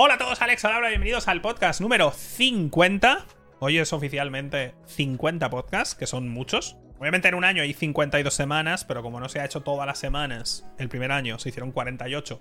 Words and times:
Hola 0.00 0.14
a 0.14 0.18
todos, 0.18 0.40
Alex 0.40 0.64
Alabra, 0.64 0.90
bienvenidos 0.90 1.26
al 1.26 1.40
podcast 1.40 1.80
número 1.80 2.12
50. 2.12 3.26
Hoy 3.58 3.78
es 3.78 3.92
oficialmente 3.92 4.76
50 4.86 5.50
podcasts, 5.50 5.96
que 5.96 6.06
son 6.06 6.28
muchos. 6.28 6.76
Obviamente 7.00 7.26
en 7.26 7.34
un 7.34 7.42
año 7.42 7.64
hay 7.64 7.74
52 7.74 8.32
semanas, 8.32 8.84
pero 8.84 9.02
como 9.02 9.18
no 9.18 9.28
se 9.28 9.40
ha 9.40 9.44
hecho 9.44 9.62
todas 9.62 9.88
las 9.88 9.98
semanas, 9.98 10.64
el 10.78 10.88
primer 10.88 11.10
año 11.10 11.40
se 11.40 11.48
hicieron 11.48 11.72
48. 11.72 12.40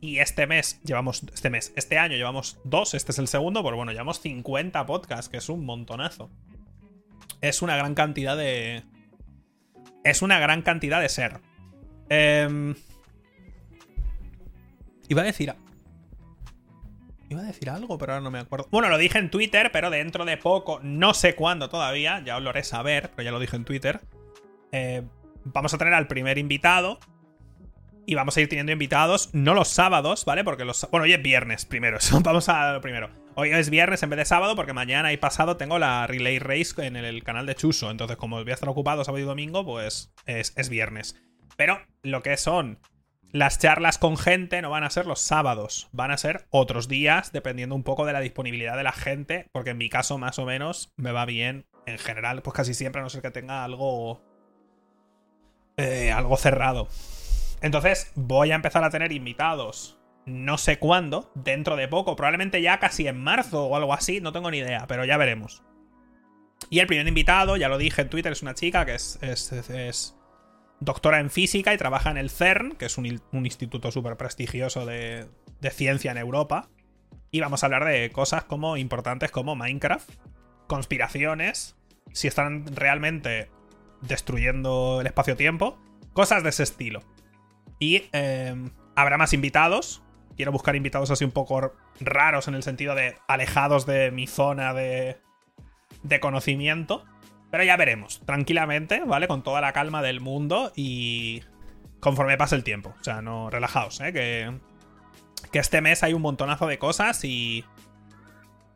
Y 0.00 0.20
este 0.20 0.46
mes 0.46 0.80
llevamos, 0.84 1.24
este 1.34 1.50
mes, 1.50 1.72
este 1.74 1.98
año 1.98 2.14
llevamos 2.14 2.60
dos, 2.62 2.94
este 2.94 3.10
es 3.10 3.18
el 3.18 3.26
segundo, 3.26 3.64
pero 3.64 3.76
bueno, 3.76 3.90
llevamos 3.90 4.20
50 4.20 4.86
podcasts, 4.86 5.28
que 5.28 5.38
es 5.38 5.48
un 5.48 5.66
montonazo. 5.66 6.30
Es 7.40 7.60
una 7.60 7.76
gran 7.76 7.96
cantidad 7.96 8.36
de... 8.36 8.84
Es 10.04 10.22
una 10.22 10.38
gran 10.38 10.62
cantidad 10.62 11.00
de 11.00 11.08
ser. 11.08 11.40
Eh... 12.08 12.72
Iba 15.08 15.22
a 15.22 15.24
decir... 15.24 15.56
Iba 17.30 17.42
a 17.42 17.44
decir 17.44 17.68
algo, 17.68 17.98
pero 17.98 18.12
ahora 18.12 18.24
no 18.24 18.30
me 18.30 18.38
acuerdo. 18.38 18.68
Bueno, 18.70 18.88
lo 18.88 18.96
dije 18.96 19.18
en 19.18 19.30
Twitter, 19.30 19.70
pero 19.70 19.90
dentro 19.90 20.24
de 20.24 20.38
poco, 20.38 20.80
no 20.82 21.12
sé 21.12 21.34
cuándo 21.34 21.68
todavía, 21.68 22.22
ya 22.24 22.36
os 22.38 22.42
lo 22.42 22.50
haré 22.50 22.64
saber, 22.64 23.10
pero 23.14 23.26
ya 23.26 23.32
lo 23.32 23.40
dije 23.40 23.56
en 23.56 23.64
Twitter. 23.64 24.00
Eh, 24.72 25.02
vamos 25.44 25.74
a 25.74 25.78
tener 25.78 25.92
al 25.94 26.06
primer 26.06 26.38
invitado. 26.38 26.98
Y 28.06 28.14
vamos 28.14 28.34
a 28.38 28.40
ir 28.40 28.48
teniendo 28.48 28.72
invitados, 28.72 29.28
no 29.34 29.52
los 29.52 29.68
sábados, 29.68 30.24
¿vale? 30.24 30.42
Porque 30.42 30.64
los. 30.64 30.88
Bueno, 30.90 31.04
hoy 31.04 31.12
es 31.12 31.22
viernes 31.22 31.66
primero, 31.66 31.96
eso. 31.98 32.18
Vamos 32.22 32.48
a 32.48 32.72
lo 32.72 32.80
primero. 32.80 33.10
Hoy 33.34 33.50
es 33.50 33.68
viernes 33.68 34.02
en 34.02 34.08
vez 34.08 34.16
de 34.16 34.24
sábado, 34.24 34.56
porque 34.56 34.72
mañana 34.72 35.12
y 35.12 35.18
pasado 35.18 35.58
tengo 35.58 35.78
la 35.78 36.06
Relay 36.06 36.38
Race 36.38 36.74
en 36.78 36.96
el 36.96 37.22
canal 37.22 37.44
de 37.44 37.54
Chuso. 37.54 37.90
Entonces, 37.90 38.16
como 38.16 38.42
voy 38.42 38.50
a 38.50 38.54
estar 38.54 38.68
ocupado 38.70 39.04
sábado 39.04 39.22
y 39.22 39.26
domingo, 39.26 39.62
pues 39.66 40.14
es, 40.24 40.54
es 40.56 40.70
viernes. 40.70 41.20
Pero 41.58 41.78
lo 42.02 42.22
que 42.22 42.38
son 42.38 42.78
las 43.32 43.58
charlas 43.58 43.98
con 43.98 44.16
gente 44.16 44.62
no 44.62 44.70
van 44.70 44.84
a 44.84 44.90
ser 44.90 45.06
los 45.06 45.20
sábados, 45.20 45.88
van 45.92 46.10
a 46.10 46.16
ser 46.16 46.46
otros 46.50 46.88
días, 46.88 47.32
dependiendo 47.32 47.74
un 47.74 47.82
poco 47.82 48.06
de 48.06 48.12
la 48.12 48.20
disponibilidad 48.20 48.76
de 48.76 48.82
la 48.82 48.92
gente, 48.92 49.48
porque 49.52 49.70
en 49.70 49.78
mi 49.78 49.88
caso 49.88 50.18
más 50.18 50.38
o 50.38 50.46
menos 50.46 50.92
me 50.96 51.12
va 51.12 51.26
bien 51.26 51.66
en 51.86 51.98
general, 51.98 52.42
pues 52.42 52.54
casi 52.54 52.74
siempre, 52.74 53.00
a 53.00 53.02
no 53.02 53.10
ser 53.10 53.22
que 53.22 53.30
tenga 53.30 53.64
algo... 53.64 54.22
Eh, 55.76 56.10
algo 56.10 56.36
cerrado. 56.36 56.88
Entonces 57.60 58.10
voy 58.16 58.50
a 58.50 58.56
empezar 58.56 58.82
a 58.82 58.90
tener 58.90 59.12
invitados, 59.12 59.98
no 60.26 60.58
sé 60.58 60.78
cuándo, 60.78 61.30
dentro 61.36 61.76
de 61.76 61.86
poco, 61.86 62.16
probablemente 62.16 62.60
ya 62.62 62.80
casi 62.80 63.06
en 63.06 63.22
marzo 63.22 63.66
o 63.66 63.76
algo 63.76 63.94
así, 63.94 64.20
no 64.20 64.32
tengo 64.32 64.50
ni 64.50 64.58
idea, 64.58 64.86
pero 64.88 65.04
ya 65.04 65.16
veremos. 65.16 65.62
Y 66.70 66.80
el 66.80 66.88
primer 66.88 67.06
invitado, 67.06 67.56
ya 67.56 67.68
lo 67.68 67.78
dije 67.78 68.02
en 68.02 68.10
Twitter, 68.10 68.32
es 68.32 68.42
una 68.42 68.54
chica 68.54 68.84
que 68.84 68.96
es, 68.96 69.18
es, 69.22 69.52
es 69.52 70.17
doctora 70.80 71.20
en 71.20 71.30
física 71.30 71.74
y 71.74 71.78
trabaja 71.78 72.10
en 72.10 72.16
el 72.16 72.30
CERN, 72.30 72.72
que 72.72 72.86
es 72.86 72.98
un, 72.98 73.06
instituto 73.32 73.90
súper 73.90 74.16
prestigioso 74.16 74.86
de, 74.86 75.28
ciencia 75.70 76.10
en 76.10 76.18
Europa. 76.18 76.68
Y 77.30 77.40
vamos 77.40 77.62
a 77.62 77.66
hablar 77.66 77.84
de 77.84 78.10
cosas 78.10 78.44
como 78.44 78.76
importantes 78.76 79.30
como 79.30 79.54
Minecraft, 79.54 80.10
conspiraciones, 80.66 81.76
si 82.12 82.28
están 82.28 82.64
realmente 82.74 83.50
destruyendo 84.00 85.00
el 85.00 85.06
espacio-tiempo, 85.06 85.78
cosas 86.12 86.42
de 86.42 86.50
ese 86.50 86.62
estilo. 86.62 87.02
Y 87.78 88.04
em, 88.12 88.70
habrá 88.94 89.18
más 89.18 89.32
invitados. 89.32 90.02
Quiero 90.36 90.52
buscar 90.52 90.76
invitados 90.76 91.10
así 91.10 91.24
un 91.24 91.32
poco 91.32 91.74
raros 92.00 92.48
en 92.48 92.54
el 92.54 92.62
sentido 92.62 92.94
de 92.94 93.16
alejados 93.26 93.86
de 93.86 94.10
mi 94.10 94.26
zona 94.26 94.72
de, 94.72 95.18
de 96.02 96.20
conocimiento. 96.20 97.04
Pero 97.50 97.64
ya 97.64 97.76
veremos, 97.76 98.20
tranquilamente, 98.26 99.02
¿vale? 99.06 99.26
Con 99.26 99.42
toda 99.42 99.60
la 99.60 99.72
calma 99.72 100.02
del 100.02 100.20
mundo 100.20 100.72
y 100.76 101.42
conforme 102.00 102.36
pase 102.36 102.54
el 102.56 102.64
tiempo. 102.64 102.94
O 103.00 103.04
sea, 103.04 103.22
no 103.22 103.48
relajaos, 103.50 104.00
¿eh? 104.00 104.12
Que, 104.12 104.52
que 105.50 105.58
este 105.58 105.80
mes 105.80 106.02
hay 106.02 106.12
un 106.12 106.22
montonazo 106.22 106.66
de 106.66 106.78
cosas 106.78 107.24
y... 107.24 107.64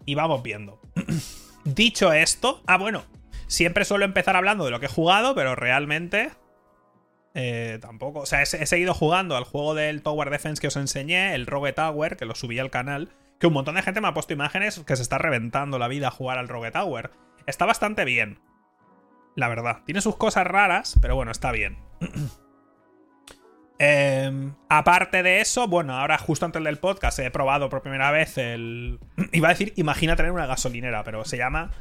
Y 0.04 0.14
vamos 0.14 0.42
viendo. 0.42 0.80
Dicho 1.64 2.12
esto... 2.12 2.62
Ah, 2.66 2.78
bueno. 2.78 3.04
Siempre 3.46 3.84
suelo 3.84 4.06
empezar 4.06 4.36
hablando 4.36 4.64
de 4.64 4.70
lo 4.70 4.80
que 4.80 4.86
he 4.86 4.90
jugado, 4.90 5.34
pero 5.34 5.54
realmente... 5.54 6.30
Eh, 7.34 7.78
tampoco. 7.80 8.20
O 8.20 8.26
sea, 8.26 8.40
he, 8.40 8.42
he, 8.42 8.66
seguido 8.66 8.94
jugando 8.94 9.36
al 9.36 9.44
juego 9.44 9.74
del 9.74 10.02
Tower 10.02 10.30
Defense 10.30 10.60
que 10.60 10.68
os 10.68 10.76
enseñé, 10.76 11.34
el 11.34 11.46
Rogue 11.46 11.72
Tower, 11.72 12.16
que 12.16 12.24
lo 12.24 12.34
subí 12.34 12.58
al 12.58 12.70
canal. 12.70 13.10
Que 13.38 13.46
un 13.46 13.52
montón 13.52 13.74
de 13.74 13.82
gente 13.82 14.00
me 14.00 14.08
ha 14.08 14.14
puesto 14.14 14.32
imágenes 14.32 14.80
que 14.80 14.96
se 14.96 15.02
está 15.02 15.18
reventando 15.18 15.78
la 15.78 15.88
vida 15.88 16.08
a 16.08 16.10
jugar 16.10 16.38
al 16.38 16.48
Rogue 16.48 16.70
Tower. 16.70 17.10
Está 17.46 17.66
bastante 17.66 18.04
bien 18.04 18.38
la 19.34 19.48
verdad. 19.48 19.82
Tiene 19.84 20.00
sus 20.00 20.16
cosas 20.16 20.46
raras, 20.46 20.96
pero 21.00 21.16
bueno, 21.16 21.32
está 21.32 21.52
bien. 21.52 21.78
Em, 23.84 24.54
aparte 24.68 25.24
de 25.24 25.40
eso, 25.40 25.66
bueno, 25.66 25.98
ahora 25.98 26.16
justo 26.16 26.46
antes 26.46 26.62
del 26.62 26.78
podcast 26.78 27.18
he 27.18 27.32
probado 27.32 27.68
por 27.68 27.82
primera 27.82 28.12
vez 28.12 28.38
el... 28.38 29.00
Iba 29.32 29.48
a 29.48 29.50
decir, 29.50 29.72
imagina 29.74 30.14
tener 30.14 30.30
una 30.30 30.46
gasolinera, 30.46 31.02
pero 31.02 31.24
se 31.24 31.36
llama 31.36 31.72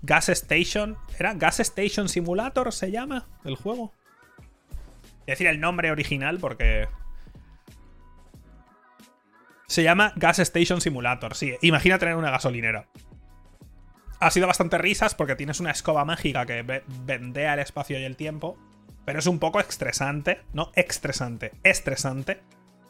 Gas 0.00 0.30
Station. 0.30 0.96
¿Era 1.18 1.34
Gas 1.34 1.60
Station 1.60 2.08
Simulator? 2.08 2.72
¿Se 2.72 2.90
llama 2.90 3.28
el 3.44 3.56
juego? 3.56 3.92
Voy 4.38 5.26
decir 5.26 5.48
el 5.48 5.60
nombre 5.60 5.90
original 5.90 6.38
porque... 6.38 6.88
Se 9.66 9.82
llama 9.82 10.14
Gas 10.16 10.38
Station 10.38 10.80
Simulator, 10.80 11.34
sí. 11.34 11.56
Imagina 11.60 11.98
tener 11.98 12.16
una 12.16 12.30
gasolinera 12.30 12.88
ha 14.20 14.30
sido 14.30 14.46
bastante 14.46 14.78
risas 14.78 15.14
porque 15.14 15.34
tienes 15.34 15.60
una 15.60 15.70
escoba 15.70 16.04
mágica 16.04 16.46
que 16.46 16.82
vendea 17.06 17.54
el 17.54 17.60
espacio 17.60 17.98
y 17.98 18.04
el 18.04 18.16
tiempo. 18.16 18.56
Pero 19.04 19.18
es 19.18 19.26
un 19.26 19.38
poco 19.38 19.60
estresante. 19.60 20.42
No 20.52 20.70
estresante, 20.74 21.52
estresante. 21.64 22.40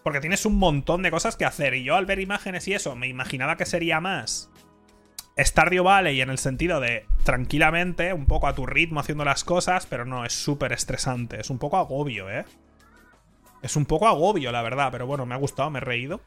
Porque 0.02 0.20
tienes 0.20 0.44
un 0.44 0.56
montón 0.56 1.02
de 1.02 1.10
cosas 1.10 1.36
que 1.36 1.44
hacer. 1.44 1.74
Y 1.74 1.84
yo 1.84 1.94
al 1.94 2.06
ver 2.06 2.18
imágenes 2.18 2.66
y 2.68 2.74
eso, 2.74 2.96
me 2.96 3.06
imaginaba 3.06 3.56
que 3.56 3.66
sería 3.66 4.00
más 4.00 4.50
Stardew 5.38 5.84
Valley 5.84 6.20
en 6.20 6.30
el 6.30 6.38
sentido 6.38 6.80
de 6.80 7.06
tranquilamente, 7.24 8.12
un 8.12 8.26
poco 8.26 8.47
a 8.48 8.54
tu 8.54 8.66
ritmo 8.66 9.00
haciendo 9.00 9.24
las 9.24 9.44
cosas, 9.44 9.86
pero 9.86 10.04
no, 10.04 10.24
es 10.24 10.32
súper 10.32 10.72
estresante. 10.72 11.41
Es 11.41 11.50
un 11.50 11.58
poco 11.58 11.76
agobio, 11.76 12.28
¿eh? 12.28 12.44
Es 13.62 13.76
un 13.76 13.86
poco 13.86 14.08
agobio, 14.08 14.52
la 14.52 14.62
verdad, 14.62 14.88
pero 14.91 15.06
bueno, 15.06 15.26
me 15.26 15.34
ha 15.34 15.38
gustado, 15.38 15.70
me 15.70 15.78
he 15.78 15.82
reído. 15.82 16.20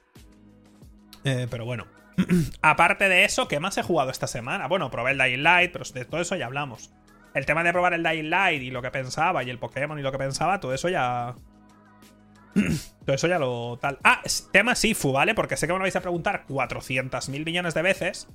Eh, 1.23 1.47
pero 1.49 1.65
bueno. 1.65 1.85
Aparte 2.62 3.09
de 3.09 3.25
eso, 3.25 3.47
¿qué 3.47 3.59
más 3.59 3.78
he 3.78 3.84
jugado 3.84 4.12
esta 4.12 4.28
semana? 4.28 4.68
Bueno, 4.68 4.91
probé 4.91 5.12
el 5.12 5.18
Dying 5.18 5.44
Light, 5.44 5.72
pero 5.72 5.85
de 5.85 6.06
todo 6.06 6.22
eso 6.22 6.35
ya 6.35 6.46
hablamos. 6.46 6.91
El 7.34 7.46
tema 7.46 7.63
de 7.63 7.72
probar 7.72 7.94
el 7.94 8.03
Dying 8.03 8.29
Light 8.29 8.62
y 8.62 8.72
lo 8.72 8.81
que 8.81 8.91
pensaba, 8.91 9.44
y 9.44 9.50
el 9.50 9.59
Pokémon 9.59 9.97
y 9.97 10.01
lo 10.01 10.12
que 10.12 10.18
pensaba, 10.18 10.59
todo 10.59 10.74
eso 10.74 10.90
ya. 10.90 11.35
todo 13.06 13.16
eso 13.16 13.28
ya 13.28 13.40
lo 13.40 13.78
tal. 13.81 13.97
Ah, 14.03 14.22
tema 14.51 14.75
Sifu, 14.75 15.12
¿vale? 15.12 15.34
Porque 15.34 15.57
sé 15.57 15.66
que 15.66 15.74
me 15.74 15.79
lo 15.79 15.84
vais 15.84 15.96
a 15.96 16.01
preguntar 16.01 16.46
400 16.47 17.29
mil 17.29 17.46
millones 17.46 17.74
de 17.74 17.81
veces. 17.81 18.28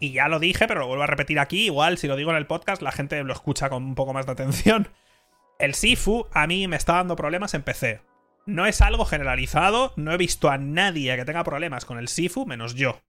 Y 0.00 0.12
ya 0.12 0.28
lo 0.28 0.38
dije, 0.38 0.66
pero 0.66 0.80
lo 0.80 0.86
vuelvo 0.86 1.04
a 1.04 1.08
repetir 1.08 1.38
aquí. 1.38 1.66
Igual, 1.66 1.98
si 1.98 2.06
lo 2.08 2.16
digo 2.16 2.30
en 2.30 2.36
el 2.36 2.46
podcast, 2.46 2.82
la 2.82 2.92
gente 2.92 3.22
lo 3.22 3.32
escucha 3.32 3.70
con 3.70 3.84
un 3.84 3.94
poco 3.94 4.12
más 4.12 4.26
de 4.26 4.32
atención. 4.32 4.88
El 5.58 5.74
Sifu 5.74 6.26
a 6.32 6.46
mí 6.46 6.66
me 6.66 6.76
está 6.76 6.94
dando 6.94 7.16
problemas 7.16 7.54
en 7.54 7.62
PC. 7.62 8.00
No 8.46 8.66
es 8.66 8.82
algo 8.82 9.04
generalizado, 9.06 9.92
no 9.96 10.12
he 10.12 10.16
visto 10.16 10.50
a 10.50 10.58
nadie 10.58 11.16
que 11.16 11.24
tenga 11.24 11.44
problemas 11.44 11.84
con 11.84 11.96
el 11.96 12.08
Sifu, 12.08 12.44
menos 12.44 12.74
yo. 12.74 13.00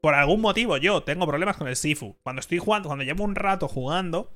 Por 0.00 0.14
algún 0.14 0.40
motivo 0.40 0.76
yo 0.78 1.02
tengo 1.02 1.26
problemas 1.26 1.56
con 1.56 1.68
el 1.68 1.76
Sifu. 1.76 2.16
Cuando 2.22 2.40
estoy 2.40 2.58
jugando, 2.58 2.88
cuando 2.88 3.04
llevo 3.04 3.24
un 3.24 3.34
rato 3.34 3.68
jugando, 3.68 4.32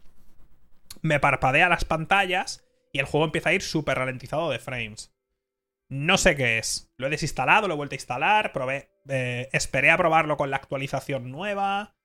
me 1.02 1.20
parpadea 1.20 1.68
las 1.68 1.84
pantallas 1.84 2.64
y 2.92 2.98
el 2.98 3.06
juego 3.06 3.26
empieza 3.26 3.50
a 3.50 3.54
ir 3.54 3.62
súper 3.62 3.98
ralentizado 3.98 4.50
de 4.50 4.58
frames. 4.58 5.14
No 5.88 6.18
sé 6.18 6.36
qué 6.36 6.58
es. 6.58 6.92
Lo 6.96 7.06
he 7.06 7.10
desinstalado, 7.10 7.68
lo 7.68 7.74
he 7.74 7.76
vuelto 7.76 7.94
a 7.94 7.96
instalar, 7.96 8.52
probé, 8.52 8.90
eh, 9.08 9.48
esperé 9.52 9.90
a 9.90 9.96
probarlo 9.96 10.36
con 10.36 10.50
la 10.50 10.56
actualización 10.56 11.30
nueva. 11.30 11.96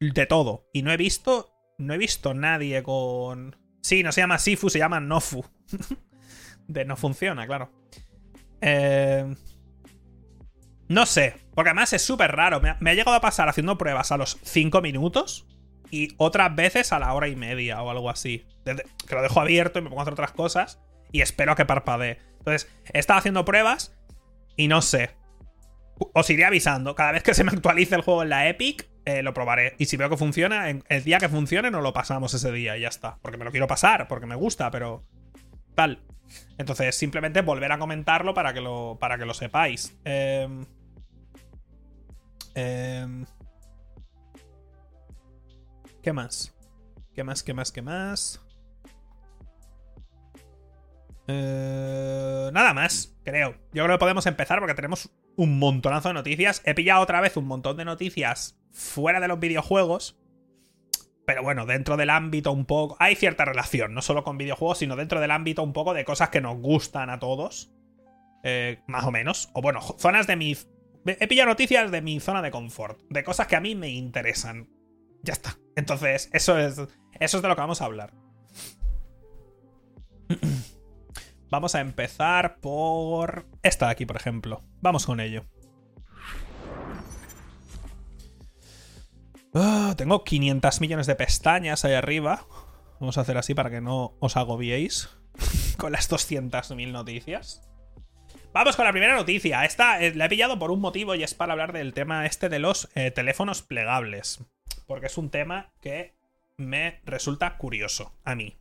De 0.00 0.26
todo. 0.26 0.68
Y 0.72 0.82
no 0.82 0.92
he 0.92 0.96
visto. 0.96 1.54
No 1.78 1.94
he 1.94 1.98
visto 1.98 2.34
nadie 2.34 2.82
con. 2.82 3.56
Sí, 3.82 4.02
no 4.02 4.12
se 4.12 4.20
llama 4.20 4.38
Sifu, 4.38 4.68
se 4.70 4.78
llama 4.78 5.00
Nofu. 5.00 5.44
de 6.68 6.84
no 6.84 6.96
funciona, 6.96 7.46
claro. 7.46 7.72
Eh. 8.60 9.34
No 10.88 11.04
sé, 11.04 11.36
porque 11.54 11.70
además 11.70 11.92
es 11.92 12.02
súper 12.02 12.34
raro. 12.34 12.60
Me 12.60 12.90
ha, 12.90 12.94
llegado 12.94 13.16
a 13.16 13.20
pasar 13.20 13.48
haciendo 13.48 13.76
pruebas 13.76 14.10
a 14.10 14.16
los 14.16 14.38
5 14.42 14.80
minutos 14.80 15.46
y 15.90 16.14
otras 16.16 16.54
veces 16.54 16.92
a 16.92 16.98
la 16.98 17.12
hora 17.12 17.28
y 17.28 17.36
media 17.36 17.82
o 17.82 17.90
algo 17.90 18.08
así. 18.10 18.46
que 18.64 19.14
lo 19.14 19.22
dejo 19.22 19.40
abierto 19.40 19.78
y 19.78 19.82
me 19.82 19.90
pongo 19.90 20.00
a 20.00 20.04
hacer 20.04 20.14
otras 20.14 20.32
cosas 20.32 20.80
y 21.12 21.20
espero 21.20 21.52
a 21.52 21.56
que 21.56 21.66
parpadee. 21.66 22.18
Entonces, 22.38 22.70
he 22.92 22.98
estado 22.98 23.18
haciendo 23.18 23.44
pruebas 23.44 23.94
y 24.56 24.68
no 24.68 24.80
sé. 24.80 25.10
Os 26.14 26.30
iré 26.30 26.44
avisando. 26.44 26.94
Cada 26.94 27.12
vez 27.12 27.22
que 27.22 27.34
se 27.34 27.44
me 27.44 27.50
actualice 27.50 27.94
el 27.94 28.02
juego 28.02 28.22
en 28.22 28.30
la 28.30 28.48
Epic, 28.48 28.88
eh, 29.04 29.22
lo 29.22 29.34
probaré. 29.34 29.74
Y 29.78 29.86
si 29.86 29.96
veo 29.96 30.08
que 30.08 30.16
funciona, 30.16 30.70
el 30.70 31.04
día 31.04 31.18
que 31.18 31.28
funcione, 31.28 31.70
no 31.70 31.82
lo 31.82 31.92
pasamos 31.92 32.32
ese 32.32 32.50
día 32.52 32.78
y 32.78 32.82
ya 32.82 32.88
está. 32.88 33.18
Porque 33.20 33.36
me 33.36 33.44
lo 33.44 33.50
quiero 33.50 33.66
pasar, 33.66 34.08
porque 34.08 34.26
me 34.26 34.36
gusta, 34.36 34.70
pero. 34.70 35.04
Tal. 35.74 36.02
Entonces, 36.56 36.94
simplemente 36.94 37.42
volver 37.42 37.72
a 37.72 37.78
comentarlo 37.78 38.32
para 38.32 38.54
que 38.54 38.60
lo, 38.60 38.96
para 39.00 39.18
que 39.18 39.26
lo 39.26 39.34
sepáis. 39.34 39.98
Eh. 40.04 40.48
Em, 42.60 43.24
¿Qué 46.02 46.12
más? 46.12 46.52
¿Qué 47.14 47.22
más? 47.22 47.44
¿Qué 47.44 47.54
más? 47.54 47.70
¿Qué 47.70 47.82
más? 47.82 48.44
Eh, 51.28 52.50
nada 52.52 52.74
más, 52.74 53.16
creo. 53.22 53.54
Yo 53.72 53.84
creo 53.84 53.96
que 53.96 54.00
podemos 54.00 54.26
empezar 54.26 54.58
porque 54.58 54.74
tenemos 54.74 55.08
un 55.36 55.60
montonazo 55.60 56.08
de 56.08 56.14
noticias. 56.14 56.60
He 56.64 56.74
pillado 56.74 57.00
otra 57.00 57.20
vez 57.20 57.36
un 57.36 57.46
montón 57.46 57.76
de 57.76 57.84
noticias 57.84 58.58
fuera 58.72 59.20
de 59.20 59.28
los 59.28 59.38
videojuegos. 59.38 60.18
Pero 61.26 61.44
bueno, 61.44 61.64
dentro 61.64 61.96
del 61.96 62.10
ámbito 62.10 62.50
un 62.50 62.64
poco... 62.64 62.96
Hay 62.98 63.14
cierta 63.14 63.44
relación, 63.44 63.94
no 63.94 64.02
solo 64.02 64.24
con 64.24 64.36
videojuegos, 64.36 64.78
sino 64.78 64.96
dentro 64.96 65.20
del 65.20 65.30
ámbito 65.30 65.62
un 65.62 65.72
poco 65.72 65.94
de 65.94 66.04
cosas 66.04 66.30
que 66.30 66.40
nos 66.40 66.56
gustan 66.58 67.08
a 67.08 67.20
todos. 67.20 67.70
Eh, 68.42 68.82
más 68.88 69.04
o 69.04 69.12
menos. 69.12 69.48
O 69.52 69.62
bueno, 69.62 69.80
zonas 69.80 70.26
de 70.26 70.34
mi... 70.34 70.56
He 71.18 71.28
pillado 71.28 71.48
noticias 71.48 71.90
de 71.90 72.02
mi 72.02 72.20
zona 72.20 72.42
de 72.42 72.50
confort. 72.50 73.00
De 73.08 73.24
cosas 73.24 73.46
que 73.46 73.56
a 73.56 73.60
mí 73.60 73.74
me 73.74 73.88
interesan. 73.88 74.68
Ya 75.22 75.32
está. 75.32 75.58
Entonces, 75.76 76.28
eso 76.32 76.58
es, 76.58 76.78
eso 77.20 77.36
es 77.38 77.42
de 77.42 77.48
lo 77.48 77.54
que 77.54 77.60
vamos 77.60 77.80
a 77.80 77.84
hablar. 77.84 78.12
Vamos 81.50 81.74
a 81.74 81.80
empezar 81.80 82.60
por 82.60 83.46
esta 83.62 83.86
de 83.86 83.92
aquí, 83.92 84.04
por 84.04 84.16
ejemplo. 84.16 84.62
Vamos 84.82 85.06
con 85.06 85.18
ello. 85.18 85.46
Ah, 89.54 89.94
tengo 89.96 90.24
500 90.24 90.80
millones 90.82 91.06
de 91.06 91.14
pestañas 91.14 91.86
ahí 91.86 91.94
arriba. 91.94 92.46
Vamos 93.00 93.16
a 93.16 93.22
hacer 93.22 93.38
así 93.38 93.54
para 93.54 93.70
que 93.70 93.80
no 93.80 94.16
os 94.20 94.36
agobiéis 94.36 95.08
con 95.78 95.92
las 95.92 96.10
200.000 96.10 96.92
noticias. 96.92 97.67
Vamos 98.52 98.76
con 98.76 98.86
la 98.86 98.92
primera 98.92 99.14
noticia. 99.14 99.64
Esta 99.64 100.02
eh, 100.02 100.14
la 100.14 100.24
he 100.24 100.28
pillado 100.28 100.58
por 100.58 100.70
un 100.70 100.80
motivo 100.80 101.14
y 101.14 101.22
es 101.22 101.34
para 101.34 101.52
hablar 101.52 101.72
del 101.72 101.92
tema 101.92 102.24
este 102.26 102.48
de 102.48 102.58
los 102.58 102.88
eh, 102.94 103.10
teléfonos 103.10 103.62
plegables. 103.62 104.40
Porque 104.86 105.06
es 105.06 105.18
un 105.18 105.30
tema 105.30 105.70
que 105.82 106.14
me 106.56 107.00
resulta 107.04 107.56
curioso 107.58 108.12
a 108.24 108.34
mí. 108.34 108.56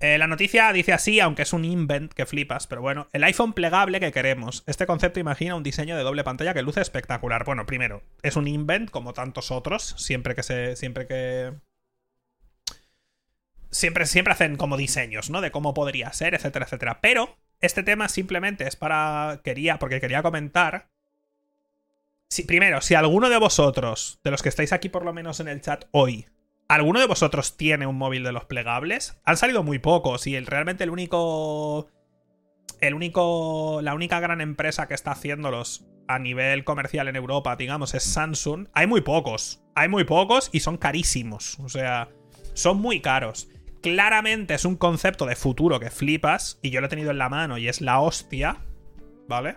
Eh, 0.00 0.18
la 0.18 0.26
noticia 0.26 0.72
dice 0.72 0.92
así, 0.92 1.20
aunque 1.20 1.42
es 1.42 1.52
un 1.52 1.64
invent 1.64 2.12
que 2.12 2.26
flipas, 2.26 2.66
pero 2.66 2.82
bueno, 2.82 3.06
el 3.12 3.22
iPhone 3.22 3.52
plegable 3.52 4.00
que 4.00 4.10
queremos. 4.10 4.64
Este 4.66 4.84
concepto 4.84 5.20
imagina 5.20 5.54
un 5.54 5.62
diseño 5.62 5.96
de 5.96 6.02
doble 6.02 6.24
pantalla 6.24 6.54
que 6.54 6.62
luce 6.62 6.80
espectacular. 6.80 7.44
Bueno, 7.44 7.66
primero, 7.66 8.02
es 8.22 8.34
un 8.34 8.48
invent 8.48 8.90
como 8.90 9.12
tantos 9.12 9.52
otros, 9.52 9.94
siempre 9.96 10.34
que 10.34 10.42
se 10.42 10.74
siempre 10.74 11.06
que 11.06 11.52
siempre 13.70 14.06
siempre 14.06 14.32
hacen 14.32 14.56
como 14.56 14.76
diseños, 14.76 15.30
¿no? 15.30 15.40
De 15.40 15.52
cómo 15.52 15.72
podría 15.72 16.12
ser, 16.12 16.34
etcétera, 16.34 16.64
etcétera. 16.64 16.98
Pero 17.00 17.38
este 17.62 17.82
tema 17.82 18.08
simplemente 18.08 18.66
es 18.68 18.76
para 18.76 19.40
quería 19.42 19.78
porque 19.78 20.00
quería 20.00 20.22
comentar 20.22 20.90
si, 22.28 22.44
primero, 22.44 22.80
si 22.80 22.94
alguno 22.94 23.28
de 23.28 23.38
vosotros, 23.38 24.20
de 24.24 24.30
los 24.30 24.42
que 24.42 24.48
estáis 24.48 24.72
aquí 24.72 24.88
por 24.88 25.04
lo 25.04 25.12
menos 25.12 25.40
en 25.40 25.48
el 25.48 25.60
chat 25.60 25.84
hoy, 25.90 26.26
¿Alguno 26.72 27.00
de 27.00 27.06
vosotros 27.06 27.58
tiene 27.58 27.86
un 27.86 27.98
móvil 27.98 28.24
de 28.24 28.32
los 28.32 28.46
plegables? 28.46 29.20
Han 29.24 29.36
salido 29.36 29.62
muy 29.62 29.78
pocos 29.78 30.26
y 30.26 30.36
el, 30.36 30.46
realmente 30.46 30.84
el 30.84 30.88
único. 30.88 31.88
El 32.80 32.94
único. 32.94 33.80
La 33.82 33.94
única 33.94 34.20
gran 34.20 34.40
empresa 34.40 34.88
que 34.88 34.94
está 34.94 35.10
haciéndolos 35.10 35.84
a 36.08 36.18
nivel 36.18 36.64
comercial 36.64 37.08
en 37.08 37.16
Europa, 37.16 37.56
digamos, 37.56 37.92
es 37.92 38.04
Samsung. 38.04 38.68
Hay 38.72 38.86
muy 38.86 39.02
pocos. 39.02 39.62
Hay 39.74 39.90
muy 39.90 40.04
pocos 40.04 40.48
y 40.50 40.60
son 40.60 40.78
carísimos. 40.78 41.58
O 41.60 41.68
sea, 41.68 42.08
son 42.54 42.78
muy 42.78 43.00
caros. 43.00 43.50
Claramente 43.82 44.54
es 44.54 44.64
un 44.64 44.76
concepto 44.76 45.26
de 45.26 45.36
futuro 45.36 45.80
que 45.80 45.90
flipas. 45.90 46.58
Y 46.62 46.70
yo 46.70 46.80
lo 46.80 46.86
he 46.86 46.90
tenido 46.90 47.10
en 47.10 47.18
la 47.18 47.28
mano 47.28 47.58
y 47.58 47.68
es 47.68 47.80
la 47.80 48.00
hostia. 48.00 48.58
¿Vale? 49.28 49.56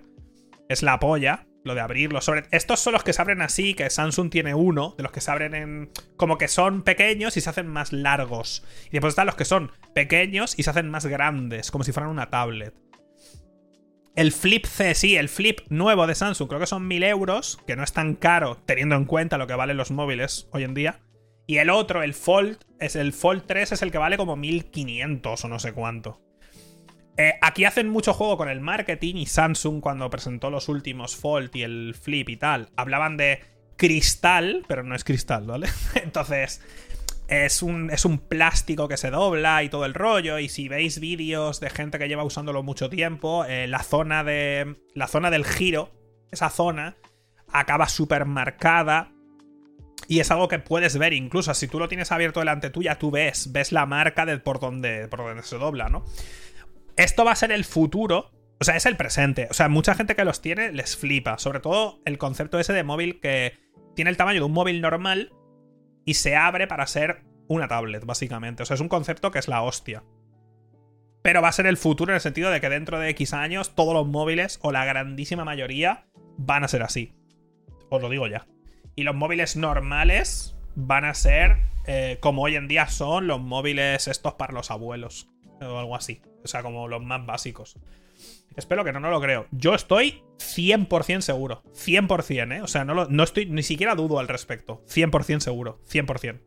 Es 0.67 0.83
la 0.83 0.99
polla. 0.99 1.47
Lo 1.63 1.73
de 1.73 1.81
abrirlo. 1.81 2.21
Sobre... 2.21 2.43
Estos 2.51 2.79
son 2.79 2.93
los 2.93 3.03
que 3.03 3.13
se 3.13 3.21
abren 3.21 3.41
así, 3.41 3.73
que 3.73 3.89
Samsung 3.89 4.29
tiene 4.29 4.53
uno, 4.53 4.93
de 4.97 5.03
los 5.03 5.11
que 5.11 5.21
se 5.21 5.31
abren 5.31 5.55
en. 5.55 5.89
como 6.15 6.37
que 6.37 6.47
son 6.47 6.83
pequeños 6.83 7.37
y 7.37 7.41
se 7.41 7.49
hacen 7.49 7.67
más 7.67 7.91
largos. 7.91 8.63
Y 8.87 8.91
después 8.91 9.13
están 9.13 9.25
los 9.25 9.35
que 9.35 9.45
son 9.45 9.71
pequeños 9.93 10.57
y 10.57 10.63
se 10.63 10.69
hacen 10.69 10.89
más 10.89 11.07
grandes, 11.07 11.71
como 11.71 11.83
si 11.83 11.91
fueran 11.91 12.11
una 12.11 12.29
tablet. 12.29 12.75
El 14.15 14.31
Flip 14.31 14.65
C, 14.65 14.95
sí, 14.95 15.17
el 15.17 15.27
Flip 15.27 15.59
nuevo 15.69 16.07
de 16.07 16.15
Samsung, 16.15 16.47
creo 16.47 16.59
que 16.59 16.67
son 16.67 16.87
1000 16.87 17.03
euros, 17.03 17.59
que 17.67 17.75
no 17.75 17.83
es 17.83 17.91
tan 17.91 18.15
caro 18.15 18.57
teniendo 18.65 18.95
en 18.95 19.05
cuenta 19.05 19.37
lo 19.37 19.45
que 19.45 19.55
valen 19.55 19.75
los 19.75 19.91
móviles 19.91 20.47
hoy 20.51 20.63
en 20.63 20.73
día. 20.73 21.01
Y 21.47 21.57
el 21.57 21.69
otro, 21.69 22.03
el 22.03 22.13
Fold, 22.13 22.57
es 22.79 22.95
el 22.95 23.13
Fold 23.13 23.43
3, 23.45 23.73
es 23.73 23.81
el 23.81 23.91
que 23.91 23.97
vale 23.97 24.17
como 24.17 24.35
1500 24.35 25.45
o 25.45 25.47
no 25.47 25.59
sé 25.59 25.73
cuánto. 25.73 26.21
Eh, 27.17 27.33
aquí 27.41 27.65
hacen 27.65 27.87
mucho 27.87 28.13
juego 28.13 28.35
con 28.37 28.49
el 28.49 28.59
marketing 28.59 29.15
y 29.15 29.25
Samsung 29.25 29.79
cuando 29.79 30.09
presentó 30.09 30.49
los 30.49 30.67
últimos 30.67 31.15
Fold 31.15 31.55
y 31.55 31.63
el 31.63 31.95
Flip 31.99 32.27
y 32.27 32.37
tal, 32.37 32.69
hablaban 32.75 33.15
de 33.15 33.41
cristal, 33.77 34.63
pero 34.67 34.83
no 34.83 34.95
es 34.95 35.03
cristal, 35.03 35.45
¿vale? 35.45 35.67
Entonces, 35.95 36.61
es 37.27 37.63
un, 37.63 37.89
es 37.89 38.05
un 38.05 38.19
plástico 38.19 38.87
que 38.87 38.97
se 38.97 39.09
dobla 39.09 39.63
y 39.63 39.69
todo 39.69 39.85
el 39.85 39.93
rollo. 39.93 40.39
Y 40.39 40.49
si 40.49 40.67
veis 40.67 40.99
vídeos 40.99 41.59
de 41.59 41.69
gente 41.69 41.99
que 41.99 42.07
lleva 42.07 42.23
usándolo 42.23 42.63
mucho 42.63 42.89
tiempo, 42.89 43.45
eh, 43.45 43.67
la 43.67 43.83
zona 43.83 44.23
de. 44.23 44.75
La 44.93 45.07
zona 45.07 45.31
del 45.31 45.45
giro, 45.45 45.91
esa 46.31 46.49
zona, 46.49 46.97
acaba 47.51 47.87
súper 47.87 48.25
marcada. 48.25 49.11
Y 50.07 50.19
es 50.19 50.31
algo 50.31 50.47
que 50.47 50.59
puedes 50.59 50.97
ver, 50.97 51.13
incluso 51.13 51.53
si 51.53 51.67
tú 51.67 51.79
lo 51.79 51.87
tienes 51.87 52.11
abierto 52.11 52.39
delante 52.39 52.69
tuya, 52.69 52.99
tú 52.99 53.11
ves, 53.11 53.51
ves 53.51 53.71
la 53.71 53.85
marca 53.85 54.25
de 54.25 54.37
por 54.37 54.59
donde, 54.59 55.07
por 55.07 55.19
donde 55.19 55.43
se 55.43 55.57
dobla, 55.57 55.89
¿no? 55.89 56.05
Esto 56.95 57.25
va 57.25 57.31
a 57.31 57.35
ser 57.35 57.51
el 57.51 57.65
futuro. 57.65 58.31
O 58.59 58.63
sea, 58.63 58.75
es 58.75 58.85
el 58.85 58.95
presente. 58.95 59.47
O 59.49 59.53
sea, 59.53 59.67
mucha 59.67 59.95
gente 59.95 60.15
que 60.15 60.23
los 60.23 60.41
tiene 60.41 60.71
les 60.71 60.95
flipa. 60.95 61.37
Sobre 61.37 61.59
todo 61.59 62.01
el 62.05 62.17
concepto 62.17 62.59
ese 62.59 62.73
de 62.73 62.83
móvil 62.83 63.19
que 63.19 63.57
tiene 63.95 64.09
el 64.11 64.17
tamaño 64.17 64.39
de 64.39 64.45
un 64.45 64.53
móvil 64.53 64.81
normal 64.81 65.33
y 66.05 66.13
se 66.13 66.35
abre 66.35 66.67
para 66.67 66.87
ser 66.87 67.23
una 67.47 67.67
tablet, 67.67 68.05
básicamente. 68.05 68.63
O 68.63 68.65
sea, 68.65 68.75
es 68.75 68.81
un 68.81 68.89
concepto 68.89 69.31
que 69.31 69.39
es 69.39 69.47
la 69.47 69.61
hostia. 69.61 70.03
Pero 71.21 71.41
va 71.41 71.49
a 71.49 71.53
ser 71.53 71.65
el 71.65 71.77
futuro 71.77 72.11
en 72.11 72.15
el 72.15 72.21
sentido 72.21 72.51
de 72.51 72.61
que 72.61 72.69
dentro 72.69 72.99
de 72.99 73.09
X 73.09 73.33
años 73.33 73.75
todos 73.75 73.93
los 73.93 74.07
móviles, 74.07 74.59
o 74.61 74.71
la 74.71 74.85
grandísima 74.85 75.43
mayoría, 75.43 76.07
van 76.37 76.63
a 76.63 76.67
ser 76.67 76.83
así. 76.83 77.13
Os 77.89 78.01
lo 78.01 78.09
digo 78.09 78.27
ya. 78.27 78.47
Y 78.95 79.03
los 79.03 79.15
móviles 79.15 79.55
normales 79.55 80.55
van 80.75 81.05
a 81.05 81.13
ser 81.13 81.57
eh, 81.87 82.17
como 82.21 82.43
hoy 82.43 82.55
en 82.55 82.67
día 82.67 82.87
son 82.87 83.27
los 83.27 83.41
móviles 83.41 84.07
estos 84.07 84.33
para 84.35 84.53
los 84.53 84.71
abuelos. 84.71 85.27
O 85.61 85.79
algo 85.79 85.95
así. 85.95 86.21
O 86.43 86.47
sea, 86.47 86.63
como 86.63 86.87
los 86.87 87.03
más 87.03 87.25
básicos. 87.25 87.77
Espero 88.55 88.83
que 88.83 88.93
no, 88.93 88.99
no 88.99 89.09
lo 89.09 89.19
creo. 89.19 89.47
Yo 89.51 89.75
estoy 89.75 90.23
100% 90.37 91.21
seguro. 91.21 91.63
100%, 91.73 92.57
¿eh? 92.57 92.61
O 92.61 92.67
sea, 92.67 92.85
no, 92.85 93.05
no 93.05 93.23
estoy, 93.23 93.47
ni 93.47 93.63
siquiera 93.63 93.95
dudo 93.95 94.19
al 94.19 94.27
respecto. 94.27 94.83
100% 94.87 95.39
seguro. 95.39 95.81
100%. 95.89 96.39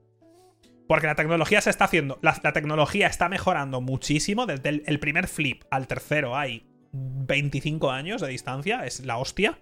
Porque 0.89 1.07
la 1.07 1.15
tecnología 1.15 1.61
se 1.61 1.69
está 1.69 1.85
haciendo. 1.85 2.19
La, 2.23 2.35
tecnología 2.35 3.07
está 3.07 3.29
mejorando 3.29 3.83
muchísimo. 3.83 4.47
Desde 4.47 4.83
el, 4.87 4.99
primer 4.99 5.29
flip 5.29 5.65
al 5.71 5.87
tercero 5.87 6.37
hay 6.37 6.67
25 6.93 7.91
años 7.91 8.23
de 8.23 8.29
distancia. 8.29 8.87
Es 8.87 9.05
la 9.05 9.19
hostia. 9.19 9.59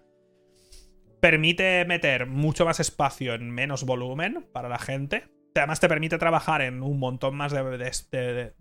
Permite 1.20 1.84
meter 1.84 2.26
mucho 2.26 2.64
más 2.64 2.80
espacio 2.80 3.34
en 3.34 3.50
menos 3.50 3.84
volumen 3.84 4.46
para 4.52 4.68
la 4.68 4.78
gente. 4.78 5.28
Además, 5.54 5.80
te 5.80 5.88
permite 5.88 6.18
trabajar 6.18 6.60
en 6.62 6.82
un 6.82 6.98
montón 6.98 7.34
más 7.34 7.52
de, 7.52 7.62
de, 7.64 8.54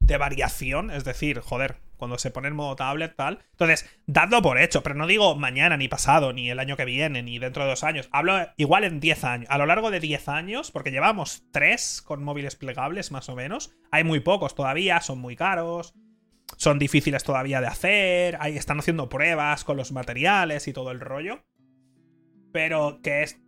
de 0.00 0.16
variación, 0.18 0.90
es 0.90 1.04
decir, 1.04 1.40
joder, 1.40 1.76
cuando 1.96 2.18
se 2.18 2.30
pone 2.30 2.48
en 2.48 2.54
modo 2.54 2.76
tablet, 2.76 3.16
tal. 3.16 3.40
Entonces, 3.52 3.88
dadlo 4.06 4.42
por 4.42 4.58
hecho, 4.58 4.82
pero 4.82 4.94
no 4.94 5.06
digo 5.06 5.34
mañana, 5.36 5.76
ni 5.76 5.88
pasado, 5.88 6.32
ni 6.32 6.50
el 6.50 6.58
año 6.58 6.76
que 6.76 6.84
viene, 6.84 7.22
ni 7.22 7.38
dentro 7.38 7.64
de 7.64 7.70
dos 7.70 7.84
años. 7.84 8.08
Hablo 8.12 8.34
igual 8.56 8.84
en 8.84 9.00
10 9.00 9.24
años. 9.24 9.50
A 9.50 9.58
lo 9.58 9.66
largo 9.66 9.90
de 9.90 10.00
10 10.00 10.28
años, 10.28 10.70
porque 10.70 10.90
llevamos 10.90 11.44
3 11.52 12.02
con 12.02 12.22
móviles 12.22 12.56
plegables, 12.56 13.10
más 13.10 13.28
o 13.28 13.36
menos. 13.36 13.72
Hay 13.90 14.04
muy 14.04 14.20
pocos 14.20 14.54
todavía, 14.54 15.00
son 15.00 15.18
muy 15.18 15.36
caros. 15.36 15.94
Son 16.56 16.78
difíciles 16.78 17.22
todavía 17.22 17.60
de 17.60 17.66
hacer. 17.66 18.36
Ahí 18.40 18.56
están 18.56 18.78
haciendo 18.78 19.08
pruebas 19.08 19.64
con 19.64 19.76
los 19.76 19.92
materiales 19.92 20.68
y 20.68 20.72
todo 20.72 20.90
el 20.90 21.00
rollo. 21.00 21.44
Pero 22.52 23.00
que 23.02 23.22
es. 23.22 23.38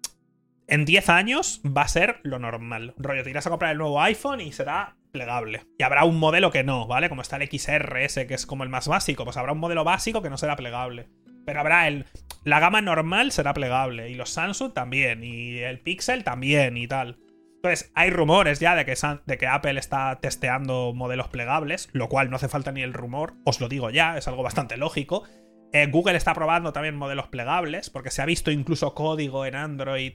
En 0.67 0.85
10 0.85 1.09
años 1.09 1.62
va 1.65 1.83
a 1.83 1.88
ser 1.88 2.21
lo 2.23 2.38
normal. 2.38 2.95
Rollo, 2.99 3.25
te 3.25 3.31
irás 3.31 3.47
a 3.47 3.50
comprar 3.50 3.73
el 3.73 3.79
nuevo 3.79 4.03
iPhone 4.03 4.43
y 4.43 4.53
será 4.53 4.97
plegable. 5.12 5.65
Y 5.79 5.83
habrá 5.83 6.05
un 6.05 6.19
modelo 6.19 6.50
que 6.50 6.62
no, 6.62 6.87
¿vale? 6.87 7.09
Como 7.09 7.23
está 7.23 7.37
el 7.37 7.49
XRS, 7.49 8.27
que 8.27 8.35
es 8.35 8.45
como 8.45 8.65
el 8.65 8.69
más 8.69 8.87
básico, 8.87 9.25
pues 9.25 9.38
habrá 9.38 9.53
un 9.53 9.61
modelo 9.61 9.85
básico 9.85 10.21
que 10.21 10.29
no 10.29 10.37
será 10.37 10.57
plegable. 10.57 11.09
Pero 11.47 11.61
habrá 11.61 11.88
el. 11.88 12.05
La 12.45 12.61
gama 12.61 12.83
normal 12.83 13.33
será 13.33 13.55
plegable. 13.55 14.11
Y 14.11 14.15
los 14.15 14.29
Samsung 14.29 14.75
también. 14.75 15.25
Y 15.25 15.61
el 15.61 15.81
Pixel 15.81 16.23
también. 16.23 16.77
Y 16.77 16.87
tal. 16.87 17.19
Entonces, 17.59 17.91
hay 17.95 18.11
rumores 18.11 18.61
ya 18.61 18.75
de 18.75 18.85
que, 18.85 18.95
de 19.27 19.38
que 19.38 19.47
Apple 19.47 19.79
está 19.79 20.19
testeando 20.21 20.93
modelos 20.95 21.29
plegables. 21.29 21.88
Lo 21.93 22.09
cual 22.09 22.31
no 22.31 22.37
hace 22.37 22.49
falta 22.49 22.73
ni 22.73 22.83
el 22.83 22.95
rumor. 22.95 23.35
Os 23.45 23.61
lo 23.61 23.69
digo 23.69 23.91
ya. 23.91 24.17
Es 24.17 24.29
algo 24.29 24.43
bastante 24.43 24.77
lógico. 24.77 25.25
Eh, 25.73 25.87
Google 25.91 26.17
está 26.17 26.35
probando 26.35 26.73
también 26.73 26.97
modelos 26.97 27.29
plegables. 27.29 27.91
Porque 27.91 28.11
se 28.11 28.23
ha 28.23 28.27
visto 28.27 28.50
incluso 28.50 28.95
código 28.95 29.45
en 29.45 29.57
Android 29.57 30.15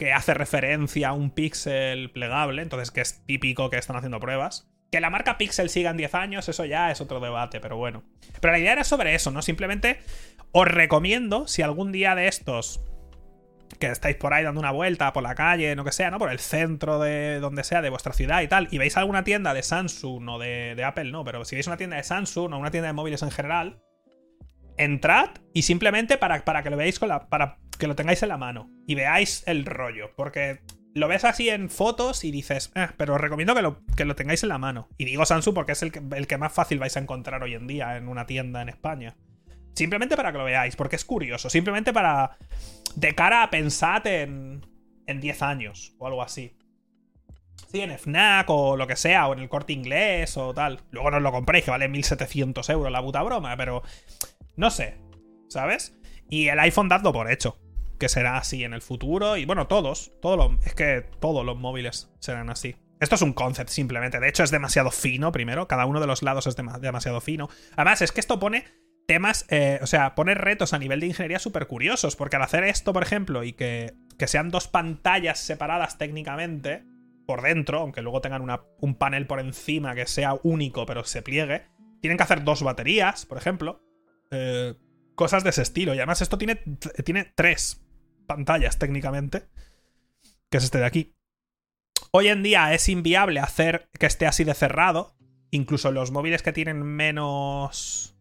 que 0.00 0.14
hace 0.14 0.32
referencia 0.32 1.10
a 1.10 1.12
un 1.12 1.30
pixel 1.30 2.10
plegable, 2.10 2.62
entonces 2.62 2.90
que 2.90 3.02
es 3.02 3.22
típico 3.26 3.68
que 3.68 3.76
están 3.76 3.96
haciendo 3.96 4.18
pruebas. 4.18 4.66
Que 4.90 4.98
la 4.98 5.10
marca 5.10 5.36
Pixel 5.36 5.68
siga 5.68 5.90
en 5.90 5.98
10 5.98 6.14
años, 6.14 6.48
eso 6.48 6.64
ya 6.64 6.90
es 6.90 7.02
otro 7.02 7.20
debate, 7.20 7.60
pero 7.60 7.76
bueno. 7.76 8.02
Pero 8.40 8.52
la 8.52 8.58
idea 8.58 8.72
era 8.72 8.84
sobre 8.84 9.14
eso, 9.14 9.30
¿no? 9.30 9.42
Simplemente 9.42 9.98
os 10.52 10.66
recomiendo, 10.66 11.46
si 11.46 11.60
algún 11.60 11.92
día 11.92 12.14
de 12.14 12.28
estos 12.28 12.82
que 13.78 13.86
estáis 13.86 14.16
por 14.16 14.34
ahí 14.34 14.44
dando 14.44 14.60
una 14.60 14.70
vuelta 14.70 15.12
por 15.12 15.22
la 15.22 15.34
calle, 15.34 15.74
no 15.76 15.84
que 15.84 15.92
sea, 15.92 16.10
¿no? 16.10 16.18
Por 16.18 16.30
el 16.30 16.38
centro 16.38 16.98
de 16.98 17.40
donde 17.40 17.64
sea, 17.64 17.82
de 17.82 17.90
vuestra 17.90 18.12
ciudad 18.12 18.42
y 18.42 18.48
tal, 18.48 18.68
y 18.70 18.78
veis 18.78 18.96
alguna 18.96 19.24
tienda 19.24 19.54
de 19.54 19.62
Samsung 19.62 20.28
o 20.28 20.38
de, 20.38 20.82
Apple, 20.84 21.10
no, 21.10 21.24
pero 21.24 21.44
si 21.44 21.56
veis 21.56 21.66
una 21.66 21.76
tienda 21.76 21.96
de 21.96 22.02
Samsung 22.02 22.52
o 22.52 22.58
una 22.58 22.70
tienda 22.70 22.88
de 22.88 22.92
móviles 22.92 23.22
en 23.22 23.30
general, 23.30 23.82
entrad 24.76 25.30
y 25.52 25.62
simplemente 25.62 26.18
para, 26.18 26.44
para 26.44 26.62
que 26.62 26.70
lo 26.70 26.76
veáis 26.76 26.98
con 26.98 27.08
la. 27.08 27.28
para 27.28 27.58
que 27.78 27.86
lo 27.86 27.96
tengáis 27.96 28.22
en 28.22 28.28
la 28.28 28.36
mano 28.36 28.70
y 28.86 28.94
veáis 28.94 29.42
el 29.46 29.64
rollo. 29.64 30.10
Porque 30.14 30.60
lo 30.94 31.08
ves 31.08 31.24
así 31.24 31.48
en 31.48 31.70
fotos 31.70 32.24
y 32.24 32.30
dices, 32.30 32.72
eh, 32.74 32.88
pero 32.96 33.14
os 33.14 33.20
recomiendo 33.20 33.54
que 33.54 33.62
lo, 33.62 33.82
que 33.96 34.04
lo, 34.04 34.14
tengáis 34.14 34.42
en 34.42 34.50
la 34.50 34.58
mano. 34.58 34.88
Y 34.98 35.04
digo 35.04 35.24
Samsung 35.24 35.54
porque 35.54 35.72
es 35.72 35.82
el 35.82 35.92
que, 35.92 36.02
el 36.16 36.26
que 36.26 36.38
más 36.38 36.52
fácil 36.52 36.78
vais 36.78 36.96
a 36.96 37.00
encontrar 37.00 37.42
hoy 37.42 37.54
en 37.54 37.66
día 37.66 37.96
en 37.96 38.08
una 38.08 38.26
tienda 38.26 38.62
en 38.62 38.68
España. 38.68 39.16
Simplemente 39.74 40.16
para 40.16 40.32
que 40.32 40.38
lo 40.38 40.44
veáis, 40.44 40.76
porque 40.76 40.96
es 40.96 41.04
curioso. 41.04 41.48
Simplemente 41.48 41.92
para. 41.92 42.36
De 42.96 43.14
cara 43.14 43.42
a 43.42 43.50
pensar 43.50 44.06
en. 44.06 44.66
En 45.06 45.20
10 45.20 45.42
años 45.42 45.94
o 45.98 46.06
algo 46.06 46.22
así. 46.22 46.56
Sí, 47.70 47.80
en 47.80 47.90
FNAC 47.90 48.48
o 48.48 48.76
lo 48.76 48.86
que 48.86 48.94
sea, 48.94 49.26
o 49.26 49.32
en 49.32 49.40
el 49.40 49.48
corte 49.48 49.72
inglés 49.72 50.36
o 50.36 50.54
tal. 50.54 50.80
Luego 50.90 51.10
no 51.10 51.20
lo 51.20 51.32
compréis, 51.32 51.64
que 51.64 51.70
vale 51.70 51.88
1700 51.88 52.68
euros 52.70 52.92
la 52.92 53.02
puta 53.02 53.22
broma, 53.22 53.56
pero. 53.56 53.82
No 54.56 54.70
sé, 54.70 54.98
¿sabes? 55.48 55.96
Y 56.28 56.48
el 56.48 56.58
iPhone 56.60 56.88
dadlo 56.88 57.12
por 57.12 57.30
hecho. 57.30 57.58
Que 57.98 58.08
será 58.08 58.38
así 58.38 58.64
en 58.64 58.72
el 58.72 58.82
futuro. 58.82 59.36
Y 59.36 59.44
bueno, 59.44 59.66
todos. 59.66 60.12
Todo 60.22 60.58
es 60.64 60.74
que 60.74 61.04
todos 61.20 61.44
los 61.44 61.58
móviles 61.58 62.10
serán 62.20 62.50
así. 62.50 62.76
Esto 63.00 63.14
es 63.14 63.22
un 63.22 63.32
concept 63.32 63.70
simplemente. 63.70 64.20
De 64.20 64.28
hecho, 64.28 64.44
es 64.44 64.50
demasiado 64.50 64.90
fino, 64.90 65.32
primero. 65.32 65.66
Cada 65.66 65.86
uno 65.86 66.00
de 66.00 66.06
los 66.06 66.22
lados 66.22 66.46
es 66.46 66.54
demasiado 66.56 67.20
fino. 67.20 67.48
Además, 67.76 68.02
es 68.02 68.12
que 68.12 68.20
esto 68.20 68.38
pone 68.38 68.64
temas, 69.10 69.44
eh, 69.48 69.80
o 69.82 69.88
sea, 69.88 70.14
pone 70.14 70.34
retos 70.34 70.72
a 70.72 70.78
nivel 70.78 71.00
de 71.00 71.06
ingeniería 71.06 71.40
súper 71.40 71.66
curiosos, 71.66 72.14
porque 72.14 72.36
al 72.36 72.42
hacer 72.42 72.62
esto, 72.62 72.92
por 72.92 73.02
ejemplo, 73.02 73.42
y 73.42 73.54
que, 73.54 73.94
que, 74.16 74.28
sean 74.28 74.50
dos 74.50 74.68
pantallas 74.68 75.40
separadas 75.40 75.98
técnicamente 75.98 76.84
por 77.26 77.42
dentro, 77.42 77.80
aunque 77.80 78.02
luego 78.02 78.20
tengan 78.20 78.46
un 78.78 78.94
panel 78.94 79.26
por 79.26 79.40
encima 79.40 79.96
que 79.96 80.06
sea 80.06 80.34
único 80.44 80.86
pero 80.86 81.02
se 81.02 81.22
pliegue, 81.22 81.66
tienen 82.00 82.18
que 82.18 82.22
hacer 82.22 82.44
dos 82.44 82.62
baterías, 82.62 83.26
por 83.26 83.36
ejemplo. 83.36 83.82
Eh, 84.30 84.76
cosas 85.16 85.42
de 85.42 85.50
ese 85.50 85.62
estilo. 85.62 85.92
Y 85.92 85.98
además 85.98 86.22
esto 86.22 86.38
tiene, 86.38 86.62
tiene 87.04 87.32
tres 87.34 87.84
pantallas 88.28 88.78
técnicamente, 88.78 89.48
que 90.50 90.58
es 90.58 90.62
este 90.62 90.78
de 90.78 90.86
aquí. 90.86 91.16
Hoy 92.12 92.28
en 92.28 92.44
día 92.44 92.72
es 92.74 92.88
inviable 92.88 93.40
hacer 93.40 93.88
que 93.98 94.06
esté 94.06 94.28
así 94.28 94.44
de 94.44 94.54
cerrado. 94.54 95.16
Incluso 95.50 95.90
los 95.90 96.12
móviles 96.12 96.42
que 96.42 96.52
tienen 96.52 96.84
menos 96.84 98.16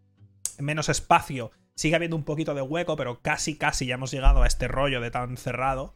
menos 0.59 0.89
espacio, 0.89 1.51
sigue 1.75 1.95
habiendo 1.95 2.17
un 2.17 2.23
poquito 2.23 2.53
de 2.53 2.61
hueco, 2.61 2.95
pero 2.95 3.21
casi, 3.21 3.57
casi 3.57 3.85
ya 3.85 3.95
hemos 3.95 4.11
llegado 4.11 4.43
a 4.43 4.47
este 4.47 4.67
rollo 4.67 5.01
de 5.01 5.11
tan 5.11 5.37
cerrado. 5.37 5.95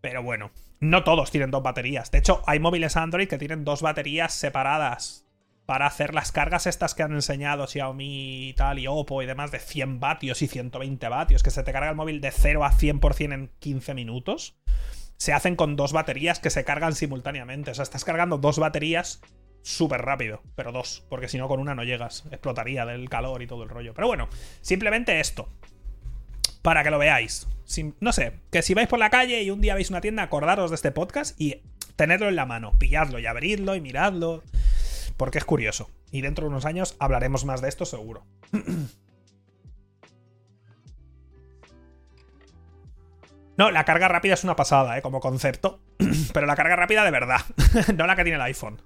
Pero 0.00 0.22
bueno, 0.22 0.50
no 0.80 1.04
todos 1.04 1.30
tienen 1.30 1.50
dos 1.50 1.62
baterías. 1.62 2.10
De 2.10 2.18
hecho, 2.18 2.42
hay 2.46 2.58
móviles 2.58 2.96
Android 2.96 3.28
que 3.28 3.38
tienen 3.38 3.64
dos 3.64 3.82
baterías 3.82 4.32
separadas 4.32 5.26
para 5.66 5.86
hacer 5.86 6.14
las 6.14 6.32
cargas 6.32 6.66
estas 6.66 6.96
que 6.96 7.04
han 7.04 7.12
enseñado 7.12 7.68
Xiaomi 7.68 8.48
y 8.48 8.54
tal, 8.54 8.80
y 8.80 8.88
Oppo 8.88 9.22
y 9.22 9.26
demás, 9.26 9.52
de 9.52 9.60
100 9.60 10.00
vatios 10.00 10.42
y 10.42 10.48
120 10.48 11.08
vatios, 11.08 11.44
que 11.44 11.50
se 11.50 11.62
te 11.62 11.72
carga 11.72 11.90
el 11.90 11.94
móvil 11.94 12.20
de 12.20 12.32
0 12.32 12.64
a 12.64 12.72
100% 12.72 13.32
en 13.32 13.50
15 13.60 13.94
minutos. 13.94 14.58
Se 15.16 15.32
hacen 15.32 15.54
con 15.54 15.76
dos 15.76 15.92
baterías 15.92 16.40
que 16.40 16.50
se 16.50 16.64
cargan 16.64 16.94
simultáneamente. 16.94 17.70
O 17.70 17.74
sea, 17.74 17.84
estás 17.84 18.04
cargando 18.04 18.38
dos 18.38 18.58
baterías 18.58 19.20
súper 19.62 20.02
rápido, 20.02 20.42
pero 20.54 20.72
dos, 20.72 21.04
porque 21.08 21.28
si 21.28 21.38
no 21.38 21.48
con 21.48 21.60
una 21.60 21.74
no 21.74 21.84
llegas, 21.84 22.24
explotaría 22.30 22.86
del 22.86 23.08
calor 23.08 23.42
y 23.42 23.46
todo 23.46 23.62
el 23.62 23.68
rollo. 23.68 23.94
Pero 23.94 24.06
bueno, 24.06 24.28
simplemente 24.60 25.20
esto, 25.20 25.48
para 26.62 26.82
que 26.82 26.90
lo 26.90 26.98
veáis. 26.98 27.46
no 28.00 28.12
sé, 28.12 28.34
que 28.50 28.62
si 28.62 28.74
vais 28.74 28.88
por 28.88 28.98
la 28.98 29.10
calle 29.10 29.42
y 29.42 29.50
un 29.50 29.60
día 29.60 29.74
veis 29.74 29.90
una 29.90 30.00
tienda, 30.00 30.22
acordaros 30.22 30.70
de 30.70 30.76
este 30.76 30.92
podcast 30.92 31.40
y 31.40 31.62
tenedlo 31.96 32.28
en 32.28 32.36
la 32.36 32.46
mano, 32.46 32.72
pilladlo 32.78 33.18
y 33.18 33.26
abridlo 33.26 33.74
y 33.74 33.80
miradlo, 33.80 34.42
porque 35.16 35.38
es 35.38 35.44
curioso. 35.44 35.90
Y 36.10 36.22
dentro 36.22 36.44
de 36.44 36.50
unos 36.50 36.64
años 36.64 36.96
hablaremos 36.98 37.44
más 37.44 37.60
de 37.60 37.68
esto 37.68 37.84
seguro. 37.84 38.24
No, 43.56 43.70
la 43.70 43.84
carga 43.84 44.08
rápida 44.08 44.32
es 44.32 44.42
una 44.42 44.56
pasada, 44.56 44.96
¿eh? 44.96 45.02
Como 45.02 45.20
concepto. 45.20 45.82
Pero 46.32 46.46
la 46.46 46.56
carga 46.56 46.76
rápida 46.76 47.04
de 47.04 47.10
verdad. 47.10 47.42
no 47.94 48.06
la 48.06 48.16
que 48.16 48.22
tiene 48.22 48.36
el 48.36 48.42
iPhone. 48.42 48.80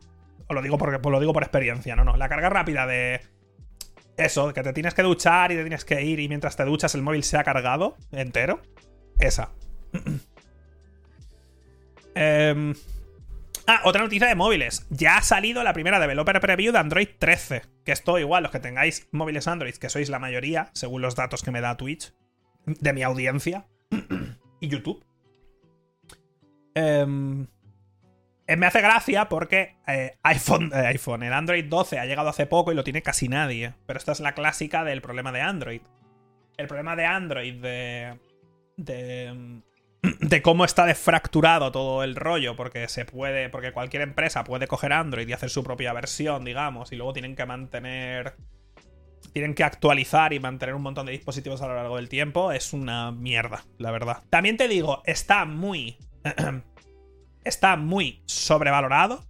Os 0.46 0.54
lo 0.54 0.62
digo 0.62 0.78
porque 0.78 0.98
pues 0.98 1.12
lo 1.12 1.20
digo 1.20 1.32
por 1.32 1.42
experiencia, 1.42 1.96
no, 1.96 2.04
no. 2.04 2.16
La 2.16 2.28
carga 2.28 2.50
rápida 2.50 2.86
de. 2.86 3.20
Eso, 4.16 4.52
que 4.52 4.62
te 4.62 4.72
tienes 4.72 4.94
que 4.94 5.02
duchar 5.02 5.50
y 5.50 5.56
te 5.56 5.62
tienes 5.62 5.84
que 5.84 6.02
ir 6.02 6.20
y 6.20 6.28
mientras 6.28 6.56
te 6.56 6.64
duchas 6.64 6.94
el 6.94 7.02
móvil 7.02 7.24
se 7.24 7.36
ha 7.36 7.44
cargado 7.44 7.96
entero. 8.12 8.62
Esa. 9.18 9.50
Em, 12.16 12.72
ah, 13.66 13.80
otra 13.86 14.02
noticia 14.02 14.28
de 14.28 14.36
móviles. 14.36 14.86
Ya 14.88 15.16
ha 15.16 15.22
salido 15.22 15.64
la 15.64 15.72
primera 15.72 15.98
developer 15.98 16.38
preview 16.38 16.72
de 16.72 16.78
Android 16.78 17.08
13. 17.18 17.62
Que 17.84 17.90
esto 17.90 18.20
igual, 18.20 18.44
los 18.44 18.52
que 18.52 18.60
tengáis 18.60 19.08
móviles 19.10 19.48
Android, 19.48 19.74
que 19.74 19.88
sois 19.88 20.08
la 20.10 20.20
mayoría, 20.20 20.70
según 20.74 21.02
los 21.02 21.16
datos 21.16 21.42
que 21.42 21.50
me 21.50 21.60
da 21.60 21.76
Twitch, 21.76 22.14
de 22.66 22.92
mi 22.92 23.02
audiencia 23.02 23.66
y 24.60 24.68
YouTube. 24.68 25.04
Eh, 26.76 27.46
me 28.46 28.66
hace 28.66 28.80
gracia 28.80 29.28
porque 29.28 29.76
eh, 29.86 30.18
iPhone, 30.22 30.70
eh, 30.74 30.86
iPhone, 30.88 31.22
el 31.22 31.32
Android 31.32 31.64
12 31.64 31.98
ha 31.98 32.04
llegado 32.04 32.28
hace 32.28 32.46
poco 32.46 32.72
y 32.72 32.74
lo 32.74 32.84
tiene 32.84 33.02
casi 33.02 33.28
nadie. 33.28 33.74
Pero 33.86 33.98
esta 33.98 34.12
es 34.12 34.20
la 34.20 34.34
clásica 34.34 34.84
del 34.84 35.00
problema 35.00 35.32
de 35.32 35.40
Android. 35.40 35.80
El 36.56 36.66
problema 36.66 36.94
de 36.96 37.06
Android 37.06 37.54
de. 37.60 38.18
de. 38.76 39.62
de 40.02 40.42
cómo 40.42 40.64
está 40.64 40.84
defracturado 40.84 41.72
todo 41.72 42.04
el 42.04 42.16
rollo. 42.16 42.54
Porque 42.54 42.86
se 42.88 43.06
puede. 43.06 43.48
Porque 43.48 43.72
cualquier 43.72 44.02
empresa 44.02 44.44
puede 44.44 44.66
coger 44.66 44.92
Android 44.92 45.26
y 45.26 45.32
hacer 45.32 45.48
su 45.48 45.64
propia 45.64 45.92
versión, 45.94 46.44
digamos. 46.44 46.92
Y 46.92 46.96
luego 46.96 47.14
tienen 47.14 47.36
que 47.36 47.46
mantener. 47.46 48.34
Tienen 49.32 49.54
que 49.54 49.64
actualizar 49.64 50.34
y 50.34 50.38
mantener 50.38 50.74
un 50.74 50.82
montón 50.82 51.06
de 51.06 51.12
dispositivos 51.12 51.62
a 51.62 51.66
lo 51.66 51.74
largo 51.74 51.96
del 51.96 52.10
tiempo. 52.10 52.52
Es 52.52 52.74
una 52.74 53.10
mierda, 53.10 53.64
la 53.78 53.90
verdad. 53.90 54.22
También 54.28 54.58
te 54.58 54.68
digo, 54.68 55.02
está 55.06 55.46
muy. 55.46 55.96
está 57.44 57.76
muy 57.76 58.22
sobrevalorado. 58.26 59.24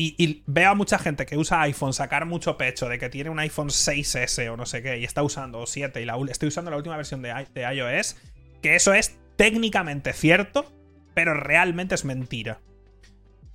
Y, 0.00 0.44
veo 0.46 0.70
a 0.70 0.74
mucha 0.76 0.96
gente 0.96 1.26
que 1.26 1.36
usa 1.36 1.62
iPhone 1.62 1.92
sacar 1.92 2.24
mucho 2.24 2.56
pecho 2.56 2.88
de 2.88 3.00
que 3.00 3.08
tiene 3.08 3.30
un 3.30 3.40
iPhone 3.40 3.68
6S 3.68 4.48
o 4.48 4.56
no 4.56 4.64
sé 4.64 4.80
qué 4.80 4.98
y 4.98 5.04
está 5.04 5.24
usando 5.24 5.66
7 5.66 6.00
y 6.00 6.04
la, 6.04 6.16
estoy 6.30 6.50
usando 6.50 6.70
la 6.70 6.76
última 6.76 6.96
versión 6.96 7.20
de, 7.20 7.30
iOS. 7.74 8.16
Que 8.62 8.76
eso 8.76 8.94
es 8.94 9.18
técnicamente 9.34 10.12
cierto, 10.12 10.72
pero 11.14 11.34
realmente 11.34 11.96
es 11.96 12.04
mentira. 12.04 12.60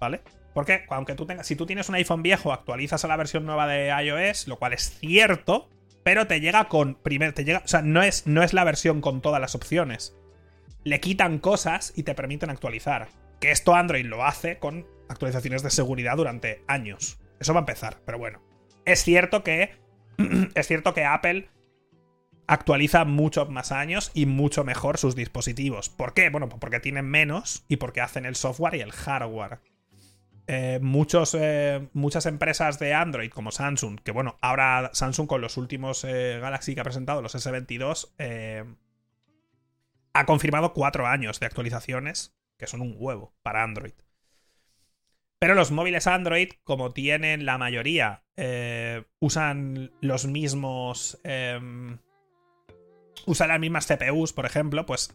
¿Vale? 0.01 0.21
Porque 0.53 0.83
aunque 0.89 1.15
tú 1.15 1.25
tengas, 1.25 1.47
si 1.47 1.55
tú 1.55 1.65
tienes 1.65 1.87
un 1.87 1.95
iPhone 1.95 2.21
viejo, 2.21 2.51
actualizas 2.51 3.05
a 3.05 3.07
la 3.07 3.15
versión 3.15 3.45
nueva 3.45 3.65
de 3.65 3.87
iOS, 3.87 4.49
lo 4.49 4.59
cual 4.59 4.73
es 4.73 4.99
cierto, 4.99 5.69
pero 6.03 6.27
te 6.27 6.41
llega 6.41 6.67
con. 6.67 6.95
Primero, 6.95 7.33
te 7.33 7.45
llega. 7.45 7.61
O 7.63 7.67
sea, 7.67 7.81
no 7.81 8.03
es, 8.03 8.27
no 8.27 8.43
es 8.43 8.53
la 8.53 8.65
versión 8.65 9.01
con 9.01 9.21
todas 9.21 9.39
las 9.39 9.55
opciones. 9.55 10.15
Le 10.83 10.99
quitan 10.99 11.39
cosas 11.39 11.93
y 11.95 12.03
te 12.03 12.13
permiten 12.13 12.49
actualizar. 12.49 13.07
Que 13.43 13.51
esto 13.51 13.75
Android 13.75 14.05
lo 14.05 14.23
hace 14.23 14.57
con 14.57 14.87
actualizaciones 15.09 15.63
de 15.63 15.69
seguridad 15.69 16.15
durante 16.15 16.63
años. 16.65 17.19
Eso 17.41 17.53
va 17.53 17.59
a 17.59 17.63
empezar, 17.63 17.97
pero 18.05 18.17
bueno. 18.17 18.41
Es 18.85 19.03
cierto 19.03 19.43
que. 19.43 19.71
es 20.55 20.65
cierto 20.65 20.93
que 20.93 21.03
Apple 21.03 21.49
actualiza 22.47 23.03
muchos 23.03 23.49
más 23.49 23.73
años 23.73 24.11
y 24.13 24.27
mucho 24.27 24.63
mejor 24.63 24.97
sus 24.97 25.17
dispositivos. 25.17 25.89
¿Por 25.89 26.13
qué? 26.13 26.29
Bueno, 26.29 26.47
porque 26.47 26.79
tienen 26.79 27.03
menos 27.09 27.65
y 27.67 27.75
porque 27.75 27.99
hacen 27.99 28.25
el 28.25 28.35
software 28.35 28.75
y 28.75 28.79
el 28.79 28.93
hardware. 28.93 29.59
Eh, 30.47 30.79
eh, 30.79 31.87
muchas 31.91 32.25
empresas 32.25 32.79
de 32.79 32.93
Android 32.93 33.29
como 33.29 33.51
Samsung, 33.51 33.99
que 33.99 34.13
bueno, 34.13 34.37
ahora 34.39 34.91
Samsung 34.93 35.27
con 35.27 35.41
los 35.41 35.57
últimos 35.57 36.05
eh, 36.05 36.39
Galaxy 36.39 36.75
que 36.75 36.79
ha 36.79 36.85
presentado, 36.85 37.21
los 37.21 37.35
S22, 37.35 38.07
ha 40.13 40.25
confirmado 40.25 40.71
cuatro 40.71 41.07
años 41.07 41.41
de 41.41 41.45
actualizaciones 41.45 42.33
que 42.63 42.67
son 42.67 42.81
un 42.81 42.95
huevo 42.97 43.35
para 43.43 43.63
Android. 43.63 43.93
Pero 45.39 45.55
los 45.55 45.71
móviles 45.71 46.07
Android, 46.07 46.51
como 46.63 46.91
tienen 46.91 47.45
la 47.45 47.57
mayoría, 47.57 48.23
eh, 48.37 49.03
usan 49.19 49.91
los 49.99 50.25
mismos. 50.25 51.19
Em, 51.25 51.97
usan 53.25 53.49
las 53.49 53.59
mismas 53.59 53.85
CPUs, 53.85 54.31
por 54.31 54.45
ejemplo, 54.45 54.85
pues 54.85 55.13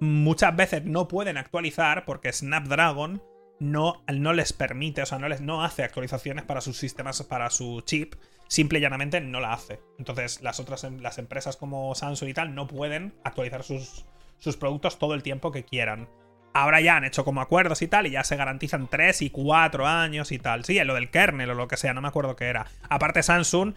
muchas 0.00 0.56
veces 0.56 0.84
no 0.84 1.06
pueden 1.06 1.36
actualizar 1.36 2.04
porque 2.04 2.32
Snapdragon 2.32 3.22
no, 3.60 4.02
no 4.12 4.32
les 4.32 4.52
permite, 4.52 5.02
o 5.02 5.06
sea, 5.06 5.20
no, 5.20 5.28
les, 5.28 5.40
no 5.40 5.62
hace 5.62 5.84
actualizaciones 5.84 6.44
para 6.44 6.60
sus 6.60 6.76
sistemas, 6.76 7.22
para 7.22 7.48
su 7.50 7.82
chip, 7.82 8.16
simple 8.48 8.80
y 8.80 8.82
llanamente 8.82 9.20
no 9.20 9.38
la 9.38 9.52
hace. 9.52 9.80
Entonces, 9.98 10.42
las 10.42 10.58
otras 10.58 10.82
em, 10.82 10.98
las 10.98 11.18
empresas 11.18 11.56
como 11.56 11.94
Samsung 11.94 12.30
y 12.30 12.34
tal 12.34 12.54
no 12.56 12.66
pueden 12.66 13.14
actualizar 13.22 13.62
sus, 13.62 14.06
sus 14.38 14.56
productos 14.56 14.98
todo 14.98 15.14
el 15.14 15.22
tiempo 15.22 15.52
que 15.52 15.64
quieran. 15.64 16.08
Ahora 16.56 16.80
ya 16.80 16.96
han 16.96 17.04
hecho 17.04 17.22
como 17.22 17.42
acuerdos 17.42 17.82
y 17.82 17.86
tal, 17.86 18.06
y 18.06 18.12
ya 18.12 18.24
se 18.24 18.34
garantizan 18.34 18.88
3 18.88 19.20
y 19.20 19.28
4 19.28 19.86
años 19.86 20.32
y 20.32 20.38
tal. 20.38 20.64
Sí, 20.64 20.82
lo 20.82 20.94
del 20.94 21.10
kernel 21.10 21.50
o 21.50 21.54
lo 21.54 21.68
que 21.68 21.76
sea, 21.76 21.92
no 21.92 22.00
me 22.00 22.08
acuerdo 22.08 22.34
qué 22.34 22.46
era. 22.46 22.64
Aparte, 22.88 23.22
Samsung 23.22 23.74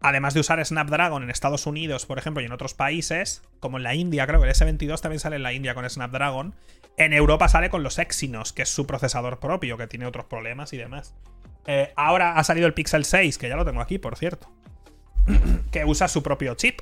además 0.00 0.32
de 0.32 0.40
usar 0.40 0.64
Snapdragon 0.64 1.22
en 1.22 1.28
Estados 1.28 1.66
Unidos, 1.66 2.06
por 2.06 2.18
ejemplo, 2.18 2.42
y 2.42 2.46
en 2.46 2.52
otros 2.52 2.72
países, 2.72 3.42
como 3.60 3.76
en 3.76 3.82
la 3.82 3.94
India, 3.94 4.26
creo 4.26 4.40
que 4.40 4.48
el 4.48 4.54
S22 4.54 4.98
también 5.00 5.20
sale 5.20 5.36
en 5.36 5.42
la 5.42 5.52
India 5.52 5.74
con 5.74 5.88
Snapdragon, 5.88 6.54
en 6.96 7.12
Europa 7.12 7.48
sale 7.48 7.68
con 7.68 7.82
los 7.82 7.98
Exynos, 7.98 8.54
que 8.54 8.62
es 8.62 8.70
su 8.70 8.86
procesador 8.86 9.38
propio, 9.38 9.76
que 9.76 9.86
tiene 9.86 10.06
otros 10.06 10.24
problemas 10.24 10.72
y 10.72 10.78
demás. 10.78 11.14
Eh, 11.66 11.92
ahora 11.96 12.36
ha 12.36 12.44
salido 12.44 12.66
el 12.66 12.72
Pixel 12.72 13.04
6, 13.04 13.36
que 13.36 13.50
ya 13.50 13.56
lo 13.56 13.66
tengo 13.66 13.82
aquí, 13.82 13.98
por 13.98 14.16
cierto, 14.16 14.50
que 15.70 15.84
usa 15.84 16.08
su 16.08 16.22
propio 16.22 16.54
chip. 16.54 16.80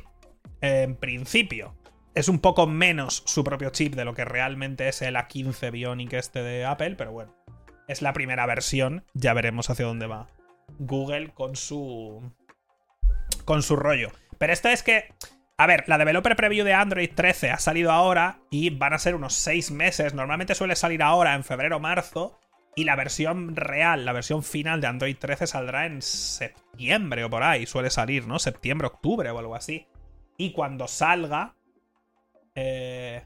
En 0.61 0.95
principio, 0.95 1.75
es 2.15 2.29
un 2.29 2.39
poco 2.39 2.67
menos 2.67 3.23
su 3.27 3.43
propio 3.43 3.71
chip 3.71 3.95
de 3.95 4.05
lo 4.05 4.15
que 4.15 4.25
realmente 4.25 4.89
es 4.89 5.03
el 5.03 5.17
A15 5.17 5.71
Bionic 5.71 6.13
este 6.13 6.43
de 6.43 6.65
Apple, 6.65 6.95
pero 6.97 7.13
bueno, 7.13 7.35
es 7.89 8.03
la 8.03 8.13
primera 8.13 8.47
versión, 8.47 9.05
ya 9.15 9.35
veremos 9.35 9.69
hacia 9.69 9.87
dónde 9.87 10.07
va 10.07 10.29
Google 10.79 11.33
con 11.35 11.57
su 11.57 12.33
con 13.45 13.63
su 13.63 13.77
rollo. 13.77 14.11
Pero 14.39 14.53
esto 14.53 14.69
es 14.69 14.83
que, 14.83 15.13
a 15.59 15.67
ver, 15.67 15.85
la 15.89 15.99
developer 15.99 16.37
preview 16.37 16.65
de 16.65 16.73
Android 16.73 17.11
13 17.15 17.51
ha 17.51 17.59
salido 17.59 17.93
ahora 17.93 18.41
y 18.51 18.71
van 18.71 18.95
a 18.95 18.99
ser 18.99 19.15
unos 19.15 19.35
6 19.35 19.71
meses. 19.71 20.15
Normalmente 20.15 20.55
suele 20.55 20.77
salir 20.77 21.03
ahora 21.03 21.35
en 21.35 21.45
febrero 21.45 21.77
o 21.77 21.81
marzo. 21.81 22.41
Y 22.77 22.85
la 22.85 22.97
versión 22.97 23.55
real, 23.55 24.05
la 24.05 24.13
versión 24.13 24.43
final 24.43 24.81
de 24.81 24.89
Android 24.89 25.17
13 25.17 25.47
saldrá 25.47 25.87
en 25.87 26.03
septiembre 26.03 27.23
o 27.23 27.31
por 27.31 27.45
ahí. 27.45 27.67
Suele 27.67 27.91
salir, 27.91 28.27
¿no? 28.27 28.41
Septiembre, 28.41 28.89
octubre 28.89 29.31
o 29.31 29.39
algo 29.39 29.55
así. 29.55 29.87
Y 30.39 30.53
cuando 30.53 30.89
salga... 30.89 31.55
Eh, 32.55 33.23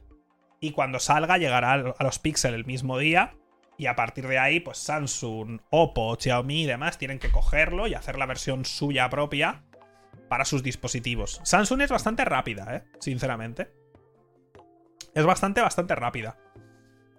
y 0.61 0.73
cuando 0.73 0.99
salga 0.99 1.39
llegará 1.39 1.73
a 1.73 2.05
los 2.05 2.19
Pixel 2.19 2.55
el 2.55 2.65
mismo 2.65 2.99
día. 2.99 3.35
Y 3.77 3.87
a 3.87 3.95
partir 3.95 4.27
de 4.27 4.39
ahí, 4.39 4.59
pues 4.59 4.79
Samsung, 4.79 5.61
Oppo, 5.71 6.17
Xiaomi 6.19 6.63
y 6.63 6.67
demás 6.67 6.99
tienen 6.99 7.21
que 7.21 7.31
cogerlo 7.31 7.87
y 7.87 7.95
hacer 7.95 8.19
la 8.19 8.27
versión 8.27 8.65
suya 8.65 9.09
propia 9.09 9.63
para 10.29 10.45
sus 10.45 10.65
dispositivos. 10.65 11.41
Samsung 11.45 11.83
es 11.83 11.91
bastante 11.91 12.25
rápida, 12.25 12.75
¿eh? 12.75 12.85
Sinceramente. 12.99 13.71
Es 15.15 15.25
bastante, 15.25 15.61
bastante 15.61 15.95
rápida. 15.95 16.39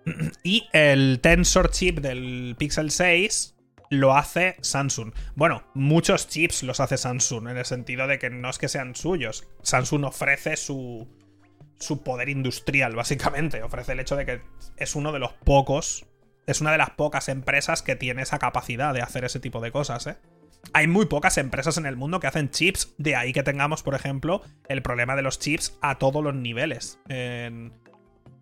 y 0.43 0.67
el 0.73 1.19
Tensor 1.21 1.71
chip 1.71 1.99
del 1.99 2.55
Pixel 2.57 2.91
6 2.91 3.55
lo 3.89 4.15
hace 4.15 4.55
Samsung. 4.61 5.13
Bueno, 5.35 5.63
muchos 5.73 6.27
chips 6.27 6.63
los 6.63 6.79
hace 6.79 6.97
Samsung, 6.97 7.49
en 7.49 7.57
el 7.57 7.65
sentido 7.65 8.07
de 8.07 8.19
que 8.19 8.29
no 8.29 8.49
es 8.49 8.57
que 8.57 8.67
sean 8.67 8.95
suyos. 8.95 9.47
Samsung 9.63 10.05
ofrece 10.05 10.57
su, 10.57 11.07
su 11.79 12.03
poder 12.03 12.29
industrial, 12.29 12.95
básicamente. 12.95 13.63
Ofrece 13.63 13.93
el 13.93 14.00
hecho 14.00 14.15
de 14.15 14.25
que 14.25 14.41
es 14.77 14.95
uno 14.95 15.12
de 15.12 15.19
los 15.19 15.33
pocos 15.33 16.05
es 16.50 16.62
una 16.62 16.71
de 16.71 16.79
las 16.79 16.89
pocas 16.91 17.29
empresas 17.29 17.83
que 17.83 17.95
tiene 17.95 18.24
esa 18.24 18.39
capacidad 18.39 18.93
de 18.93 19.01
hacer 19.01 19.24
ese 19.24 19.39
tipo 19.39 19.62
de 19.62 19.71
cosas, 19.71 20.07
¿eh? 20.07 20.17
Hay 20.74 20.88
muy 20.88 21.05
pocas 21.05 21.38
empresas 21.38 21.77
en 21.77 21.86
el 21.86 21.95
mundo 21.95 22.19
que 22.19 22.27
hacen 22.27 22.50
chips, 22.50 22.93
de 22.98 23.15
ahí 23.15 23.31
que 23.33 23.43
tengamos, 23.43 23.83
por 23.83 23.95
ejemplo, 23.95 24.41
el 24.67 24.81
problema 24.81 25.15
de 25.15 25.21
los 25.21 25.39
chips 25.39 25.77
a 25.81 26.00
todos 26.00 26.24
los 26.24 26.33
niveles. 26.33 27.00
En, 27.07 27.71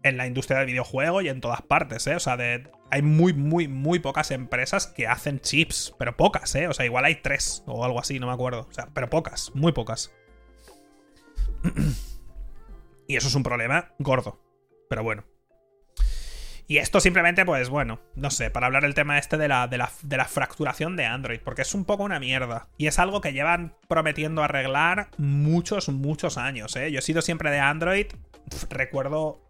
la 0.04 0.26
industria 0.26 0.60
del 0.60 0.68
videojuego 0.68 1.22
y 1.22 1.28
en 1.28 1.42
todas 1.42 1.62
partes, 1.62 2.08
¿eh? 2.08 2.16
O 2.16 2.20
sea, 2.22 2.38
hay 2.92 3.02
muy, 3.02 3.34
muy, 3.34 3.68
muy 3.68 4.00
pocas 4.00 4.32
empresas 4.32 4.88
que 4.88 5.06
hacen 5.06 5.42
chips, 5.42 5.94
pero 6.00 6.16
pocas, 6.16 6.56
¿eh? 6.56 6.70
O 6.70 6.74
sea, 6.74 6.86
igual 6.86 7.04
hay 7.04 7.16
tres 7.16 7.62
o 7.68 7.84
algo 7.84 8.00
así, 8.00 8.18
no 8.18 8.28
me 8.28 8.34
acuerdo. 8.34 8.68
O 8.70 8.74
sea, 8.74 8.88
pero 8.94 9.10
pocas, 9.10 9.52
muy 9.54 9.74
pocas. 9.74 10.14
y 13.08 13.16
eso 13.16 13.28
es 13.28 13.36
un 13.36 13.44
problema 13.44 13.94
gordo. 14.00 14.40
Pero 14.90 15.04
bueno. 15.04 15.24
Y 16.70 16.80
esto 16.80 17.00
simplemente, 17.00 17.46
pues 17.46 17.70
bueno, 17.70 18.02
no 18.16 18.30
sé, 18.30 18.52
para 18.52 18.68
hablar 18.68 18.84
el 18.84 18.94
tema 18.94 19.18
este 19.18 19.38
de 19.38 19.48
la, 19.48 19.68
de 19.68 19.78
la, 19.78 20.26
fracturación 20.26 20.98
de 20.98 21.06
Android, 21.06 21.40
porque 21.42 21.62
es 21.62 21.74
un 21.74 21.86
poco 21.86 22.04
una 22.04 22.20
mierda. 22.20 22.68
Y 22.78 22.88
es 22.88 23.00
algo 23.00 23.22
que 23.22 23.32
llevan 23.32 23.74
prometiendo 23.88 24.44
arreglar 24.44 25.08
muchos, 25.18 25.88
muchos 25.88 26.38
años, 26.38 26.76
¿eh? 26.76 26.92
Yo 26.92 27.00
he 27.00 27.02
sido 27.02 27.22
siempre 27.22 27.52
de 27.52 27.60
Android. 27.60 28.08
recuerdo. 28.70 29.42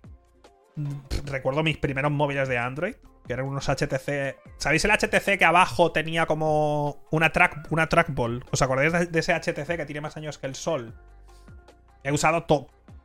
recuerdo 1.25 1.63
mis 1.63 1.79
primeros 1.79 2.11
móviles 2.11 2.47
de 2.49 2.59
Android, 2.59 2.95
que 3.25 3.33
eran 3.33 3.47
unos 3.47 3.67
HTC. 3.67 4.37
¿Sabéis 4.57 4.85
el 4.85 4.91
HTC 4.91 5.39
que 5.39 5.45
abajo 5.45 5.91
tenía 5.91 6.27
como 6.27 7.03
una, 7.09 7.31
track, 7.31 7.65
una 7.71 7.89
trackball? 7.89 8.45
¿Os 8.51 8.61
acordáis 8.61 9.11
de 9.11 9.19
ese 9.19 9.33
HTC 9.33 9.75
que 9.75 9.85
tiene 9.87 10.01
más 10.01 10.17
años 10.17 10.37
que 10.37 10.45
el 10.45 10.53
Sol? 10.53 10.93
He 12.03 12.11
usado, 12.11 12.45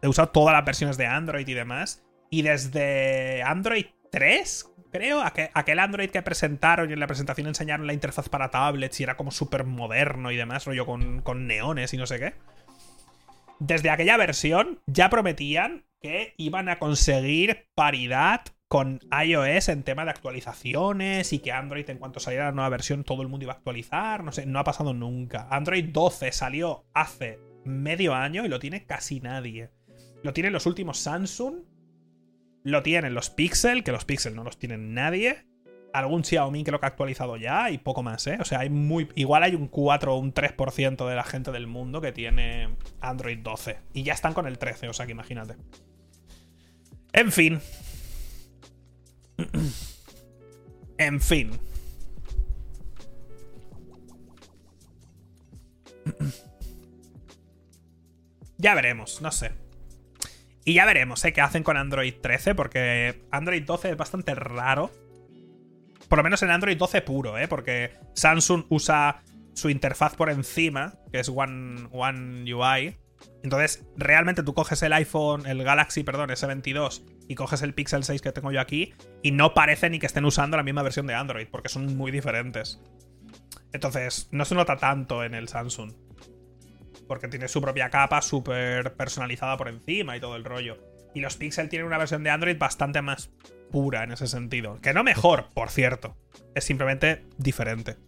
he 0.02 0.08
usado 0.08 0.28
todas 0.28 0.52
las 0.52 0.64
versiones 0.64 0.96
de 0.96 1.06
Android 1.06 1.48
y 1.48 1.54
demás. 1.54 2.04
Y 2.28 2.42
desde 2.42 3.42
Android 3.42 3.86
3, 4.10 4.72
creo, 4.90 5.22
aquel 5.22 5.78
Android 5.78 6.10
que 6.10 6.22
presentaron 6.22 6.90
y 6.90 6.92
en 6.92 7.00
la 7.00 7.06
presentación 7.06 7.46
enseñaron 7.46 7.86
la 7.86 7.92
interfaz 7.92 8.28
para 8.28 8.50
tablets 8.50 9.00
y 9.00 9.04
era 9.04 9.16
como 9.16 9.30
súper 9.30 9.64
moderno 9.64 10.30
y 10.30 10.36
demás, 10.36 10.66
rollo 10.66 10.84
con, 10.84 11.22
con 11.22 11.46
neones 11.46 11.94
y 11.94 11.96
no 11.96 12.06
sé 12.06 12.18
qué. 12.18 12.34
Desde 13.58 13.90
aquella 13.90 14.16
versión 14.16 14.80
ya 14.86 15.08
prometían 15.08 15.84
que 16.00 16.34
iban 16.36 16.68
a 16.68 16.78
conseguir 16.78 17.68
paridad 17.74 18.42
con 18.66 19.00
iOS 19.24 19.68
en 19.68 19.82
tema 19.82 20.04
de 20.04 20.10
actualizaciones 20.10 21.32
y 21.32 21.38
que 21.38 21.52
Android 21.52 21.88
en 21.90 21.98
cuanto 21.98 22.18
saliera 22.18 22.46
la 22.46 22.52
nueva 22.52 22.70
versión 22.70 23.04
todo 23.04 23.22
el 23.22 23.28
mundo 23.28 23.44
iba 23.44 23.52
a 23.52 23.56
actualizar, 23.56 24.24
no 24.24 24.32
sé, 24.32 24.46
no 24.46 24.58
ha 24.58 24.64
pasado 24.64 24.94
nunca. 24.94 25.46
Android 25.50 25.90
12 25.92 26.32
salió 26.32 26.86
hace 26.94 27.38
medio 27.64 28.14
año 28.14 28.44
y 28.44 28.48
lo 28.48 28.58
tiene 28.58 28.84
casi 28.84 29.20
nadie. 29.20 29.70
Lo 30.22 30.32
tienen 30.32 30.52
los 30.52 30.66
últimos 30.66 30.98
Samsung 30.98 31.62
lo 32.64 32.82
tienen 32.82 33.14
los 33.14 33.30
Pixel, 33.30 33.84
que 33.84 33.92
los 33.92 34.04
Pixel 34.04 34.34
no 34.34 34.44
los 34.44 34.58
tienen 34.58 34.92
nadie. 34.94 35.46
Algún 35.92 36.24
Xiaomi 36.24 36.64
creo 36.64 36.80
que 36.80 36.86
ha 36.86 36.88
actualizado 36.88 37.36
ya 37.36 37.70
y 37.70 37.76
poco 37.78 38.02
más, 38.02 38.26
¿eh? 38.26 38.38
O 38.40 38.44
sea, 38.44 38.60
hay 38.60 38.70
muy. 38.70 39.10
Igual 39.14 39.42
hay 39.42 39.54
un 39.54 39.68
4 39.68 40.14
o 40.14 40.18
un 40.18 40.32
3% 40.32 41.06
de 41.06 41.14
la 41.14 41.24
gente 41.24 41.50
del 41.50 41.66
mundo 41.66 42.00
que 42.00 42.12
tiene 42.12 42.76
Android 43.00 43.38
12. 43.38 43.78
Y 43.92 44.02
ya 44.02 44.14
están 44.14 44.32
con 44.32 44.46
el 44.46 44.58
13, 44.58 44.88
o 44.88 44.94
sea 44.94 45.04
que 45.06 45.12
imagínate. 45.12 45.56
En 47.12 47.30
fin. 47.30 47.60
en 50.98 51.20
fin. 51.20 51.50
ya 58.56 58.74
veremos, 58.74 59.20
no 59.20 59.30
sé. 59.30 59.61
Y 60.64 60.74
ya 60.74 60.84
veremos, 60.84 61.24
¿eh? 61.24 61.32
¿Qué 61.32 61.40
hacen 61.40 61.62
con 61.62 61.76
Android 61.76 62.14
13? 62.20 62.54
Porque 62.54 63.22
Android 63.30 63.64
12 63.64 63.90
es 63.90 63.96
bastante 63.96 64.34
raro. 64.34 64.90
Por 66.08 66.18
lo 66.18 66.22
menos 66.22 66.42
en 66.42 66.50
Android 66.50 66.76
12 66.76 67.02
puro, 67.02 67.38
¿eh? 67.38 67.48
Porque 67.48 67.92
Samsung 68.14 68.64
usa 68.68 69.22
su 69.54 69.70
interfaz 69.70 70.14
por 70.14 70.30
encima, 70.30 70.94
que 71.10 71.20
es 71.20 71.28
One, 71.28 71.88
One 71.90 72.52
UI. 72.52 72.96
Entonces, 73.42 73.84
realmente 73.96 74.42
tú 74.42 74.54
coges 74.54 74.82
el 74.82 74.92
iPhone, 74.92 75.46
el 75.46 75.62
Galaxy, 75.64 76.04
perdón, 76.04 76.30
S22, 76.30 77.02
y 77.28 77.34
coges 77.34 77.62
el 77.62 77.74
Pixel 77.74 78.04
6 78.04 78.22
que 78.22 78.32
tengo 78.32 78.52
yo 78.52 78.60
aquí, 78.60 78.94
y 79.22 79.32
no 79.32 79.54
parece 79.54 79.90
ni 79.90 79.98
que 79.98 80.06
estén 80.06 80.24
usando 80.24 80.56
la 80.56 80.62
misma 80.62 80.82
versión 80.82 81.06
de 81.06 81.14
Android, 81.14 81.48
porque 81.50 81.68
son 81.68 81.96
muy 81.96 82.10
diferentes. 82.12 82.80
Entonces, 83.72 84.28
no 84.30 84.44
se 84.44 84.54
nota 84.54 84.76
tanto 84.76 85.24
en 85.24 85.34
el 85.34 85.48
Samsung 85.48 85.92
porque 87.12 87.28
tiene 87.28 87.46
su 87.46 87.60
propia 87.60 87.90
capa 87.90 88.22
súper 88.22 88.94
personalizada 88.94 89.58
por 89.58 89.68
encima 89.68 90.16
y 90.16 90.20
todo 90.20 90.34
el 90.34 90.44
rollo. 90.44 90.78
Y 91.12 91.20
los 91.20 91.36
Pixel 91.36 91.68
tienen 91.68 91.86
una 91.86 91.98
versión 91.98 92.24
de 92.24 92.30
Android 92.30 92.56
bastante 92.56 93.02
más 93.02 93.30
pura 93.70 94.02
en 94.02 94.12
ese 94.12 94.26
sentido. 94.26 94.80
Que 94.80 94.94
no 94.94 95.04
mejor, 95.04 95.50
por 95.52 95.68
cierto. 95.68 96.16
Es 96.54 96.64
simplemente 96.64 97.26
diferente. 97.36 97.98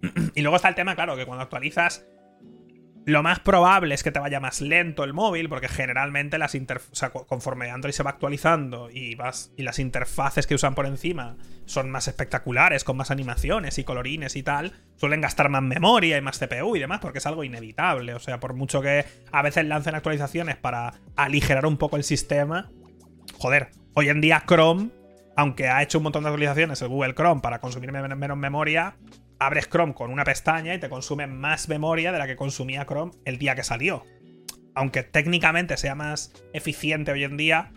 y 0.34 0.40
luego 0.40 0.56
está 0.56 0.70
el 0.70 0.74
tema, 0.74 0.94
claro, 0.94 1.16
que 1.16 1.26
cuando 1.26 1.42
actualizas 1.42 2.06
lo 3.06 3.22
más 3.22 3.40
probable 3.40 3.94
es 3.94 4.02
que 4.02 4.10
te 4.10 4.18
vaya 4.18 4.40
más 4.40 4.60
lento 4.60 5.04
el 5.04 5.12
móvil, 5.12 5.48
porque 5.48 5.68
generalmente 5.68 6.38
las 6.38 6.56
conforme 7.26 7.70
Android 7.70 7.92
se 7.92 8.02
va 8.02 8.10
actualizando 8.10 8.90
y, 8.90 9.14
vas, 9.14 9.52
y 9.56 9.62
las 9.62 9.78
interfaces 9.78 10.46
que 10.46 10.54
usan 10.54 10.74
por 10.74 10.86
encima 10.86 11.36
son 11.66 11.90
más 11.90 12.08
espectaculares, 12.08 12.82
con 12.82 12.96
más 12.96 13.10
animaciones 13.10 13.78
y 13.78 13.84
colorines 13.84 14.36
y 14.36 14.42
tal, 14.42 14.72
suelen 14.96 15.20
gastar 15.20 15.50
más 15.50 15.62
memoria 15.62 16.16
y 16.16 16.22
más 16.22 16.38
CPU 16.38 16.76
y 16.76 16.80
demás, 16.80 17.00
porque 17.00 17.18
es 17.18 17.26
algo 17.26 17.44
inevitable. 17.44 18.14
O 18.14 18.20
sea, 18.20 18.40
por 18.40 18.54
mucho 18.54 18.80
que 18.80 19.04
a 19.30 19.42
veces 19.42 19.66
lancen 19.66 19.94
actualizaciones 19.94 20.56
para 20.56 20.94
aligerar 21.16 21.66
un 21.66 21.76
poco 21.76 21.96
el 21.96 22.04
sistema, 22.04 22.70
joder, 23.38 23.68
hoy 23.94 24.08
en 24.08 24.22
día 24.22 24.44
Chrome, 24.46 24.90
aunque 25.36 25.68
ha 25.68 25.82
hecho 25.82 25.98
un 25.98 26.04
montón 26.04 26.22
de 26.22 26.30
actualizaciones 26.30 26.80
el 26.80 26.88
Google 26.88 27.14
Chrome 27.14 27.42
para 27.42 27.60
consumir 27.60 27.92
menos 27.92 28.38
memoria, 28.38 28.96
abres 29.38 29.68
Chrome 29.68 29.94
con 29.94 30.10
una 30.10 30.24
pestaña 30.24 30.74
y 30.74 30.80
te 30.80 30.88
consume 30.88 31.26
más 31.26 31.68
memoria 31.68 32.12
de 32.12 32.18
la 32.18 32.26
que 32.26 32.36
consumía 32.36 32.86
Chrome 32.86 33.12
el 33.24 33.38
día 33.38 33.54
que 33.54 33.64
salió. 33.64 34.04
Aunque 34.74 35.02
técnicamente 35.02 35.76
sea 35.76 35.94
más 35.94 36.32
eficiente 36.52 37.12
hoy 37.12 37.24
en 37.24 37.36
día, 37.36 37.72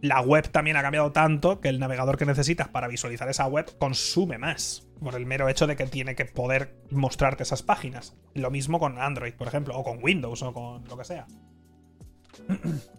la 0.00 0.20
web 0.20 0.48
también 0.50 0.76
ha 0.76 0.82
cambiado 0.82 1.12
tanto 1.12 1.60
que 1.60 1.68
el 1.68 1.78
navegador 1.78 2.18
que 2.18 2.26
necesitas 2.26 2.68
para 2.68 2.88
visualizar 2.88 3.28
esa 3.28 3.46
web 3.46 3.66
consume 3.78 4.38
más. 4.38 4.84
Por 5.00 5.14
el 5.14 5.26
mero 5.26 5.48
hecho 5.48 5.66
de 5.66 5.76
que 5.76 5.86
tiene 5.86 6.14
que 6.14 6.24
poder 6.24 6.74
mostrarte 6.90 7.44
esas 7.44 7.62
páginas. 7.62 8.16
Lo 8.34 8.50
mismo 8.50 8.78
con 8.78 8.98
Android, 8.98 9.34
por 9.34 9.48
ejemplo, 9.48 9.76
o 9.76 9.84
con 9.84 10.02
Windows, 10.02 10.42
o 10.42 10.52
con 10.52 10.84
lo 10.84 10.96
que 10.96 11.04
sea. 11.04 11.26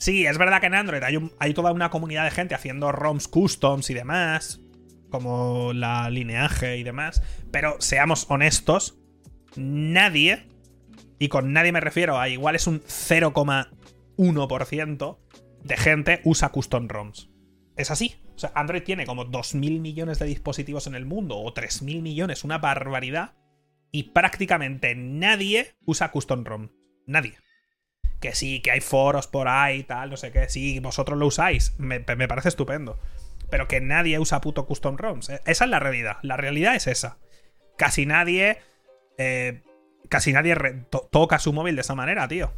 Sí, 0.00 0.24
es 0.24 0.38
verdad 0.38 0.60
que 0.62 0.66
en 0.68 0.74
Android 0.74 1.02
hay, 1.38 1.52
toda 1.52 1.72
una 1.72 1.90
comunidad 1.90 2.24
de 2.24 2.30
gente 2.30 2.54
haciendo 2.54 2.90
ROMs 2.90 3.28
customs 3.28 3.90
y 3.90 3.94
demás 3.94 4.58
como 5.10 5.72
la 5.72 6.10
lineaje 6.10 6.78
y 6.78 6.82
demás, 6.82 7.22
pero 7.50 7.76
seamos 7.80 8.26
honestos, 8.28 8.98
nadie, 9.56 10.48
y 11.18 11.28
con 11.28 11.52
nadie 11.52 11.72
me 11.72 11.80
refiero 11.80 12.18
a 12.18 12.28
igual 12.28 12.56
es 12.56 12.66
un 12.66 12.80
0,1% 12.80 15.18
de 15.62 15.76
gente 15.76 16.20
usa 16.24 16.48
custom 16.50 16.88
ROMs. 16.88 17.30
Es 17.76 17.90
así. 17.90 18.16
O 18.34 18.38
sea, 18.38 18.52
Android 18.54 18.82
tiene 18.82 19.04
como 19.04 19.26
2.000 19.26 19.80
millones 19.80 20.18
de 20.18 20.24
dispositivos 20.24 20.86
en 20.86 20.94
el 20.94 21.04
mundo, 21.04 21.38
o 21.38 21.52
3.000 21.52 22.00
millones, 22.00 22.42
una 22.42 22.56
barbaridad, 22.56 23.34
y 23.92 24.04
prácticamente 24.04 24.94
nadie 24.94 25.74
usa 25.84 26.10
custom 26.10 26.44
ROM. 26.44 26.70
Nadie. 27.06 27.34
Que 28.20 28.34
sí, 28.34 28.60
que 28.60 28.70
hay 28.70 28.80
foros 28.80 29.26
por 29.26 29.48
ahí 29.48 29.82
tal, 29.82 30.10
no 30.10 30.16
sé 30.16 30.30
qué. 30.30 30.48
Sí, 30.48 30.78
vosotros 30.80 31.18
lo 31.18 31.26
usáis. 31.26 31.74
Me, 31.78 32.00
parece 32.00 32.48
estupendo. 32.48 32.98
Pero 33.50 33.68
que 33.68 33.80
nadie 33.80 34.18
usa 34.18 34.40
puto 34.40 34.66
custom 34.66 34.96
ROMs. 34.96 35.30
Eh, 35.30 35.40
esa 35.46 35.64
es 35.64 35.70
la 35.70 35.80
realidad. 35.80 36.18
La 36.22 36.36
realidad 36.36 36.74
es 36.74 36.86
esa. 36.86 37.18
Casi 37.76 38.06
nadie. 38.06 38.58
Eh, 39.18 39.62
casi 40.08 40.32
nadie 40.32 40.56
toca 41.10 41.38
su 41.38 41.52
móvil 41.52 41.76
de 41.76 41.82
esa 41.82 41.94
manera, 41.94 42.28
tío. 42.28 42.52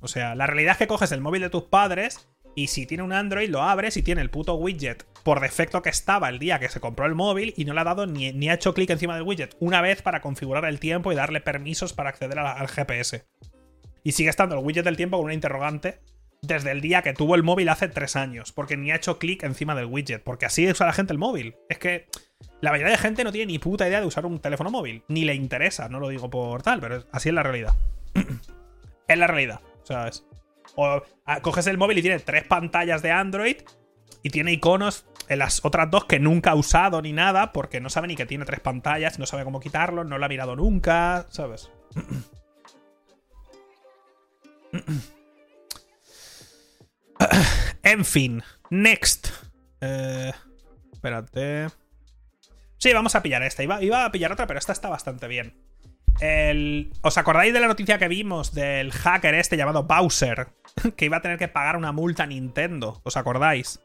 O 0.00 0.08
sea, 0.08 0.34
la 0.34 0.46
realidad 0.46 0.72
es 0.72 0.78
que 0.78 0.86
coges 0.86 1.12
el 1.12 1.20
móvil 1.20 1.42
de 1.42 1.50
tus 1.50 1.64
padres 1.64 2.28
y 2.54 2.68
si 2.68 2.86
tiene 2.86 3.02
un 3.02 3.12
Android 3.12 3.50
lo 3.50 3.62
abres 3.62 3.96
y 3.96 4.02
tiene 4.02 4.22
el 4.22 4.30
puto 4.30 4.54
widget 4.54 5.04
por 5.22 5.40
defecto 5.40 5.82
que 5.82 5.90
estaba 5.90 6.28
el 6.28 6.38
día 6.38 6.58
que 6.58 6.68
se 6.68 6.80
compró 6.80 7.04
el 7.04 7.14
móvil 7.14 7.52
y 7.56 7.64
no 7.64 7.74
le 7.74 7.80
ha 7.80 7.84
dado 7.84 8.06
ni, 8.06 8.32
ni 8.32 8.48
ha 8.48 8.54
hecho 8.54 8.72
clic 8.72 8.88
encima 8.90 9.14
del 9.14 9.24
widget 9.24 9.56
una 9.60 9.82
vez 9.82 10.00
para 10.00 10.20
configurar 10.20 10.64
el 10.64 10.80
tiempo 10.80 11.12
y 11.12 11.16
darle 11.16 11.40
permisos 11.40 11.92
para 11.92 12.10
acceder 12.10 12.38
al 12.38 12.68
GPS. 12.68 13.26
Y 14.04 14.12
sigue 14.12 14.30
estando 14.30 14.56
el 14.56 14.64
widget 14.64 14.84
del 14.84 14.96
tiempo 14.96 15.16
con 15.16 15.24
una 15.24 15.34
interrogante 15.34 16.00
desde 16.46 16.70
el 16.70 16.80
día 16.80 17.02
que 17.02 17.12
tuvo 17.12 17.34
el 17.34 17.42
móvil 17.42 17.68
hace 17.68 17.88
tres 17.88 18.16
años, 18.16 18.52
porque 18.52 18.76
ni 18.76 18.90
ha 18.90 18.96
hecho 18.96 19.18
clic 19.18 19.42
encima 19.42 19.74
del 19.74 19.86
widget, 19.86 20.22
porque 20.22 20.46
así 20.46 20.68
usa 20.68 20.86
la 20.86 20.92
gente 20.92 21.12
el 21.12 21.18
móvil. 21.18 21.56
Es 21.68 21.78
que 21.78 22.06
la 22.60 22.70
mayoría 22.70 22.92
de 22.92 22.98
gente 22.98 23.24
no 23.24 23.32
tiene 23.32 23.52
ni 23.52 23.58
puta 23.58 23.88
idea 23.88 24.00
de 24.00 24.06
usar 24.06 24.26
un 24.26 24.38
teléfono 24.40 24.70
móvil, 24.70 25.02
ni 25.08 25.24
le 25.24 25.34
interesa, 25.34 25.88
no 25.88 26.00
lo 26.00 26.08
digo 26.08 26.30
por 26.30 26.62
tal, 26.62 26.80
pero 26.80 27.04
así 27.12 27.28
es 27.28 27.34
la 27.34 27.42
realidad. 27.42 27.74
es 29.08 29.18
la 29.18 29.26
realidad, 29.26 29.60
o 29.82 29.86
sea, 29.86 30.08
es... 30.08 30.24
O 30.74 31.02
coges 31.42 31.66
el 31.68 31.78
móvil 31.78 31.98
y 31.98 32.02
tiene 32.02 32.18
tres 32.18 32.44
pantallas 32.44 33.00
de 33.00 33.10
Android 33.10 33.56
y 34.22 34.30
tiene 34.30 34.52
iconos 34.52 35.06
en 35.28 35.38
las 35.38 35.64
otras 35.64 35.90
dos 35.90 36.04
que 36.04 36.18
nunca 36.18 36.50
ha 36.50 36.54
usado 36.54 37.00
ni 37.00 37.12
nada, 37.12 37.52
porque 37.52 37.80
no 37.80 37.88
sabe 37.88 38.08
ni 38.08 38.16
que 38.16 38.26
tiene 38.26 38.44
tres 38.44 38.60
pantallas, 38.60 39.18
no 39.18 39.26
sabe 39.26 39.44
cómo 39.44 39.60
quitarlo, 39.60 40.04
no 40.04 40.18
lo 40.18 40.24
ha 40.26 40.28
mirado 40.28 40.54
nunca, 40.54 41.26
¿sabes? 41.30 41.70
en 47.82 48.04
fin, 48.04 48.42
next. 48.70 49.28
Eh, 49.80 50.32
espérate. 50.92 51.68
Sí, 52.78 52.92
vamos 52.92 53.14
a 53.14 53.22
pillar 53.22 53.42
esta. 53.42 53.62
Iba, 53.62 53.82
iba, 53.82 54.04
a 54.04 54.12
pillar 54.12 54.32
otra, 54.32 54.46
pero 54.46 54.58
esta 54.58 54.72
está 54.72 54.88
bastante 54.88 55.28
bien. 55.28 55.54
¿Os 57.02 57.18
acordáis 57.18 57.52
de 57.52 57.60
la 57.60 57.66
noticia 57.66 57.98
que 57.98 58.08
vimos 58.08 58.54
del 58.54 58.90
hacker 58.90 59.34
este 59.34 59.56
llamado 59.56 59.84
Bowser? 59.84 60.48
Que 60.96 61.06
iba 61.06 61.18
a 61.18 61.22
tener 61.22 61.38
que 61.38 61.48
pagar 61.48 61.76
una 61.76 61.92
multa 61.92 62.24
a 62.24 62.26
Nintendo. 62.26 63.00
¿Os 63.02 63.16
acordáis? 63.16 63.80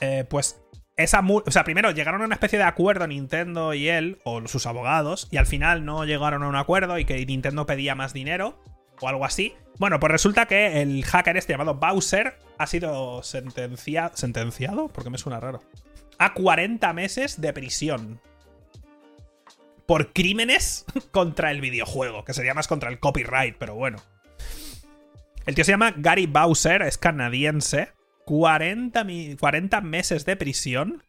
Eh, 0.00 0.24
pues 0.28 0.62
esa 0.96 1.20
multa. 1.20 1.48
O 1.48 1.52
sea, 1.52 1.64
primero 1.64 1.90
llegaron 1.90 2.22
a 2.22 2.26
una 2.26 2.34
especie 2.34 2.58
de 2.58 2.64
acuerdo 2.64 3.06
Nintendo 3.06 3.74
y 3.74 3.88
él, 3.88 4.18
o 4.24 4.46
sus 4.46 4.66
abogados, 4.66 5.28
y 5.30 5.36
al 5.36 5.46
final 5.46 5.84
no 5.84 6.04
llegaron 6.04 6.42
a 6.44 6.48
un 6.48 6.56
acuerdo 6.56 6.98
y 6.98 7.04
que 7.04 7.24
Nintendo 7.26 7.66
pedía 7.66 7.94
más 7.94 8.12
dinero 8.12 8.62
o 9.00 9.08
algo 9.08 9.24
así. 9.24 9.54
Bueno, 9.78 10.00
pues 10.00 10.10
resulta 10.10 10.46
que 10.46 10.82
el 10.82 11.04
hacker 11.04 11.36
este 11.36 11.52
llamado 11.52 11.74
Bowser 11.74 12.38
ha 12.58 12.66
sido 12.66 13.22
sentenciado. 13.22 14.16
¿Sentenciado? 14.16 14.88
Porque 14.88 15.10
me 15.10 15.18
suena 15.18 15.40
raro. 15.40 15.62
A 16.18 16.34
40 16.34 16.92
meses 16.92 17.40
de 17.40 17.52
prisión. 17.52 18.20
Por 19.86 20.12
crímenes 20.12 20.84
contra 21.12 21.50
el 21.50 21.60
videojuego, 21.60 22.24
que 22.24 22.34
sería 22.34 22.54
más 22.54 22.68
contra 22.68 22.90
el 22.90 22.98
copyright, 22.98 23.56
pero 23.58 23.74
bueno. 23.74 23.98
El 25.46 25.54
tío 25.54 25.64
se 25.64 25.72
llama 25.72 25.94
Gary 25.96 26.26
Bowser, 26.26 26.82
es 26.82 26.98
canadiense. 26.98 27.92
40, 28.26 29.06
40 29.40 29.80
meses 29.80 30.26
de 30.26 30.36
prisión 30.36 31.02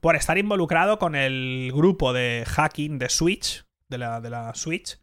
por 0.00 0.16
estar 0.16 0.36
involucrado 0.36 0.98
con 0.98 1.14
el 1.14 1.70
grupo 1.72 2.12
de 2.12 2.44
hacking 2.44 2.98
de 2.98 3.08
Switch, 3.08 3.64
de 3.88 3.98
la, 3.98 4.20
de 4.20 4.30
la 4.30 4.52
Switch, 4.54 4.98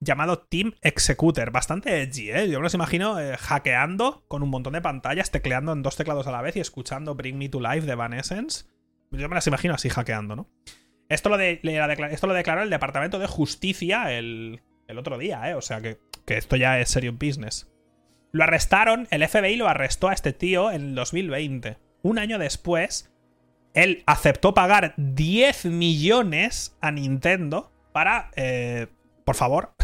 llamado 0.00 0.38
Team 0.38 0.74
Executor. 0.80 1.50
Bastante 1.50 2.02
edgy, 2.02 2.30
¿eh? 2.30 2.48
Yo 2.48 2.58
me 2.58 2.64
los 2.64 2.74
imagino 2.74 3.20
eh, 3.20 3.36
hackeando 3.36 4.24
con 4.26 4.42
un 4.42 4.50
montón 4.50 4.72
de 4.72 4.80
pantallas, 4.80 5.30
tecleando 5.30 5.72
en 5.72 5.82
dos 5.82 5.96
teclados 5.96 6.26
a 6.26 6.32
la 6.32 6.42
vez 6.42 6.56
y 6.56 6.60
escuchando 6.60 7.14
Bring 7.14 7.38
Me 7.38 7.48
to 7.48 7.60
Life 7.60 7.86
de 7.86 7.94
Van 7.94 8.14
Essence. 8.14 8.64
Yo 9.10 9.28
me 9.28 9.34
las 9.34 9.46
imagino 9.46 9.74
así 9.74 9.88
hackeando, 9.88 10.36
¿no? 10.36 10.48
Esto 11.08 11.28
lo, 11.28 11.38
esto 11.38 12.26
lo 12.26 12.34
declaró 12.34 12.62
el 12.62 12.70
Departamento 12.70 13.18
de 13.18 13.26
Justicia 13.26 14.12
el, 14.12 14.62
el 14.86 14.98
otro 14.98 15.18
día, 15.18 15.50
¿eh? 15.50 15.54
O 15.54 15.60
sea 15.60 15.80
que, 15.80 15.98
que 16.24 16.36
esto 16.36 16.56
ya 16.56 16.78
es 16.78 16.88
serio 16.88 17.12
business. 17.12 17.70
Lo 18.32 18.44
arrestaron, 18.44 19.08
el 19.10 19.26
FBI 19.26 19.56
lo 19.56 19.68
arrestó 19.68 20.08
a 20.08 20.14
este 20.14 20.32
tío 20.32 20.70
en 20.70 20.82
el 20.82 20.94
2020. 20.94 21.78
Un 22.02 22.18
año 22.18 22.38
después, 22.38 23.12
él 23.74 24.04
aceptó 24.06 24.54
pagar 24.54 24.94
10 24.96 25.66
millones 25.66 26.76
a 26.80 26.92
Nintendo 26.92 27.72
para 27.92 28.30
eh, 28.36 28.86
por 29.24 29.36
favor, 29.36 29.74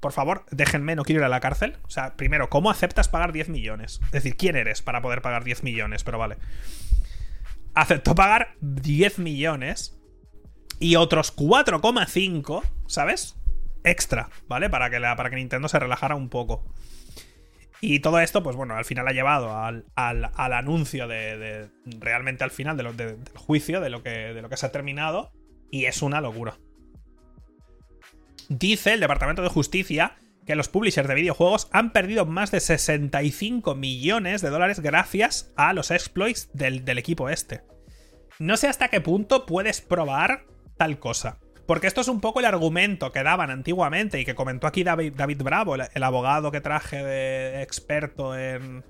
por 0.00 0.12
favor, 0.12 0.46
déjenme, 0.50 0.96
no 0.96 1.04
quiero 1.04 1.20
ir 1.20 1.24
a 1.26 1.28
la 1.28 1.40
cárcel. 1.40 1.76
O 1.84 1.90
sea, 1.90 2.16
primero, 2.16 2.48
¿cómo 2.48 2.70
aceptas 2.70 3.08
pagar 3.08 3.32
10 3.32 3.50
millones? 3.50 4.00
Es 4.06 4.12
decir, 4.12 4.36
¿quién 4.36 4.56
eres 4.56 4.80
para 4.82 5.02
poder 5.02 5.20
pagar 5.20 5.44
10 5.44 5.62
millones? 5.62 6.04
Pero 6.04 6.18
vale. 6.18 6.36
Aceptó 7.74 8.14
pagar 8.14 8.54
10 8.60 9.18
millones 9.18 10.00
y 10.80 10.96
otros 10.96 11.36
4,5, 11.36 12.62
¿sabes? 12.86 13.36
Extra, 13.84 14.30
¿vale? 14.48 14.70
Para 14.70 14.90
que, 14.90 14.98
para 15.00 15.30
que 15.30 15.36
Nintendo 15.36 15.68
se 15.68 15.78
relajara 15.78 16.14
un 16.14 16.30
poco. 16.30 16.64
Y 17.82 18.00
todo 18.00 18.20
esto, 18.20 18.42
pues 18.42 18.56
bueno, 18.56 18.74
al 18.76 18.84
final 18.84 19.08
ha 19.08 19.12
llevado 19.12 19.54
al, 19.54 19.84
anuncio 20.34 21.08
de, 21.08 21.70
Realmente 21.98 22.44
al 22.44 22.50
final 22.50 22.76
del 22.76 23.18
juicio, 23.34 23.80
de 23.80 23.90
lo, 23.90 24.02
que, 24.02 24.10
de 24.10 24.42
lo 24.42 24.48
que 24.48 24.56
se 24.56 24.66
ha 24.66 24.72
terminado. 24.72 25.32
Y 25.70 25.84
es 25.84 26.02
una 26.02 26.20
locura. 26.20 26.58
Dice 28.50 28.94
el 28.94 29.00
Departamento 29.00 29.42
de 29.42 29.48
Justicia 29.48 30.16
que 30.44 30.56
los 30.56 30.68
publishers 30.68 31.06
de 31.06 31.14
videojuegos 31.14 31.68
han 31.70 31.92
perdido 31.92 32.26
más 32.26 32.50
de 32.50 32.58
65 32.58 33.76
millones 33.76 34.42
de 34.42 34.50
dólares 34.50 34.80
gracias 34.80 35.52
a 35.56 35.72
los 35.72 35.92
exploits 35.92 36.50
del, 36.52 36.98
equipo 36.98 37.28
este. 37.28 37.62
No 38.40 38.56
sé 38.56 38.66
hasta 38.66 38.88
qué 38.88 39.00
punto 39.00 39.46
puedes 39.46 39.80
probar 39.80 40.46
tal 40.76 40.98
cosa. 40.98 41.38
Porque 41.64 41.86
esto 41.86 42.00
es 42.00 42.08
un 42.08 42.20
poco 42.20 42.40
el 42.40 42.46
argumento 42.46 43.12
que 43.12 43.22
daban 43.22 43.50
antiguamente 43.50 44.18
y 44.18 44.24
que 44.24 44.34
comentó 44.34 44.66
aquí 44.66 44.82
David, 44.82 45.42
Bravo, 45.44 45.76
el, 45.76 46.02
abogado 46.02 46.50
que 46.50 46.60
traje 46.60 47.04
de 47.04 47.62
experto 47.62 48.36
en, 48.36 48.84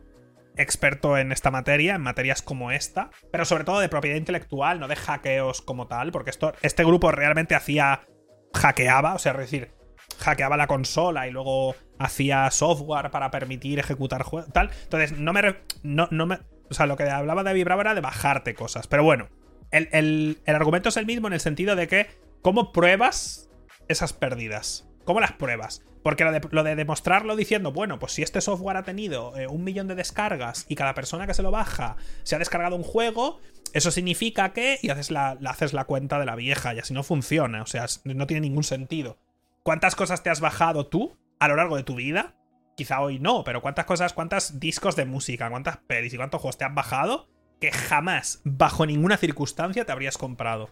experto 0.57 1.18
en 1.18 1.33
esta 1.33 1.51
materia, 1.51 1.96
en 1.96 2.01
materias 2.01 2.40
como 2.40 2.70
esta, 2.70 3.11
pero 3.31 3.44
sobre 3.44 3.64
todo 3.64 3.81
de 3.81 3.90
propiedad 3.90 4.16
intelectual, 4.16 4.81
no 4.81 4.88
de 4.88 4.96
hackeos 4.96 5.61
como 5.61 5.87
tal, 5.87 6.12
porque 6.12 6.31
esto, 6.31 6.55
este 6.62 6.83
grupo 6.83 7.12
realmente 7.12 7.55
hacía 7.55 8.07
hackeaba, 8.54 9.14
o 9.14 9.18
sea, 9.18 9.32
es 9.32 9.38
decir, 9.38 9.70
hackeaba 10.18 10.56
la 10.56 10.66
consola 10.66 11.26
y 11.26 11.30
luego 11.30 11.74
hacía 11.98 12.50
software 12.50 13.10
para 13.10 13.30
permitir 13.30 13.78
ejecutar 13.78 14.22
juegos, 14.22 14.52
tal. 14.52 14.70
Entonces, 14.84 15.12
no 15.12 15.32
me, 15.32 15.56
no, 15.82 16.08
me. 16.26 16.38
O 16.70 16.74
sea, 16.74 16.86
lo 16.86 16.96
que 16.96 17.04
hablaba 17.04 17.42
de 17.42 17.64
Bravo 17.64 17.80
era 17.80 17.94
de 17.94 18.00
bajarte 18.00 18.54
cosas. 18.54 18.86
Pero 18.86 19.02
bueno, 19.02 19.28
el, 19.70 20.40
argumento 20.46 20.88
es 20.88 20.96
el 20.96 21.06
mismo 21.06 21.26
en 21.26 21.34
el 21.34 21.40
sentido 21.40 21.76
de 21.76 21.88
que, 21.88 22.08
¿cómo 22.42 22.72
pruebas 22.72 23.50
esas 23.88 24.12
pérdidas? 24.12 24.89
¿Cómo 25.11 25.18
las 25.18 25.33
pruebas? 25.33 25.83
Porque 26.05 26.23
lo 26.53 26.62
de, 26.62 26.77
demostrarlo 26.77 27.35
diciendo, 27.35 27.73
bueno, 27.73 27.99
pues 27.99 28.12
si 28.12 28.23
este 28.23 28.40
software 28.40 28.77
ha 28.77 28.85
tenido 28.85 29.37
eh, 29.37 29.49
un 29.49 29.64
millón 29.64 29.88
de 29.88 29.96
descargas 29.96 30.66
y 30.68 30.77
cada 30.77 30.94
persona 30.94 31.27
que 31.27 31.35
se 31.35 31.42
lo 31.42 31.51
baja 31.51 31.96
se 32.23 32.37
ha 32.37 32.38
descargado 32.38 32.77
un 32.77 32.85
juego, 32.85 33.40
eso 33.73 33.90
significa 33.90 34.53
que, 34.53 34.79
y 34.81 34.90
haces 34.90 35.11
la, 35.11 35.37
haces 35.46 35.73
la 35.73 35.83
cuenta 35.83 36.20
de 36.20 36.27
la 36.27 36.37
vieja, 36.37 36.77
y 36.77 36.79
así 36.79 36.94
no 36.94 37.03
funciona, 37.03 37.61
o 37.61 37.66
sea, 37.66 37.87
no 38.05 38.29
tiene 38.29 38.42
ningún 38.42 38.62
sentido. 38.62 39.18
¿Cuántas 39.64 39.96
cosas 39.96 40.23
te 40.23 40.31
has 40.31 40.38
bajado 40.38 40.87
tú 40.87 41.18
a 41.40 41.49
lo 41.49 41.57
largo 41.57 41.75
de 41.75 41.83
tu 41.83 41.96
vida? 41.96 42.37
Quizá 42.77 43.01
hoy 43.01 43.18
no, 43.18 43.42
pero 43.42 43.62
¿cuántas 43.62 43.87
cosas, 43.87 44.12
cuántos 44.12 44.61
discos 44.61 44.94
de 44.94 45.07
música, 45.07 45.51
cuántas 45.51 45.79
pelis 45.79 46.14
y 46.14 46.18
cuántos 46.18 46.40
juegos 46.40 46.57
te 46.57 46.66
has 46.66 46.73
bajado 46.73 47.29
que 47.61 47.73
jamás, 47.73 48.42
bajo 48.44 48.87
ninguna 48.87 49.16
circunstancia, 49.16 49.85
te 49.85 49.90
habrías 49.90 50.16
comprado? 50.16 50.70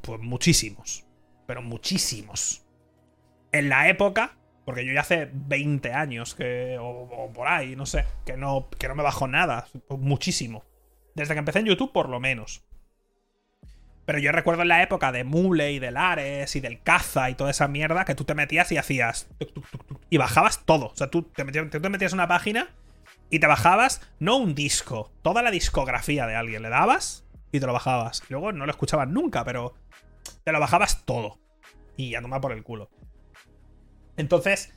Pues 0.00 0.22
muchísimos, 0.22 1.04
pero 1.46 1.60
muchísimos. 1.60 2.63
En 3.54 3.68
la 3.68 3.88
época, 3.88 4.36
porque 4.64 4.84
yo 4.84 4.92
ya 4.92 5.02
hace 5.02 5.30
20 5.32 5.92
años 5.92 6.34
que, 6.34 6.76
o, 6.80 7.30
por 7.32 7.46
ahí, 7.46 7.76
no 7.76 7.86
sé, 7.86 8.04
que 8.26 8.36
no, 8.36 8.68
que 8.80 8.88
no 8.88 8.96
me 8.96 9.04
bajo 9.04 9.28
nada, 9.28 9.68
muchísimo. 9.90 10.64
Desde 11.14 11.34
que 11.34 11.38
empecé 11.38 11.60
en 11.60 11.66
YouTube, 11.66 11.92
por 11.92 12.08
lo 12.08 12.18
menos. 12.18 12.64
Pero 14.06 14.18
yo 14.18 14.32
recuerdo 14.32 14.62
en 14.62 14.68
la 14.68 14.82
época 14.82 15.12
de 15.12 15.22
Mule 15.22 15.70
y 15.70 15.78
del 15.78 15.96
Ares 15.96 16.56
y 16.56 16.60
del 16.60 16.82
Caza 16.82 17.30
y 17.30 17.36
toda 17.36 17.52
esa 17.52 17.68
mierda 17.68 18.04
que 18.04 18.16
tú 18.16 18.24
te 18.24 18.34
metías 18.34 18.72
y 18.72 18.76
hacías. 18.76 19.28
y 20.10 20.16
bajabas 20.16 20.66
todo. 20.66 20.86
O 20.86 20.96
sea, 20.96 21.08
tú 21.08 21.22
te 21.22 21.44
metías, 21.44 21.70
te 21.70 21.78
metías 21.78 22.12
una 22.12 22.26
página 22.26 22.74
y 23.30 23.38
te 23.38 23.46
bajabas 23.46 24.00
no 24.18 24.36
un 24.36 24.56
disco, 24.56 25.12
toda 25.22 25.42
la 25.42 25.52
discografía 25.52 26.26
de 26.26 26.34
alguien. 26.34 26.62
Le 26.62 26.70
dabas 26.70 27.24
y 27.52 27.60
te 27.60 27.66
lo 27.66 27.72
bajabas. 27.72 28.24
luego 28.30 28.50
no 28.50 28.66
lo 28.66 28.72
escuchabas 28.72 29.06
nunca, 29.06 29.44
pero 29.44 29.74
te 30.42 30.50
lo 30.50 30.58
bajabas 30.58 31.04
todo. 31.04 31.38
Y 31.96 32.16
a 32.16 32.20
tomar 32.20 32.40
por 32.40 32.50
el 32.50 32.64
culo. 32.64 32.90
Entonces, 34.16 34.74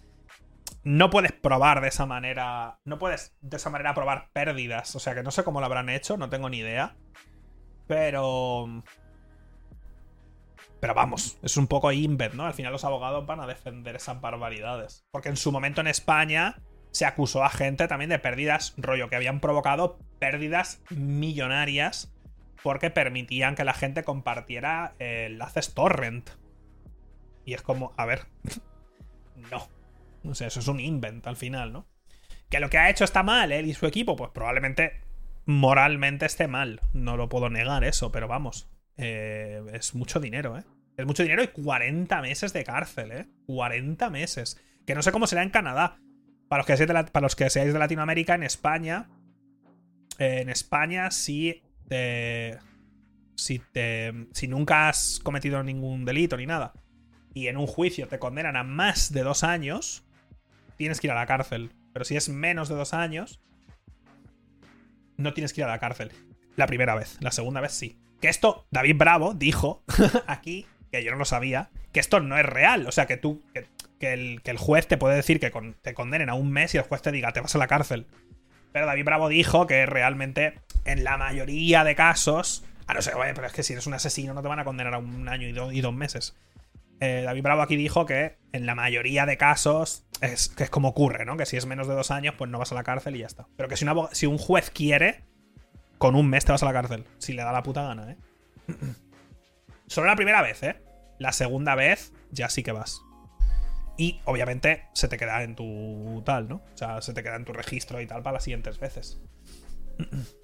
no 0.84 1.10
puedes 1.10 1.32
probar 1.32 1.82
de 1.82 1.90
esa 1.90 2.06
manera. 2.06 2.80
No 2.86 2.98
puedes 2.98 3.36
de 3.42 3.58
esa 3.58 3.70
manera 3.70 3.94
probar 3.94 4.30
pérdidas. 4.34 4.96
O 4.96 5.00
sea 5.00 5.16
que 5.16 5.24
no 5.24 5.32
sé 5.32 5.44
cómo 5.44 5.60
lo 5.60 5.66
habrán 5.66 5.90
hecho, 5.90 6.18
no 6.18 6.30
tengo 6.30 6.50
ni 6.50 6.60
idea. 6.60 6.96
Pero. 7.88 8.84
Pero 10.80 10.94
vamos, 10.94 11.40
es 11.42 11.58
un 11.58 11.68
poco 11.68 11.92
invent, 11.92 12.36
¿no? 12.36 12.46
Al 12.46 12.54
final 12.54 12.72
los 12.72 12.86
abogados 12.86 13.26
van 13.26 13.40
a 13.40 13.48
defender 13.48 13.96
esas 13.96 14.22
barbaridades. 14.22 15.06
Porque 15.12 15.30
en 15.30 15.38
su 15.38 15.52
momento 15.52 15.82
en 15.82 15.88
España 15.88 16.62
se 16.92 17.06
acusó 17.06 17.44
a 17.44 17.50
gente 17.50 17.88
también 17.88 18.10
de 18.10 18.20
pérdidas, 18.20 18.74
rollo, 18.78 19.10
que 19.10 19.16
habían 19.16 19.40
provocado 19.40 19.98
pérdidas 20.20 20.82
millonarias 20.90 22.14
porque 22.64 22.90
permitían 22.90 23.56
que 23.56 23.64
la 23.64 23.74
gente 23.74 24.04
compartiera 24.04 24.96
enlaces 25.00 25.74
torrent. 25.74 26.30
Y 27.46 27.54
es 27.54 27.62
como, 27.62 27.94
a 27.98 28.06
ver, 28.06 28.28
no. 29.52 29.68
No 30.24 30.36
sé, 30.36 30.48
eso 30.48 30.60
es 30.60 30.68
un 30.68 30.80
invent 30.80 31.26
al 31.28 31.38
final, 31.38 31.72
¿no? 31.72 31.88
Que 32.50 32.60
lo 32.60 32.70
que 32.70 32.78
ha 32.78 32.90
hecho 32.90 33.04
está 33.04 33.24
mal, 33.24 33.52
él 33.52 33.68
y 33.68 33.74
su 33.74 33.86
equipo, 33.86 34.16
pues 34.16 34.32
probablemente 34.32 35.02
moralmente 35.46 36.26
esté 36.26 36.48
mal. 36.48 36.82
No 36.94 37.18
lo 37.18 37.30
puedo 37.30 37.50
negar 37.50 37.84
eso, 37.84 38.12
pero 38.12 38.28
vamos. 38.28 38.70
Eh, 38.98 39.64
es 39.74 39.96
mucho 39.96 40.20
dinero, 40.20 40.58
¿eh? 40.58 40.64
Es 40.98 41.06
mucho 41.06 41.24
dinero 41.24 41.44
y 41.44 41.48
40 41.48 42.22
meses 42.22 42.54
de 42.54 42.64
cárcel, 42.64 43.12
¿eh? 43.12 43.28
40 43.46 44.10
meses. 44.10 44.60
Que 44.86 44.96
no 44.96 45.02
sé 45.02 45.12
cómo 45.12 45.28
será 45.28 45.44
en 45.44 45.50
Canadá. 45.50 46.00
Para 46.50 46.60
los 46.60 46.68
que 46.68 46.78
seáis 46.78 46.88
de, 46.88 47.12
para 47.12 47.24
los 47.24 47.36
que 47.36 47.50
seáis 47.50 47.74
de 47.74 47.80
Latinoamérica, 47.80 48.36
en 48.36 48.44
España. 48.44 49.10
Eh, 50.18 50.40
en 50.42 50.50
España, 50.50 51.12
si 51.12 51.62
te. 51.88 52.58
Si 53.36 53.60
te. 53.60 54.28
Si 54.32 54.48
nunca 54.48 54.90
has 54.90 55.20
cometido 55.24 55.62
ningún 55.64 56.06
delito 56.06 56.36
ni 56.38 56.46
nada. 56.46 56.74
Y 57.38 57.50
en 57.50 57.58
un 57.58 57.68
juicio 57.68 58.08
te 58.08 58.18
condenan 58.18 58.56
a 58.56 58.64
más 58.64 59.14
de 59.14 59.22
dos 59.22 59.44
años. 59.44 60.04
Tienes 60.76 61.00
que 61.00 61.06
ir 61.06 61.12
a 61.12 61.16
la 61.16 61.28
cárcel. 61.28 61.70
Pero 61.94 62.04
si 62.04 62.18
es 62.18 62.30
menos 62.30 62.68
de 62.68 62.74
dos 62.74 62.96
años. 62.96 63.40
No 65.18 65.36
tienes 65.36 65.54
que 65.54 65.62
ir 65.62 65.66
a 65.66 65.68
la 65.68 65.78
cárcel. 65.78 66.12
La 66.56 66.66
primera 66.66 66.96
vez. 66.96 67.18
La 67.20 67.30
segunda 67.30 67.62
vez 67.62 67.74
sí. 67.74 67.96
Que 68.22 68.30
esto, 68.30 68.66
David 68.72 68.96
Bravo 68.98 69.36
dijo 69.36 69.84
aquí, 70.26 70.66
que 70.92 71.04
yo 71.04 71.12
no 71.12 71.18
lo 71.18 71.26
sabía, 71.26 71.70
que 71.92 72.00
esto 72.00 72.20
no 72.22 72.40
es 72.40 72.46
real. 72.46 72.88
O 72.88 72.92
sea, 72.92 73.06
que 73.06 73.18
tú. 73.18 73.44
Que, 74.00 74.14
el, 74.14 74.58
juez 74.58 74.88
te 74.88 74.98
puede 74.98 75.16
decir 75.16 75.40
que 75.40 75.52
te 75.84 75.94
condenen 75.94 76.30
a 76.30 76.34
un 76.34 76.52
mes 76.52 76.74
y 76.74 76.80
el 76.80 76.84
juez 76.86 77.04
te 77.04 77.12
diga, 77.12 77.34
te 77.34 77.42
vas 77.42 77.54
a 77.54 77.60
la 77.60 77.68
cárcel. 77.68 78.08
Pero 78.72 78.88
David 78.88 79.06
Bravo 79.06 79.30
dijo 79.30 79.68
que 79.68 79.86
realmente, 79.86 80.56
en 80.86 81.04
la 81.04 81.18
mayoría 81.18 81.84
de 81.84 81.94
casos. 81.94 82.66
Ah, 82.88 82.96
no 82.96 83.04
sé, 83.04 83.12
pero 83.16 83.46
es 83.46 83.54
que 83.54 83.62
si 83.62 83.74
eres 83.74 83.86
un 83.86 83.94
asesino 83.94 84.34
no 84.34 84.42
te 84.42 84.48
van 84.48 84.60
a 84.60 84.66
condenar 84.66 84.96
a 84.96 84.98
un 84.98 85.30
año 85.30 85.48
y, 85.48 85.82
dos 85.82 85.94
meses. 85.94 86.36
Eh, 87.00 87.22
David 87.26 87.44
Bravo 87.44 87.62
aquí 87.62 87.76
dijo 87.76 88.06
que 88.06 88.38
en 88.52 88.66
la 88.66 88.76
mayoría 88.76 89.26
de 89.26 89.38
casos 89.38 90.08
es, 90.22 90.50
que 90.50 90.64
es 90.64 90.70
como 90.70 90.90
ocurre, 90.90 91.26
¿no? 91.26 91.38
Que 91.38 91.46
si 91.46 91.58
es 91.58 91.66
menos 91.66 91.88
de 91.88 91.94
dos 91.94 92.12
años, 92.12 92.36
pues 92.38 92.50
no 92.50 92.58
vas 92.60 92.72
a 92.72 92.76
la 92.76 92.84
cárcel 92.84 93.16
y 93.16 93.20
ya 93.20 93.28
está. 93.28 93.48
Pero 93.56 93.70
que 93.70 93.78
si, 93.78 93.86
si 94.14 94.26
un 94.26 94.38
juez 94.38 94.72
quiere, 94.72 95.26
con 95.98 96.16
un 96.16 96.30
mes 96.30 96.46
te 96.46 96.52
vas 96.52 96.64
a 96.64 96.66
la 96.66 96.74
cárcel. 96.74 97.06
Si 97.20 97.34
le 97.34 97.44
da 97.44 97.52
la 97.52 97.64
puta 97.64 97.84
gana, 97.84 98.12
¿eh? 98.12 98.18
Solo 99.88 100.08
la 100.08 100.16
primera 100.16 100.42
vez, 100.42 100.64
¿eh? 100.64 100.82
La 101.20 101.32
segunda 101.32 101.76
vez 101.76 102.14
ya 102.32 102.50
sí 102.50 102.64
que 102.64 102.72
vas. 102.72 103.02
Y 103.98 104.22
obviamente 104.26 104.86
se 104.94 105.08
te 105.08 105.18
queda 105.18 105.42
en 105.44 105.56
tu 105.56 106.22
tal, 106.26 106.48
¿no? 106.48 106.58
O 106.74 106.78
sea, 106.78 107.02
se 107.02 107.14
te 107.14 107.24
queda 107.24 107.36
en 107.36 107.46
tu 107.46 107.54
registro 107.54 108.00
y 108.02 108.08
tal 108.08 108.22
para 108.22 108.36
las 108.36 108.44
siguientes 108.44 108.80
veces. 108.80 109.20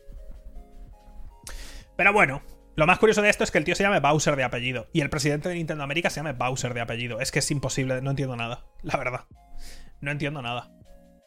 Pero 1.96 2.14
bueno, 2.14 2.42
lo 2.76 2.88
más 2.88 3.00
curioso 3.00 3.22
de 3.22 3.30
esto 3.30 3.44
es 3.44 3.52
que 3.52 3.58
el 3.58 3.64
tío 3.64 3.76
se 3.76 3.84
llame 3.84 4.00
Bowser 4.00 4.36
de 4.36 4.44
apellido. 4.44 4.90
Y 4.94 5.02
el 5.02 5.10
presidente 5.10 5.50
de 5.50 5.56
Nintendo 5.56 5.84
América 5.84 6.10
se 6.10 6.18
llame 6.18 6.34
Bowser 6.34 6.74
de 6.74 6.82
apellido. 6.82 7.20
Es 7.20 7.32
que 7.32 7.40
es 7.40 7.52
imposible, 7.52 8.02
no 8.02 8.12
entiendo 8.12 8.36
nada. 8.36 8.66
La 8.82 8.98
verdad. 8.98 9.26
No 10.02 10.12
entiendo 10.12 10.42
nada. 10.42 10.72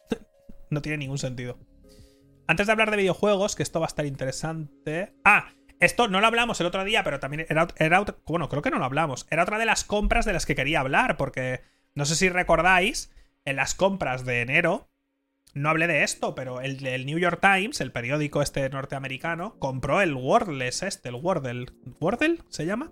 no 0.69 0.81
tiene 0.81 0.97
ningún 0.97 1.17
sentido. 1.17 1.59
Antes 2.47 2.67
de 2.67 2.71
hablar 2.71 2.91
de 2.91 2.97
videojuegos, 2.97 3.55
que 3.55 3.63
esto 3.63 3.79
va 3.79 3.85
a 3.85 3.87
estar 3.87 4.05
interesante. 4.05 5.13
Ah, 5.23 5.51
esto 5.79 6.07
no 6.07 6.21
lo 6.21 6.27
hablamos 6.27 6.59
el 6.59 6.67
otro 6.67 6.83
día, 6.83 7.03
pero 7.03 7.19
también 7.19 7.45
era, 7.49 7.67
era 7.77 8.03
Bueno, 8.25 8.49
creo 8.49 8.61
que 8.61 8.71
no 8.71 8.79
lo 8.79 8.85
hablamos. 8.85 9.27
Era 9.29 9.43
otra 9.43 9.59
de 9.59 9.65
las 9.65 9.83
compras 9.83 10.25
de 10.25 10.33
las 10.33 10.45
que 10.45 10.55
quería 10.55 10.79
hablar, 10.79 11.17
porque 11.17 11.61
no 11.93 12.05
sé 12.05 12.15
si 12.15 12.29
recordáis, 12.29 13.11
en 13.45 13.55
las 13.55 13.73
compras 13.73 14.25
de 14.25 14.41
enero. 14.41 14.89
No 15.57 15.69
hablé 15.69 15.87
de 15.87 16.03
esto, 16.03 16.35
pero 16.35 16.61
el, 16.61 17.05
New 17.05 17.17
York 17.17 17.39
Times, 17.41 17.81
el 17.81 17.91
periódico 17.91 18.41
este 18.41 18.69
norteamericano, 18.69 19.57
compró 19.59 20.01
el 20.01 20.13
Wordless 20.13 20.83
este, 20.83 21.09
el 21.09 21.15
Wordle. 21.15 21.65
¿Wordle 21.99 22.39
se 22.49 22.65
llama? 22.65 22.91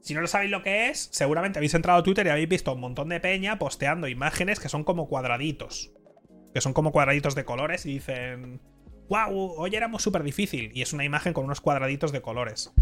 Si 0.00 0.14
no 0.14 0.20
lo 0.20 0.26
sabéis 0.26 0.50
lo 0.50 0.62
que 0.62 0.88
es, 0.88 1.08
seguramente 1.12 1.58
habéis 1.58 1.74
entrado 1.74 2.00
a 2.00 2.02
Twitter 2.02 2.26
y 2.26 2.30
habéis 2.30 2.48
visto 2.48 2.72
un 2.72 2.80
montón 2.80 3.08
de 3.08 3.20
peña 3.20 3.58
posteando 3.58 4.08
imágenes 4.08 4.58
que 4.58 4.68
son 4.68 4.82
como 4.82 5.08
cuadraditos. 5.08 5.92
Que 6.52 6.60
son 6.60 6.72
como 6.72 6.90
cuadraditos 6.90 7.36
de 7.36 7.44
colores 7.44 7.86
y 7.86 7.94
dicen 7.94 8.60
wow, 9.08 9.54
hoy 9.58 9.76
éramos 9.76 10.02
súper 10.02 10.22
difícil. 10.22 10.70
Y 10.74 10.82
es 10.82 10.92
una 10.92 11.04
imagen 11.04 11.32
con 11.32 11.44
unos 11.44 11.60
cuadraditos 11.60 12.12
de 12.12 12.22
colores. 12.22 12.72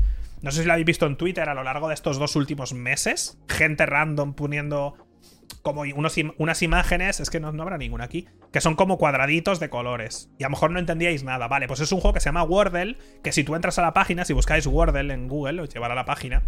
No 0.43 0.51
sé 0.51 0.61
si 0.61 0.67
lo 0.67 0.73
habéis 0.73 0.87
visto 0.87 1.07
en 1.07 1.17
Twitter 1.17 1.49
a 1.49 1.55
lo 1.55 1.65
largo 1.65 1.89
de 1.89 1.95
estos 1.95 2.19
dos 2.19 2.37
últimos 2.37 2.73
meses. 2.73 3.39
Gente 3.49 3.85
random 3.85 4.35
poniendo 4.35 4.95
como 5.63 5.83
unas 5.83 6.63
imágenes, 6.63 7.21
es 7.21 7.31
que 7.31 7.41
no, 7.41 7.49
habrá 7.49 7.77
ninguna 7.77 8.05
aquí, 8.05 8.27
que 8.53 8.61
son 8.61 8.77
como 8.77 8.99
cuadraditos 8.99 9.61
de 9.61 9.69
colores. 9.69 10.31
Y 10.39 10.45
a 10.45 10.47
lo 10.47 10.53
mejor 10.53 10.71
no 10.71 10.79
entendíais 10.79 11.23
nada. 11.23 11.49
Vale, 11.49 11.69
pues 11.69 11.81
es 11.81 11.93
un 11.93 12.01
juego 12.01 12.15
que 12.15 12.21
se 12.21 12.27
llama 12.27 12.45
Wordle, 12.45 12.97
que 13.23 13.33
si 13.33 13.45
tú 13.45 13.55
entras 13.55 13.79
a 13.79 13.83
la 13.83 13.93
página, 13.93 14.25
si 14.25 14.33
buscáis 14.33 14.67
Wordle 14.67 15.13
en 15.13 15.29
Google, 15.29 15.63
os 15.63 15.69
llevará 15.69 15.93
a 15.93 15.97
la 15.97 16.05
página. 16.05 16.45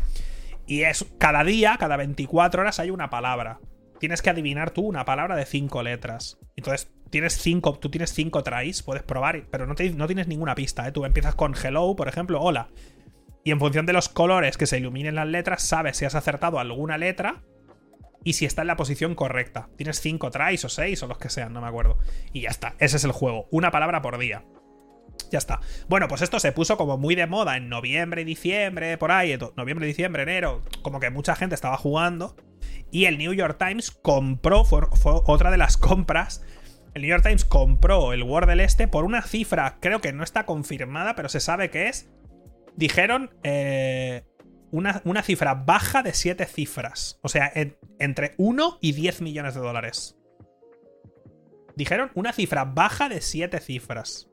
Y 0.67 0.83
es 0.83 1.07
cada 1.19 1.45
día, 1.45 1.77
cada 1.79 1.97
24 1.97 2.63
horas 2.63 2.81
hay 2.81 2.91
una 2.91 3.11
palabra. 3.11 3.61
Tienes 3.99 4.23
que 4.23 4.31
adivinar 4.31 4.71
tú 4.71 4.83
una 4.83 5.05
palabra 5.05 5.37
de 5.37 5.45
cinco 5.45 5.83
letras. 5.83 6.39
Entonces 6.57 6.93
tienes 7.11 7.35
cinco, 7.35 7.79
tú 7.79 7.91
tienes 7.91 8.13
cinco 8.13 8.43
tries, 8.43 8.83
puedes 8.83 9.03
probar, 9.03 9.45
pero 9.51 9.67
no, 9.67 9.75
no 9.75 10.07
tienes 10.07 10.27
ninguna 10.27 10.55
pista, 10.55 10.89
¿eh? 10.89 10.93
Tú 10.93 11.05
empiezas 11.05 11.35
con 11.35 11.55
hello, 11.55 11.95
por 11.95 12.09
ejemplo, 12.09 12.41
hola. 12.41 12.71
Y 13.45 13.51
en 13.51 13.59
función 13.59 13.87
de 13.87 13.93
los 13.93 14.09
colores 14.09 14.57
que 14.57 14.67
se 14.67 14.79
iluminen 14.79 15.17
las 15.17 15.27
letras, 15.27 15.63
sabes 15.63 15.97
si 15.97 16.05
has 16.05 16.15
acertado 16.15 16.59
alguna 16.59 16.97
letra 16.97 17.43
y 18.25 18.35
si 18.35 18.45
está 18.45 18.63
en 18.63 18.69
la 18.69 18.77
posición 18.77 19.15
correcta. 19.15 19.69
Tienes 19.77 20.01
cinco 20.01 20.31
tries 20.31 20.65
o 20.65 20.69
seis 20.69 21.03
o 21.03 21.07
los 21.07 21.19
que 21.19 21.31
sean, 21.31 21.53
no 21.53 21.61
me 21.61 21.69
acuerdo. 21.69 21.99
Y 22.33 22.43
ya 22.43 22.51
está, 22.51 22.75
ese 22.79 22.97
es 22.97 23.05
el 23.05 23.13
juego. 23.13 23.49
Una 23.51 23.71
palabra 23.71 24.03
por 24.03 24.19
día. 24.19 24.45
Ya 25.31 25.39
está. 25.39 25.61
Bueno, 25.89 26.09
pues 26.09 26.23
esto 26.23 26.39
se 26.41 26.53
puso 26.53 26.77
como 26.77 26.99
muy 26.99 27.15
de 27.15 27.27
moda 27.27 27.57
en 27.57 27.69
noviembre 27.69 28.25
diciembre, 28.25 28.99
por 28.99 29.13
ahí, 29.13 29.39
noviembre, 29.57 29.87
diciembre, 29.87 30.23
enero, 30.23 30.63
como 30.83 31.01
que 31.01 31.11
mucha 31.11 31.35
gente 31.35 31.55
estaba 31.55 31.77
jugando. 31.77 32.37
Y 32.91 33.07
el 33.07 33.19
New 33.19 33.33
York 33.33 33.57
Times 33.59 33.91
compró, 33.91 34.65
fue 34.65 34.83
otra 35.05 35.51
de 35.51 35.57
las 35.57 35.77
compras 35.77 36.43
el 36.95 37.03
New 37.03 37.11
York 37.11 37.23
Times 37.23 37.45
compró 37.45 38.13
el 38.13 38.23
Wordle 38.23 38.63
este 38.63 38.87
por 38.87 39.05
una 39.05 39.23
cifra, 39.23 39.79
creo 39.81 40.01
que 40.01 40.13
no 40.13 40.23
está 40.23 40.45
confirmada, 40.45 41.15
pero 41.15 41.29
se 41.29 41.41
sabe 41.41 41.71
que 41.71 41.89
es. 41.89 42.11
Dijeron 42.77 43.31
eh, 43.43 44.25
una, 44.73 45.23
cifra 45.23 45.55
baja 45.55 46.03
de 46.03 46.13
7 46.13 46.45
cifras. 46.47 47.21
O 47.23 47.29
sea, 47.29 47.53
entre 47.99 48.35
1 48.39 48.79
y 48.81 48.93
10 48.93 49.21
millones 49.21 49.55
de 49.55 49.61
dólares. 49.61 50.17
Dijeron 51.77 52.11
una 52.15 52.33
cifra 52.33 52.65
baja 52.65 53.09
de 53.09 53.21
7 53.21 53.61
cifras. 53.61 54.29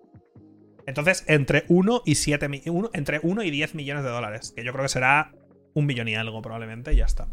Entonces, 0.87 1.23
entre 1.27 1.65
1 1.67 2.01
y 2.05 2.15
7 2.15 2.49
entre 2.93 3.19
1 3.21 3.43
y 3.43 3.51
10 3.51 3.75
millones 3.75 4.03
de 4.03 4.09
dólares. 4.09 4.53
Que 4.55 4.63
yo 4.63 4.71
creo 4.71 4.83
que 4.83 4.89
será 4.89 5.33
un 5.73 5.85
millón 5.85 6.07
y 6.07 6.15
algo, 6.15 6.41
probablemente, 6.41 6.93
y 6.93 6.97
ya 6.97 7.05
está. 7.05 7.27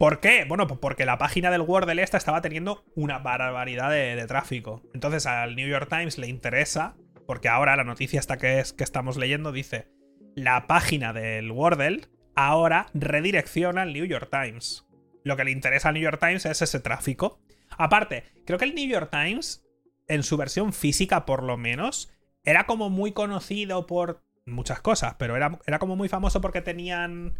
¿Por 0.00 0.20
qué? 0.20 0.46
Bueno, 0.48 0.66
pues 0.66 0.80
porque 0.80 1.04
la 1.04 1.18
página 1.18 1.50
del 1.50 1.60
Wordle 1.60 2.02
esta 2.02 2.16
estaba 2.16 2.40
teniendo 2.40 2.84
una 2.94 3.18
barbaridad 3.18 3.90
de, 3.90 4.24
tráfico. 4.26 4.82
Entonces 4.94 5.26
al 5.26 5.56
New 5.56 5.68
York 5.68 5.90
Times 5.90 6.16
le 6.16 6.26
interesa, 6.26 6.96
porque 7.30 7.48
ahora 7.48 7.76
la 7.76 7.84
noticia 7.84 8.18
esta 8.18 8.38
que, 8.38 8.58
es, 8.58 8.72
que 8.72 8.82
estamos 8.82 9.16
leyendo 9.16 9.52
dice, 9.52 9.86
la 10.34 10.66
página 10.66 11.12
del 11.12 11.52
Wordle 11.52 12.00
ahora 12.34 12.88
redirecciona 12.92 13.82
al 13.82 13.92
New 13.92 14.04
York 14.04 14.30
Times. 14.32 14.84
Lo 15.22 15.36
que 15.36 15.44
le 15.44 15.52
interesa 15.52 15.90
al 15.90 15.94
New 15.94 16.02
York 16.02 16.18
Times 16.18 16.44
es 16.44 16.60
ese 16.60 16.80
tráfico. 16.80 17.38
Aparte, 17.78 18.24
creo 18.44 18.58
que 18.58 18.64
el 18.64 18.74
New 18.74 18.88
York 18.88 19.10
Times, 19.12 19.64
en 20.08 20.24
su 20.24 20.36
versión 20.36 20.72
física 20.72 21.24
por 21.24 21.44
lo 21.44 21.56
menos, 21.56 22.12
era 22.42 22.66
como 22.66 22.90
muy 22.90 23.12
conocido 23.12 23.86
por 23.86 24.24
muchas 24.44 24.80
cosas, 24.80 25.14
pero 25.16 25.36
era, 25.36 25.56
era 25.68 25.78
como 25.78 25.94
muy 25.94 26.08
famoso 26.08 26.40
porque 26.40 26.62
tenían 26.62 27.38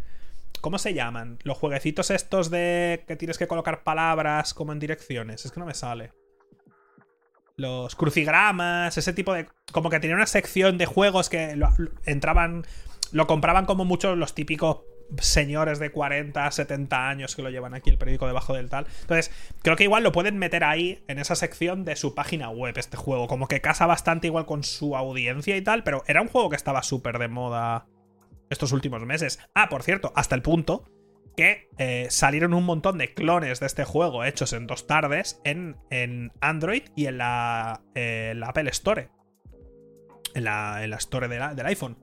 ¿Cómo 0.61 0.77
se 0.77 0.93
llaman? 0.93 1.37
Los 1.43 1.57
jueguecitos 1.57 2.11
estos 2.11 2.49
de 2.49 3.03
que 3.09 3.17
tienes 3.17 3.37
que 3.37 3.47
colocar 3.47 3.83
palabras 3.83 4.53
como 4.53 4.71
en 4.71 4.79
direcciones. 4.79 5.43
Es 5.43 5.51
que 5.51 5.59
no 5.59 5.65
me 5.65 5.73
sale. 5.73 6.13
Los 7.61 7.95
crucigramas, 7.95 8.97
ese 8.97 9.13
tipo 9.13 9.33
de... 9.33 9.47
Como 9.71 9.89
que 9.89 9.99
tenía 9.99 10.15
una 10.15 10.25
sección 10.25 10.77
de 10.77 10.85
juegos 10.87 11.29
que 11.29 11.57
entraban... 12.05 12.65
Lo 13.11 13.27
compraban 13.27 13.65
como 13.65 13.85
muchos 13.85 14.17
los 14.17 14.33
típicos 14.33 14.79
señores 15.19 15.79
de 15.79 15.91
40, 15.91 16.49
70 16.49 17.09
años 17.09 17.35
que 17.35 17.41
lo 17.41 17.49
llevan 17.49 17.73
aquí 17.73 17.89
el 17.89 17.97
periódico 17.97 18.27
debajo 18.27 18.53
del 18.53 18.69
tal. 18.69 18.87
Entonces, 19.01 19.31
creo 19.61 19.75
que 19.75 19.83
igual 19.83 20.03
lo 20.03 20.11
pueden 20.11 20.37
meter 20.37 20.63
ahí 20.63 21.03
en 21.07 21.19
esa 21.19 21.35
sección 21.35 21.83
de 21.83 21.95
su 21.95 22.15
página 22.15 22.49
web 22.49 22.77
este 22.77 22.97
juego, 22.97 23.27
como 23.27 23.47
que 23.47 23.61
casa 23.61 23.85
bastante 23.85 24.27
igual 24.27 24.45
con 24.45 24.63
su 24.63 24.95
audiencia 24.95 25.57
y 25.57 25.61
tal, 25.61 25.83
pero 25.83 26.03
era 26.07 26.21
un 26.21 26.29
juego 26.29 26.49
que 26.49 26.55
estaba 26.55 26.81
súper 26.83 27.19
de 27.19 27.27
moda 27.27 27.87
estos 28.49 28.71
últimos 28.71 29.05
meses. 29.05 29.39
Ah, 29.53 29.69
por 29.69 29.83
cierto, 29.83 30.13
hasta 30.15 30.35
el 30.35 30.41
punto 30.41 30.85
que 31.35 31.69
eh, 31.77 32.07
salieron 32.09 32.53
un 32.53 32.65
montón 32.65 32.97
de 32.97 33.13
clones 33.13 33.59
de 33.59 33.65
este 33.65 33.83
juego 33.83 34.23
hechos 34.23 34.53
en 34.53 34.67
dos 34.67 34.87
tardes 34.87 35.41
en, 35.43 35.77
en 35.89 36.31
Android 36.41 36.83
y 36.95 37.05
en 37.07 37.17
la, 37.17 37.81
eh, 37.95 38.39
Apple 38.45 38.69
Store. 38.69 39.09
En 40.33 40.43
la, 40.45 40.83
en 40.83 40.93
Store 40.93 41.27
del 41.27 41.65
iPhone. 41.65 41.97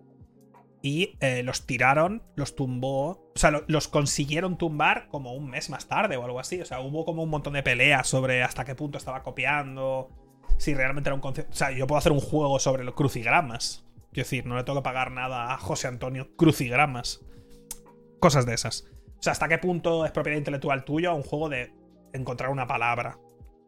Y 0.81 1.17
eh, 1.21 1.43
los 1.43 1.67
tiraron, 1.67 2.23
los 2.37 2.55
tumbó. 2.55 3.33
O 3.35 3.39
sea, 3.39 3.65
los 3.67 3.89
consiguieron 3.89 4.59
tumbar 4.59 5.09
como 5.09 5.35
un 5.35 5.51
mes 5.51 5.71
más 5.71 5.89
tarde 5.89 6.17
o 6.17 6.25
algo 6.25 6.41
así. 6.41 6.61
O 6.61 6.65
sea, 6.65 6.81
hubo 6.81 7.05
como 7.05 7.23
un 7.23 7.31
montón 7.31 7.55
de 7.55 7.63
peleas 7.63 8.07
sobre 8.07 8.43
hasta 8.43 8.65
qué 8.65 8.75
punto 8.75 8.97
estaba 8.99 9.23
copiando. 9.23 10.11
Si 10.57 10.75
realmente 10.75 11.09
era 11.09 11.15
un 11.15 11.21
concepto. 11.21 11.53
O 11.53 11.57
sea, 11.57 11.73
yo 11.73 11.87
puedo 11.87 11.99
hacer 11.99 12.13
un 12.13 12.21
juego 12.21 12.59
sobre 12.59 12.85
los 12.85 12.95
crucigramas. 12.95 13.85
Quiero 14.13 14.25
decir, 14.25 14.47
no 14.47 14.57
le 14.57 14.65
tengo 14.65 14.79
que 14.79 14.85
pagar 14.85 15.11
nada 15.11 15.53
a 15.53 15.59
José 15.59 15.89
Antonio 15.89 16.35
Crucigramas. 16.37 17.25
Cosas 18.21 18.47
de 18.47 18.55
esas. 18.55 18.87
O 19.19 19.23
sea, 19.23 19.33
¿hasta 19.33 19.49
qué 19.49 19.59
punto 19.59 20.05
es 20.05 20.13
propiedad 20.13 20.39
intelectual 20.39 20.85
tuya 20.85 21.13
un 21.13 21.23
juego 21.23 21.49
de 21.49 21.73
encontrar 22.13 22.51
una 22.51 22.67
palabra? 22.67 23.19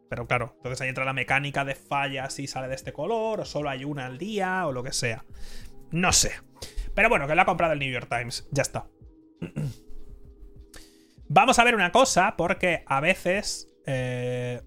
Pero 0.09 0.27
claro, 0.27 0.53
entonces 0.57 0.81
ahí 0.81 0.89
entra 0.89 1.05
la 1.05 1.13
mecánica 1.13 1.63
de 1.63 1.75
fallas 1.75 2.33
si 2.33 2.47
sale 2.47 2.67
de 2.67 2.75
este 2.75 2.91
color, 2.91 3.39
o 3.41 3.45
solo 3.45 3.69
hay 3.69 3.85
una 3.85 4.07
al 4.07 4.17
día, 4.17 4.67
o 4.67 4.71
lo 4.71 4.83
que 4.83 4.91
sea. 4.91 5.23
No 5.91 6.11
sé. 6.11 6.31
Pero 6.93 7.09
bueno, 7.09 7.27
que 7.27 7.35
lo 7.35 7.41
ha 7.41 7.45
comprado 7.45 7.73
el 7.73 7.79
New 7.79 7.91
York 7.91 8.09
Times. 8.09 8.47
Ya 8.51 8.61
está. 8.61 8.87
Vamos 11.29 11.59
a 11.59 11.63
ver 11.63 11.75
una 11.75 11.93
cosa, 11.93 12.35
porque 12.35 12.83
a 12.87 12.99
veces 12.99 13.73
eh, 13.85 14.61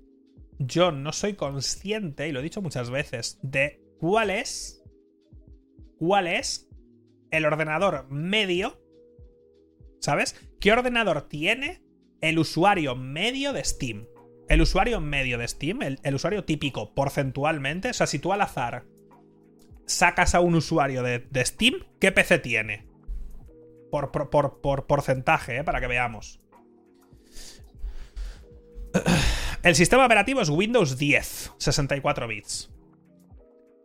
yo 0.58 0.92
no 0.92 1.12
soy 1.12 1.34
consciente, 1.34 2.26
y 2.26 2.32
lo 2.32 2.40
he 2.40 2.42
dicho 2.42 2.62
muchas 2.62 2.88
veces, 2.88 3.38
de 3.42 3.82
cuál 4.00 4.30
es. 4.30 4.82
cuál 5.98 6.26
es 6.26 6.70
el 7.30 7.44
ordenador 7.44 8.06
medio. 8.10 8.80
¿Sabes? 10.00 10.36
¿Qué 10.60 10.72
ordenador 10.72 11.28
tiene 11.28 11.82
el 12.20 12.38
usuario 12.38 12.94
medio 12.96 13.52
de 13.52 13.64
Steam? 13.64 14.06
El 14.48 14.60
usuario 14.60 15.00
medio 15.00 15.38
de 15.38 15.48
Steam, 15.48 15.80
el, 15.82 16.14
usuario 16.14 16.44
típico 16.44 16.94
porcentualmente, 16.94 17.90
o 17.90 17.94
sea, 17.94 18.06
si 18.06 18.18
tú 18.18 18.32
al 18.32 18.42
azar 18.42 18.84
sacas 19.86 20.34
a 20.34 20.40
un 20.40 20.54
usuario 20.54 21.02
de, 21.02 21.26
Steam, 21.44 21.86
¿qué 21.98 22.12
PC 22.12 22.38
tiene? 22.38 22.86
Por, 23.90 24.10
por, 24.10 24.86
porcentaje, 24.86 25.58
¿eh? 25.58 25.64
para 25.64 25.80
que 25.80 25.86
veamos. 25.86 26.40
El 29.62 29.74
sistema 29.74 30.04
operativo 30.04 30.40
es 30.42 30.50
Windows 30.50 30.98
10, 30.98 31.52
64 31.56 32.28
bits. 32.28 32.70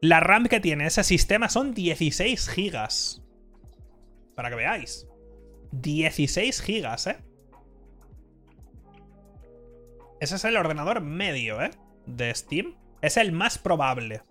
La 0.02 0.20
RAM 0.22 0.48
que 0.48 0.60
tiene 0.60 0.88
ese 0.88 1.04
sistema 1.04 1.50
son 1.50 1.74
16 1.74 2.50
gigas. 2.50 3.22
Para 4.36 4.50
que 4.50 4.56
veáis. 4.56 5.09
16 5.72 6.62
gigas, 6.62 7.08
¿eh? 7.08 7.18
Ese 10.20 10.36
es 10.36 10.44
el 10.44 10.58
ordenador 10.58 11.02
medio, 11.02 11.62
¿eh? 11.62 11.72
De 12.06 12.34
Steam. 12.34 12.76
Es 13.02 13.18
el 13.18 13.32
más 13.32 13.58
probable. 13.58 14.22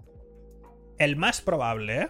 El 0.99 1.17
más 1.17 1.41
probable, 1.41 2.03
¿eh? 2.03 2.09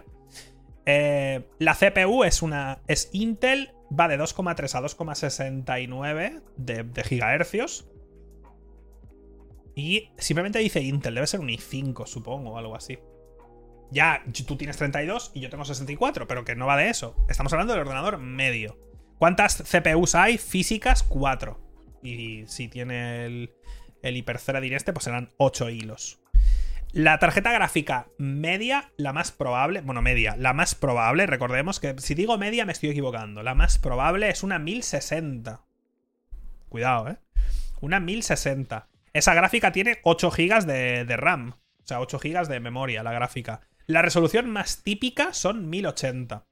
eh 0.85 1.49
la 1.59 1.75
CPU 1.75 2.23
es 2.23 2.41
una. 2.41 2.81
Es 2.87 3.09
Intel, 3.13 3.71
va 3.97 4.07
de 4.07 4.19
2,3 4.19 4.75
a 4.75 4.81
2,69 4.81 6.43
de, 6.57 6.83
de 6.83 7.03
gigahercios. 7.03 7.89
Y 9.75 10.11
simplemente 10.17 10.59
dice 10.59 10.81
Intel, 10.81 11.15
debe 11.15 11.27
ser 11.27 11.39
un 11.39 11.47
i5, 11.47 12.05
supongo, 12.05 12.51
o 12.51 12.57
algo 12.57 12.75
así. 12.75 12.99
Ya, 13.91 14.23
tú 14.45 14.57
tienes 14.57 14.77
32 14.77 15.31
y 15.33 15.39
yo 15.39 15.49
tengo 15.49 15.63
64, 15.63 16.27
pero 16.27 16.43
que 16.43 16.55
no 16.55 16.67
va 16.67 16.75
de 16.75 16.89
eso. 16.89 17.15
Estamos 17.29 17.53
hablando 17.53 17.73
del 17.73 17.83
ordenador 17.83 18.17
medio. 18.17 18.77
¿Cuántas 19.19 19.63
CPUs 19.63 20.15
hay? 20.15 20.37
Físicas, 20.37 21.03
4. 21.03 21.59
Y 22.01 22.45
si 22.47 22.69
tiene 22.69 23.25
el, 23.25 23.53
el 24.01 24.15
hiperthreading 24.15 24.73
este, 24.73 24.93
pues 24.93 25.03
serán 25.03 25.29
8 25.35 25.69
hilos. 25.69 26.21
La 26.93 27.19
tarjeta 27.19 27.51
gráfica 27.51 28.07
media, 28.17 28.93
la 28.95 29.11
más 29.11 29.33
probable, 29.33 29.81
bueno, 29.81 30.01
media, 30.01 30.37
la 30.37 30.53
más 30.53 30.73
probable, 30.73 31.27
recordemos 31.27 31.81
que 31.81 31.95
si 31.99 32.15
digo 32.15 32.37
media 32.37 32.65
me 32.65 32.71
estoy 32.71 32.89
equivocando, 32.89 33.43
la 33.43 33.55
más 33.55 33.77
probable 33.77 34.29
es 34.29 34.41
una 34.41 34.57
1060. 34.57 35.65
Cuidado, 36.69 37.09
¿eh? 37.09 37.17
Una 37.81 37.99
1060. 37.99 38.87
Esa 39.11 39.33
gráfica 39.33 39.73
tiene 39.73 39.99
8 40.03 40.31
GB 40.31 40.65
de, 40.65 41.03
de 41.03 41.17
RAM, 41.17 41.55
o 41.83 41.85
sea, 41.85 41.99
8 41.99 42.19
GB 42.19 42.47
de 42.47 42.59
memoria, 42.61 43.03
la 43.03 43.11
gráfica. 43.11 43.61
La 43.85 44.01
resolución 44.01 44.49
más 44.49 44.81
típica 44.81 45.33
son 45.33 45.69
1080. 45.69 46.45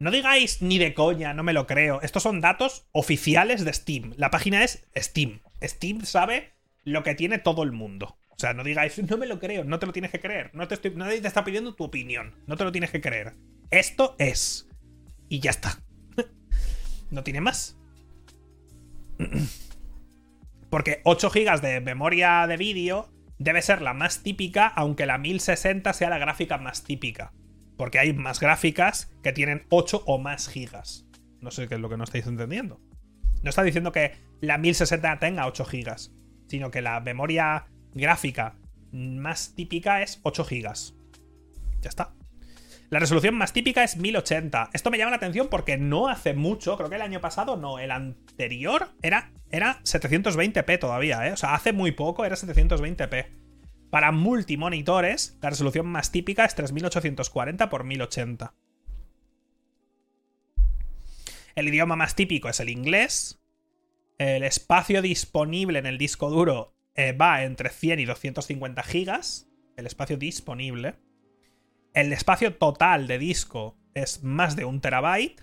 No 0.00 0.10
digáis 0.10 0.62
ni 0.62 0.78
de 0.78 0.94
coña, 0.94 1.34
no 1.34 1.42
me 1.42 1.52
lo 1.52 1.66
creo. 1.66 2.00
Estos 2.00 2.22
son 2.22 2.40
datos 2.40 2.86
oficiales 2.92 3.66
de 3.66 3.72
Steam. 3.74 4.14
La 4.16 4.30
página 4.30 4.64
es 4.64 4.88
Steam. 4.96 5.40
Steam 5.62 6.06
sabe 6.06 6.54
lo 6.84 7.02
que 7.02 7.14
tiene 7.14 7.38
todo 7.38 7.62
el 7.64 7.72
mundo. 7.72 8.16
O 8.30 8.38
sea, 8.38 8.54
no 8.54 8.64
digáis, 8.64 8.98
no 9.02 9.18
me 9.18 9.26
lo 9.26 9.38
creo, 9.38 9.62
no 9.62 9.78
te 9.78 9.84
lo 9.84 9.92
tienes 9.92 10.10
que 10.10 10.18
creer. 10.18 10.52
No 10.54 10.66
te 10.68 10.90
nadie 10.92 11.20
te 11.20 11.28
está 11.28 11.44
pidiendo 11.44 11.74
tu 11.74 11.84
opinión. 11.84 12.34
No 12.46 12.56
te 12.56 12.64
lo 12.64 12.72
tienes 12.72 12.90
que 12.90 13.02
creer. 13.02 13.34
Esto 13.70 14.16
es. 14.18 14.66
Y 15.28 15.40
ya 15.40 15.50
está. 15.50 15.82
no 17.10 17.22
tiene 17.22 17.42
más. 17.42 17.76
Porque 20.70 21.02
8 21.04 21.28
GB 21.28 21.60
de 21.60 21.80
memoria 21.82 22.46
de 22.46 22.56
vídeo 22.56 23.12
debe 23.36 23.60
ser 23.60 23.82
la 23.82 23.92
más 23.92 24.22
típica, 24.22 24.66
aunque 24.66 25.04
la 25.04 25.18
1060 25.18 25.92
sea 25.92 26.08
la 26.08 26.16
gráfica 26.16 26.56
más 26.56 26.84
típica. 26.84 27.34
Porque 27.80 27.98
hay 27.98 28.12
más 28.12 28.40
gráficas 28.40 29.10
que 29.22 29.32
tienen 29.32 29.64
8 29.70 30.02
o 30.04 30.18
más 30.18 30.50
gigas. 30.50 31.06
No 31.40 31.50
sé 31.50 31.66
qué 31.66 31.76
es 31.76 31.80
lo 31.80 31.88
que 31.88 31.96
no 31.96 32.04
estáis 32.04 32.26
entendiendo. 32.26 32.78
No 33.42 33.48
está 33.48 33.62
diciendo 33.62 33.90
que 33.90 34.18
la 34.42 34.58
1060 34.58 35.18
tenga 35.18 35.46
8 35.46 35.64
gigas, 35.64 36.12
sino 36.46 36.70
que 36.70 36.82
la 36.82 37.00
memoria 37.00 37.68
gráfica 37.94 38.58
más 38.92 39.54
típica 39.54 40.02
es 40.02 40.20
8 40.24 40.44
gigas. 40.44 40.94
Ya 41.80 41.88
está. 41.88 42.12
La 42.90 42.98
resolución 42.98 43.34
más 43.34 43.54
típica 43.54 43.82
es 43.82 43.96
1080. 43.96 44.68
Esto 44.74 44.90
me 44.90 44.98
llama 44.98 45.12
la 45.12 45.16
atención 45.16 45.48
porque 45.48 45.78
no 45.78 46.08
hace 46.08 46.34
mucho, 46.34 46.76
creo 46.76 46.90
que 46.90 46.96
el 46.96 47.02
año 47.02 47.22
pasado 47.22 47.56
no, 47.56 47.78
el 47.78 47.92
anterior 47.92 48.90
era, 49.00 49.32
era 49.50 49.80
720p 49.84 50.78
todavía, 50.78 51.26
¿eh? 51.26 51.32
O 51.32 51.36
sea, 51.38 51.54
hace 51.54 51.72
muy 51.72 51.92
poco 51.92 52.26
era 52.26 52.36
720p. 52.36 53.40
Para 53.90 54.12
multimonitores, 54.12 55.36
la 55.42 55.50
resolución 55.50 55.86
más 55.86 56.12
típica 56.12 56.44
es 56.44 56.54
3840 56.54 57.64
x 57.64 57.84
1080. 57.84 58.54
El 61.56 61.68
idioma 61.68 61.96
más 61.96 62.14
típico 62.14 62.48
es 62.48 62.60
el 62.60 62.70
inglés. 62.70 63.42
El 64.18 64.44
espacio 64.44 65.02
disponible 65.02 65.80
en 65.80 65.86
el 65.86 65.98
disco 65.98 66.30
duro 66.30 66.76
eh, 66.94 67.12
va 67.12 67.42
entre 67.42 67.70
100 67.70 67.98
y 68.00 68.04
250 68.04 68.82
gigas. 68.84 69.48
El 69.76 69.86
espacio 69.86 70.16
disponible. 70.16 70.94
El 71.92 72.12
espacio 72.12 72.54
total 72.54 73.08
de 73.08 73.18
disco 73.18 73.76
es 73.94 74.22
más 74.22 74.54
de 74.54 74.64
un 74.64 74.80
terabyte. 74.80 75.42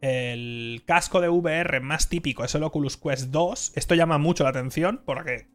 El 0.00 0.82
casco 0.86 1.20
de 1.20 1.28
VR 1.28 1.80
más 1.80 2.08
típico 2.08 2.44
es 2.44 2.54
el 2.54 2.64
Oculus 2.64 2.96
Quest 2.96 3.28
2. 3.28 3.72
Esto 3.76 3.94
llama 3.94 4.18
mucho 4.18 4.42
la 4.42 4.50
atención 4.50 5.02
porque 5.04 5.46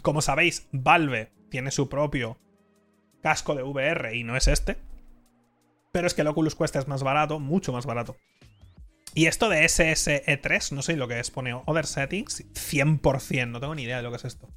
como 0.00 0.22
sabéis, 0.22 0.68
Valve 0.72 1.30
tiene 1.50 1.70
su 1.70 1.88
propio 1.88 2.38
casco 3.22 3.54
de 3.54 3.62
VR 3.62 4.16
y 4.16 4.24
no 4.24 4.36
es 4.36 4.48
este. 4.48 4.78
Pero 5.92 6.06
es 6.06 6.14
que 6.14 6.22
el 6.22 6.28
Oculus 6.28 6.54
Quest 6.54 6.76
es 6.76 6.88
más 6.88 7.02
barato, 7.02 7.38
mucho 7.38 7.72
más 7.72 7.84
barato. 7.84 8.16
Y 9.14 9.26
esto 9.26 9.50
de 9.50 9.62
SSE3, 9.64 10.72
no 10.72 10.80
sé 10.80 10.96
lo 10.96 11.06
que 11.06 11.20
es, 11.20 11.30
pone 11.30 11.52
Other 11.52 11.86
Settings, 11.86 12.44
100%, 12.54 13.48
no 13.50 13.60
tengo 13.60 13.74
ni 13.74 13.82
idea 13.82 13.98
de 13.98 14.02
lo 14.02 14.10
que 14.10 14.16
es 14.16 14.24
esto. 14.24 14.48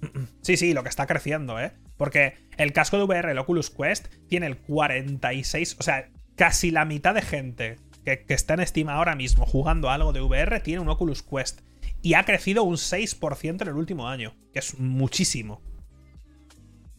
Sí, 0.42 0.56
sí, 0.56 0.72
lo 0.72 0.82
que 0.82 0.88
está 0.88 1.06
creciendo, 1.06 1.60
¿eh? 1.60 1.72
Porque 1.98 2.34
el 2.56 2.72
casco 2.72 2.96
de 2.96 3.02
VR, 3.02 3.32
el 3.32 3.38
Oculus 3.38 3.70
Quest, 3.70 4.06
tiene 4.28 4.46
el 4.46 4.56
46, 4.56 5.76
o 5.78 5.82
sea, 5.82 6.08
casi 6.36 6.70
la 6.70 6.84
mitad 6.86 7.14
de 7.14 7.20
gente 7.20 7.76
que, 8.04 8.24
está 8.28 8.54
en 8.54 8.66
Steam 8.66 8.88
ahora 8.88 9.14
mismo 9.14 9.44
jugando 9.44 9.90
algo 9.90 10.12
de 10.12 10.20
VR 10.20 10.60
tiene 10.60 10.80
un 10.80 10.88
Oculus 10.88 11.22
Quest 11.22 11.60
y 12.02 12.14
ha 12.14 12.24
crecido 12.24 12.62
un 12.64 12.76
6% 12.76 13.62
en 13.62 13.68
el 13.68 13.74
último 13.74 14.08
año, 14.08 14.34
que 14.52 14.58
es 14.60 14.78
muchísimo. 14.78 15.62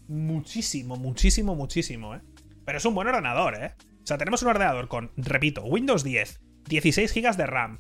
Muchísimo, 0.08 0.96
muchísimo, 0.98 1.56
muchísimo, 1.56 2.16
¿eh? 2.16 2.22
Pero 2.66 2.78
es 2.78 2.86
un 2.86 2.96
buen 2.96 3.08
ordenador, 3.08 3.56
¿eh? 3.56 3.76
O 4.04 4.08
sea, 4.08 4.18
tenemos 4.18 4.42
un 4.42 4.50
ordenador 4.50 4.88
con, 4.88 5.12
repito, 5.18 5.64
Windows 5.64 6.04
10, 6.04 6.42
16 6.68 7.14
GB 7.14 7.36
de 7.36 7.46
RAM, 7.46 7.80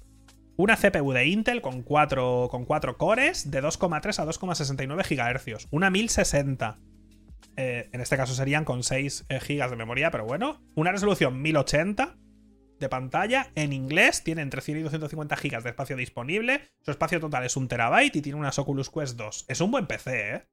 una 0.57 0.75
CPU 0.75 1.11
de 1.11 1.25
Intel 1.25 1.61
con 1.61 1.83
4, 1.83 2.49
con 2.51 2.65
4 2.65 2.97
cores 2.97 3.49
de 3.49 3.63
2,3 3.63 4.19
a 4.19 4.25
2,69 4.25 5.55
GHz, 5.55 5.67
una 5.71 5.89
1060, 5.89 6.77
Eh, 7.55 7.89
en 7.91 7.99
este 7.99 8.15
caso 8.15 8.33
serían 8.33 8.63
con 8.63 8.83
6 8.83 9.25
eh, 9.27 9.39
GB 9.39 9.69
de 9.69 9.75
memoria, 9.75 10.11
pero 10.11 10.25
bueno. 10.25 10.61
Una 10.75 10.91
resolución 10.91 11.41
1080 11.41 12.15
de 12.79 12.89
pantalla. 12.89 13.51
En 13.55 13.73
inglés 13.73 14.23
tiene 14.23 14.41
entre 14.41 14.61
100 14.61 14.77
y 14.79 14.81
250 14.81 15.35
GB 15.35 15.63
de 15.63 15.69
espacio 15.69 15.95
disponible. 15.95 16.71
Su 16.81 16.91
espacio 16.91 17.19
total 17.19 17.45
es 17.45 17.57
un 17.57 17.67
terabyte 17.67 18.15
y 18.17 18.21
tiene 18.21 18.39
unas 18.39 18.59
Oculus 18.59 18.89
Quest 18.89 19.17
2. 19.17 19.45
Es 19.47 19.61
un 19.61 19.71
buen 19.71 19.87
PC, 19.87 20.35
¿eh? 20.35 20.47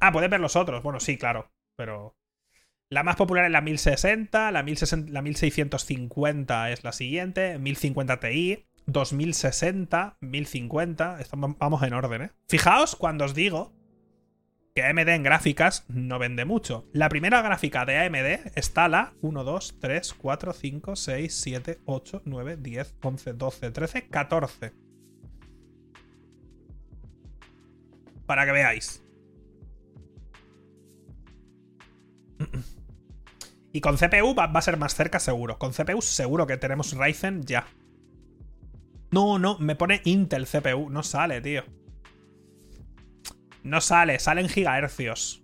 Ah, 0.00 0.12
puedes 0.12 0.30
ver 0.30 0.40
los 0.40 0.56
otros. 0.56 0.82
Bueno, 0.82 1.00
sí, 1.00 1.16
claro. 1.16 1.50
Pero. 1.76 2.16
La 2.90 3.02
más 3.02 3.16
popular 3.16 3.44
es 3.44 3.50
la 3.50 3.60
1060, 3.60 4.50
la, 4.50 4.62
1060, 4.62 5.12
la 5.12 5.20
1650 5.20 6.70
es 6.70 6.84
la 6.84 6.92
siguiente, 6.92 7.58
1050 7.58 8.18
Ti, 8.18 8.66
2060, 8.86 10.16
1050. 10.22 11.18
vamos 11.58 11.82
en 11.82 11.92
orden, 11.92 12.22
¿eh? 12.22 12.30
Fijaos 12.48 12.96
cuando 12.96 13.26
os 13.26 13.34
digo 13.34 13.77
AMD 14.82 15.08
en 15.08 15.22
gráficas 15.22 15.84
no 15.88 16.18
vende 16.18 16.44
mucho. 16.44 16.86
La 16.92 17.08
primera 17.08 17.42
gráfica 17.42 17.84
de 17.84 17.98
AMD 17.98 18.52
está 18.54 18.88
la 18.88 19.14
1, 19.20 19.44
2, 19.44 19.76
3, 19.80 20.14
4, 20.14 20.52
5, 20.52 20.96
6, 20.96 21.34
7, 21.34 21.78
8, 21.84 22.22
9, 22.24 22.56
10, 22.56 22.94
11, 23.02 23.32
12, 23.32 23.70
13, 23.70 24.08
14. 24.08 24.72
Para 28.26 28.44
que 28.44 28.52
veáis. 28.52 29.02
Y 33.70 33.80
con 33.80 33.96
CPU 33.96 34.34
va, 34.34 34.44
a 34.44 34.62
ser 34.62 34.78
más 34.78 34.94
cerca 34.94 35.20
seguro. 35.20 35.58
Con 35.58 35.72
CPU 35.72 36.00
seguro 36.00 36.46
que 36.46 36.56
tenemos 36.56 36.96
Ryzen 36.96 37.44
ya. 37.44 37.66
No, 39.10 39.38
no, 39.38 39.58
me 39.58 39.76
pone 39.76 40.00
Intel 40.04 40.46
CPU. 40.46 40.90
No 40.90 41.02
sale, 41.02 41.40
tío. 41.40 41.64
No 43.62 43.80
sale, 43.80 44.18
salen 44.18 44.48
gigahercios. 44.48 45.42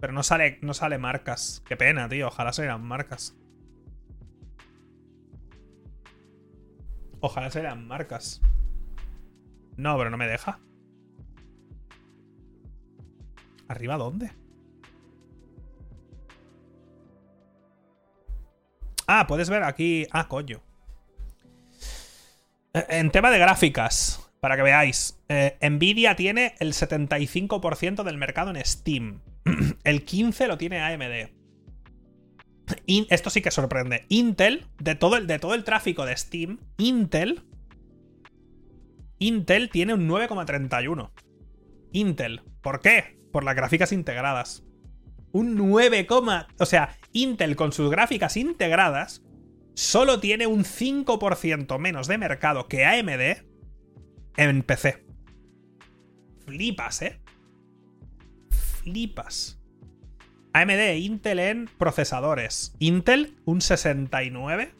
Pero 0.00 0.12
no 0.12 0.22
sale, 0.22 0.58
no 0.62 0.74
sale 0.74 0.98
marcas. 0.98 1.62
Qué 1.66 1.76
pena, 1.76 2.08
tío. 2.08 2.28
Ojalá 2.28 2.52
salieran 2.52 2.84
marcas. 2.84 3.36
Ojalá 7.20 7.50
salieran 7.50 7.86
marcas. 7.86 8.40
No, 9.76 9.96
pero 9.96 10.10
no 10.10 10.16
me 10.16 10.28
deja. 10.28 10.60
¿Arriba 13.66 13.96
dónde? 13.96 14.30
Ah, 19.06 19.26
puedes 19.26 19.50
ver 19.50 19.62
aquí. 19.62 20.06
Ah, 20.12 20.28
coño. 20.28 20.62
Eh, 22.74 22.86
en 22.88 23.10
tema 23.10 23.30
de 23.30 23.38
gráficas, 23.38 24.23
para 24.44 24.56
que 24.56 24.62
veáis, 24.62 25.18
eh, 25.30 25.56
Nvidia 25.62 26.16
tiene 26.16 26.54
el 26.58 26.74
75% 26.74 28.02
del 28.02 28.18
mercado 28.18 28.50
en 28.50 28.62
Steam. 28.62 29.22
el 29.84 30.04
15% 30.04 30.48
lo 30.48 30.58
tiene 30.58 30.82
AMD. 30.82 31.30
esto 33.08 33.30
sí 33.30 33.40
que 33.40 33.50
sorprende. 33.50 34.04
Intel, 34.10 34.66
de 34.78 34.96
todo, 34.96 35.16
el, 35.16 35.26
de 35.26 35.38
todo 35.38 35.54
el 35.54 35.64
tráfico 35.64 36.04
de 36.04 36.14
Steam, 36.14 36.58
Intel. 36.76 37.42
Intel 39.18 39.70
tiene 39.70 39.94
un 39.94 40.06
9,31. 40.06 41.10
Intel. 41.92 42.42
¿Por 42.60 42.82
qué? 42.82 43.18
Por 43.32 43.44
las 43.44 43.56
gráficas 43.56 43.92
integradas. 43.92 44.62
Un 45.32 45.54
9, 45.54 46.06
o 46.58 46.66
sea, 46.66 46.98
Intel 47.14 47.56
con 47.56 47.72
sus 47.72 47.90
gráficas 47.90 48.36
integradas 48.36 49.22
solo 49.72 50.20
tiene 50.20 50.46
un 50.46 50.64
5% 50.64 51.78
menos 51.78 52.08
de 52.08 52.18
mercado 52.18 52.68
que 52.68 52.84
AMD 52.84 53.53
en 54.36 54.62
PC. 54.62 55.04
Flipas, 56.46 57.02
¿eh? 57.02 57.20
Flipas. 58.50 59.60
AMD 60.52 60.96
Intel 60.98 61.38
en 61.40 61.70
procesadores. 61.78 62.76
Intel 62.78 63.36
un 63.44 63.60
69, 63.60 64.74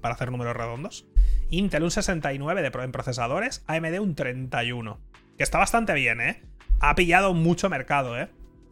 para 0.00 0.14
hacer 0.14 0.30
números 0.30 0.56
redondos. 0.56 1.06
Intel 1.50 1.84
un 1.84 1.90
69 1.90 2.62
de 2.62 2.82
en 2.82 2.92
procesadores, 2.92 3.64
AMD 3.66 4.00
un 4.00 4.14
31. 4.14 5.00
Que 5.38 5.42
está 5.42 5.58
bastante 5.58 5.94
bien, 5.94 6.20
¿eh? 6.20 6.42
Ha 6.80 6.94
pillado 6.94 7.32
mucho 7.32 7.70
mercado, 7.70 8.18
¿eh? 8.18 8.28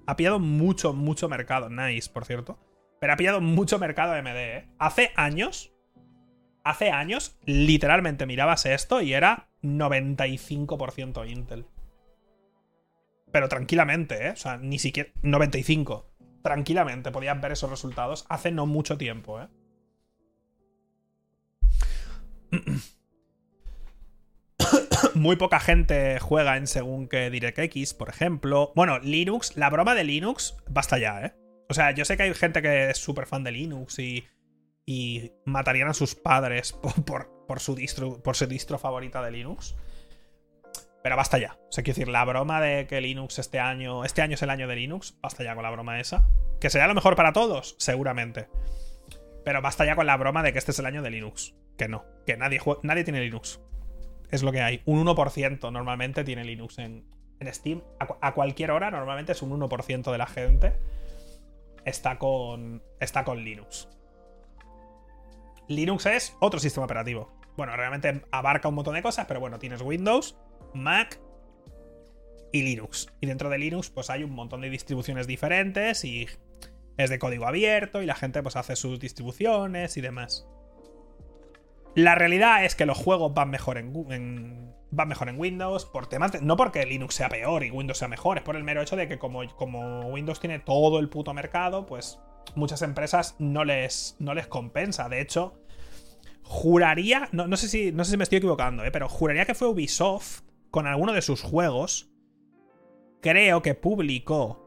Ha 0.06 0.16
pillado 0.16 0.40
mucho, 0.40 0.92
mucho 0.92 1.28
mercado. 1.28 1.70
Nice, 1.70 2.10
por 2.10 2.24
cierto. 2.24 2.58
Pero 3.00 3.12
ha 3.12 3.16
pillado 3.16 3.40
mucho 3.40 3.78
mercado 3.78 4.12
AMD, 4.12 4.36
¿eh? 4.36 4.68
Hace 4.78 5.12
años, 5.16 5.72
hace 6.64 6.90
años, 6.90 7.38
literalmente 7.46 8.26
mirabas 8.26 8.66
esto 8.66 9.00
y 9.00 9.14
era 9.14 9.51
95% 9.62 11.30
Intel. 11.30 11.66
Pero 13.30 13.48
tranquilamente, 13.48 14.28
¿eh? 14.28 14.30
O 14.30 14.36
sea, 14.36 14.58
ni 14.58 14.78
siquiera... 14.78 15.10
95. 15.22 16.10
Tranquilamente 16.42 17.10
podías 17.10 17.40
ver 17.40 17.52
esos 17.52 17.70
resultados 17.70 18.26
hace 18.28 18.50
no 18.50 18.66
mucho 18.66 18.98
tiempo, 18.98 19.40
¿eh? 19.40 19.48
Muy 25.14 25.36
poca 25.36 25.60
gente 25.60 26.18
juega 26.20 26.56
en 26.56 26.66
según 26.66 27.08
que 27.08 27.30
DirectX, 27.30 27.94
por 27.94 28.08
ejemplo. 28.08 28.72
Bueno, 28.74 28.98
Linux, 28.98 29.56
la 29.56 29.70
broma 29.70 29.94
de 29.94 30.04
Linux, 30.04 30.56
basta 30.68 30.98
ya, 30.98 31.24
¿eh? 31.24 31.34
O 31.68 31.74
sea, 31.74 31.92
yo 31.92 32.04
sé 32.04 32.16
que 32.16 32.24
hay 32.24 32.34
gente 32.34 32.60
que 32.60 32.90
es 32.90 32.98
súper 32.98 33.26
fan 33.26 33.44
de 33.44 33.52
Linux 33.52 33.98
y, 33.98 34.24
y 34.86 35.32
matarían 35.44 35.88
a 35.88 35.94
sus 35.94 36.14
padres 36.14 36.72
por, 37.46 37.60
su 37.60 37.74
distro, 37.74 38.22
por 38.22 38.36
su 38.36 38.46
distro 38.46 38.78
favorita 38.78 39.22
de 39.22 39.30
Linux. 39.30 39.76
Pero 41.02 41.16
basta 41.16 41.38
ya. 41.38 41.58
O 41.68 41.72
sea, 41.72 41.82
quiero 41.82 41.96
decir, 41.96 42.08
la 42.08 42.24
broma 42.24 42.60
de 42.60 42.86
que 42.86 43.00
Linux 43.00 43.38
este 43.38 43.58
año. 43.58 44.04
Este 44.04 44.22
año 44.22 44.34
es 44.34 44.42
el 44.42 44.50
año 44.50 44.68
de 44.68 44.76
Linux. 44.76 45.18
Basta 45.20 45.42
ya 45.42 45.54
con 45.54 45.64
la 45.64 45.70
broma 45.70 45.98
esa. 45.98 46.28
Que 46.60 46.70
será 46.70 46.86
lo 46.86 46.94
mejor 46.94 47.16
para 47.16 47.32
todos, 47.32 47.74
seguramente. 47.78 48.48
Pero 49.44 49.60
basta 49.60 49.84
ya 49.84 49.96
con 49.96 50.06
la 50.06 50.16
broma 50.16 50.44
de 50.44 50.52
que 50.52 50.58
este 50.58 50.70
es 50.70 50.78
el 50.78 50.86
año 50.86 51.02
de 51.02 51.10
Linux. 51.10 51.54
Que 51.76 51.88
no. 51.88 52.04
Que 52.24 52.36
nadie, 52.36 52.60
nadie 52.84 53.02
tiene 53.02 53.20
Linux. 53.20 53.60
Es 54.30 54.44
lo 54.44 54.52
que 54.52 54.60
hay. 54.60 54.82
Un 54.84 55.04
1% 55.04 55.72
normalmente 55.72 56.22
tiene 56.22 56.44
Linux 56.44 56.78
en, 56.78 57.04
Steam. 57.46 57.82
A, 57.98 58.28
a, 58.28 58.34
cualquier 58.34 58.70
hora, 58.70 58.92
normalmente 58.92 59.32
es 59.32 59.42
un 59.42 59.50
1% 59.58 60.12
de 60.12 60.18
la 60.18 60.26
gente. 60.28 60.72
Está 61.84 62.16
con. 62.18 62.80
Está 63.00 63.24
con 63.24 63.42
Linux. 63.42 63.88
Linux 65.68 66.06
es 66.06 66.36
otro 66.40 66.60
sistema 66.60 66.84
operativo. 66.84 67.32
Bueno, 67.56 67.76
realmente 67.76 68.22
abarca 68.30 68.68
un 68.68 68.74
montón 68.74 68.94
de 68.94 69.02
cosas, 69.02 69.26
pero 69.26 69.40
bueno, 69.40 69.58
tienes 69.58 69.82
Windows, 69.82 70.36
Mac 70.74 71.20
y 72.52 72.62
Linux. 72.62 73.08
Y 73.20 73.26
dentro 73.26 73.50
de 73.50 73.58
Linux, 73.58 73.90
pues 73.90 74.10
hay 74.10 74.24
un 74.24 74.32
montón 74.32 74.60
de 74.60 74.70
distribuciones 74.70 75.26
diferentes 75.26 76.04
y 76.04 76.28
es 76.96 77.10
de 77.10 77.18
código 77.18 77.46
abierto 77.46 78.02
y 78.02 78.06
la 78.06 78.14
gente 78.14 78.42
pues 78.42 78.56
hace 78.56 78.76
sus 78.76 79.00
distribuciones 79.00 79.96
y 79.96 80.00
demás. 80.00 80.46
La 81.94 82.14
realidad 82.14 82.64
es 82.64 82.74
que 82.74 82.86
los 82.86 82.96
juegos 82.96 83.34
van 83.34 83.50
mejor 83.50 83.76
en, 83.76 84.72
van 84.90 85.08
mejor 85.08 85.28
en 85.28 85.38
Windows 85.38 85.84
por 85.84 86.06
temas 86.06 86.40
no 86.40 86.56
porque 86.56 86.86
Linux 86.86 87.14
sea 87.14 87.28
peor 87.28 87.64
y 87.64 87.70
Windows 87.70 87.98
sea 87.98 88.08
mejor, 88.08 88.38
es 88.38 88.42
por 88.42 88.56
el 88.56 88.64
mero 88.64 88.80
hecho 88.80 88.96
de 88.96 89.08
que 89.08 89.18
como, 89.18 89.46
como 89.56 90.08
Windows 90.08 90.40
tiene 90.40 90.58
todo 90.58 90.98
el 90.98 91.10
puto 91.10 91.34
mercado, 91.34 91.84
pues 91.84 92.18
muchas 92.54 92.82
empresas 92.82 93.36
no 93.38 93.64
les, 93.64 94.16
no 94.18 94.34
les 94.34 94.46
compensa. 94.46 95.08
De 95.08 95.20
hecho, 95.20 95.60
juraría, 96.42 97.28
no, 97.32 97.46
no, 97.46 97.56
sé 97.56 97.68
si, 97.68 97.92
no 97.92 98.04
sé 98.04 98.12
si 98.12 98.16
me 98.16 98.24
estoy 98.24 98.38
equivocando, 98.38 98.84
¿eh? 98.84 98.90
pero 98.90 99.08
juraría 99.08 99.44
que 99.44 99.54
fue 99.54 99.68
Ubisoft 99.68 100.42
con 100.70 100.86
alguno 100.86 101.12
de 101.12 101.22
sus 101.22 101.42
juegos. 101.42 102.10
Creo 103.20 103.62
que 103.62 103.74
publicó 103.74 104.62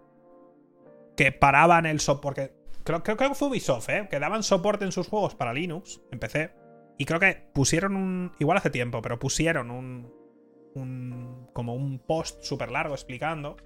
que 1.17 1.31
paraban 1.31 1.85
el 1.85 1.99
soporte. 1.99 2.55
Creo, 2.83 3.03
creo, 3.03 3.17
que 3.17 3.33
fue 3.35 3.49
Ubisoft, 3.49 3.89
¿eh? 3.89 4.07
que 4.09 4.19
daban 4.19 4.43
soporte 4.43 4.85
en 4.85 4.91
sus 4.91 5.07
juegos 5.07 5.35
para 5.35 5.53
Linux, 5.53 6.01
en 6.11 6.19
PC. 6.19 6.53
Y 6.97 7.05
creo 7.05 7.19
que 7.19 7.49
pusieron 7.53 7.95
un. 7.95 8.31
Igual 8.39 8.57
hace 8.57 8.69
tiempo, 8.69 9.01
pero 9.01 9.19
pusieron 9.19 9.71
un. 9.71 10.13
un 10.75 11.49
como 11.53 11.73
un 11.73 11.99
post 11.99 12.43
súper 12.43 12.71
largo 12.71 12.93
explicando 12.93 13.57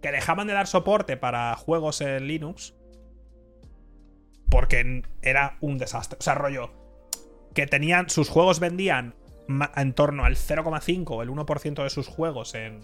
que 0.00 0.12
dejaban 0.12 0.46
de 0.46 0.52
dar 0.52 0.66
soporte 0.66 1.16
para 1.16 1.54
juegos 1.56 2.00
en 2.00 2.26
Linux 2.26 2.74
porque 4.48 5.02
era 5.22 5.56
un 5.60 5.78
desastre. 5.78 6.18
O 6.20 6.22
sea, 6.22 6.34
rollo, 6.34 6.72
que 7.54 7.66
tenían, 7.66 8.10
sus 8.10 8.28
juegos 8.28 8.60
vendían 8.60 9.14
en 9.76 9.92
torno 9.92 10.24
al 10.24 10.36
0,5 10.36 11.04
o 11.08 11.22
el 11.22 11.30
1% 11.30 11.82
de 11.82 11.90
sus 11.90 12.08
juegos 12.08 12.54
en, 12.54 12.80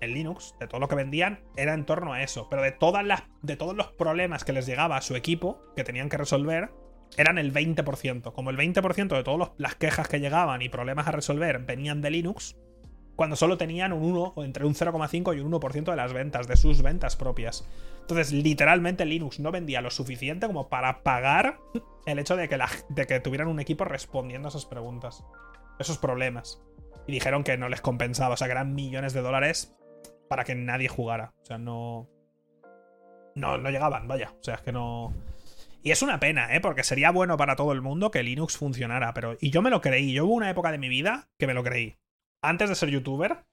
en, 0.00 0.14
Linux, 0.14 0.54
de 0.58 0.66
todo 0.66 0.80
lo 0.80 0.88
que 0.88 0.96
vendían, 0.96 1.40
era 1.56 1.74
en 1.74 1.84
torno 1.84 2.12
a 2.12 2.22
eso. 2.22 2.48
Pero 2.48 2.62
de, 2.62 2.72
todas 2.72 3.04
las, 3.04 3.24
de 3.42 3.56
todos 3.56 3.76
los 3.76 3.88
problemas 3.88 4.44
que 4.44 4.52
les 4.52 4.66
llegaba 4.66 4.96
a 4.96 5.02
su 5.02 5.16
equipo, 5.16 5.60
que 5.76 5.84
tenían 5.84 6.08
que 6.08 6.16
resolver, 6.16 6.70
eran 7.16 7.38
el 7.38 7.52
20%. 7.52 8.32
Como 8.32 8.50
el 8.50 8.56
20% 8.56 9.08
de 9.08 9.22
todas 9.22 9.50
las 9.56 9.74
quejas 9.74 10.08
que 10.08 10.20
llegaban 10.20 10.62
y 10.62 10.68
problemas 10.68 11.06
a 11.06 11.12
resolver 11.12 11.58
venían 11.60 12.00
de 12.00 12.10
Linux, 12.10 12.56
cuando 13.16 13.34
solo 13.34 13.58
tenían 13.58 13.92
un 13.92 14.04
1 14.04 14.32
o 14.36 14.44
entre 14.44 14.64
un 14.64 14.74
0,5 14.74 15.36
y 15.36 15.40
un 15.40 15.50
1% 15.50 15.84
de 15.90 15.96
las 15.96 16.12
ventas, 16.12 16.46
de 16.46 16.56
sus 16.56 16.82
ventas 16.82 17.16
propias. 17.16 17.68
Entonces, 18.08 18.32
literalmente 18.32 19.04
Linux 19.04 19.38
no 19.38 19.52
vendía 19.52 19.82
lo 19.82 19.90
suficiente 19.90 20.46
como 20.46 20.70
para 20.70 21.02
pagar 21.02 21.60
el 22.06 22.18
hecho 22.18 22.36
de 22.36 22.48
que, 22.48 22.58
de 22.88 23.06
que 23.06 23.20
tuvieran 23.20 23.48
un 23.48 23.60
equipo 23.60 23.84
respondiendo 23.84 24.48
a 24.48 24.50
esas 24.50 24.64
preguntas, 24.64 25.22
esos 25.78 25.98
problemas. 25.98 26.62
Y 27.06 27.12
dijeron 27.12 27.44
que 27.44 27.58
no 27.58 27.68
les 27.68 27.82
compensaba, 27.82 28.32
o 28.32 28.36
sea, 28.38 28.46
que 28.46 28.52
eran 28.52 28.74
millones 28.74 29.12
de 29.12 29.20
dólares 29.20 29.76
para 30.26 30.44
que 30.44 30.54
nadie 30.54 30.88
jugara. 30.88 31.34
O 31.42 31.44
sea, 31.44 31.58
no. 31.58 32.08
No, 33.34 33.58
no 33.58 33.68
llegaban, 33.68 34.08
vaya. 34.08 34.32
O 34.40 34.42
sea, 34.42 34.54
es 34.54 34.62
que 34.62 34.72
no. 34.72 35.12
Y 35.82 35.90
es 35.90 36.00
una 36.00 36.18
pena, 36.18 36.56
¿eh? 36.56 36.62
Porque 36.62 36.84
sería 36.84 37.10
bueno 37.10 37.36
para 37.36 37.56
todo 37.56 37.72
el 37.72 37.82
mundo 37.82 38.10
que 38.10 38.22
Linux 38.22 38.56
funcionara. 38.56 39.12
Pero. 39.12 39.36
Y 39.38 39.50
yo 39.50 39.60
me 39.60 39.68
lo 39.68 39.82
creí. 39.82 40.14
Yo 40.14 40.24
hubo 40.24 40.32
una 40.32 40.48
época 40.48 40.72
de 40.72 40.78
mi 40.78 40.88
vida 40.88 41.28
que 41.38 41.46
me 41.46 41.52
lo 41.52 41.62
creí. 41.62 41.98
Antes 42.40 42.70
de 42.70 42.74
ser 42.74 42.88
youtuber, 42.88 43.44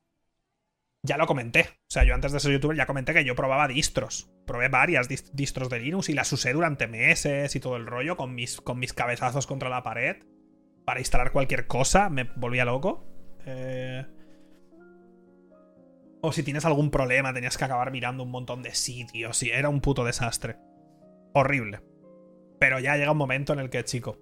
ya 1.05 1.17
lo 1.17 1.27
comenté. 1.27 1.61
O 1.61 1.91
sea, 1.91 2.03
yo 2.03 2.13
antes 2.13 2.31
de 2.31 2.39
ser 2.39 2.51
youtuber 2.51 2.75
ya 2.75 2.85
comenté 2.85 3.13
que 3.13 3.23
yo 3.23 3.35
probaba 3.35 3.67
distros. 3.67 4.29
Probé 4.45 4.69
varias 4.69 5.07
distros 5.07 5.69
de 5.69 5.79
Linux 5.79 6.09
y 6.09 6.13
las 6.13 6.31
usé 6.33 6.53
durante 6.53 6.87
meses 6.87 7.55
y 7.55 7.59
todo 7.59 7.77
el 7.77 7.85
rollo 7.85 8.17
con 8.17 8.35
mis, 8.35 8.59
con 8.59 8.79
mis 8.79 8.93
cabezazos 8.93 9.47
contra 9.47 9.69
la 9.69 9.83
pared. 9.83 10.17
Para 10.85 10.99
instalar 10.99 11.31
cualquier 11.31 11.67
cosa. 11.67 12.09
Me 12.09 12.23
volvía 12.35 12.65
loco. 12.65 13.05
Eh... 13.45 14.05
O 16.21 16.31
si 16.31 16.41
tienes 16.41 16.65
algún 16.65 16.89
problema, 16.89 17.33
tenías 17.33 17.57
que 17.57 17.65
acabar 17.65 17.91
mirando 17.91 18.23
un 18.23 18.31
montón 18.31 18.63
de 18.63 18.73
sitios. 18.73 19.43
Y 19.43 19.51
era 19.51 19.69
un 19.69 19.81
puto 19.81 20.03
desastre. 20.03 20.57
Horrible. 21.33 21.81
Pero 22.59 22.79
ya 22.79 22.97
llega 22.97 23.11
un 23.11 23.17
momento 23.17 23.53
en 23.53 23.59
el 23.59 23.69
que, 23.69 23.83
chico. 23.83 24.17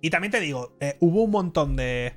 Y 0.00 0.10
también 0.10 0.30
te 0.30 0.40
digo, 0.40 0.76
eh, 0.80 0.96
hubo 1.00 1.24
un 1.24 1.30
montón 1.30 1.76
de. 1.76 2.14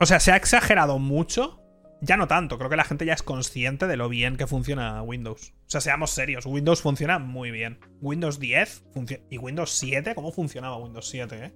O 0.00 0.06
sea, 0.06 0.18
se 0.18 0.32
ha 0.32 0.36
exagerado 0.36 0.98
mucho 0.98 1.59
ya 2.00 2.16
no 2.16 2.26
tanto, 2.28 2.58
creo 2.58 2.70
que 2.70 2.76
la 2.76 2.84
gente 2.84 3.04
ya 3.04 3.12
es 3.12 3.22
consciente 3.22 3.86
de 3.86 3.96
lo 3.96 4.08
bien 4.08 4.36
que 4.36 4.46
funciona 4.46 5.02
Windows. 5.02 5.52
O 5.66 5.70
sea, 5.70 5.80
seamos 5.80 6.10
serios, 6.10 6.46
Windows 6.46 6.80
funciona 6.80 7.18
muy 7.18 7.50
bien. 7.50 7.78
Windows 8.00 8.38
10 8.38 8.84
y 9.28 9.38
Windows 9.38 9.70
7, 9.72 10.14
¿cómo 10.14 10.32
funcionaba 10.32 10.78
Windows 10.78 11.08
7, 11.08 11.44
eh? 11.44 11.52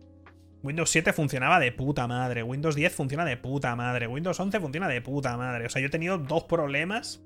Windows 0.62 0.90
7 0.90 1.12
funcionaba 1.12 1.60
de 1.60 1.72
puta 1.72 2.06
madre, 2.06 2.42
Windows 2.42 2.74
10 2.74 2.94
funciona 2.94 3.24
de 3.24 3.36
puta 3.36 3.76
madre, 3.76 4.06
Windows 4.06 4.38
11 4.40 4.60
funciona 4.60 4.88
de 4.88 5.02
puta 5.02 5.36
madre. 5.36 5.66
O 5.66 5.68
sea, 5.68 5.80
yo 5.80 5.88
he 5.88 5.90
tenido 5.90 6.18
dos 6.18 6.44
problemas 6.44 7.22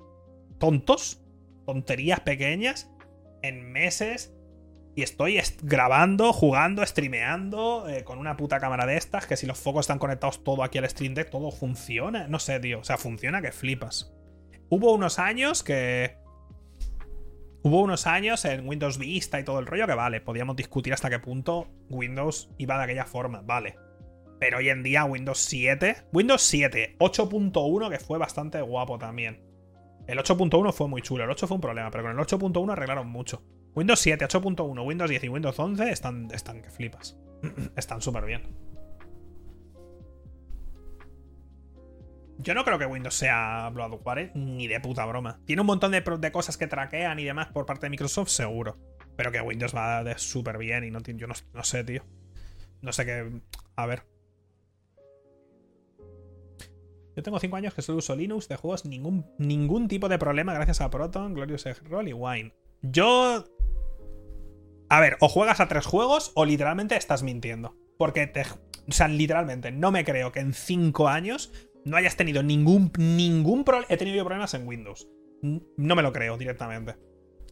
tontos, 0.59 1.23
tonterías 1.65 2.21
pequeñas, 2.21 2.91
en 3.43 3.71
meses 3.71 4.35
y 4.99 5.03
estoy 5.03 5.41
grabando, 5.63 6.33
jugando, 6.33 6.85
streameando 6.85 7.89
eh, 7.89 8.03
con 8.03 8.19
una 8.19 8.37
puta 8.37 8.59
cámara 8.59 8.85
de 8.85 8.97
estas, 8.97 9.29
que 9.29 9.37
si 9.37 9.47
los 9.47 9.57
focos 9.57 9.83
están 9.83 10.01
conectados 10.01 10.43
todo 10.43 10.65
aquí 10.65 10.79
al 10.79 10.91
Stream 10.91 11.15
Deck, 11.15 11.31
todo 11.31 11.53
funciona. 11.53 12.27
No 12.27 12.41
sé, 12.41 12.59
tío. 12.59 12.81
O 12.81 12.85
sea, 12.85 12.99
funciona 12.99 13.41
que 13.41 13.53
flipas. 13.53 14.13
Hubo 14.69 14.93
unos 14.93 15.21
años 15.21 15.63
que... 15.63 16.17
Hubo 17.63 17.81
unos 17.81 18.09
años 18.09 18.45
en 18.45 18.67
Windows 18.67 18.99
Vista 18.99 19.39
y 19.39 19.45
todo 19.45 19.61
el 19.61 19.67
rollo 19.67 19.87
que 19.87 19.95
vale, 19.95 20.21
podíamos 20.21 20.57
discutir 20.57 20.93
hasta 20.93 21.11
qué 21.11 21.21
punto 21.21 21.69
Windows 21.89 22.51
iba 22.59 22.77
de 22.77 22.83
aquella 22.83 23.05
forma, 23.05 23.43
vale. 23.43 23.77
Pero 24.41 24.59
hoy 24.59 24.69
en 24.69 24.83
día 24.83 25.05
Windows 25.05 25.39
7, 25.39 26.09
Windows 26.13 26.43
7, 26.43 26.97
8.1 26.99 27.89
que 27.89 28.01
fue 28.01 28.19
bastante 28.19 28.61
guapo 28.63 28.99
también. 28.99 29.45
El 30.09 30.19
8.1 30.19 30.73
fue 30.73 30.89
muy 30.89 31.03
chulo, 31.03 31.23
el 31.23 31.31
8 31.31 31.47
fue 31.47 31.55
un 31.55 31.61
problema, 31.61 31.93
pero 31.93 32.03
con 32.03 32.19
el 32.19 32.19
8.1 32.19 32.73
arreglaron 32.73 33.09
mucho. 33.09 33.45
Windows 33.79 34.01
7, 34.01 34.27
8.1, 34.27 34.85
Windows 34.85 35.09
10 35.09 35.23
y 35.23 35.29
Windows 35.29 35.57
11 35.57 35.93
están, 35.93 36.29
están 36.33 36.63
que 36.63 36.69
flipas. 36.69 37.17
están 37.77 38.03
súper 38.03 38.25
bien. 38.25 38.43
Yo 42.39 42.55
no 42.55 42.65
creo 42.65 42.77
que 42.81 42.87
Windows 42.87 43.15
sea 43.15 43.71
bloatware, 43.73 44.33
ni 44.35 44.67
de 44.67 44.81
puta 44.81 45.07
broma. 45.07 45.39
Tiene 45.45 45.63
un 45.63 45.67
montón 45.67 45.93
de, 45.93 46.33
cosas 46.33 46.57
que 46.57 46.67
traquean 46.67 47.21
y 47.21 47.25
demás 47.25 47.53
por 47.53 47.67
parte 47.67 47.87
de 47.87 47.91
Microsoft, 47.91 48.31
seguro. 48.31 48.77
Pero 49.15 49.31
que 49.31 49.41
Windows 49.41 49.73
va 49.73 50.03
de 50.03 50.19
súper 50.19 50.59
bien 50.59 50.83
y 50.83 50.91
no, 50.91 50.99
yo 51.01 51.29
no, 51.29 51.63
sé, 51.63 51.85
tío. 51.85 52.03
No 52.83 52.93
sé 52.93 53.07
qué... 53.07 53.43
A 53.77 53.87
ver. 53.87 54.03
Yo 57.15 57.23
tengo 57.23 57.39
5 57.39 57.55
años 57.55 57.75
que 57.75 57.83
solo 57.83 57.99
uso 57.99 58.17
Linux 58.17 58.49
de 58.49 58.57
juegos, 58.57 58.87
ningún, 58.87 59.25
ningún 59.39 59.87
tipo 59.87 60.09
de 60.09 60.19
problema 60.19 60.53
gracias 60.53 60.81
a 60.81 60.91
Proton, 60.91 61.35
Glorious 61.35 61.81
Roll 61.85 62.09
y 62.09 62.13
Wine. 62.13 62.53
Yo 62.83 63.45
a 64.91 65.01
ver, 65.01 65.17
o 65.21 65.29
juegas 65.29 65.61
a 65.61 65.69
tres 65.69 65.87
juegos 65.87 66.33
o 66.35 66.45
literalmente 66.45 66.97
estás 66.97 67.23
mintiendo. 67.23 67.77
Porque 67.99 68.27
te. 68.27 68.43
O 68.43 68.93
sea, 68.93 69.09
literalmente, 69.09 69.71
no 69.71 69.91
me 69.91 70.05
creo 70.05 70.33
que 70.33 70.41
en 70.41 70.55
cinco 70.55 71.09
años 71.09 71.53
no 71.85 71.97
hayas 71.97 72.17
tenido 72.17 72.43
ningún, 72.43 72.91
ningún 72.97 73.65
problema. 73.65 73.87
He 73.91 73.97
tenido 73.99 74.25
problemas 74.25 74.55
en 74.55 74.67
Windows. 74.67 75.09
No 75.43 75.95
me 75.95 76.03
lo 76.03 76.13
creo 76.13 76.39
directamente. 76.39 76.97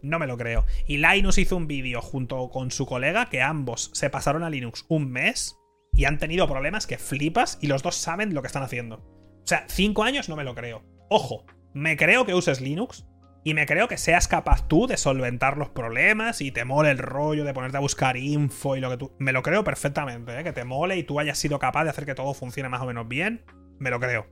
No 0.03 0.19
me 0.19 0.27
lo 0.27 0.39
creo. 0.39 0.65
Y 0.87 0.99
Linus 0.99 1.39
hizo 1.39 1.57
un 1.57 1.67
vídeo 1.67 2.01
junto 2.01 2.49
con 2.51 2.71
su 2.71 2.87
colega 2.87 3.29
que 3.29 3.43
ambos 3.43 3.91
se 3.93 4.09
pasaron 4.09 4.43
a 4.43 4.51
Linux 4.51 4.85
un 4.89 5.11
mes 5.11 5.57
y 5.93 6.05
han 6.05 6.19
tenido 6.19 6.49
problemas 6.49 6.87
que 6.87 6.99
flipas 6.99 7.59
y 7.61 7.67
los 7.67 7.83
dos 7.83 7.97
saben 7.97 8.35
lo 8.35 8.43
que 8.43 8.47
están 8.47 8.63
haciendo. 8.63 8.97
O 8.97 9.47
sea, 9.47 9.67
cinco 9.69 10.05
años 10.05 10.29
no 10.29 10.37
me 10.37 10.45
lo 10.45 10.55
creo. 10.55 10.85
Ojo, 11.11 11.45
me 11.75 11.97
creo 11.97 12.25
que 12.25 12.35
uses 12.35 12.61
Linux, 12.61 13.07
y 13.47 13.55
me 13.55 13.65
creo 13.65 13.87
que 13.87 13.97
seas 13.97 14.27
capaz 14.27 14.67
tú 14.67 14.89
de 14.89 14.97
solventar 14.97 15.57
los 15.57 15.69
problemas 15.69 16.41
y 16.41 16.51
te 16.51 16.65
mole 16.65 16.91
el 16.91 16.99
rollo 16.99 17.45
de 17.45 17.55
ponerte 17.55 17.77
a 17.77 17.81
buscar 17.81 18.17
info 18.17 18.75
y 18.75 18.81
lo 18.81 18.91
que 18.91 18.97
tú. 18.97 19.15
Me 19.21 19.33
lo 19.33 19.45
creo 19.45 19.63
perfectamente, 19.63 20.41
¿eh? 20.41 20.43
que 20.43 20.53
te 20.53 20.65
mole 20.65 20.97
y 20.97 21.05
tú 21.05 21.21
hayas 21.21 21.39
sido 21.39 21.61
capaz 21.61 21.85
de 21.85 21.91
hacer 21.91 22.07
que 22.07 22.17
todo 22.17 22.35
funcione 22.35 22.69
más 22.69 22.83
o 22.83 22.87
menos 22.87 23.07
bien. 23.07 23.45
Me 23.79 23.91
lo 23.91 24.01
creo. 24.01 24.27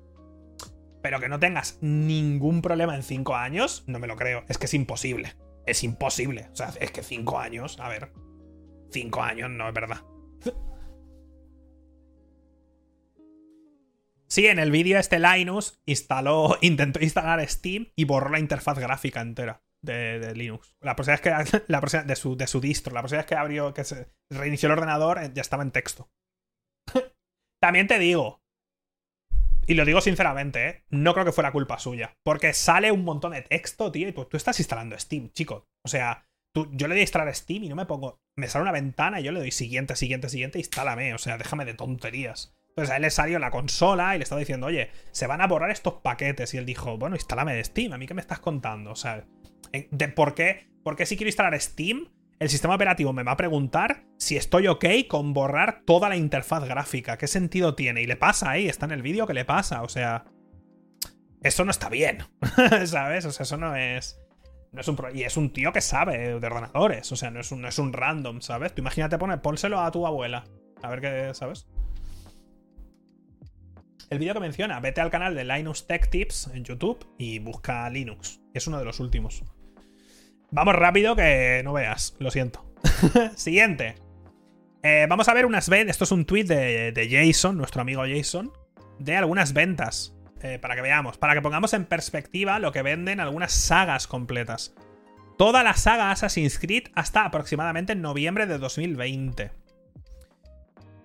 Pero 1.01 1.21
que 1.21 1.29
no 1.29 1.39
tengas 1.39 1.79
ningún 1.81 2.61
problema 2.61 2.97
en 2.97 3.05
cinco 3.05 3.37
años, 3.37 3.85
no 3.87 4.01
me 4.01 4.09
lo 4.09 4.17
creo. 4.17 4.43
Es 4.49 4.59
que 4.59 4.67
es 4.67 4.75
imposible. 4.75 5.37
Es 5.65 5.85
imposible. 5.85 6.49
O 6.53 6.57
sea, 6.57 6.73
es 6.81 6.91
que 6.91 7.05
cinco 7.05 7.39
años, 7.39 7.79
a 7.79 7.89
ver. 7.89 8.11
Cinco 8.91 9.23
años 9.23 9.49
no 9.49 9.69
es 9.69 9.75
verdad. 9.75 9.99
Sí, 14.35 14.49
en 14.49 14.59
el 14.59 14.73
vídeo 14.73 14.99
este 14.99 15.21
Linus 15.21 15.81
instaló, 15.87 16.59
intentó 16.61 16.99
instalar 17.01 17.49
Steam 17.49 17.93
y 17.95 18.03
borró 18.03 18.31
la 18.31 18.41
interfaz 18.41 18.77
gráfica 18.81 19.21
entera 19.21 19.63
de, 19.81 20.35
Linux. 20.35 20.75
La 20.81 20.97
próxima 20.97 21.13
vez 21.15 21.21
que 21.21 21.63
la 21.69 21.81
de, 21.81 22.17
su, 22.17 22.37
de 22.37 22.49
su 22.49 22.61
distro, 22.61 22.93
la 22.93 23.03
próxima 23.03 23.19
vez 23.19 23.27
que 23.27 23.37
abrió, 23.37 23.73
que 23.73 23.85
se 23.85 24.09
reinició 24.33 24.67
el 24.67 24.73
ordenador, 24.73 25.23
eh, 25.23 25.31
ya 25.33 25.41
estaba 25.41 25.63
en 25.63 25.71
texto. 25.71 26.11
También 27.63 27.87
te 27.87 28.01
digo, 28.01 28.43
y 29.69 29.75
lo 29.75 29.85
digo 29.85 30.01
sinceramente, 30.01 30.69
¿eh? 30.69 30.85
no 30.91 31.15
creo 31.15 31.27
que 31.27 31.31
fuera 31.31 31.53
culpa 31.53 31.79
suya. 31.79 32.17
Porque 32.25 32.55
sale 32.55 32.91
un 32.91 33.05
montón 33.05 33.35
de 33.35 33.43
texto, 33.43 33.93
tío, 33.93 34.09
y 34.09 34.13
tú, 34.13 34.25
tú 34.25 34.37
estás 34.37 34.59
instalando 34.59 34.99
Steam, 34.99 35.31
chico. 35.31 35.69
O 35.85 35.89
sea, 35.89 36.27
tú, 36.53 36.69
yo 36.73 36.89
le 36.89 36.95
doy 36.95 37.03
a 37.03 37.05
instalar 37.05 37.33
Steam 37.33 37.63
y 37.63 37.69
no 37.69 37.77
me 37.77 37.87
pongo. 37.87 38.19
Me 38.37 38.49
sale 38.49 38.63
una 38.63 38.73
ventana 38.73 39.21
y 39.21 39.23
yo 39.23 39.31
le 39.31 39.39
doy 39.39 39.53
siguiente, 39.53 39.95
siguiente, 39.95 40.29
siguiente, 40.29 40.59
instálame. 40.59 41.15
O 41.15 41.19
sea, 41.19 41.39
déjame 41.39 41.65
de 41.65 41.75
tonterías. 41.75 42.53
Entonces 42.77 42.93
a 42.93 42.97
él 42.97 43.03
le 43.03 43.11
salió 43.11 43.39
la 43.39 43.53
consola 43.53 44.17
y 44.17 44.19
le 44.19 44.25
estaba 44.25 44.41
diciendo, 44.41 44.67
oye, 44.67 44.91
se 45.13 45.29
van 45.29 45.41
a 45.41 45.47
borrar 45.47 45.71
estos 45.71 45.95
paquetes. 45.95 46.55
Y 46.55 46.59
él 46.59 46.67
dijo, 46.67 46.99
bueno, 46.99 47.15
instálame 47.15 47.55
de 47.55 47.63
Steam, 47.63 47.93
¿a 47.93 47.99
mí 47.99 48.09
qué 48.09 48.15
me 48.15 48.21
estás 48.21 48.41
contando? 48.41 48.91
O 48.91 48.97
sea, 48.97 49.25
de 49.73 50.09
¿por 50.09 50.35
qué? 50.35 50.67
Porque 50.83 51.07
si 51.07 51.17
quiero 51.17 51.29
instalar 51.29 51.59
Steam, 51.61 52.09
el 52.41 52.49
sistema 52.49 52.75
operativo 52.75 53.13
me 53.13 53.23
va 53.23 53.33
a 53.33 53.37
preguntar 53.37 54.03
si 54.19 54.37
estoy 54.37 54.67
ok 54.67 54.87
con 55.09 55.35
borrar 55.35 55.83
toda 55.87 56.09
la 56.09 56.17
interfaz 56.17 56.65
gráfica. 56.65 57.17
¿Qué 57.17 57.29
sentido 57.29 57.77
tiene? 57.77 58.03
Y 58.03 58.07
le 58.07 58.17
pasa 58.17 58.51
ahí, 58.51 58.69
está 58.69 58.87
en 58.87 58.93
el 58.93 59.03
vídeo 59.03 59.29
que 59.29 59.35
le 59.35 59.45
pasa. 59.45 59.83
O 59.83 59.89
sea, 59.89 60.25
eso 61.45 61.65
no 61.65 61.71
está 61.71 61.89
bien, 61.89 62.25
¿sabes? 62.87 63.25
O 63.25 63.31
sea, 63.31 63.45
eso 63.45 63.57
no 63.57 63.77
es... 63.77 64.21
No 64.73 64.81
es 64.81 64.89
un 64.89 64.99
y 65.15 65.23
es 65.23 65.37
un 65.37 65.53
tío 65.53 65.73
que 65.73 65.81
sabe 65.81 66.41
de 66.41 66.47
ordenadores, 66.47 67.13
o 67.13 67.15
sea, 67.15 67.31
no 67.31 67.39
es 67.39 67.53
un, 67.53 67.61
no 67.61 67.69
es 67.69 67.79
un 67.79 67.93
random, 67.93 68.41
¿sabes? 68.41 68.75
Tú 68.75 68.83
imagínate 68.83 69.17
poner, 69.19 69.41
pónselo 69.41 69.81
a 69.81 69.93
tu 69.93 70.05
abuela, 70.05 70.43
a 70.83 70.89
ver 70.89 71.01
qué, 71.01 71.31
¿sabes? 71.33 71.69
El 74.11 74.19
vídeo 74.19 74.35
que 74.35 74.41
menciona, 74.41 74.81
vete 74.81 75.01
al 75.01 75.11
canal 75.11 75.35
de 75.35 75.45
Linux 75.45 75.87
Tech 75.87 76.11
Tips 76.11 76.51
en 76.55 76.65
YouTube 76.65 77.07
y 77.19 77.39
busca 77.39 77.89
Linux. 77.91 78.41
Es 78.53 78.67
uno 78.67 78.79
de 78.79 78.85
los 78.85 79.01
últimos. 79.01 79.43
Vamos 80.51 80.75
rápido 80.75 81.17
que 81.17 81.63
no 81.65 81.73
veas, 81.73 82.15
lo 82.19 82.31
siento. 82.31 82.65
Siguiente. 83.37 83.97
Eh, 84.83 85.07
vamos 85.09 85.29
a 85.29 85.35
ver 85.35 85.47
unas 85.47 85.69
ventas. 85.69 85.95
Esto 85.95 86.05
es 86.05 86.13
un 86.13 86.25
tweet 86.27 86.45
de, 86.45 87.09
Jason, 87.11 87.57
nuestro 87.57 87.83
amigo 87.83 88.05
Jason, 88.07 88.53
de 88.99 89.17
algunas 89.17 89.53
ventas. 89.53 90.15
Eh, 90.43 90.59
para 90.59 90.77
que 90.77 90.83
veamos, 90.83 91.17
para 91.17 91.35
que 91.35 91.41
pongamos 91.41 91.73
en 91.73 91.87
perspectiva 91.87 92.59
lo 92.59 92.71
que 92.71 92.83
venden 92.83 93.19
algunas 93.19 93.53
sagas 93.53 94.07
completas. 94.07 94.75
Toda 95.39 95.63
la 95.63 95.75
saga 95.75 96.11
Assassin's 96.11 96.59
Creed 96.59 96.89
hasta 96.95 97.25
aproximadamente 97.25 97.95
noviembre 97.95 98.47
de 98.47 98.59
2020. 98.59 99.51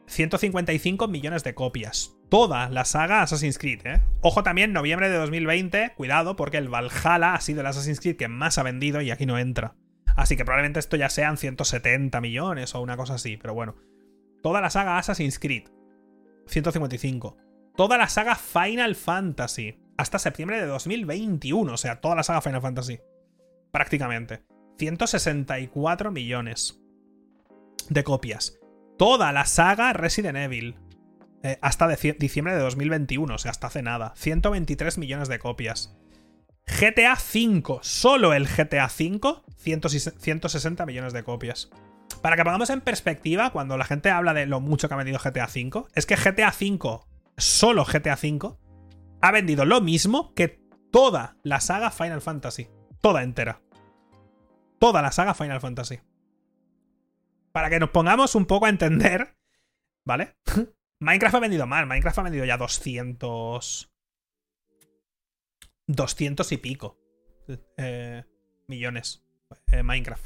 155 0.07 1.07
millones 1.07 1.43
de 1.43 1.55
copias 1.55 2.18
toda 2.29 2.69
la 2.69 2.85
saga 2.85 3.21
Assassin's 3.21 3.57
Creed, 3.57 3.85
¿eh? 3.85 4.01
Ojo 4.21 4.43
también, 4.43 4.73
noviembre 4.73 5.09
de 5.09 5.17
2020, 5.17 5.93
cuidado, 5.95 6.35
porque 6.35 6.57
el 6.57 6.69
Valhalla 6.69 7.33
ha 7.33 7.41
sido 7.41 7.61
el 7.61 7.67
Assassin's 7.67 7.99
Creed 7.99 8.17
que 8.17 8.27
más 8.27 8.57
ha 8.57 8.63
vendido 8.63 9.01
y 9.01 9.11
aquí 9.11 9.25
no 9.25 9.37
entra. 9.37 9.75
Así 10.15 10.35
que 10.35 10.45
probablemente 10.45 10.79
esto 10.79 10.97
ya 10.97 11.09
sean 11.09 11.37
170 11.37 12.19
millones 12.21 12.75
o 12.75 12.81
una 12.81 12.97
cosa 12.97 13.15
así, 13.15 13.37
pero 13.37 13.53
bueno. 13.53 13.75
Toda 14.41 14.61
la 14.61 14.69
saga 14.69 14.97
Assassin's 14.97 15.39
Creed, 15.39 15.69
155. 16.47 17.37
Toda 17.75 17.97
la 17.97 18.07
saga 18.07 18.35
Final 18.35 18.95
Fantasy, 18.95 19.79
hasta 19.97 20.19
septiembre 20.19 20.59
de 20.59 20.67
2021, 20.67 21.73
o 21.73 21.77
sea, 21.77 22.01
toda 22.01 22.15
la 22.15 22.23
saga 22.23 22.41
Final 22.41 22.61
Fantasy. 22.61 22.99
Prácticamente. 23.71 24.43
164 24.77 26.11
millones 26.11 26.81
de 27.89 28.03
copias. 28.03 28.59
Toda 28.97 29.31
la 29.31 29.45
saga 29.45 29.93
Resident 29.93 30.37
Evil, 30.37 30.75
hasta 31.61 31.87
diciembre 31.87 32.53
de 32.53 32.61
2021, 32.61 33.33
o 33.33 33.37
sea, 33.37 33.51
hasta 33.51 33.67
hace 33.67 33.81
nada. 33.81 34.13
123 34.15 34.97
millones 34.97 35.29
de 35.29 35.39
copias. 35.39 35.95
GTA 36.65 37.15
V, 37.15 37.79
solo 37.81 38.33
el 38.33 38.47
GTA 38.47 38.87
V, 38.87 39.19
160 39.57 40.85
millones 40.85 41.13
de 41.13 41.23
copias. 41.23 41.69
Para 42.21 42.35
que 42.35 42.43
pongamos 42.43 42.69
en 42.69 42.81
perspectiva, 42.81 43.51
cuando 43.51 43.77
la 43.77 43.85
gente 43.85 44.09
habla 44.09 44.33
de 44.33 44.45
lo 44.45 44.59
mucho 44.59 44.87
que 44.87 44.93
ha 44.93 44.97
vendido 44.97 45.19
GTA 45.19 45.47
V, 45.47 45.85
es 45.95 46.05
que 46.05 46.15
GTA 46.15 46.49
V, 46.49 46.99
solo 47.37 47.85
GTA 47.85 48.17
V, 48.21 48.55
ha 49.21 49.31
vendido 49.31 49.65
lo 49.65 49.81
mismo 49.81 50.33
que 50.33 50.59
toda 50.91 51.37
la 51.43 51.59
saga 51.59 51.91
Final 51.91 52.21
Fantasy. 52.21 52.69
Toda 53.01 53.23
entera. 53.23 53.61
Toda 54.79 55.01
la 55.01 55.11
saga 55.11 55.33
Final 55.33 55.61
Fantasy. 55.61 55.99
Para 57.51 57.69
que 57.69 57.79
nos 57.79 57.89
pongamos 57.89 58.35
un 58.35 58.45
poco 58.45 58.65
a 58.65 58.69
entender, 58.69 59.35
¿vale? 60.05 60.35
Minecraft 60.99 61.35
ha 61.35 61.39
vendido 61.39 61.67
mal. 61.67 61.85
Minecraft 61.85 62.19
ha 62.19 62.23
vendido 62.23 62.45
ya 62.45 62.57
200... 62.57 63.89
200 65.87 66.51
y 66.51 66.57
pico 66.57 66.99
eh, 67.77 68.23
millones. 68.67 69.23
Eh, 69.67 69.83
Minecraft. 69.83 70.25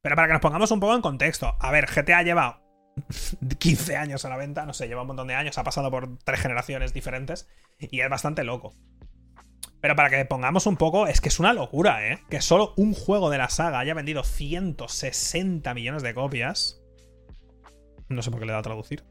Pero 0.00 0.16
para 0.16 0.28
que 0.28 0.32
nos 0.32 0.42
pongamos 0.42 0.70
un 0.70 0.80
poco 0.80 0.94
en 0.94 1.02
contexto. 1.02 1.56
A 1.60 1.70
ver, 1.70 1.86
GTA 1.86 2.22
lleva 2.22 2.62
15 3.58 3.96
años 3.96 4.24
a 4.24 4.28
la 4.28 4.36
venta, 4.36 4.66
no 4.66 4.72
sé, 4.72 4.88
lleva 4.88 5.02
un 5.02 5.08
montón 5.08 5.28
de 5.28 5.34
años, 5.34 5.58
ha 5.58 5.64
pasado 5.64 5.90
por 5.90 6.18
tres 6.18 6.40
generaciones 6.40 6.92
diferentes 6.92 7.48
y 7.78 8.00
es 8.00 8.08
bastante 8.08 8.44
loco. 8.44 8.74
Pero 9.80 9.94
para 9.94 10.10
que 10.10 10.24
pongamos 10.24 10.66
un 10.66 10.76
poco, 10.76 11.06
es 11.06 11.20
que 11.20 11.28
es 11.28 11.38
una 11.38 11.52
locura, 11.52 12.08
¿eh? 12.08 12.22
Que 12.30 12.40
solo 12.40 12.72
un 12.76 12.94
juego 12.94 13.30
de 13.30 13.38
la 13.38 13.50
saga 13.50 13.78
haya 13.78 13.94
vendido 13.94 14.24
160 14.24 15.74
millones 15.74 16.02
de 16.02 16.14
copias. 16.14 16.80
No 18.08 18.22
sé 18.22 18.30
por 18.30 18.40
qué 18.40 18.46
le 18.46 18.50
he 18.50 18.54
dado 18.54 18.60
a 18.60 18.62
traducir. 18.62 19.04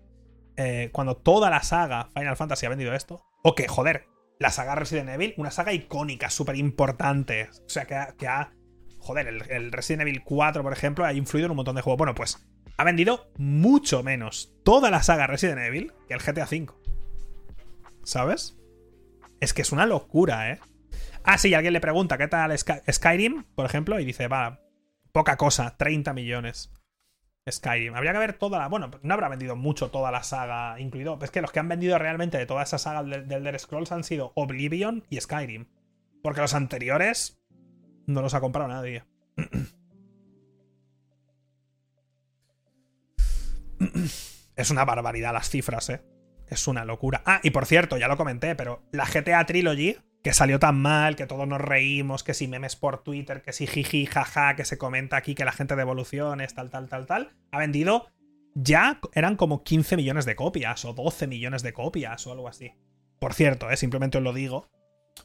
Eh, 0.57 0.89
cuando 0.93 1.17
toda 1.17 1.49
la 1.49 1.61
saga 1.63 2.09
Final 2.13 2.37
Fantasy 2.37 2.65
ha 2.65 2.69
vendido 2.69 2.93
esto. 2.93 3.25
O 3.43 3.55
que, 3.55 3.67
joder, 3.67 4.07
la 4.39 4.51
saga 4.51 4.75
Resident 4.75 5.09
Evil, 5.09 5.33
una 5.37 5.51
saga 5.51 5.73
icónica, 5.73 6.29
súper 6.29 6.55
importante. 6.55 7.49
O 7.65 7.69
sea, 7.69 7.85
que 7.85 8.27
ha, 8.27 8.53
joder, 9.05 9.27
el, 9.27 9.71
Resident 9.71 10.01
Evil 10.01 10.23
4, 10.23 10.63
por 10.63 10.73
ejemplo, 10.73 11.05
ha 11.05 11.13
influido 11.13 11.45
en 11.45 11.51
un 11.51 11.57
montón 11.57 11.75
de 11.75 11.81
juegos. 11.81 11.97
Bueno, 11.97 12.15
pues 12.15 12.47
ha 12.77 12.83
vendido 12.83 13.31
mucho 13.37 14.03
menos 14.03 14.53
toda 14.63 14.89
la 14.89 15.03
saga 15.03 15.27
Resident 15.27 15.59
Evil 15.59 15.93
que 16.07 16.15
el 16.15 16.21
GTA 16.21 16.45
V. 16.45 16.67
¿Sabes? 18.03 18.57
Es 19.39 19.53
que 19.53 19.61
es 19.61 19.71
una 19.71 19.85
locura, 19.85 20.51
¿eh? 20.51 20.59
Ah, 21.23 21.37
sí, 21.37 21.53
alguien 21.53 21.73
le 21.73 21.81
pregunta 21.81 22.17
qué 22.17 22.27
tal 22.27 22.55
Skyrim, 22.57 23.43
por 23.55 23.65
ejemplo, 23.65 23.99
y 23.99 24.05
dice, 24.05 24.27
va, 24.27 24.59
poca 25.11 25.37
cosa, 25.37 25.75
30 25.77 26.13
millones. 26.13 26.71
Skyrim. 27.49 27.95
Habría 27.95 28.13
que 28.13 28.19
ver 28.19 28.33
toda 28.33 28.59
la. 28.59 28.67
Bueno, 28.67 28.91
no 29.03 29.13
habrá 29.13 29.29
vendido 29.29 29.55
mucho 29.55 29.91
toda 29.91 30.11
la 30.11 30.23
saga, 30.23 30.79
incluido. 30.79 31.19
Es 31.21 31.31
que 31.31 31.41
los 31.41 31.51
que 31.51 31.59
han 31.59 31.69
vendido 31.69 31.97
realmente 31.99 32.37
de 32.37 32.45
toda 32.45 32.63
esa 32.63 32.77
saga 32.77 33.03
del 33.03 33.31
Elder 33.31 33.59
Scrolls 33.59 33.91
han 33.91 34.03
sido 34.03 34.31
Oblivion 34.35 35.03
y 35.09 35.21
Skyrim. 35.21 35.67
Porque 36.23 36.41
los 36.41 36.55
anteriores 36.55 37.39
no 38.07 38.21
los 38.21 38.33
ha 38.33 38.41
comprado 38.41 38.67
nadie. 38.67 39.03
Es 44.55 44.71
una 44.71 44.85
barbaridad 44.85 45.33
las 45.33 45.49
cifras, 45.49 45.89
¿eh? 45.89 46.01
Es 46.47 46.67
una 46.67 46.85
locura. 46.85 47.21
Ah, 47.25 47.41
y 47.43 47.49
por 47.49 47.65
cierto, 47.65 47.97
ya 47.97 48.07
lo 48.07 48.15
comenté, 48.15 48.55
pero 48.55 48.83
la 48.93 49.05
GTA 49.05 49.45
Trilogy, 49.45 49.97
que 50.25 50.33
salió 50.33 50.57
tan 50.57 50.81
mal, 50.81 51.15
que 51.15 51.27
todos 51.27 51.47
nos 51.47 51.61
reímos, 51.61 52.23
que 52.23 52.33
si 52.33 52.47
memes 52.47 52.75
por 52.75 53.03
Twitter, 53.03 53.43
que 53.43 53.53
si 53.53 53.67
jiji, 53.67 54.07
jaja, 54.07 54.55
que 54.55 54.65
se 54.65 54.79
comenta 54.79 55.17
aquí 55.17 55.35
que 55.35 55.45
la 55.45 55.51
gente 55.51 55.75
de 55.75 55.83
evoluciones, 55.83 56.55
tal, 56.55 56.71
tal, 56.71 56.89
tal, 56.89 57.05
tal, 57.05 57.35
ha 57.51 57.59
vendido 57.59 58.07
ya 58.55 58.99
eran 59.13 59.35
como 59.35 59.63
15 59.63 59.97
millones 59.97 60.25
de 60.25 60.35
copias 60.35 60.83
o 60.83 60.93
12 60.93 61.27
millones 61.27 61.61
de 61.61 61.73
copias 61.73 62.25
o 62.25 62.31
algo 62.31 62.47
así. 62.47 62.73
Por 63.19 63.35
cierto, 63.35 63.69
¿eh? 63.69 63.77
simplemente 63.77 64.17
os 64.17 64.23
lo 64.23 64.33
digo, 64.33 64.67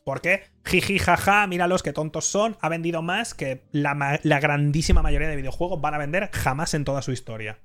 porque, 0.04 0.42
jiji, 0.66 0.98
jaja, 0.98 1.46
míralos 1.46 1.82
qué 1.82 1.94
tontos 1.94 2.26
son, 2.26 2.58
ha 2.60 2.68
vendido 2.68 3.00
más 3.00 3.32
que 3.32 3.62
la, 3.72 4.20
grandísima 4.22 5.00
mayoría 5.00 5.28
de 5.28 5.36
videojuegos 5.36 5.80
van 5.80 5.94
a 5.94 5.98
vender 5.98 6.28
jamás 6.30 6.74
en 6.74 6.84
toda 6.84 7.00
su 7.00 7.12
historia. 7.12 7.58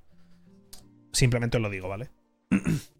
Simplemente 1.11 1.57
os 1.57 1.63
lo 1.63 1.69
digo, 1.69 1.89
¿vale? 1.89 2.11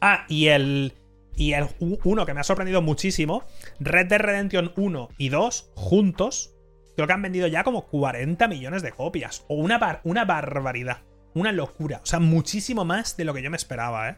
ah, 0.00 0.24
y 0.28 0.48
el. 0.48 0.94
Y 1.38 1.52
el 1.52 1.66
uno 1.78 2.24
que 2.24 2.32
me 2.32 2.40
ha 2.40 2.44
sorprendido 2.44 2.80
muchísimo, 2.80 3.44
Red 3.78 4.06
Dead 4.06 4.20
Redemption 4.20 4.72
1 4.74 5.08
y 5.18 5.28
2 5.28 5.72
juntos, 5.74 6.54
creo 6.94 7.06
que 7.06 7.12
han 7.12 7.20
vendido 7.20 7.46
ya 7.46 7.62
como 7.62 7.86
40 7.88 8.48
millones 8.48 8.82
de 8.82 8.92
copias. 8.92 9.44
O 9.48 9.56
una, 9.56 10.00
una 10.04 10.24
barbaridad. 10.24 11.02
Una 11.34 11.52
locura. 11.52 12.00
O 12.02 12.06
sea, 12.06 12.20
muchísimo 12.20 12.86
más 12.86 13.18
de 13.18 13.26
lo 13.26 13.34
que 13.34 13.42
yo 13.42 13.50
me 13.50 13.58
esperaba, 13.58 14.08
¿eh? 14.08 14.16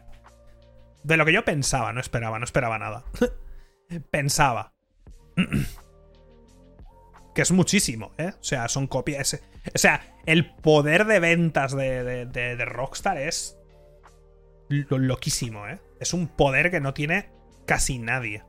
De 1.03 1.17
lo 1.17 1.25
que 1.25 1.33
yo 1.33 1.43
pensaba, 1.43 1.91
no 1.91 1.99
esperaba, 1.99 2.39
no 2.39 2.45
esperaba 2.45 2.79
nada. 2.79 3.03
pensaba. 4.11 4.71
que 7.35 7.41
es 7.41 7.51
muchísimo, 7.51 8.13
¿eh? 8.17 8.31
O 8.39 8.43
sea, 8.43 8.67
son 8.69 8.87
copias. 8.87 9.41
O 9.73 9.77
sea, 9.77 10.15
el 10.25 10.55
poder 10.55 11.05
de 11.05 11.19
ventas 11.19 11.75
de, 11.75 12.25
de, 12.25 12.65
Rockstar 12.65 13.17
es 13.17 13.58
loquísimo, 14.69 15.67
¿eh? 15.67 15.79
Es 15.99 16.13
un 16.13 16.27
poder 16.27 16.71
que 16.71 16.79
no 16.79 16.93
tiene 16.93 17.29
casi 17.65 17.99
nadie. 17.99 18.43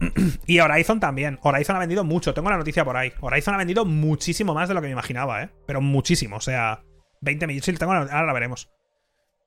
y 0.46 0.60
Horizon 0.60 1.00
también. 1.00 1.38
Horizon 1.42 1.76
ha 1.76 1.80
vendido 1.80 2.04
mucho. 2.04 2.34
Tengo 2.34 2.50
la 2.50 2.56
noticia 2.56 2.84
por 2.84 2.96
ahí. 2.96 3.12
Horizon 3.20 3.54
ha 3.54 3.58
vendido 3.58 3.84
muchísimo 3.84 4.54
más 4.54 4.68
de 4.68 4.74
lo 4.74 4.80
que 4.80 4.86
me 4.86 4.92
imaginaba, 4.92 5.42
¿eh? 5.42 5.50
Pero 5.66 5.80
muchísimo. 5.80 6.36
O 6.36 6.40
sea, 6.40 6.84
20 7.20 7.46
millones. 7.46 7.82
Ahora 7.82 8.24
la 8.24 8.32
veremos. 8.32 8.70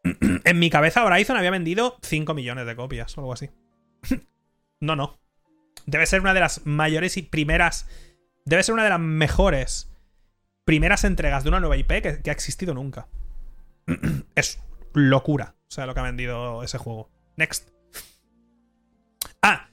en 0.43 0.59
mi 0.59 0.69
cabeza 0.69 1.03
Horizon 1.03 1.37
había 1.37 1.51
vendido 1.51 1.97
5 2.01 2.33
millones 2.33 2.65
de 2.65 2.75
copias 2.75 3.17
o 3.17 3.21
algo 3.21 3.33
así. 3.33 3.49
no, 4.79 4.95
no. 4.95 5.19
Debe 5.85 6.05
ser 6.05 6.21
una 6.21 6.33
de 6.33 6.41
las 6.41 6.65
mayores 6.65 7.17
y 7.17 7.23
primeras... 7.23 7.87
Debe 8.45 8.63
ser 8.63 8.73
una 8.73 8.83
de 8.83 8.89
las 8.89 8.99
mejores 8.99 9.91
primeras 10.65 11.03
entregas 11.03 11.43
de 11.43 11.49
una 11.49 11.59
nueva 11.59 11.77
IP 11.77 11.87
que, 12.01 12.29
ha 12.29 12.33
existido 12.33 12.73
nunca. 12.73 13.07
es 14.35 14.61
locura. 14.97 15.55
O 15.67 15.71
sea, 15.71 15.85
lo 15.85 15.93
que 15.93 15.99
ha 15.99 16.03
vendido 16.03 16.63
ese 16.63 16.77
juego. 16.77 17.09
Next. 17.35 17.69
Ah, 19.41 19.69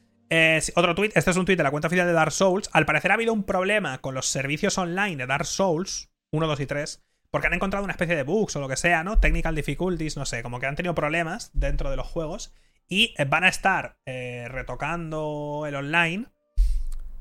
otro 0.74 0.94
tweet. 0.94 1.12
Este 1.14 1.30
es 1.30 1.36
un 1.36 1.44
tweet 1.44 1.56
de 1.56 1.62
la 1.62 1.70
cuenta 1.70 1.88
oficial 1.88 2.06
de 2.06 2.12
Dark 2.12 2.32
Souls. 2.32 2.70
Al 2.72 2.86
parecer 2.86 3.10
ha 3.10 3.14
habido 3.14 3.32
un 3.32 3.44
problema 3.44 3.98
con 3.98 4.14
los 4.14 4.26
servicios 4.26 4.78
online 4.78 5.16
de 5.16 5.26
Dark 5.26 5.46
Souls 5.46 6.10
1, 6.30 6.46
2 6.46 6.60
y 6.60 6.66
3 6.66 7.04
porque 7.34 7.48
han 7.48 7.54
encontrado 7.54 7.82
una 7.82 7.94
especie 7.94 8.14
de 8.14 8.22
bugs 8.22 8.54
o 8.54 8.60
lo 8.60 8.68
que 8.68 8.76
sea, 8.76 9.02
¿no? 9.02 9.18
Technical 9.18 9.56
difficulties, 9.56 10.16
no 10.16 10.24
sé, 10.24 10.44
como 10.44 10.60
que 10.60 10.66
han 10.66 10.76
tenido 10.76 10.94
problemas 10.94 11.50
dentro 11.52 11.90
de 11.90 11.96
los 11.96 12.06
juegos 12.06 12.54
y 12.88 13.12
eh, 13.18 13.24
van 13.24 13.42
a 13.42 13.48
estar 13.48 13.98
eh, 14.06 14.46
retocando 14.48 15.64
el 15.66 15.74
online 15.74 16.26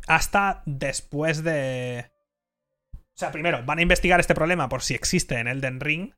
hasta 0.06 0.62
después 0.68 1.44
de... 1.44 2.12
O 2.94 3.18
sea, 3.18 3.32
primero, 3.32 3.64
van 3.66 3.80
a 3.80 3.82
investigar 3.82 4.20
este 4.20 4.36
problema 4.36 4.70
por 4.70 4.84
si 4.84 4.94
existe 4.94 5.40
en 5.40 5.48
Elden 5.48 5.80
Ring. 5.80 6.14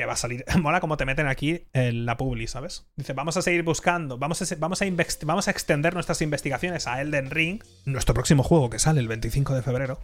Que 0.00 0.06
va 0.06 0.14
a 0.14 0.16
salir. 0.16 0.46
Mola 0.62 0.80
como 0.80 0.96
te 0.96 1.04
meten 1.04 1.26
aquí 1.26 1.66
en 1.74 2.06
la 2.06 2.16
publi, 2.16 2.46
¿sabes? 2.46 2.86
Dice, 2.96 3.12
vamos 3.12 3.36
a 3.36 3.42
seguir 3.42 3.62
buscando, 3.64 4.16
vamos 4.16 4.40
a, 4.40 4.56
vamos, 4.56 4.80
a 4.80 4.86
vamos 5.24 5.46
a 5.46 5.50
extender 5.50 5.92
nuestras 5.92 6.22
investigaciones 6.22 6.86
a 6.86 7.02
Elden 7.02 7.30
Ring, 7.30 7.62
nuestro 7.84 8.14
próximo 8.14 8.42
juego 8.42 8.70
que 8.70 8.78
sale 8.78 9.00
el 9.00 9.08
25 9.08 9.54
de 9.54 9.60
febrero. 9.60 10.00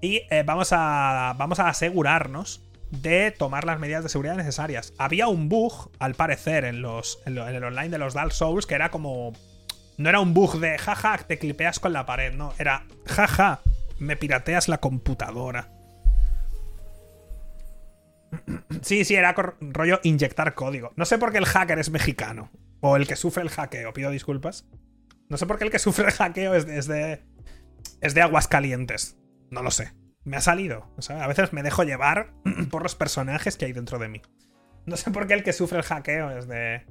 Y 0.00 0.22
eh, 0.30 0.44
vamos, 0.46 0.70
a, 0.72 1.34
vamos 1.36 1.58
a 1.58 1.68
asegurarnos 1.68 2.62
de 2.90 3.32
tomar 3.32 3.64
las 3.64 3.78
medidas 3.78 4.02
de 4.02 4.08
seguridad 4.08 4.34
necesarias. 4.34 4.94
Había 4.96 5.28
un 5.28 5.50
bug, 5.50 5.90
al 5.98 6.14
parecer, 6.14 6.64
en, 6.64 6.80
los, 6.80 7.20
en, 7.26 7.36
el 7.36 7.62
online 7.62 7.90
de 7.90 7.98
los 7.98 8.14
Dark 8.14 8.32
Souls, 8.32 8.64
que 8.64 8.76
era 8.76 8.90
como. 8.90 9.34
No 9.98 10.08
era 10.08 10.20
un 10.20 10.32
bug 10.32 10.58
de 10.58 10.78
jaja, 10.78 11.18
te 11.18 11.38
clipeas 11.38 11.80
con 11.80 11.92
la 11.92 12.06
pared, 12.06 12.32
no. 12.32 12.54
Era 12.58 12.86
jaja, 13.04 13.60
me 13.98 14.16
pirateas 14.16 14.68
la 14.68 14.78
computadora. 14.78 15.77
Sí, 18.82 19.04
sí, 19.04 19.14
era 19.14 19.34
rollo 19.60 20.00
inyectar 20.02 20.54
código. 20.54 20.92
No 20.96 21.04
sé 21.04 21.18
por 21.18 21.32
qué 21.32 21.38
el 21.38 21.46
hacker 21.46 21.78
es 21.78 21.90
mexicano. 21.90 22.50
O 22.80 22.96
el 22.96 23.06
que 23.06 23.16
sufre 23.16 23.42
el 23.42 23.50
hackeo, 23.50 23.92
pido 23.92 24.10
disculpas. 24.10 24.66
No 25.28 25.36
sé 25.36 25.46
por 25.46 25.58
qué 25.58 25.64
el 25.64 25.70
que 25.70 25.78
sufre 25.78 26.06
el 26.06 26.12
hackeo 26.12 26.54
es 26.54 26.86
de. 26.86 27.22
Es 28.00 28.14
de, 28.14 28.22
aguas 28.22 28.48
calientes. 28.48 29.18
No 29.50 29.62
lo 29.62 29.70
sé. 29.70 29.92
Me 30.24 30.36
ha 30.36 30.40
salido. 30.40 30.92
a 31.08 31.26
veces 31.26 31.52
me 31.52 31.62
dejo 31.62 31.82
llevar 31.82 32.32
por 32.70 32.82
los 32.82 32.94
personajes 32.94 33.56
que 33.56 33.64
hay 33.64 33.72
dentro 33.72 33.98
de 33.98 34.08
mí. 34.08 34.22
No 34.86 34.96
sé 34.96 35.10
por 35.10 35.26
qué 35.26 35.34
el 35.34 35.42
que 35.42 35.52
sufre 35.52 35.78
el 35.78 35.84
hackeo 35.84 36.30
es 36.36 36.46
de. 36.48 36.86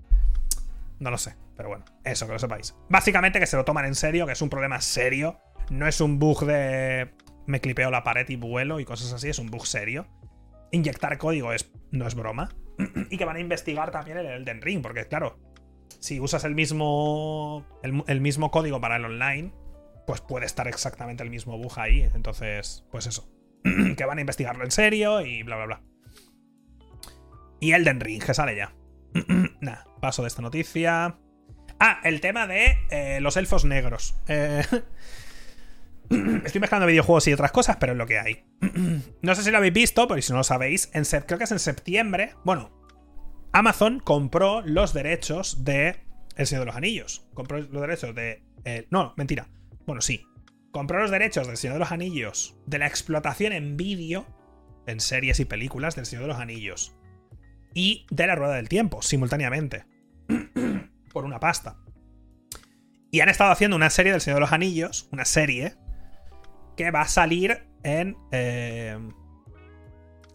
No 1.00 1.12
lo 1.12 1.18
sé. 1.18 1.36
Pero 1.56 1.70
bueno, 1.70 1.86
eso, 2.04 2.28
que 2.28 2.34
lo 2.34 2.40
sepáis. 2.40 2.76
Básicamente 2.90 3.40
que 3.40 3.48
se 3.48 3.58
lo 3.58 3.66
toman 3.66 3.86
en 3.86 3.96
serio, 3.96 4.26
que 4.26 4.34
es 4.34 4.42
un 4.42 4.50
problema 4.50 4.82
serio. 4.82 5.40
No 5.70 5.88
es 5.88 6.02
un 6.02 6.20
bug 6.20 6.46
de. 6.46 7.14
Me 7.46 7.62
clipeo 7.62 7.90
la 7.90 8.04
pared 8.04 8.28
y 8.28 8.36
vuelo 8.36 8.80
y 8.80 8.86
cosas 8.86 9.14
así, 9.14 9.30
es 9.30 9.40
un 9.40 9.48
bug 9.48 9.66
serio. 9.66 10.08
Inyectar 10.72 11.18
código 11.18 11.54
es, 11.54 11.72
no 11.92 12.08
es 12.08 12.16
broma. 12.16 12.50
y 13.10 13.18
que 13.18 13.26
van 13.26 13.38
a 13.38 13.40
investigar 13.40 13.92
también 13.92 14.18
el 14.18 14.26
Elden 14.26 14.62
Ring, 14.62 14.82
porque 14.82 15.06
claro, 15.08 15.40
si 16.00 16.20
usas 16.20 16.44
el 16.44 16.56
mismo, 16.56 17.66
el 17.82 18.22
mismo 18.22 18.52
código 18.52 18.80
para 18.80 18.98
el 18.98 19.06
online, 19.06 19.54
pues 20.08 20.22
puede 20.22 20.46
estar 20.46 20.68
exactamente 20.68 21.22
el 21.22 21.30
mismo 21.30 21.58
bug 21.58 21.80
ahí. 21.80 22.10
Entonces, 22.14 22.86
pues 22.92 23.06
eso. 23.08 23.30
que 23.98 24.06
van 24.06 24.18
a 24.18 24.22
investigarlo 24.22 24.64
en 24.64 24.72
serio 24.72 25.22
y 25.22 25.44
bla, 25.44 25.58
bla, 25.58 25.66
bla. 25.66 25.84
Y 27.60 27.74
Elden 27.74 28.00
Ring, 28.00 28.24
que 28.24 28.34
sale 28.34 28.56
ya. 28.56 28.74
nah, 29.62 29.84
paso 30.00 30.22
de 30.22 30.30
esta 30.30 30.42
noticia. 30.42 31.20
Ah, 31.80 32.00
el 32.04 32.22
tema 32.22 32.48
de 32.48 32.78
eh, 32.90 33.20
los 33.22 33.38
elfos 33.38 33.66
negros. 33.66 34.16
Eh, 34.28 34.64
estoy 36.10 36.62
mezclando 36.62 36.88
videojuegos 36.88 37.28
y 37.28 37.34
otras 37.34 37.52
cosas, 37.52 37.78
pero 37.78 37.94
es 37.94 37.98
lo 37.98 38.06
que 38.06 38.20
hay. 38.20 38.46
no 39.22 39.36
sé 39.36 39.44
si 39.44 39.52
lo 39.52 39.58
habéis 39.58 39.74
visto, 39.74 40.08
pero 40.08 40.22
si 40.22 40.32
no 40.32 40.40
lo 40.40 40.44
sabéis, 40.44 40.90
creo 41.26 41.38
que 41.38 41.44
es 41.44 41.52
en 41.52 41.60
septiembre. 41.60 42.34
Bueno, 42.44 42.72
Amazon 43.52 44.00
compró 44.00 44.62
los 44.62 44.94
derechos 44.94 45.64
de 45.64 45.98
El 46.36 46.48
Señor 46.48 46.62
de 46.62 46.66
los 46.68 46.76
Anillos. 46.76 47.28
Compró 47.34 47.60
los 47.60 47.82
derechos 47.82 48.14
de. 48.16 48.44
no, 48.90 49.14
mentira. 49.18 49.50
Bueno, 49.86 50.02
sí. 50.02 50.26
Compró 50.72 51.02
los 51.02 51.12
derechos 51.12 51.48
del 51.48 51.58
Señor 51.58 51.76
de 51.76 51.80
los 51.80 51.92
Anillos 51.92 52.58
de 52.66 52.78
la 52.78 52.88
explotación 52.88 53.54
en 53.54 53.78
vídeo 53.78 54.28
en 54.86 55.00
series 55.00 55.40
y 55.40 55.46
películas 55.46 55.96
del 55.96 56.06
Señor 56.06 56.24
de 56.24 56.30
los 56.30 56.40
Anillos. 56.40 56.96
Y 57.74 58.06
de 58.10 58.28
la 58.28 58.36
Rueda 58.36 58.56
del 58.56 58.70
Tiempo, 58.70 59.02
simultáneamente. 59.02 59.86
por 61.12 61.26
una 61.26 61.40
pasta. 61.40 61.78
Y 63.12 63.22
han 63.22 63.30
estado 63.30 63.52
haciendo 63.52 63.76
una 63.76 63.90
serie 63.90 64.12
del 64.12 64.22
Señor 64.22 64.38
de 64.38 64.42
los 64.42 64.52
Anillos, 64.52 65.10
una 65.12 65.26
serie, 65.26 65.76
que 66.78 66.92
va 66.92 67.02
a 67.02 67.08
salir 67.08 67.68
en 67.84 68.16
eh, 68.32 68.98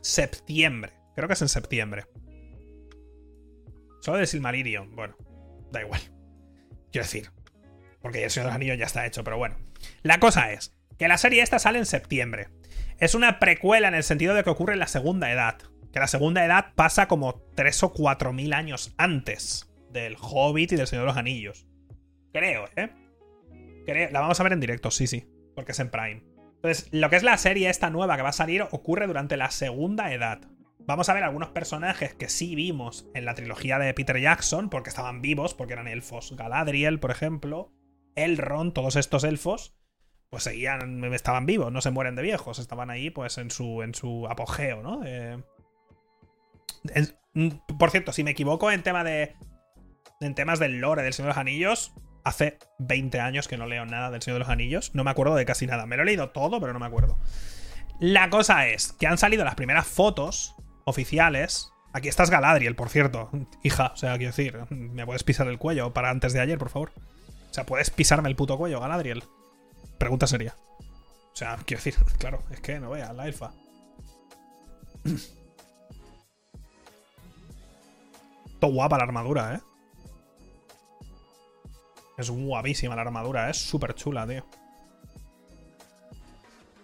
septiembre. 0.03 0.93
Creo 1.15 1.29
que 1.29 1.35
es 1.35 1.43
en 1.43 1.49
septiembre. 1.49 2.05
Solo 4.01 4.19
de 4.19 4.27
Silmarillion. 4.27 4.95
Bueno, 4.95 5.17
da 5.71 5.81
igual. 5.81 6.01
Quiero 6.91 7.05
decir. 7.05 7.31
Porque 8.01 8.25
el 8.25 8.31
Señor 8.31 8.47
de 8.47 8.51
los 8.51 8.57
Anillos 8.57 8.79
ya 8.79 8.87
está 8.87 9.07
hecho, 9.07 9.23
pero 9.23 9.39
bueno. 9.39 9.57
La 10.03 10.19
cosa 10.19 10.53
es 10.53 10.77
que 10.99 11.09
la 11.09 11.19
serie 11.19 11.43
esta 11.43 11.61
sale 11.61 11.79
en 11.79 11.87
septiembre. 11.87 12.49
Es 12.99 13.15
una 13.15 13.39
precuela 13.39 13.89
en 13.89 13.95
el 13.95 14.03
sentido 14.03 14.35
de 14.35 14.43
que 14.43 14.51
ocurre 14.51 14.73
en 14.73 14.81
la 14.81 14.89
segunda 14.89 15.31
edad. 15.31 15.59
Que 15.93 16.01
la 16.01 16.09
segunda 16.09 16.45
edad 16.45 16.75
pasa 16.75 17.07
como 17.07 17.35
3 17.55 17.83
o 17.85 17.93
4 17.93 18.33
mil 18.33 18.53
años 18.53 18.95
antes 18.97 19.73
del 19.91 20.17
Hobbit 20.21 20.73
y 20.73 20.77
del 20.77 20.87
Señor 20.87 21.05
de 21.05 21.09
los 21.09 21.17
Anillos. 21.17 21.67
Creo, 22.33 22.65
¿eh? 22.77 22.91
La 24.11 24.21
vamos 24.21 24.41
a 24.41 24.43
ver 24.43 24.53
en 24.53 24.61
directo, 24.61 24.91
sí, 24.91 25.07
sí. 25.07 25.29
Porque 25.55 25.73
es 25.73 25.81
en 25.81 25.91
Prime. 25.91 26.32
Entonces, 26.63 26.89
lo 26.93 27.11
que 27.11 27.17
es 27.17 27.25
la 27.25 27.37
serie 27.39 27.69
esta 27.69 27.91
nueva 27.91 28.15
que 28.15 28.23
va 28.23 28.29
a 28.29 28.33
salir 28.33 28.63
ocurre 28.71 29.09
durante 29.09 29.37
la 29.37 29.51
segunda 29.51 30.13
edad. 30.13 30.41
Vamos 30.79 31.09
a 31.09 31.15
ver 31.15 31.25
algunos 31.25 31.49
personajes 31.49 32.15
que 32.15 32.29
sí 32.29 32.55
vimos 32.55 33.09
en 33.15 33.25
la 33.25 33.35
trilogía 33.35 33.81
de 33.81 33.93
Peter 33.95 34.21
Jackson, 34.21 34.71
porque 34.71 34.91
estaban 34.91 35.23
vivos, 35.23 35.55
porque 35.55 35.73
eran 35.73 35.89
elfos. 35.89 36.37
Galadriel, 36.37 37.01
por 37.01 37.11
ejemplo. 37.11 37.73
Elrond, 38.15 38.75
todos 38.75 38.95
estos 38.95 39.25
elfos, 39.25 39.75
pues 40.31 40.45
seguían, 40.45 41.03
estaban 41.13 41.47
vivos, 41.47 41.73
no 41.73 41.81
se 41.81 41.91
mueren 41.91 42.15
de 42.15 42.23
viejos, 42.23 42.61
estaban 42.61 42.91
ahí 42.91 43.11
pues 43.11 43.39
en 43.39 43.51
su, 43.51 43.83
en 43.83 43.95
su 43.95 44.29
apogeo, 44.29 44.83
¿no? 44.83 45.01
Eh, 45.05 45.43
por 47.79 47.91
cierto, 47.91 48.13
si 48.13 48.23
me 48.23 48.33
equivoco 48.33 48.71
en 48.71 48.83
tema 48.83 49.03
de 49.03 49.35
en 50.21 50.35
temas 50.37 50.59
del 50.59 50.79
lore 50.79 51.03
del 51.03 51.13
Señor 51.13 51.29
de 51.29 51.31
los 51.31 51.41
Anillos, 51.41 51.93
hace 52.25 52.59
20 52.79 53.21
años 53.21 53.49
que 53.49 53.57
no 53.57 53.67
leo 53.67 53.85
nada 53.87 54.11
del 54.11 54.23
Señor 54.23 54.37
de 54.37 54.41
los 54.41 54.49
Anillos. 54.49 54.95
No 54.95 55.05
me 55.05 55.11
acuerdo 55.11 55.35
de 55.35 55.45
casi 55.45 55.67
nada. 55.67 55.87
Me 55.87 55.97
lo 55.97 56.03
he 56.03 56.07
leído 56.07 56.31
todo, 56.31 56.61
pero 56.61 56.73
no 56.73 56.79
me 56.79 56.87
acuerdo. 56.87 57.19
La 58.01 58.31
cosa 58.31 58.67
es 58.67 58.93
que 58.93 59.07
han 59.07 59.19
salido 59.19 59.45
las 59.45 59.55
primeras 59.55 59.87
fotos 59.87 60.55
oficiales. 60.85 61.71
Aquí 61.93 62.09
estás 62.09 62.31
Galadriel, 62.31 62.75
por 62.75 62.89
cierto. 62.89 63.31
Hija, 63.63 63.93
o 63.95 63.97
sea, 63.97 64.17
quiero 64.17 64.33
decir, 64.35 64.59
¿me 64.71 65.05
puedes 65.07 65.25
pisar 65.25 65.47
el 65.47 65.59
cuello 65.59 65.93
para 65.93 66.11
antes 66.11 66.33
de 66.33 66.41
ayer, 66.41 66.59
por 66.59 66.71
favor? 66.71 66.93
O 67.51 67.55
sea, 67.55 67.65
¿puedes 67.67 67.91
pisarme 67.91 68.29
el 68.29 68.37
puto 68.37 68.57
cuello, 68.57 68.81
Galadriel? 68.81 69.25
Pregunta 69.99 70.27
seria. 70.27 70.57
O 71.33 71.37
sea, 71.37 71.59
quiero 71.65 71.83
decir, 71.83 71.95
claro, 72.19 72.43
es 72.51 72.61
que 72.61 72.81
no 72.81 72.91
vea, 72.91 73.13
la 73.13 73.27
elfa. 73.27 73.53
Todo 78.61 78.73
guapa 78.73 78.97
la 78.97 79.05
armadura, 79.05 79.55
¿eh? 79.55 79.61
Es 82.17 82.31
guapísima 82.31 82.95
la 82.95 83.03
armadura, 83.03 83.49
es 83.51 83.57
súper 83.59 83.95
chula, 83.95 84.27
tío. 84.27 84.45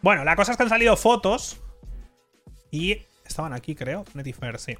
Bueno, 0.00 0.24
la 0.24 0.36
cosa 0.36 0.52
es 0.52 0.56
que 0.56 0.62
han 0.62 0.68
salido 0.68 0.96
fotos. 0.96 1.60
Y 2.70 3.02
estaban 3.26 3.52
aquí, 3.52 3.74
creo. 3.74 4.04
Netifer, 4.14 4.58
sí. 4.58 4.76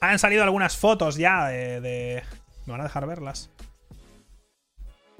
Han 0.00 0.18
salido 0.18 0.42
algunas 0.42 0.76
fotos 0.76 1.16
ya 1.16 1.48
de, 1.48 2.22
¿Me 2.66 2.72
van 2.72 2.80
a 2.80 2.84
dejar 2.84 3.06
verlas? 3.06 3.50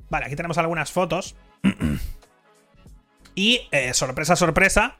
Vale, 0.08 0.26
aquí 0.26 0.36
tenemos 0.36 0.58
algunas 0.58 0.90
fotos. 0.90 1.36
y, 3.34 3.68
eh, 3.70 3.92
sorpresa, 3.94 4.36
sorpresa, 4.36 4.96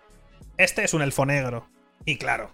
este 0.58 0.84
es 0.84 0.94
un 0.94 1.02
elfo 1.02 1.26
negro. 1.26 1.66
Y 2.04 2.18
claro. 2.18 2.50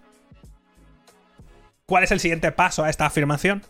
¿Cuál 1.85 2.03
es 2.03 2.11
el 2.11 2.19
siguiente 2.19 2.51
paso 2.51 2.83
a 2.83 2.89
esta 2.89 3.05
afirmación? 3.05 3.63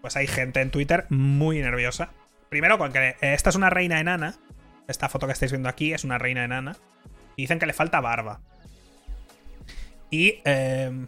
Pues 0.00 0.16
hay 0.16 0.26
gente 0.26 0.60
en 0.60 0.70
Twitter 0.70 1.06
muy 1.10 1.60
nerviosa 1.60 2.10
Primero, 2.52 2.76
con 2.76 2.92
que 2.92 3.16
esta 3.22 3.48
es 3.48 3.56
una 3.56 3.70
reina 3.70 3.98
enana. 3.98 4.34
Esta 4.86 5.08
foto 5.08 5.26
que 5.26 5.32
estáis 5.32 5.50
viendo 5.52 5.70
aquí 5.70 5.94
es 5.94 6.04
una 6.04 6.18
reina 6.18 6.44
enana. 6.44 6.76
Y 7.34 7.44
dicen 7.44 7.58
que 7.58 7.64
le 7.64 7.72
falta 7.72 7.98
barba. 8.02 8.42
Y. 10.10 10.42
Em, 10.44 11.06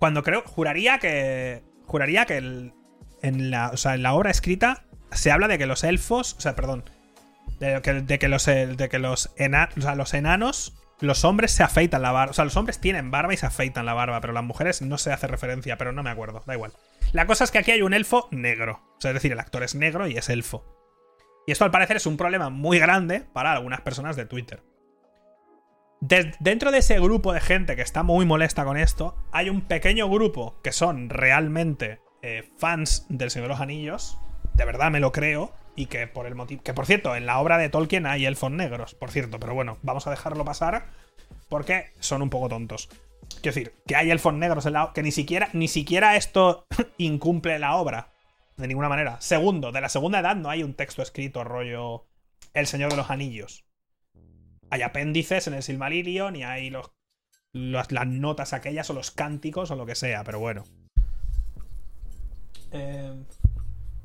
cuando 0.00 0.24
creo. 0.24 0.42
Juraría 0.42 0.98
que. 0.98 1.62
Juraría 1.86 2.26
que 2.26 2.38
en, 3.22 3.50
la, 3.52 3.68
o 3.68 3.76
sea, 3.76 3.94
en 3.94 4.02
la 4.02 4.12
obra 4.12 4.32
escrita 4.32 4.82
se 5.12 5.30
habla 5.30 5.46
de 5.46 5.56
que 5.56 5.66
los 5.66 5.84
elfos. 5.84 6.34
O 6.36 6.40
sea, 6.40 6.56
perdón. 6.56 6.90
De 7.60 7.80
que, 7.80 7.92
de 7.92 8.18
que 8.18 8.26
los, 8.26 8.44
de 8.44 8.88
que 8.90 8.98
los, 8.98 9.26
o 9.26 9.80
sea, 9.80 9.94
los 9.94 10.14
enanos. 10.14 10.77
Los 11.00 11.24
hombres 11.24 11.52
se 11.52 11.62
afeitan 11.62 12.02
la 12.02 12.12
barba. 12.12 12.30
O 12.30 12.34
sea, 12.34 12.44
los 12.44 12.56
hombres 12.56 12.80
tienen 12.80 13.10
barba 13.10 13.32
y 13.32 13.36
se 13.36 13.46
afeitan 13.46 13.86
la 13.86 13.94
barba. 13.94 14.20
Pero 14.20 14.32
las 14.32 14.44
mujeres 14.44 14.82
no 14.82 14.98
se 14.98 15.12
hace 15.12 15.26
referencia. 15.26 15.78
Pero 15.78 15.92
no 15.92 16.02
me 16.02 16.10
acuerdo. 16.10 16.42
Da 16.46 16.54
igual. 16.54 16.72
La 17.12 17.26
cosa 17.26 17.44
es 17.44 17.50
que 17.50 17.58
aquí 17.58 17.70
hay 17.70 17.82
un 17.82 17.94
elfo 17.94 18.28
negro. 18.30 18.80
O 18.96 19.00
sea, 19.00 19.10
es 19.10 19.14
decir, 19.14 19.32
el 19.32 19.40
actor 19.40 19.62
es 19.62 19.74
negro 19.74 20.06
y 20.08 20.16
es 20.16 20.28
elfo. 20.28 20.64
Y 21.46 21.52
esto 21.52 21.64
al 21.64 21.70
parecer 21.70 21.96
es 21.96 22.04
un 22.04 22.18
problema 22.18 22.50
muy 22.50 22.78
grande 22.78 23.20
para 23.32 23.52
algunas 23.52 23.80
personas 23.80 24.16
de 24.16 24.26
Twitter. 24.26 24.62
dentro 26.00 26.70
de 26.70 26.78
ese 26.78 27.00
grupo 27.00 27.32
de 27.32 27.40
gente 27.40 27.74
que 27.74 27.80
está 27.80 28.02
muy 28.02 28.26
molesta 28.26 28.66
con 28.66 28.76
esto, 28.76 29.16
hay 29.32 29.48
un 29.48 29.62
pequeño 29.62 30.10
grupo 30.10 30.60
que 30.62 30.72
son 30.72 31.08
realmente 31.08 32.00
eh, 32.20 32.50
fans 32.58 33.06
del 33.08 33.30
Señor 33.30 33.48
de 33.48 33.54
los 33.54 33.62
Anillos. 33.62 34.18
De 34.52 34.66
verdad 34.66 34.90
me 34.90 35.00
lo 35.00 35.10
creo. 35.10 35.54
Y 35.78 35.86
que 35.86 36.08
por 36.08 36.26
el 36.26 36.34
motivo. 36.34 36.60
Que 36.64 36.74
por 36.74 36.86
cierto, 36.86 37.14
en 37.14 37.24
la 37.24 37.38
obra 37.38 37.56
de 37.56 37.68
Tolkien 37.68 38.04
hay 38.04 38.26
elfos 38.26 38.50
negros, 38.50 38.96
por 38.96 39.12
cierto. 39.12 39.38
Pero 39.38 39.54
bueno, 39.54 39.78
vamos 39.82 40.08
a 40.08 40.10
dejarlo 40.10 40.44
pasar. 40.44 40.86
Porque 41.48 41.92
son 42.00 42.20
un 42.20 42.30
poco 42.30 42.48
tontos. 42.48 42.88
Quiero 43.40 43.54
decir, 43.54 43.74
que 43.86 43.94
hay 43.94 44.10
elfos 44.10 44.34
negros 44.34 44.66
en 44.66 44.72
la 44.72 44.90
que 44.92 45.04
ni 45.04 45.12
siquiera, 45.12 45.50
ni 45.52 45.68
siquiera 45.68 46.16
esto 46.16 46.66
incumple 46.98 47.60
la 47.60 47.76
obra. 47.76 48.08
De 48.56 48.66
ninguna 48.66 48.88
manera. 48.88 49.20
Segundo, 49.20 49.70
de 49.70 49.80
la 49.80 49.88
segunda 49.88 50.18
edad 50.18 50.34
no 50.34 50.50
hay 50.50 50.64
un 50.64 50.74
texto 50.74 51.00
escrito 51.00 51.44
rollo 51.44 52.08
El 52.54 52.66
Señor 52.66 52.90
de 52.90 52.96
los 52.96 53.10
Anillos. 53.10 53.64
Hay 54.70 54.82
apéndices 54.82 55.46
en 55.46 55.54
el 55.54 55.62
Silmarillion 55.62 56.34
y 56.34 56.42
hay 56.42 56.70
los, 56.70 56.90
las 57.52 58.08
notas 58.08 58.52
aquellas 58.52 58.90
o 58.90 58.94
los 58.94 59.12
cánticos 59.12 59.70
o 59.70 59.76
lo 59.76 59.86
que 59.86 59.94
sea, 59.94 60.24
pero 60.24 60.40
bueno. 60.40 60.64
Eh, 62.72 63.14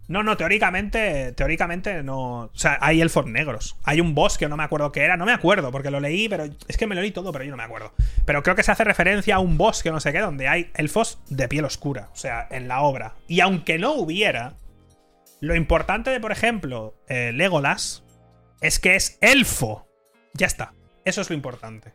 no, 0.08 0.22
no, 0.22 0.36
teóricamente, 0.36 1.32
teóricamente 1.32 2.04
no. 2.04 2.42
O 2.42 2.52
sea, 2.54 2.78
hay 2.82 3.02
elfos 3.02 3.26
negros. 3.26 3.78
Hay 3.84 4.02
un 4.02 4.14
boss 4.14 4.38
que 4.38 4.50
no 4.50 4.58
me 4.58 4.64
acuerdo 4.64 4.92
qué 4.92 5.02
era. 5.02 5.16
No 5.16 5.26
me 5.26 5.32
acuerdo 5.32 5.72
porque 5.72 5.92
lo 5.92 6.02
leí, 6.02 6.28
pero 6.28 6.46
es 6.68 6.78
que 6.78 6.88
me 6.88 6.96
lo 6.96 7.02
leí 7.02 7.12
todo, 7.12 7.32
pero 7.32 7.46
yo 7.46 7.52
no 7.52 7.58
me 7.58 7.64
acuerdo. 7.64 7.94
Pero 8.26 8.44
creo 8.44 8.56
que 8.56 8.64
se 8.64 8.72
hace 8.72 8.84
referencia 8.84 9.36
a 9.36 9.40
un 9.40 9.58
boss 9.58 9.82
que 9.82 9.92
no 9.92 10.02
sé 10.02 10.12
qué, 10.12 10.20
donde 10.20 10.48
hay 10.48 10.72
elfos 10.76 11.20
de 11.30 11.48
piel 11.48 11.64
oscura. 11.64 12.10
O 12.12 12.18
sea, 12.18 12.48
en 12.52 12.68
la 12.68 12.82
obra. 12.82 13.16
Y 13.28 13.40
aunque 13.40 13.80
no 13.80 13.94
hubiera, 13.94 14.56
lo 15.40 15.56
importante 15.56 16.10
de, 16.10 16.20
por 16.20 16.34
ejemplo, 16.34 16.96
eh, 17.08 17.32
Legolas 17.34 18.04
es 18.60 18.80
que 18.80 18.96
es 18.96 19.18
elfo. 19.22 19.88
Ya 20.34 20.48
está. 20.48 20.74
Eso 21.06 21.22
es 21.22 21.30
lo 21.30 21.36
importante. 21.36 21.94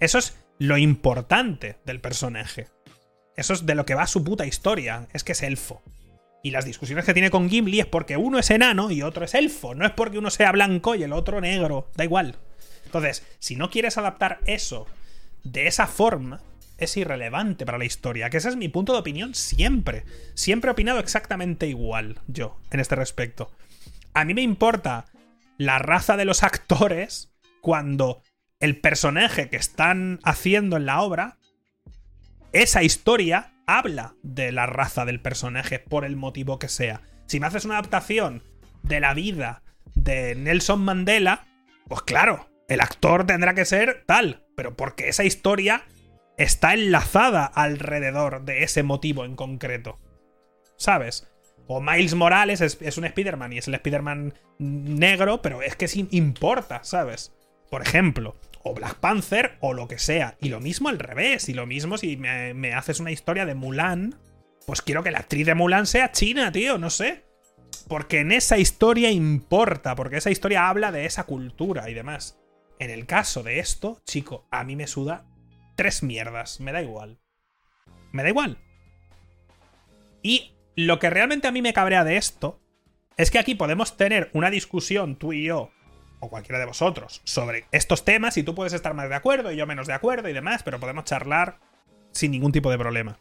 Eso 0.00 0.18
es 0.18 0.36
lo 0.58 0.76
importante 0.76 1.76
del 1.84 2.00
personaje. 2.00 2.66
Eso 3.36 3.52
es 3.52 3.64
de 3.64 3.76
lo 3.76 3.86
que 3.86 3.94
va 3.94 4.08
su 4.08 4.24
puta 4.24 4.44
historia. 4.44 5.06
Es 5.12 5.22
que 5.22 5.32
es 5.32 5.42
elfo. 5.44 5.82
Y 6.42 6.50
las 6.50 6.64
discusiones 6.64 7.04
que 7.04 7.14
tiene 7.14 7.30
con 7.30 7.50
Gimli 7.50 7.80
es 7.80 7.86
porque 7.86 8.16
uno 8.16 8.38
es 8.38 8.50
enano 8.50 8.90
y 8.90 9.02
otro 9.02 9.24
es 9.24 9.34
elfo. 9.34 9.74
No 9.74 9.84
es 9.84 9.92
porque 9.92 10.18
uno 10.18 10.30
sea 10.30 10.52
blanco 10.52 10.94
y 10.94 11.02
el 11.02 11.12
otro 11.12 11.40
negro. 11.40 11.90
Da 11.96 12.04
igual. 12.04 12.36
Entonces, 12.84 13.26
si 13.38 13.56
no 13.56 13.70
quieres 13.70 13.98
adaptar 13.98 14.40
eso 14.46 14.86
de 15.42 15.66
esa 15.66 15.86
forma, 15.86 16.40
es 16.78 16.96
irrelevante 16.96 17.66
para 17.66 17.78
la 17.78 17.84
historia. 17.84 18.30
Que 18.30 18.38
ese 18.38 18.48
es 18.48 18.56
mi 18.56 18.68
punto 18.68 18.92
de 18.92 19.00
opinión 19.00 19.34
siempre. 19.34 20.04
Siempre 20.34 20.70
he 20.70 20.72
opinado 20.72 21.00
exactamente 21.00 21.66
igual 21.66 22.20
yo 22.28 22.58
en 22.70 22.80
este 22.80 22.94
respecto. 22.94 23.50
A 24.14 24.24
mí 24.24 24.32
me 24.32 24.42
importa 24.42 25.06
la 25.58 25.78
raza 25.78 26.16
de 26.16 26.24
los 26.24 26.44
actores 26.44 27.30
cuando 27.60 28.22
el 28.60 28.80
personaje 28.80 29.50
que 29.50 29.56
están 29.56 30.20
haciendo 30.22 30.76
en 30.76 30.86
la 30.86 31.02
obra, 31.02 31.38
esa 32.52 32.82
historia 32.82 33.52
habla 33.68 34.14
de 34.22 34.50
la 34.50 34.66
raza 34.66 35.04
del 35.04 35.20
personaje 35.20 35.78
por 35.78 36.04
el 36.04 36.16
motivo 36.16 36.58
que 36.58 36.68
sea. 36.68 37.02
Si 37.26 37.38
me 37.38 37.46
haces 37.46 37.66
una 37.66 37.74
adaptación 37.74 38.42
de 38.82 38.98
la 38.98 39.12
vida 39.12 39.62
de 39.94 40.34
Nelson 40.34 40.80
Mandela, 40.80 41.46
pues 41.86 42.02
claro, 42.02 42.48
el 42.68 42.80
actor 42.80 43.26
tendrá 43.26 43.54
que 43.54 43.66
ser 43.66 44.04
tal, 44.06 44.46
pero 44.56 44.74
porque 44.74 45.08
esa 45.08 45.24
historia 45.24 45.84
está 46.38 46.72
enlazada 46.72 47.44
alrededor 47.44 48.44
de 48.44 48.62
ese 48.62 48.82
motivo 48.82 49.26
en 49.26 49.36
concreto. 49.36 49.98
¿Sabes? 50.78 51.30
O 51.66 51.82
Miles 51.82 52.14
Morales 52.14 52.62
es, 52.62 52.98
un 52.98 53.04
Spider-Man 53.04 53.52
y 53.52 53.58
es 53.58 53.68
el 53.68 53.74
Spider-Man 53.74 54.32
negro, 54.58 55.42
pero 55.42 55.60
es 55.60 55.76
que 55.76 55.88
sí 55.88 56.08
importa, 56.10 56.82
¿sabes? 56.84 57.34
Por 57.70 57.82
ejemplo, 57.82 58.36
o 58.68 58.74
Black 58.74 58.96
Panther 58.96 59.56
o 59.60 59.72
lo 59.72 59.88
que 59.88 59.98
sea. 59.98 60.36
Y 60.40 60.48
lo 60.48 60.60
mismo 60.60 60.88
al 60.88 60.98
revés. 60.98 61.48
Y 61.48 61.54
lo 61.54 61.66
mismo 61.66 61.98
si 61.98 62.16
me, 62.16 62.54
me 62.54 62.74
haces 62.74 63.00
una 63.00 63.10
historia 63.10 63.46
de 63.46 63.54
Mulan, 63.54 64.14
pues 64.66 64.82
quiero 64.82 65.02
que 65.02 65.10
la 65.10 65.18
actriz 65.18 65.46
de 65.46 65.54
Mulan 65.54 65.86
sea 65.86 66.12
china, 66.12 66.52
tío, 66.52 66.78
no 66.78 66.90
sé. 66.90 67.24
Porque 67.88 68.20
en 68.20 68.32
esa 68.32 68.58
historia 68.58 69.10
importa, 69.10 69.94
porque 69.94 70.18
esa 70.18 70.30
historia 70.30 70.68
habla 70.68 70.92
de 70.92 71.06
esa 71.06 71.24
cultura 71.24 71.88
y 71.88 71.94
demás. 71.94 72.38
En 72.78 72.90
el 72.90 73.06
caso 73.06 73.42
de 73.42 73.58
esto, 73.58 74.00
chico, 74.04 74.46
a 74.50 74.62
mí 74.64 74.76
me 74.76 74.86
suda 74.86 75.24
tres 75.74 76.02
mierdas, 76.02 76.60
me 76.60 76.72
da 76.72 76.82
igual. 76.82 77.18
Me 78.12 78.22
da 78.22 78.28
igual. 78.28 78.58
Y 80.22 80.52
lo 80.76 80.98
que 80.98 81.10
realmente 81.10 81.48
a 81.48 81.52
mí 81.52 81.62
me 81.62 81.72
cabrea 81.72 82.04
de 82.04 82.16
esto 82.16 82.60
es 83.16 83.30
que 83.30 83.38
aquí 83.38 83.54
podemos 83.54 83.96
tener 83.96 84.30
una 84.32 84.50
discusión, 84.50 85.16
tú 85.16 85.32
y 85.32 85.44
yo, 85.44 85.70
o 86.20 86.28
cualquiera 86.28 86.58
de 86.58 86.66
vosotros, 86.66 87.20
sobre 87.24 87.66
estos 87.72 88.04
temas 88.04 88.36
y 88.36 88.42
tú 88.42 88.54
puedes 88.54 88.72
estar 88.72 88.94
más 88.94 89.08
de 89.08 89.14
acuerdo 89.14 89.52
y 89.52 89.56
yo 89.56 89.66
menos 89.66 89.86
de 89.86 89.92
acuerdo 89.92 90.28
y 90.28 90.32
demás, 90.32 90.62
pero 90.62 90.80
podemos 90.80 91.04
charlar 91.04 91.58
sin 92.12 92.30
ningún 92.30 92.52
tipo 92.52 92.70
de 92.70 92.78
problema. 92.78 93.18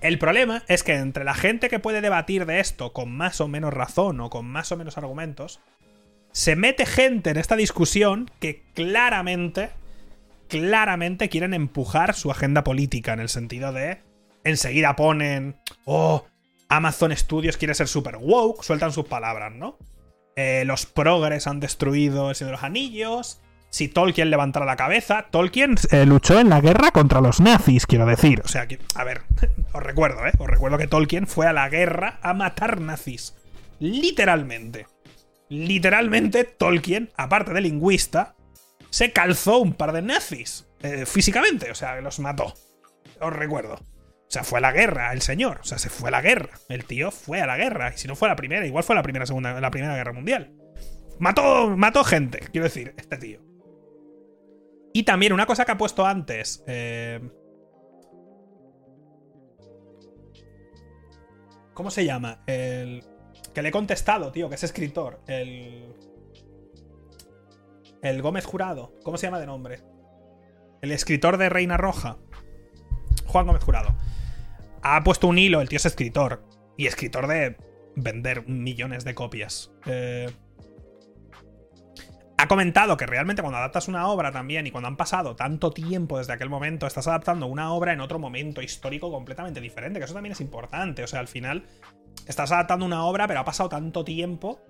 El 0.00 0.18
problema 0.18 0.64
es 0.66 0.82
que 0.82 0.94
entre 0.94 1.24
la 1.24 1.34
gente 1.34 1.68
que 1.68 1.78
puede 1.78 2.00
debatir 2.00 2.44
de 2.44 2.58
esto 2.58 2.92
con 2.92 3.12
más 3.12 3.40
o 3.40 3.48
menos 3.48 3.72
razón 3.72 4.20
o 4.20 4.30
con 4.30 4.46
más 4.46 4.72
o 4.72 4.76
menos 4.76 4.98
argumentos, 4.98 5.60
se 6.32 6.56
mete 6.56 6.86
gente 6.86 7.30
en 7.30 7.36
esta 7.36 7.56
discusión 7.56 8.30
que 8.40 8.64
claramente, 8.74 9.70
claramente 10.48 11.28
quieren 11.28 11.54
empujar 11.54 12.14
su 12.14 12.30
agenda 12.30 12.64
política 12.64 13.12
en 13.12 13.20
el 13.20 13.28
sentido 13.28 13.72
de 13.72 14.00
enseguida 14.44 14.96
ponen, 14.96 15.56
oh, 15.84 16.26
Amazon 16.68 17.16
Studios 17.16 17.56
quiere 17.56 17.74
ser 17.74 17.86
super 17.86 18.16
woke, 18.16 18.64
sueltan 18.64 18.92
sus 18.92 19.06
palabras, 19.06 19.52
¿no? 19.52 19.78
Eh, 20.36 20.64
los 20.66 20.86
progres 20.86 21.46
han 21.46 21.60
destruido 21.60 22.30
el 22.30 22.36
Señor 22.36 22.50
de 22.50 22.56
los 22.56 22.64
Anillos. 22.64 23.40
Si 23.70 23.88
Tolkien 23.88 24.30
levantara 24.30 24.66
la 24.66 24.76
cabeza, 24.76 25.26
Tolkien 25.30 25.76
eh, 25.90 26.04
luchó 26.04 26.38
en 26.38 26.50
la 26.50 26.60
guerra 26.60 26.90
contra 26.90 27.22
los 27.22 27.40
nazis, 27.40 27.86
quiero 27.86 28.04
decir. 28.04 28.42
O 28.44 28.48
sea, 28.48 28.66
a 28.94 29.04
ver, 29.04 29.22
os 29.72 29.82
recuerdo, 29.82 30.26
¿eh? 30.26 30.32
Os 30.38 30.46
recuerdo 30.46 30.76
que 30.76 30.86
Tolkien 30.86 31.26
fue 31.26 31.46
a 31.46 31.52
la 31.52 31.68
guerra 31.68 32.18
a 32.22 32.34
matar 32.34 32.80
nazis. 32.80 33.34
Literalmente. 33.78 34.86
Literalmente, 35.48 36.44
Tolkien, 36.44 37.10
aparte 37.16 37.52
de 37.52 37.60
lingüista, 37.62 38.34
se 38.90 39.12
calzó 39.12 39.58
un 39.58 39.72
par 39.72 39.92
de 39.92 40.02
nazis. 40.02 40.66
Eh, 40.82 41.06
físicamente, 41.06 41.70
o 41.70 41.74
sea, 41.74 42.00
los 42.00 42.18
mató. 42.18 42.54
Os 43.20 43.32
recuerdo. 43.32 43.78
O 44.32 44.34
sea, 44.34 44.44
fue 44.44 44.60
a 44.60 44.62
la 44.62 44.72
guerra 44.72 45.12
el 45.12 45.20
señor. 45.20 45.58
O 45.60 45.64
sea, 45.64 45.76
se 45.76 45.90
fue 45.90 46.08
a 46.08 46.10
la 46.10 46.22
guerra. 46.22 46.58
El 46.70 46.86
tío 46.86 47.10
fue 47.10 47.42
a 47.42 47.46
la 47.46 47.58
guerra. 47.58 47.92
Y 47.94 47.98
si 47.98 48.08
no 48.08 48.16
fue 48.16 48.28
la 48.28 48.34
primera, 48.34 48.66
igual 48.66 48.82
fue 48.82 48.96
la 48.96 49.02
primera, 49.02 49.26
segunda, 49.26 49.60
la 49.60 49.70
primera 49.70 49.94
guerra 49.94 50.14
mundial. 50.14 50.54
Mató, 51.18 51.76
mató 51.76 52.02
gente, 52.02 52.38
quiero 52.50 52.64
decir, 52.64 52.94
este 52.96 53.18
tío. 53.18 53.40
Y 54.94 55.02
también 55.02 55.34
una 55.34 55.44
cosa 55.44 55.66
que 55.66 55.72
ha 55.72 55.76
puesto 55.76 56.06
antes. 56.06 56.64
Eh, 56.66 57.20
¿Cómo 61.74 61.90
se 61.90 62.06
llama? 62.06 62.42
El. 62.46 63.04
Que 63.52 63.60
le 63.60 63.68
he 63.68 63.72
contestado, 63.72 64.32
tío, 64.32 64.48
que 64.48 64.54
es 64.54 64.64
escritor. 64.64 65.20
El. 65.26 65.94
El 68.00 68.22
Gómez 68.22 68.46
Jurado. 68.46 68.94
¿Cómo 69.04 69.18
se 69.18 69.26
llama 69.26 69.40
de 69.40 69.46
nombre? 69.46 69.82
El 70.80 70.90
escritor 70.90 71.36
de 71.36 71.50
Reina 71.50 71.76
Roja. 71.76 72.16
Juan 73.26 73.46
Gómez 73.46 73.62
Jurado 73.62 73.94
ha 74.82 75.02
puesto 75.04 75.28
un 75.28 75.38
hilo, 75.38 75.60
el 75.60 75.68
tío 75.68 75.76
es 75.76 75.86
escritor. 75.86 76.44
Y 76.76 76.86
escritor 76.86 77.26
de 77.26 77.56
vender 77.96 78.48
millones 78.48 79.04
de 79.04 79.14
copias. 79.14 79.72
Eh, 79.86 80.30
ha 82.38 82.48
comentado 82.48 82.96
que 82.96 83.06
realmente 83.06 83.40
cuando 83.42 83.58
adaptas 83.58 83.86
una 83.86 84.08
obra 84.08 84.32
también 84.32 84.66
y 84.66 84.72
cuando 84.72 84.88
han 84.88 84.96
pasado 84.96 85.36
tanto 85.36 85.70
tiempo 85.70 86.18
desde 86.18 86.32
aquel 86.32 86.48
momento, 86.48 86.86
estás 86.86 87.06
adaptando 87.06 87.46
una 87.46 87.72
obra 87.72 87.92
en 87.92 88.00
otro 88.00 88.18
momento 88.18 88.62
histórico 88.62 89.12
completamente 89.12 89.60
diferente, 89.60 90.00
que 90.00 90.06
eso 90.06 90.14
también 90.14 90.32
es 90.32 90.40
importante. 90.40 91.04
O 91.04 91.06
sea, 91.06 91.20
al 91.20 91.28
final 91.28 91.66
estás 92.26 92.50
adaptando 92.50 92.84
una 92.84 93.04
obra, 93.04 93.28
pero 93.28 93.40
ha 93.40 93.44
pasado 93.44 93.68
tanto 93.68 94.04
tiempo 94.04 94.60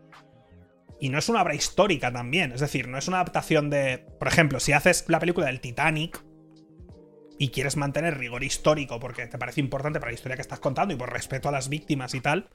y 1.00 1.08
no 1.08 1.18
es 1.18 1.28
una 1.28 1.42
obra 1.42 1.54
histórica 1.54 2.12
también. 2.12 2.52
Es 2.52 2.60
decir, 2.60 2.88
no 2.88 2.98
es 2.98 3.08
una 3.08 3.16
adaptación 3.18 3.70
de. 3.70 4.06
Por 4.18 4.28
ejemplo, 4.28 4.60
si 4.60 4.72
haces 4.72 5.06
la 5.08 5.18
película 5.18 5.46
del 5.46 5.60
Titanic, 5.60 6.22
y 7.42 7.48
quieres 7.48 7.76
mantener 7.76 8.18
rigor 8.18 8.44
histórico 8.44 9.00
porque 9.00 9.26
te 9.26 9.36
parece 9.36 9.58
importante 9.58 9.98
para 9.98 10.12
la 10.12 10.14
historia 10.14 10.36
que 10.36 10.42
estás 10.42 10.60
contando 10.60 10.94
y 10.94 10.96
por 10.96 11.12
respeto 11.12 11.48
a 11.48 11.52
las 11.52 11.68
víctimas 11.68 12.14
y 12.14 12.20
tal, 12.20 12.50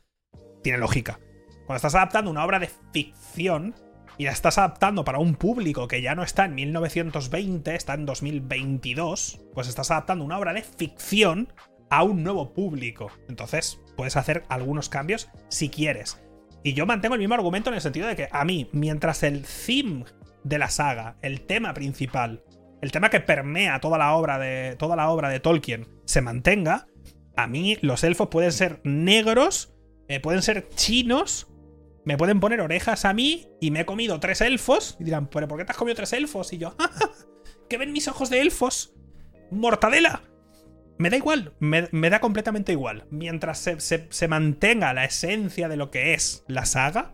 tiene 0.64 0.78
lógica. 0.78 1.20
Cuando 1.66 1.76
estás 1.76 1.96
adaptando 1.96 2.32
una 2.32 2.46
obra 2.46 2.58
de 2.58 2.72
ficción 2.94 3.76
y 4.18 4.24
la 4.24 4.32
estás 4.32 4.58
adaptando 4.58 5.04
para 5.04 5.20
un 5.20 5.36
público 5.36 5.90
que 5.90 6.02
ya 6.02 6.16
no 6.16 6.24
está 6.24 6.46
en 6.46 6.56
1920, 6.56 7.76
está 7.76 7.96
en 7.96 8.06
2022, 8.06 9.42
pues 9.54 9.68
estás 9.68 9.92
adaptando 9.92 10.24
una 10.24 10.40
obra 10.40 10.54
de 10.54 10.62
ficción 10.62 11.52
a 11.90 12.04
un 12.04 12.24
nuevo 12.24 12.54
público. 12.54 13.12
Entonces, 13.28 13.82
puedes 13.98 14.16
hacer 14.16 14.46
algunos 14.48 14.88
cambios 14.88 15.28
si 15.50 15.68
quieres. 15.68 16.24
Y 16.64 16.76
yo 16.76 16.86
mantengo 16.86 17.16
el 17.16 17.20
mismo 17.20 17.36
argumento 17.36 17.70
en 17.70 17.76
el 17.76 17.82
sentido 17.82 18.08
de 18.08 18.16
que 18.16 18.30
a 18.32 18.46
mí, 18.46 18.70
mientras 18.72 19.24
el 19.24 19.44
theme 19.44 20.06
de 20.46 20.60
la 20.60 20.70
saga, 20.70 21.18
el 21.22 21.42
tema 21.42 21.74
principal, 21.74 22.46
el 22.82 22.92
tema 22.92 23.10
que 23.10 23.20
permea 23.20 23.80
toda 23.80 23.98
la 23.98 24.14
obra 24.14 24.38
de, 24.38 24.76
toda 24.78 24.96
la 24.96 25.10
obra 25.10 25.30
de 25.30 25.40
Tolkien 25.40 25.88
se 26.06 26.22
mantenga, 26.22 26.88
a 27.36 27.48
mí 27.48 27.78
los 27.82 28.04
elfos 28.04 28.30
pueden 28.30 28.52
ser 28.52 28.82
negros, 28.84 29.74
eh, 30.08 30.20
pueden 30.20 30.42
ser 30.42 30.70
chinos, 30.70 31.48
me 32.06 32.18
pueden 32.18 32.40
poner 32.40 32.62
orejas 32.62 33.06
a 33.06 33.14
mí 33.14 33.48
y 33.60 33.70
me 33.72 33.82
he 33.82 33.86
comido 33.86 34.20
tres 34.20 34.42
elfos. 34.42 34.96
Y 35.00 35.04
dirán, 35.04 35.28
¿pero 35.28 35.48
por 35.48 35.58
qué 35.58 35.66
te 35.66 35.72
has 35.72 35.78
comido 35.78 35.96
tres 35.96 36.14
elfos? 36.14 36.54
Y 36.54 36.58
yo, 36.58 36.76
¿qué 37.70 37.78
ven 37.78 37.92
mis 37.92 38.08
ojos 38.08 38.30
de 38.30 38.42
elfos? 38.42 38.94
¡Mortadela! 39.52 40.24
Me 40.98 41.12
da 41.12 41.18
igual, 41.18 41.54
me, 41.60 42.10
da 42.10 42.20
completamente 42.20 42.72
igual. 42.72 43.06
Mientras 43.12 43.60
se, 43.60 43.80
se 43.80 44.28
mantenga 44.28 44.94
la 44.94 45.06
esencia 45.06 45.68
de 45.68 45.78
lo 45.78 45.92
que 45.92 46.16
es 46.16 46.44
la 46.48 46.66
saga, 46.66 47.14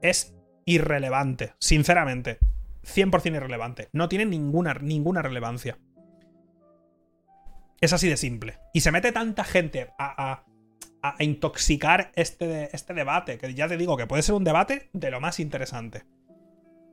es 0.00 0.34
irrelevante, 0.64 1.52
sinceramente. 1.58 2.38
100% 2.88 3.36
irrelevante. 3.36 3.88
No 3.92 4.08
tiene 4.08 4.26
ninguna, 4.26 4.74
ninguna 4.74 5.22
relevancia. 5.22 5.78
Es 7.80 7.92
así 7.92 8.08
de 8.08 8.16
simple. 8.16 8.58
Y 8.72 8.80
se 8.80 8.90
mete 8.90 9.12
tanta 9.12 9.44
gente 9.44 9.90
a, 9.98 10.44
intoxicar 11.20 12.10
este, 12.16 12.74
este 12.74 12.92
debate, 12.92 13.38
que 13.38 13.54
ya 13.54 13.68
te 13.68 13.76
digo 13.76 13.96
que 13.96 14.06
puede 14.06 14.22
ser 14.22 14.34
un 14.34 14.44
debate 14.44 14.90
de 14.92 15.10
lo 15.10 15.20
más 15.20 15.38
interesante. 15.40 16.04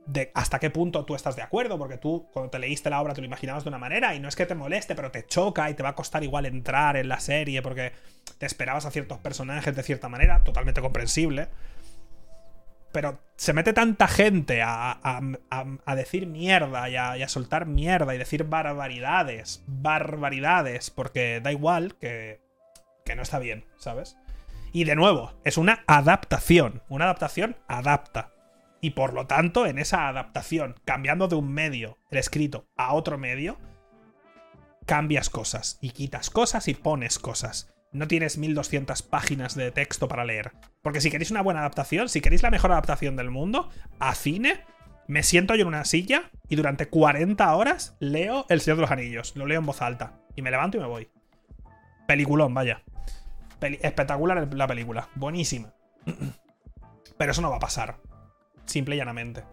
De 0.06 0.30
hasta 0.34 0.60
qué 0.60 0.70
punto 0.70 1.04
tú 1.04 1.16
estás 1.16 1.34
de 1.34 1.42
acuerdo, 1.42 1.76
porque 1.76 1.98
tú 1.98 2.28
cuando 2.32 2.50
te 2.50 2.60
leíste 2.60 2.88
la 2.88 3.00
obra 3.00 3.14
te 3.14 3.20
lo 3.20 3.26
imaginabas 3.26 3.64
de 3.64 3.68
una 3.68 3.78
manera 3.78 4.14
y 4.14 4.20
no 4.20 4.28
es 4.28 4.36
que 4.36 4.46
te 4.46 4.54
moleste, 4.54 4.94
pero 4.94 5.10
te 5.10 5.26
choca 5.26 5.68
y 5.68 5.74
te 5.74 5.82
va 5.82 5.90
a 5.90 5.94
costar 5.96 6.22
igual 6.22 6.46
entrar 6.46 6.96
en 6.96 7.08
la 7.08 7.18
serie 7.18 7.60
porque 7.62 7.92
te 8.38 8.46
esperabas 8.46 8.86
a 8.86 8.92
ciertos 8.92 9.18
personajes 9.18 9.74
de 9.74 9.82
cierta 9.82 10.08
manera, 10.08 10.44
totalmente 10.44 10.80
comprensible 10.80 11.48
pero 12.96 13.20
se 13.36 13.52
mete 13.52 13.74
tanta 13.74 14.08
gente 14.08 14.62
a, 14.64 15.20
decir 15.94 16.26
mierda 16.26 16.88
y, 16.88 16.96
a, 16.96 17.28
soltar 17.28 17.66
mierda 17.66 18.14
y 18.14 18.18
decir 18.18 18.44
barbaridades, 18.44 19.62
barbaridades, 19.66 20.88
porque 20.88 21.42
da 21.42 21.52
igual 21.52 21.96
que, 21.96 22.40
que 23.04 23.14
no 23.14 23.20
está 23.20 23.38
bien, 23.38 23.66
¿sabes? 23.76 24.16
Y 24.72 24.84
de 24.84 24.96
nuevo, 24.96 25.34
es 25.44 25.58
una 25.58 25.84
adaptación. 25.86 26.82
Una 26.88 27.04
adaptación 27.04 27.58
adapta. 27.68 28.32
Y 28.80 28.92
por 28.92 29.12
lo 29.12 29.26
tanto, 29.26 29.66
en 29.66 29.78
esa 29.78 30.08
adaptación, 30.08 30.76
cambiando 30.86 31.28
de 31.28 31.34
un 31.36 31.52
medio, 31.52 31.98
el 32.10 32.16
escrito, 32.16 32.66
a 32.78 32.94
otro 32.94 33.18
medio, 33.18 33.58
cambias 34.86 35.28
cosas 35.28 35.76
y 35.82 35.90
quitas 35.90 36.30
cosas 36.30 36.66
y 36.66 36.72
pones 36.72 37.18
cosas 37.18 37.75
no 37.92 38.08
tienes 38.08 38.38
1200 38.38 39.02
páginas 39.02 39.54
de 39.54 39.70
texto 39.70 40.08
para 40.08 40.24
leer. 40.24 40.52
Porque 40.82 41.00
si 41.00 41.10
queréis 41.10 41.30
una 41.30 41.42
buena 41.42 41.60
adaptación, 41.60 42.08
si 42.08 42.20
queréis 42.20 42.42
la 42.42 42.50
mejor 42.50 42.72
adaptación 42.72 43.16
del 43.16 43.30
mundo, 43.30 43.70
a 43.98 44.14
cine, 44.14 44.64
me 45.08 45.22
siento 45.22 45.54
yo 45.54 45.62
en 45.62 45.68
una 45.68 45.84
silla 45.84 46.30
y 46.48 46.56
durante 46.56 46.88
40 46.88 47.54
horas 47.54 47.96
leo 48.00 48.46
El 48.48 48.60
Señor 48.60 48.78
de 48.78 48.82
los 48.82 48.90
Anillos. 48.90 49.34
Lo 49.36 49.46
leo 49.46 49.60
en 49.60 49.66
voz 49.66 49.82
alta. 49.82 50.20
Y 50.34 50.42
me 50.42 50.50
levanto 50.50 50.76
y 50.76 50.80
me 50.80 50.86
voy. 50.86 51.08
Peliculón, 52.06 52.54
vaya. 52.54 52.82
espectacular 53.60 54.52
la 54.52 54.66
película. 54.66 55.08
Buenísima. 55.14 55.72
Pero 57.18 57.32
eso 57.32 57.40
no 57.40 57.50
va 57.50 57.56
a 57.56 57.60
pasar. 57.60 57.98
Simple 58.66 58.96
y 58.96 58.98
llanamente. 58.98 59.44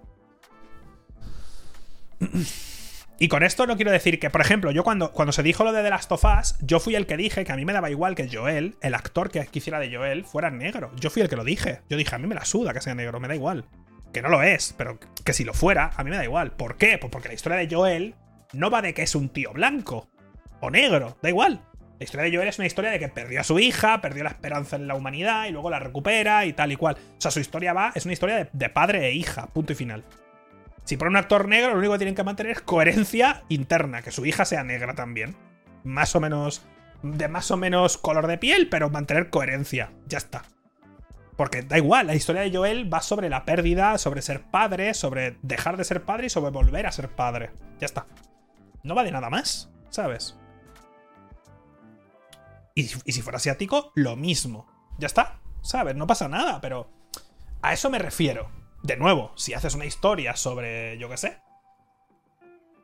Y 3.20 3.28
con 3.28 3.43
esto 3.43 3.68
no 3.68 3.76
quiero 3.76 3.91
decir 3.91 4.20
que, 4.20 4.30
por 4.30 4.41
ejemplo, 4.41 4.72
yo 4.72 4.84
cuando, 4.84 5.11
cuando 5.11 5.32
se 5.32 5.43
dijo 5.43 5.64
lo 5.64 5.72
de 5.72 5.84
The 5.84 5.89
Last 5.89 6.11
of 6.11 6.26
Us, 6.26 6.55
yo 6.61 6.80
fui 6.80 6.95
el 6.95 7.05
que 7.05 7.16
dije 7.16 7.45
que 7.45 7.51
a 7.51 7.55
mí 7.55 7.64
me 7.64 7.74
daba 7.74 7.89
igual 7.89 8.16
que 8.16 8.28
Joel, 8.32 8.76
el 8.82 8.95
actor 8.95 9.30
que 9.30 9.45
quisiera 9.45 9.80
de 9.80 9.95
Joel, 9.95 10.26
fuera 10.26 10.49
negro. 10.49 10.91
Yo 10.99 11.09
fui 11.09 11.22
el 11.22 11.30
que 11.30 11.36
lo 11.36 11.43
dije. 11.43 11.82
Yo 11.89 11.97
dije, 11.97 12.16
a 12.16 12.20
mí 12.20 12.28
me 12.28 12.36
la 12.36 12.45
suda 12.45 12.74
que 12.74 12.82
sea 12.82 12.95
negro, 12.95 13.20
me 13.20 13.28
da 13.28 13.36
igual. 13.36 13.66
Que 14.11 14.22
no 14.22 14.30
lo 14.30 14.41
es, 14.41 14.74
pero 14.78 14.99
que 15.24 15.34
si 15.34 15.43
lo 15.43 15.53
fuera, 15.53 15.91
a 15.95 16.03
mí 16.03 16.09
me 16.09 16.18
da 16.18 16.24
igual. 16.24 16.51
¿Por 16.51 16.78
qué? 16.78 16.97
Pues 16.97 17.11
porque 17.11 17.28
la 17.28 17.34
historia 17.36 17.57
de 17.57 17.74
Joel 17.74 18.16
no 18.51 18.70
va 18.70 18.82
de 18.82 18.93
que 18.93 19.03
es 19.03 19.16
un 19.16 19.30
tío 19.30 19.53
blanco 19.53 20.09
o 20.59 20.70
negro, 20.72 21.18
da 21.22 21.30
igual. 21.30 21.61
La 21.99 22.05
historia 22.05 22.30
de 22.30 22.36
Joel 22.36 22.49
es 22.49 22.57
una 22.57 22.68
historia 22.68 22.91
de 22.91 22.99
que 22.99 23.09
perdió 23.09 23.39
a 23.39 23.43
su 23.43 23.59
hija, 23.59 24.01
perdió 24.01 24.24
la 24.24 24.32
esperanza 24.32 24.76
en 24.76 24.88
la 24.88 24.95
humanidad 24.95 25.45
y 25.45 25.51
luego 25.51 25.70
la 25.70 25.80
recupera 25.80 26.45
y 26.45 26.53
tal 26.53 26.72
y 26.72 26.76
cual. 26.76 26.97
O 27.18 27.22
sea, 27.22 27.32
su 27.32 27.39
historia 27.39 27.74
va, 27.74 27.91
es 27.95 28.05
una 28.05 28.14
historia 28.14 28.36
de, 28.36 28.49
de 28.51 28.70
padre 28.70 29.07
e 29.07 29.14
hija, 29.14 29.47
punto 29.47 29.74
y 29.74 29.76
final. 29.76 30.03
Si 30.84 30.98
pone 30.98 31.12
un 31.12 31.18
actor 31.18 31.48
negro, 31.48 31.72
lo 31.72 31.78
único 31.80 31.94
que 31.94 32.00
tienen 32.00 32.16
que 32.16 32.24
mantener 32.24 32.52
es 32.54 32.62
coherencia 32.62 33.44
interna, 33.50 34.02
que 34.02 34.12
su 34.12 34.26
hija 34.26 34.46
sea 34.46 34.64
negra 34.64 34.96
también. 34.96 35.36
Más 35.84 36.16
o 36.16 36.20
menos. 36.20 36.66
de 37.02 37.28
más 37.28 37.52
o 37.52 37.58
menos 37.58 37.98
color 37.98 38.28
de 38.28 38.38
piel, 38.38 38.70
pero 38.70 38.90
mantener 38.90 39.30
coherencia. 39.30 39.92
Ya 40.08 40.18
está. 40.18 40.44
Porque 41.36 41.64
da 41.64 41.78
igual, 41.78 42.08
la 42.08 42.16
historia 42.16 42.44
de 42.44 42.56
Joel 42.56 42.94
va 42.94 43.02
sobre 43.02 43.30
la 43.30 43.44
pérdida, 43.44 43.98
sobre 43.98 44.22
ser 44.22 44.42
padre, 44.42 44.94
sobre 44.94 45.38
dejar 45.42 45.78
de 45.78 45.84
ser 45.84 46.04
padre 46.04 46.28
y 46.28 46.30
sobre 46.30 46.52
volver 46.52 46.86
a 46.86 46.92
ser 46.92 47.10
padre. 47.10 47.52
Ya 47.80 47.86
está. 47.86 48.06
No 48.84 48.94
va 48.94 49.04
de 49.04 49.12
nada 49.12 49.30
más, 49.30 49.72
¿sabes? 49.90 50.38
Y, 52.76 52.82
y 53.06 53.12
si 53.12 53.22
fuera 53.22 53.38
asiático, 53.38 53.92
lo 53.96 54.16
mismo. 54.16 54.68
Ya 55.00 55.08
está, 55.08 55.40
¿sabes? 55.62 55.96
No 55.96 56.06
pasa 56.06 56.28
nada, 56.28 56.62
pero 56.62 56.90
a 57.62 57.74
eso 57.74 57.90
me 57.90 58.00
refiero. 58.00 58.52
De 58.84 58.98
nuevo, 58.98 59.32
si 59.36 59.54
haces 59.54 59.76
una 59.76 59.86
historia 59.86 60.36
sobre, 60.36 60.98
yo 60.98 61.08
qué 61.08 61.16
sé, 61.16 61.38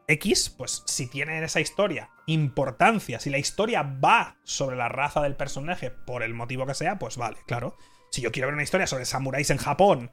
X, 0.08 0.50
pues 0.50 0.82
si 0.88 1.08
tiene 1.08 1.38
en 1.38 1.44
esa 1.44 1.60
historia 1.60 2.10
importancia, 2.26 3.20
si 3.20 3.30
la 3.30 3.38
historia 3.38 3.84
va 3.84 4.38
sobre 4.44 4.78
la 4.78 4.88
raza 4.88 5.22
del 5.22 5.36
personaje 5.36 5.92
por 5.92 6.24
el 6.24 6.34
motivo 6.34 6.66
que 6.66 6.74
sea, 6.74 6.98
pues 6.98 7.18
vale, 7.18 7.38
claro. 7.46 7.78
Si 8.12 8.22
yo 8.22 8.32
quiero 8.32 8.48
ver 8.48 8.56
una 8.56 8.64
historia 8.64 8.88
sobre 8.88 9.04
samuráis 9.04 9.50
en 9.50 9.58
Japón 9.58 10.12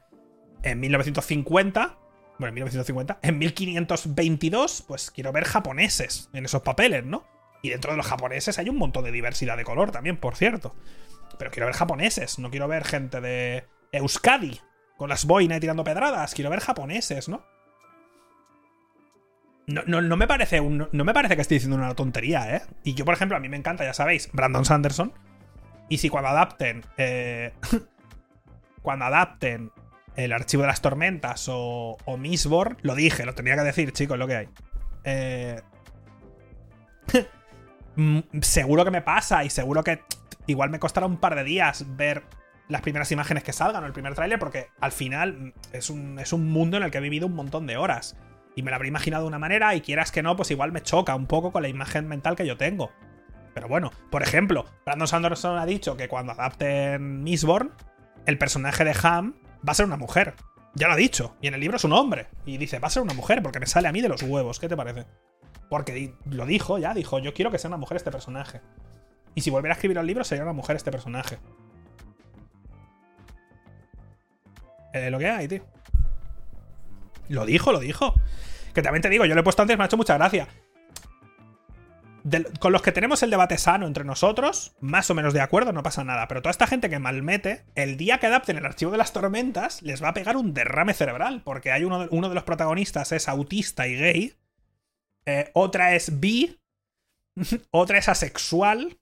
en 0.61 0.81
1950, 0.81 1.97
bueno, 2.37 2.49
en 2.49 2.53
1950, 2.55 3.19
en 3.23 3.37
1522, 3.39 4.83
pues 4.87 5.09
quiero 5.09 5.31
ver 5.31 5.45
japoneses 5.45 6.29
en 6.33 6.43
esos 6.43 6.63
papeles, 6.63 7.05
¿no? 7.05 7.25
Y 7.63 7.69
dentro 7.69 7.91
de 7.91 7.97
los 7.97 8.05
japoneses 8.05 8.59
hay 8.59 8.67
un 8.67 8.77
montón 8.77 9.05
de 9.05 9.13
diversidad 9.13 9.55
de 9.55 9.63
color 9.63 9.91
también, 9.91 10.17
por 10.17 10.35
cierto. 10.35 10.75
Pero 11.39 11.49
quiero 11.49 11.65
ver 11.65 11.75
japoneses, 11.75 12.39
no 12.39 12.51
quiero 12.51 12.67
ver 12.67 12.83
gente 12.83 13.21
de 13.21 13.65
Euskadi 13.93 14.61
con 14.97 15.09
las 15.09 15.25
boinas 15.25 15.59
tirando 15.59 15.83
pedradas, 15.83 16.33
quiero 16.33 16.49
ver 16.49 16.59
japoneses, 16.59 17.29
¿no? 17.29 17.43
No, 19.67 19.81
no, 19.85 20.01
no 20.01 20.15
me 20.15 20.27
parece 20.27 20.61
un- 20.61 20.87
no 20.91 21.03
me 21.03 21.13
parece 21.13 21.35
que 21.35 21.41
esté 21.41 21.55
diciendo 21.55 21.75
una 21.77 21.93
tontería, 21.93 22.55
¿eh? 22.55 22.61
Y 22.83 22.93
yo, 22.93 23.03
por 23.05 23.13
ejemplo, 23.13 23.35
a 23.35 23.39
mí 23.39 23.49
me 23.49 23.57
encanta, 23.57 23.83
ya 23.83 23.93
sabéis, 23.93 24.29
Brandon 24.31 24.63
Sanderson. 24.65 25.13
Y 25.89 25.97
si 25.97 26.09
cuando 26.09 26.29
adapten. 26.29 26.83
eh, 26.97 27.53
cuando 28.81 29.05
adapten 29.05 29.71
el 30.15 30.31
archivo 30.31 30.61
de 30.63 30.67
las 30.67 30.81
tormentas 30.81 31.47
o, 31.49 31.97
o 32.05 32.17
Mistborn, 32.17 32.77
lo 32.81 32.95
dije, 32.95 33.25
lo 33.25 33.35
tenía 33.35 33.55
que 33.55 33.61
decir, 33.63 33.91
chicos, 33.91 34.17
lo 34.17 34.25
que 34.27 34.35
hay. 34.37 34.49
Eh, 35.03 35.61
mm, 37.97 38.19
seguro 38.41 38.85
que 38.85 38.91
me 38.91 39.01
pasa 39.01 39.43
y 39.43 39.49
seguro 39.49 39.83
que 39.83 40.01
igual 40.47 40.69
me 40.69 40.79
costará 40.79 41.05
un 41.05 41.17
par 41.17 41.35
de 41.35 41.43
días 41.43 41.85
ver 41.97 42.23
las 42.67 42.81
primeras 42.81 43.11
imágenes 43.11 43.43
que 43.43 43.53
salgan 43.53 43.83
o 43.83 43.87
el 43.87 43.93
primer 43.93 44.13
tráiler 44.13 44.39
porque 44.39 44.67
al 44.79 44.91
final 44.91 45.33
mm, 45.33 45.53
es 45.73 45.89
un, 45.89 46.19
es 46.19 46.33
un 46.33 46.49
mundo 46.49 46.77
en 46.77 46.83
el 46.83 46.91
que 46.91 46.97
he 46.97 47.01
vivido 47.01 47.27
un 47.27 47.35
montón 47.35 47.67
de 47.67 47.77
horas 47.77 48.17
y 48.55 48.63
me 48.63 48.71
lo 48.71 48.75
habré 48.75 48.87
imaginado 48.87 49.23
de 49.23 49.27
una 49.27 49.39
manera 49.39 49.75
y 49.75 49.81
quieras 49.81 50.11
que 50.11 50.23
no, 50.23 50.35
pues 50.35 50.49
igual 50.49 50.71
me 50.71 50.81
choca 50.81 51.15
un 51.15 51.27
poco 51.27 51.51
con 51.51 51.61
la 51.61 51.67
imagen 51.67 52.07
mental 52.07 52.35
que 52.35 52.45
yo 52.45 52.57
tengo. 52.57 52.91
Pero 53.53 53.67
bueno, 53.67 53.91
por 54.09 54.23
ejemplo, 54.23 54.65
Brandon 54.85 55.07
Sanderson 55.07 55.59
ha 55.59 55.65
dicho 55.65 55.95
que 55.95 56.07
cuando 56.07 56.31
adapten 56.31 57.23
Mistborn, 57.23 57.71
el 58.25 58.37
personaje 58.39 58.83
de 58.83 58.95
Ham 59.03 59.35
va 59.67 59.71
a 59.71 59.75
ser 59.75 59.85
una 59.85 59.97
mujer. 59.97 60.33
Ya 60.73 60.87
lo 60.87 60.93
ha 60.93 60.97
dicho. 60.97 61.35
Y 61.41 61.47
en 61.47 61.53
el 61.53 61.59
libro 61.59 61.77
es 61.77 61.83
un 61.83 61.93
hombre. 61.93 62.27
Y 62.45 62.57
dice, 62.57 62.79
va 62.79 62.87
a 62.87 62.91
ser 62.91 63.03
una 63.03 63.13
mujer 63.13 63.41
porque 63.43 63.59
me 63.59 63.65
sale 63.67 63.87
a 63.87 63.91
mí 63.91 64.01
de 64.01 64.09
los 64.09 64.23
huevos. 64.23 64.59
¿Qué 64.59 64.67
te 64.67 64.77
parece? 64.77 65.05
Porque 65.69 66.15
lo 66.25 66.45
dijo 66.45 66.77
ya, 66.77 66.93
dijo, 66.93 67.19
yo 67.19 67.33
quiero 67.33 67.51
que 67.51 67.59
sea 67.59 67.69
una 67.69 67.77
mujer 67.77 67.97
este 67.97 68.11
personaje. 68.11 68.61
Y 69.35 69.41
si 69.41 69.49
volviera 69.49 69.73
a 69.73 69.77
escribir 69.77 69.97
el 69.97 70.05
libro, 70.07 70.23
sería 70.23 70.43
una 70.43 70.53
mujer 70.53 70.75
este 70.75 70.91
personaje. 70.91 71.37
Lo 74.93 75.19
que 75.19 75.27
hay, 75.27 75.47
tío. 75.47 75.65
Lo 77.29 77.45
dijo, 77.45 77.71
lo 77.71 77.79
dijo. 77.79 78.15
Que 78.73 78.81
también 78.81 79.01
te 79.01 79.09
digo, 79.09 79.25
yo 79.25 79.35
lo 79.35 79.41
he 79.41 79.43
puesto 79.43 79.61
antes, 79.61 79.77
me 79.77 79.83
ha 79.83 79.87
hecho 79.87 79.97
mucha 79.97 80.15
gracia. 80.17 80.47
Con 82.59 82.73
los 82.73 82.81
que 82.81 82.91
tenemos 82.91 83.23
el 83.23 83.29
debate 83.29 83.57
sano 83.57 83.87
entre 83.87 84.03
nosotros, 84.03 84.75
más 84.81 85.09
o 85.09 85.13
menos 85.15 85.33
de 85.33 85.39
acuerdo, 85.39 85.71
no 85.71 85.81
pasa 85.83 86.03
nada. 86.03 86.27
Pero 86.27 86.41
toda 86.41 86.51
esta 86.51 86.67
gente 86.67 86.89
que 86.89 86.99
malmete, 86.99 87.63
el 87.75 87.95
día 87.95 88.17
que 88.17 88.27
adapten 88.27 88.57
el 88.57 88.65
archivo 88.65 88.91
de 88.91 88.97
las 88.97 89.13
tormentas, 89.13 89.81
les 89.81 90.03
va 90.03 90.09
a 90.09 90.13
pegar 90.13 90.35
un 90.35 90.53
derrame 90.53 90.93
cerebral. 90.93 91.41
Porque 91.43 91.71
hay 91.71 91.83
uno 91.85 92.01
de, 92.01 92.07
uno 92.11 92.27
de 92.27 92.35
los 92.35 92.43
protagonistas 92.43 93.11
es 93.13 93.29
autista 93.29 93.87
y 93.87 93.95
gay. 93.95 94.33
eh, 95.25 95.51
otra 95.53 95.95
es 95.95 96.19
bi. 96.19 96.59
otra 97.71 97.97
es 97.99 98.09
asexual. 98.09 98.97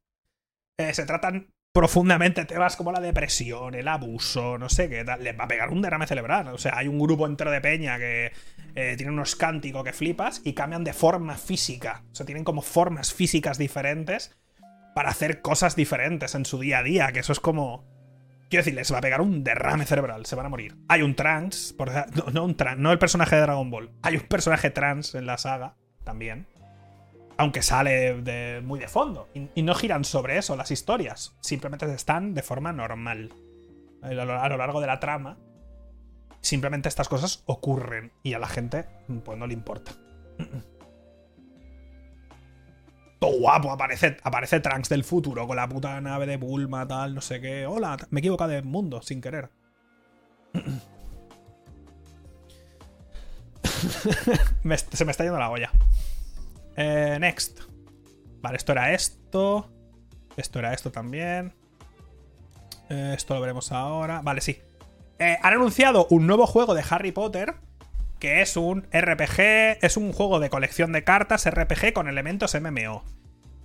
eh, 0.77 0.93
se 0.93 1.05
tratan 1.05 1.53
profundamente 1.75 2.45
temas 2.45 2.77
como 2.77 2.93
la 2.93 3.01
depresión, 3.01 3.75
el 3.75 3.89
abuso, 3.89 4.57
no 4.57 4.69
sé 4.69 4.87
qué, 4.87 5.03
tal, 5.03 5.21
les 5.21 5.37
va 5.37 5.43
a 5.43 5.47
pegar 5.49 5.71
un 5.71 5.81
derrame 5.81 6.07
cerebral. 6.07 6.47
O 6.47 6.57
sea, 6.57 6.77
hay 6.77 6.87
un 6.87 6.97
grupo 6.97 7.27
entero 7.27 7.51
de 7.51 7.59
peña 7.59 7.97
que 7.97 8.31
eh, 8.75 8.93
tiene 8.95 9.11
unos 9.11 9.35
cánticos 9.35 9.83
que 9.83 9.91
flipas 9.91 10.41
y 10.45 10.53
cambian 10.53 10.85
de 10.85 10.93
forma 10.93 11.35
física. 11.35 12.05
O 12.13 12.15
sea, 12.15 12.25
tienen 12.25 12.45
como 12.45 12.61
formas 12.61 13.13
físicas 13.13 13.57
diferentes 13.57 14.33
para 14.95 15.09
hacer 15.09 15.41
cosas 15.41 15.75
diferentes 15.75 16.33
en 16.33 16.45
su 16.45 16.59
día 16.59 16.79
a 16.79 16.83
día, 16.83 17.11
que 17.11 17.19
eso 17.19 17.33
es 17.33 17.41
como... 17.41 17.83
Quiero 18.49 18.61
decir, 18.61 18.75
les 18.75 18.93
va 18.93 18.99
a 18.99 19.01
pegar 19.01 19.19
un 19.19 19.43
derrame 19.43 19.85
cerebral, 19.85 20.25
se 20.25 20.37
van 20.37 20.45
a 20.45 20.49
morir. 20.49 20.77
Hay 20.87 21.01
un 21.01 21.13
trans, 21.13 21.73
por 21.77 21.91
no 22.33 22.45
un 22.45 22.55
trans, 22.55 22.79
no 22.79 22.93
el 22.93 22.99
personaje 22.99 23.35
de 23.35 23.41
Dragon 23.41 23.69
Ball. 23.69 23.91
Hay 24.01 24.15
un 24.15 24.23
personaje 24.29 24.69
trans 24.69 25.13
en 25.13 25.25
la 25.25 25.37
saga 25.37 25.75
también 26.05 26.47
aunque 27.37 27.61
sale 27.61 28.61
muy 28.61 28.79
de 28.79 28.87
fondo. 28.87 29.27
Y, 29.33 29.61
no 29.61 29.75
giran 29.75 30.05
sobre 30.05 30.37
eso 30.37 30.55
las 30.55 30.71
historias. 30.71 31.35
Simplemente 31.41 31.91
están 31.93 32.33
de 32.33 32.41
forma 32.41 32.71
normal. 32.71 33.33
A 34.01 34.13
lo, 34.13 34.57
largo 34.57 34.81
de 34.81 34.87
la 34.87 34.99
trama. 34.99 35.37
Simplemente 36.41 36.89
estas 36.89 37.09
cosas 37.09 37.43
ocurren. 37.45 38.11
Y 38.23 38.33
a 38.33 38.39
la 38.39 38.47
gente, 38.47 38.85
pues 39.23 39.37
no 39.37 39.47
le 39.47 39.53
importa. 39.53 39.91
Todo 43.19 43.39
guapo, 43.39 43.71
aparece, 43.71 44.17
aparece 44.23 44.59
Trunks 44.59 44.89
del 44.89 45.03
futuro 45.03 45.47
con 45.47 45.55
la 45.55 45.69
puta 45.69 45.99
nave 46.01 46.25
de 46.25 46.37
Bulma, 46.37 46.87
tal, 46.87 47.15
no 47.15 47.21
sé 47.21 47.39
qué. 47.41 47.65
Hola, 47.65 47.97
me 48.09 48.19
he 48.19 48.21
equivocado 48.21 48.51
de 48.51 48.61
mundo, 48.61 49.01
sin 49.01 49.21
querer. 49.21 49.49
Se 54.91 55.05
me 55.05 55.11
está 55.11 55.23
yendo 55.23 55.39
la 55.39 55.49
olla. 55.49 55.71
Eh, 56.75 57.17
next. 57.19 57.61
Vale, 58.41 58.57
esto 58.57 58.71
era 58.71 58.93
esto. 58.93 59.71
Esto 60.37 60.59
era 60.59 60.73
esto 60.73 60.91
también. 60.91 61.53
Eh, 62.89 63.13
esto 63.15 63.33
lo 63.33 63.41
veremos 63.41 63.71
ahora. 63.71 64.21
Vale, 64.21 64.41
sí. 64.41 64.61
Eh, 65.19 65.37
han 65.41 65.53
anunciado 65.53 66.07
un 66.09 66.27
nuevo 66.27 66.45
juego 66.45 66.73
de 66.73 66.83
Harry 66.89 67.11
Potter. 67.11 67.55
Que 68.19 68.41
es 68.41 68.57
un 68.57 68.87
RPG. 68.93 69.79
Es 69.81 69.97
un 69.97 70.13
juego 70.13 70.39
de 70.39 70.49
colección 70.49 70.91
de 70.91 71.03
cartas 71.03 71.49
RPG 71.49 71.93
con 71.93 72.07
elementos 72.07 72.55
MMO. 72.59 73.03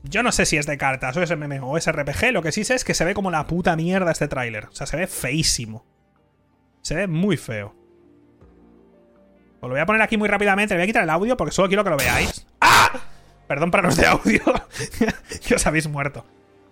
Yo 0.02 0.22
no 0.22 0.32
sé 0.32 0.46
si 0.46 0.56
es 0.56 0.66
de 0.66 0.78
cartas 0.78 1.16
o 1.16 1.22
es 1.22 1.36
MMO 1.36 1.72
o 1.72 1.76
es 1.76 1.90
RPG. 1.90 2.32
Lo 2.32 2.42
que 2.42 2.52
sí 2.52 2.64
sé 2.64 2.74
es 2.74 2.84
que 2.84 2.94
se 2.94 3.04
ve 3.04 3.14
como 3.14 3.30
la 3.30 3.46
puta 3.46 3.76
mierda 3.76 4.10
este 4.10 4.28
tráiler. 4.28 4.66
O 4.66 4.72
sea, 4.72 4.86
se 4.86 4.96
ve 4.96 5.06
feísimo. 5.06 5.84
Se 6.82 6.94
ve 6.94 7.06
muy 7.06 7.36
feo. 7.36 7.74
Os 9.60 9.68
lo 9.68 9.74
voy 9.74 9.80
a 9.80 9.86
poner 9.86 10.00
aquí 10.00 10.16
muy 10.16 10.28
rápidamente. 10.28 10.74
Voy 10.74 10.84
a 10.84 10.86
quitar 10.86 11.04
el 11.04 11.10
audio 11.10 11.36
porque 11.36 11.52
solo 11.52 11.68
quiero 11.68 11.84
que 11.84 11.90
lo 11.90 11.98
veáis. 11.98 12.46
Perdón 13.46 13.70
para 13.70 13.82
los 13.84 13.96
de 13.96 14.06
audio. 14.06 14.42
que 15.46 15.54
os 15.54 15.66
habéis 15.66 15.88
muerto. 15.88 16.24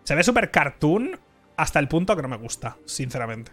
Se 0.04 0.14
ve 0.14 0.22
súper 0.22 0.50
cartoon 0.50 1.18
hasta 1.56 1.78
el 1.80 1.88
punto 1.88 2.14
que 2.16 2.22
no 2.22 2.28
me 2.28 2.36
gusta, 2.36 2.76
sinceramente. 2.86 3.52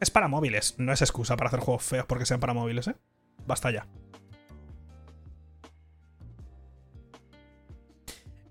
Es 0.00 0.10
para 0.10 0.28
móviles, 0.28 0.76
no 0.78 0.92
es 0.92 1.02
excusa 1.02 1.36
para 1.36 1.48
hacer 1.48 1.60
juegos 1.60 1.82
feos 1.82 2.06
porque 2.06 2.24
sean 2.24 2.38
para 2.40 2.54
móviles, 2.54 2.86
¿eh? 2.88 2.94
Basta 3.46 3.70
ya. 3.72 3.86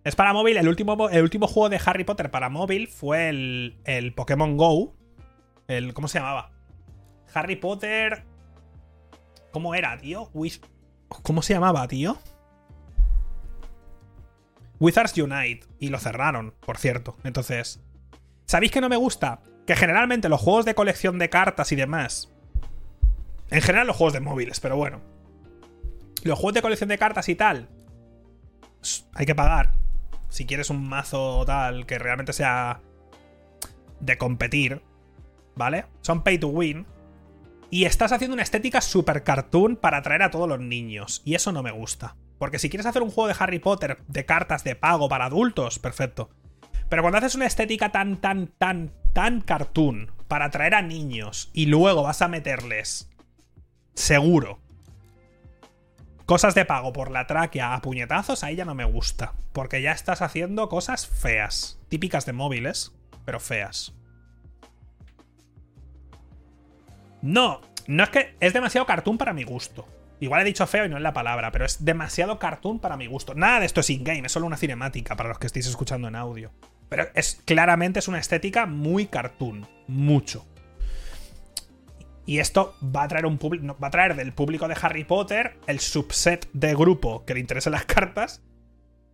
Es 0.04 0.16
para 0.16 0.34
móvil. 0.34 0.58
El 0.58 0.68
último, 0.68 0.96
mo- 0.96 1.10
el 1.10 1.22
último 1.22 1.48
juego 1.48 1.70
de 1.70 1.80
Harry 1.86 2.04
Potter 2.04 2.32
para 2.32 2.50
móvil 2.50 2.88
fue 2.88 3.30
el, 3.30 3.78
el 3.86 4.14
Pokémon 4.14 4.58
Go. 4.58 4.96
El, 5.68 5.94
¿Cómo 5.94 6.08
se 6.08 6.20
llamaba? 6.20 6.52
Harry 7.34 7.58
Potter. 7.58 8.24
¿Cómo 9.52 9.76
era, 9.76 9.98
tío? 9.98 10.30
¿Cómo 11.24 11.42
se 11.42 11.54
llamaba, 11.54 11.88
tío? 11.88 12.18
Wizards 14.80 15.18
Unite. 15.18 15.66
Y 15.80 15.90
lo 15.90 16.00
cerraron, 16.00 16.54
por 16.60 16.78
cierto. 16.78 17.18
Entonces. 17.24 17.82
¿Sabéis 18.46 18.72
que 18.72 18.82
no 18.82 18.90
me 18.90 18.96
gusta? 18.96 19.42
Que 19.66 19.76
generalmente 19.76 20.30
los 20.30 20.42
juegos 20.42 20.66
de 20.66 20.76
colección 20.76 21.20
de 21.20 21.30
cartas 21.30 21.72
y 21.72 21.76
demás. 21.76 22.32
En 23.50 23.62
general 23.62 23.88
los 23.88 23.96
juegos 23.96 24.14
de 24.14 24.20
móviles, 24.20 24.60
pero 24.60 24.78
bueno. 24.78 25.02
Los 26.24 26.38
juegos 26.38 26.56
de 26.56 26.62
colección 26.62 26.90
de 26.90 26.98
cartas 26.98 27.30
y 27.30 27.36
tal. 27.36 27.70
Hay 29.14 29.26
que 29.26 29.36
pagar. 29.36 29.74
Si 30.30 30.46
quieres 30.46 30.70
un 30.70 30.88
mazo 30.88 31.44
tal 31.46 31.86
que 31.86 32.00
realmente 32.00 32.34
sea. 32.34 32.82
de 34.00 34.18
competir. 34.18 34.82
¿Vale? 35.56 35.86
Son 36.02 36.24
pay 36.24 36.38
to 36.38 36.48
win. 36.50 36.86
Y 37.70 37.86
estás 37.86 38.12
haciendo 38.12 38.34
una 38.34 38.44
estética 38.44 38.80
super 38.80 39.24
cartoon 39.24 39.76
para 39.76 39.98
atraer 39.98 40.24
a 40.24 40.32
todos 40.32 40.48
los 40.48 40.60
niños. 40.60 41.22
Y 41.26 41.36
eso 41.36 41.52
no 41.52 41.64
me 41.64 41.72
gusta. 41.72 42.16
Porque 42.38 42.60
si 42.60 42.70
quieres 42.70 42.86
hacer 42.86 43.02
un 43.02 43.12
juego 43.12 43.28
de 43.28 43.36
Harry 43.40 43.60
Potter 43.60 44.00
de 44.08 44.26
cartas 44.26 44.64
de 44.64 44.76
pago 44.76 45.10
para 45.10 45.26
adultos, 45.26 45.80
perfecto. 45.80 46.30
Pero 46.90 47.02
cuando 47.02 47.18
haces 47.18 47.36
una 47.36 47.46
estética 47.46 47.92
tan, 47.92 48.18
tan, 48.18 48.48
tan, 48.48 48.92
tan 49.14 49.42
cartoon 49.42 50.12
para 50.28 50.46
atraer 50.46 50.76
a 50.76 50.82
niños 50.82 51.50
y 51.54 51.66
luego 51.66 52.04
vas 52.04 52.22
a 52.22 52.28
meterles, 52.28 53.10
seguro, 53.94 54.60
cosas 56.26 56.56
de 56.56 56.66
pago 56.66 56.94
por 56.94 57.12
la 57.12 57.28
tráquea 57.28 57.74
a 57.74 57.82
puñetazos, 57.82 58.44
ahí 58.44 58.56
ya 58.56 58.66
no 58.66 58.76
me 58.76 58.86
gusta. 58.86 59.34
Porque 59.54 59.82
ya 59.82 59.92
estás 59.92 60.22
haciendo 60.22 60.70
cosas 60.70 61.08
feas. 61.08 61.80
Típicas 61.90 62.26
de 62.26 62.34
móviles, 62.34 62.94
pero 63.26 63.40
feas. 63.40 63.94
No, 67.22 67.62
no 67.88 68.04
es 68.04 68.10
que 68.10 68.36
es 68.40 68.54
demasiado 68.54 68.86
cartoon 68.86 69.18
para 69.18 69.34
mi 69.34 69.44
gusto. 69.44 69.88
Igual 70.20 70.42
he 70.42 70.46
dicho 70.46 70.66
feo 70.66 70.86
y 70.86 70.90
no 70.90 70.98
es 70.98 71.04
la 71.04 71.14
palabra, 71.14 71.52
pero 71.52 71.66
es 71.66 71.86
demasiado 71.86 72.40
cartoon 72.40 72.80
para 72.80 72.98
mi 72.98 73.08
gusto. 73.08 73.36
Nada 73.36 73.60
de 73.60 73.68
esto 73.68 73.82
es 73.82 73.90
in-game, 73.90 74.26
es 74.26 74.32
solo 74.32 74.48
una 74.48 74.58
cinemática 74.58 75.16
para 75.16 75.30
los 75.30 75.38
que 75.38 75.48
estéis 75.48 75.68
escuchando 75.68 76.08
en 76.08 76.16
audio. 76.16 76.52
Pero 76.90 77.08
es 77.14 77.42
claramente 77.46 78.00
es 78.00 78.08
una 78.08 78.20
estética 78.20 78.66
muy 78.66 79.08
cartoon, 79.08 79.68
mucho. 79.88 80.46
Y 82.26 82.40
esto 82.40 82.76
va 82.84 83.04
a 83.04 83.08
traer 83.08 83.26
un 83.26 83.38
va 83.38 83.88
a 83.88 83.92
traer 83.92 84.16
del 84.16 84.34
público 84.34 84.68
de 84.68 84.76
Harry 84.82 85.06
Potter 85.06 85.58
el 85.68 85.80
subset 85.80 86.50
de 86.52 86.76
grupo 86.76 87.24
que 87.26 87.34
le 87.34 87.40
interesen 87.40 87.72
las 87.72 87.86
cartas 87.86 88.42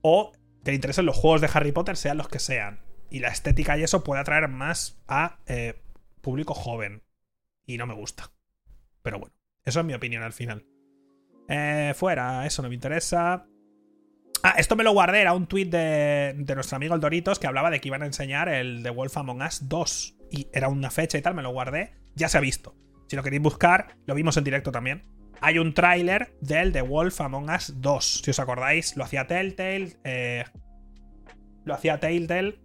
o 0.02 0.32
que 0.64 0.72
le 0.72 0.76
interesen 0.76 1.06
los 1.06 1.18
juegos 1.18 1.42
de 1.42 1.50
Harry 1.54 1.72
Potter, 1.72 1.98
sean 1.98 2.18
los 2.18 2.30
que 2.30 2.40
sean. 2.40 2.80
Y 3.10 3.20
la 3.20 3.28
estética 3.28 3.78
y 3.78 3.84
eso 3.84 4.04
puede 4.04 4.22
atraer 4.22 4.48
más 4.48 4.98
a 5.08 5.40
eh, 5.46 5.82
público 6.22 6.54
joven. 6.54 7.04
Y 7.66 7.78
no 7.78 7.86
me 7.86 7.94
gusta. 7.94 8.32
Pero 9.02 9.20
bueno, 9.20 9.36
eso 9.64 9.82
es 9.82 9.86
mi 9.86 9.94
opinión 9.94 10.24
al 10.24 10.34
final. 10.34 10.66
Eh, 11.48 11.94
fuera, 11.96 12.46
eso 12.46 12.62
no 12.62 12.70
me 12.70 12.76
interesa. 12.76 13.46
Ah, 14.44 14.56
esto 14.58 14.76
me 14.76 14.84
lo 14.84 14.92
guardé, 14.92 15.22
era 15.22 15.34
un 15.34 15.48
tweet 15.48 15.68
de, 15.68 16.34
de, 16.38 16.56
nuestro 16.56 16.76
amigo 16.76 16.96
el 16.96 17.02
Doritos 17.02 17.40
que 17.40 17.48
hablaba 17.48 17.70
de 17.70 17.80
que 17.80 17.88
iban 17.88 18.04
a 18.04 18.06
enseñar 18.06 18.50
el 18.50 18.84
The 18.84 18.90
Wolf 18.90 19.16
Among 19.18 19.42
Us 19.42 19.70
2. 19.70 20.18
Y 20.32 20.48
era 20.52 20.68
una 20.68 20.92
fecha 20.92 21.18
y 21.18 21.22
tal, 21.22 21.34
me 21.34 21.42
lo 21.42 21.52
guardé. 21.52 21.96
Ya 22.16 22.28
se 22.28 22.38
ha 22.38 22.42
visto. 22.42 22.76
Si 23.08 23.16
lo 23.16 23.24
queréis 23.24 23.42
buscar, 23.42 23.96
lo 24.06 24.16
vimos 24.16 24.36
en 24.38 24.44
directo 24.44 24.72
también. 24.72 25.04
Hay 25.42 25.60
un 25.60 25.74
tráiler 25.74 26.36
del 26.42 26.72
The 26.72 26.82
Wolf 26.82 27.22
Among 27.22 27.50
Us 27.50 27.74
2. 27.78 28.22
Si 28.24 28.32
os 28.32 28.40
acordáis, 28.40 28.96
lo 28.98 29.04
hacía 29.04 29.28
Telltale. 29.28 29.98
Eh, 30.04 30.44
lo 31.66 31.74
hacía 31.74 32.00
Telltale. 32.00 32.60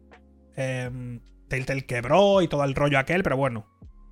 Eh, 0.57 1.20
Telltale 1.49 1.87
quebró 1.87 2.43
y 2.43 2.49
todo 2.49 2.64
el 2.64 2.74
rollo 2.74 2.99
aquel, 2.99 3.22
pero 3.22 3.37
bueno. 3.37 3.66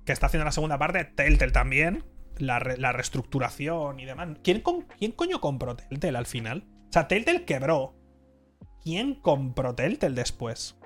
Que 0.05 0.13
está 0.13 0.27
haciendo 0.27 0.45
la 0.45 0.51
segunda 0.51 0.77
parte. 0.77 1.03
Telltale 1.05 1.51
también 1.51 2.03
la, 2.39 2.59
reestructuración 2.59 3.99
y 3.99 4.05
demás. 4.05 4.37
¿Quién, 4.43 4.63
¿Quién, 4.97 5.11
coño 5.11 5.41
compró 5.41 5.75
Telltale 5.75 6.17
al 6.17 6.25
final? 6.25 6.67
O 6.89 6.93
sea, 6.93 7.07
Telltale 7.07 7.45
quebró. 7.45 7.95
¿Quién 8.83 9.15
compró 9.15 9.75
Telltale 9.75 10.15
después? 10.15 10.77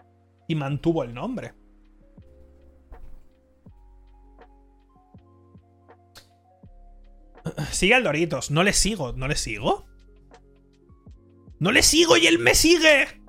Y 0.47 0.55
mantuvo 0.55 1.03
el 1.03 1.13
nombre. 1.13 1.53
Sigue 7.71 7.95
al 7.95 8.03
Doritos. 8.03 8.51
No 8.51 8.63
le 8.63 8.73
sigo. 8.73 9.13
¿No 9.13 9.27
le 9.27 9.35
sigo? 9.35 9.85
¡No 11.59 11.71
le 11.71 11.83
sigo 11.83 12.17
y 12.17 12.25
él 12.25 12.39
me 12.39 12.55
sigue! 12.55 13.21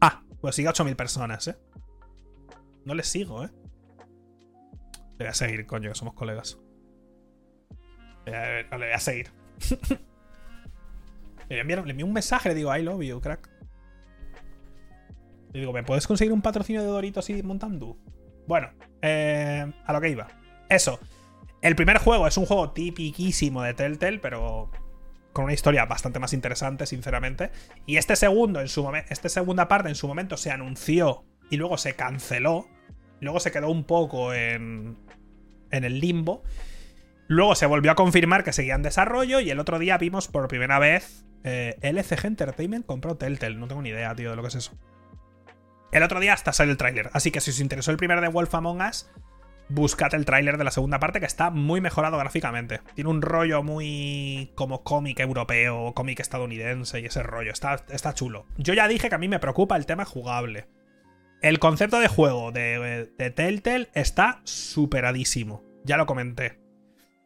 Ah, 0.00 0.24
pues 0.40 0.56
sigue 0.56 0.66
a 0.66 0.72
8.000 0.72 0.96
personas, 0.96 1.46
¿eh? 1.46 1.56
No 2.84 2.94
le 2.94 3.04
sigo, 3.04 3.44
¿eh? 3.44 3.50
Le 5.18 5.24
voy 5.24 5.26
a 5.28 5.34
seguir, 5.34 5.66
coño, 5.66 5.90
que 5.90 5.94
somos 5.94 6.14
colegas. 6.14 6.58
Eh, 8.26 8.66
no 8.70 8.78
le 8.78 8.86
voy 8.86 8.94
a 8.94 8.98
seguir. 8.98 9.30
le, 11.48 11.60
envío 11.60 12.06
un 12.06 12.12
mensaje, 12.12 12.48
le 12.50 12.54
digo, 12.54 12.76
I 12.76 12.82
love 12.82 13.02
you, 13.02 13.20
crack. 13.20 13.48
Le 15.52 15.60
digo, 15.60 15.72
¿me 15.72 15.82
puedes 15.82 16.06
conseguir 16.06 16.32
un 16.32 16.42
patrocinio 16.42 16.82
de 16.82 16.88
Doritos 16.88 17.30
y 17.30 17.42
montando? 17.42 17.96
Bueno, 18.46 18.70
eh, 19.02 19.72
a 19.84 19.92
lo 19.92 20.00
que 20.00 20.10
iba. 20.10 20.28
Eso. 20.68 20.98
El 21.62 21.74
primer 21.74 21.98
juego 21.98 22.26
es 22.26 22.36
un 22.36 22.46
juego 22.46 22.72
tipiquísimo 22.72 23.62
de 23.62 23.74
Telltale, 23.74 24.18
pero 24.18 24.70
con 25.32 25.44
una 25.44 25.54
historia 25.54 25.84
bastante 25.86 26.18
más 26.18 26.32
interesante, 26.32 26.86
sinceramente. 26.86 27.50
Y 27.86 27.96
este 27.96 28.16
segundo, 28.16 28.60
en 28.60 28.68
su 28.68 28.90
esta 29.08 29.28
segunda 29.28 29.68
parte 29.68 29.88
en 29.88 29.94
su 29.94 30.08
momento 30.08 30.36
se 30.36 30.50
anunció 30.50 31.24
y 31.50 31.56
luego 31.56 31.78
se 31.78 31.94
canceló. 31.94 32.68
Luego 33.20 33.40
se 33.40 33.50
quedó 33.50 33.70
un 33.70 33.84
poco 33.84 34.34
en, 34.34 34.98
en 35.70 35.84
el 35.84 36.00
limbo. 36.00 36.42
Luego 37.28 37.54
se 37.54 37.66
volvió 37.66 37.90
a 37.90 37.96
confirmar 37.96 38.44
que 38.44 38.52
seguía 38.52 38.74
en 38.74 38.82
desarrollo 38.82 39.40
y 39.40 39.50
el 39.50 39.58
otro 39.58 39.78
día 39.78 39.98
vimos 39.98 40.28
por 40.28 40.48
primera 40.48 40.78
vez 40.78 41.26
eh, 41.44 41.78
LCG 41.80 42.26
Entertainment 42.26 42.86
compró 42.86 43.16
Telltale. 43.16 43.56
No 43.56 43.68
tengo 43.68 43.82
ni 43.82 43.90
idea, 43.90 44.14
tío, 44.14 44.30
de 44.30 44.36
lo 44.36 44.42
que 44.42 44.48
es 44.48 44.56
eso. 44.56 44.72
El 45.92 46.02
otro 46.02 46.18
día 46.18 46.32
hasta 46.32 46.52
sale 46.52 46.72
el 46.72 46.76
tráiler. 46.76 47.10
Así 47.12 47.30
que 47.30 47.40
si 47.40 47.50
os 47.50 47.60
interesó 47.60 47.92
el 47.92 47.96
primer 47.96 48.20
de 48.20 48.28
Wolf 48.28 48.54
Among 48.54 48.82
Us, 48.82 49.08
buscad 49.68 50.12
el 50.14 50.24
tráiler 50.24 50.58
de 50.58 50.64
la 50.64 50.72
segunda 50.72 50.98
parte 50.98 51.20
que 51.20 51.26
está 51.26 51.50
muy 51.50 51.80
mejorado 51.80 52.18
gráficamente. 52.18 52.80
Tiene 52.94 53.10
un 53.10 53.22
rollo 53.22 53.62
muy 53.62 54.52
como 54.56 54.82
cómic 54.82 55.20
europeo, 55.20 55.94
cómic 55.94 56.18
estadounidense 56.18 57.00
y 57.00 57.06
ese 57.06 57.22
rollo. 57.22 57.52
Está, 57.52 57.84
está 57.90 58.12
chulo. 58.12 58.46
Yo 58.56 58.74
ya 58.74 58.88
dije 58.88 59.08
que 59.08 59.14
a 59.14 59.18
mí 59.18 59.28
me 59.28 59.38
preocupa 59.38 59.76
el 59.76 59.86
tema 59.86 60.04
jugable. 60.04 60.68
El 61.42 61.60
concepto 61.60 62.00
de 62.00 62.08
juego 62.08 62.50
de, 62.50 63.12
de 63.16 63.30
Telltale 63.30 63.88
está 63.94 64.40
superadísimo. 64.42 65.62
Ya 65.84 65.96
lo 65.96 66.06
comenté. 66.06 66.65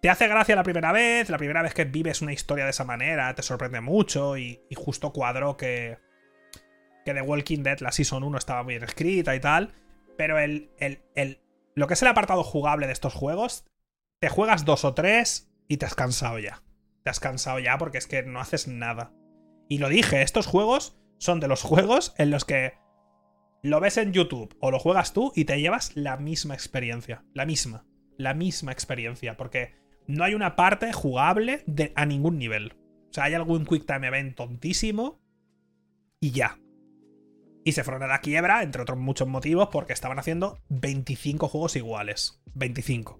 Te 0.00 0.08
hace 0.08 0.28
gracia 0.28 0.56
la 0.56 0.62
primera 0.62 0.92
vez, 0.92 1.28
la 1.28 1.36
primera 1.36 1.62
vez 1.62 1.74
que 1.74 1.84
vives 1.84 2.22
una 2.22 2.32
historia 2.32 2.64
de 2.64 2.70
esa 2.70 2.84
manera, 2.84 3.34
te 3.34 3.42
sorprende 3.42 3.82
mucho 3.82 4.38
y, 4.38 4.62
justo 4.74 5.12
cuadró 5.12 5.58
que, 5.58 5.98
que 7.04 7.12
The 7.12 7.20
Walking 7.20 7.62
Dead, 7.62 7.80
la 7.80 7.92
Season 7.92 8.24
1, 8.24 8.38
estaba 8.38 8.62
muy 8.62 8.74
bien 8.74 8.84
escrita 8.84 9.34
y 9.34 9.40
tal, 9.40 9.74
pero 10.16 10.38
el, 10.38 10.70
el, 10.78 11.02
el, 11.14 11.42
lo 11.74 11.86
que 11.86 11.94
es 11.94 12.02
el 12.02 12.08
apartado 12.08 12.42
jugable 12.42 12.86
de 12.86 12.94
estos 12.94 13.12
juegos, 13.12 13.66
te 14.20 14.30
juegas 14.30 14.64
dos 14.64 14.84
o 14.86 14.94
tres 14.94 15.52
y 15.68 15.76
te 15.76 15.84
has 15.84 15.94
cansado 15.94 16.38
ya. 16.38 16.62
Te 17.04 17.10
has 17.10 17.20
cansado 17.20 17.58
ya 17.58 17.76
porque 17.76 17.98
es 17.98 18.06
que 18.06 18.22
no 18.22 18.40
haces 18.40 18.68
nada. 18.68 19.12
Y 19.68 19.78
lo 19.78 19.88
dije, 19.88 20.22
estos 20.22 20.46
juegos 20.46 20.98
son 21.18 21.40
de 21.40 21.48
los 21.48 21.62
juegos 21.62 22.14
en 22.16 22.30
los 22.30 22.44
que 22.44 22.74
lo 23.62 23.80
ves 23.80 23.98
en 23.98 24.12
YouTube 24.12 24.56
o 24.60 24.70
lo 24.70 24.78
juegas 24.78 25.12
tú 25.12 25.32
y 25.36 25.44
te 25.44 25.60
llevas 25.60 25.94
la 25.94 26.16
misma 26.16 26.54
experiencia. 26.54 27.24
La 27.34 27.44
misma. 27.44 27.86
La 28.16 28.34
misma 28.34 28.72
experiencia. 28.72 29.36
Porque 29.36 29.74
no 30.10 30.24
hay 30.24 30.34
una 30.34 30.56
parte 30.56 30.92
jugable 30.92 31.62
de, 31.66 31.92
a 31.96 32.06
ningún 32.06 32.38
nivel. 32.38 32.74
O 33.10 33.12
sea, 33.12 33.24
hay 33.24 33.34
algún 33.34 33.64
Quick 33.64 33.86
Time 33.86 34.06
Event 34.06 34.36
tontísimo 34.36 35.20
y 36.20 36.30
ya. 36.32 36.58
Y 37.64 37.72
se 37.72 37.84
fueron 37.84 38.02
a 38.02 38.06
la 38.06 38.20
quiebra, 38.20 38.62
entre 38.62 38.82
otros 38.82 38.98
muchos 38.98 39.28
motivos, 39.28 39.68
porque 39.70 39.92
estaban 39.92 40.18
haciendo 40.18 40.58
25 40.68 41.48
juegos 41.48 41.76
iguales. 41.76 42.40
25. 42.54 43.18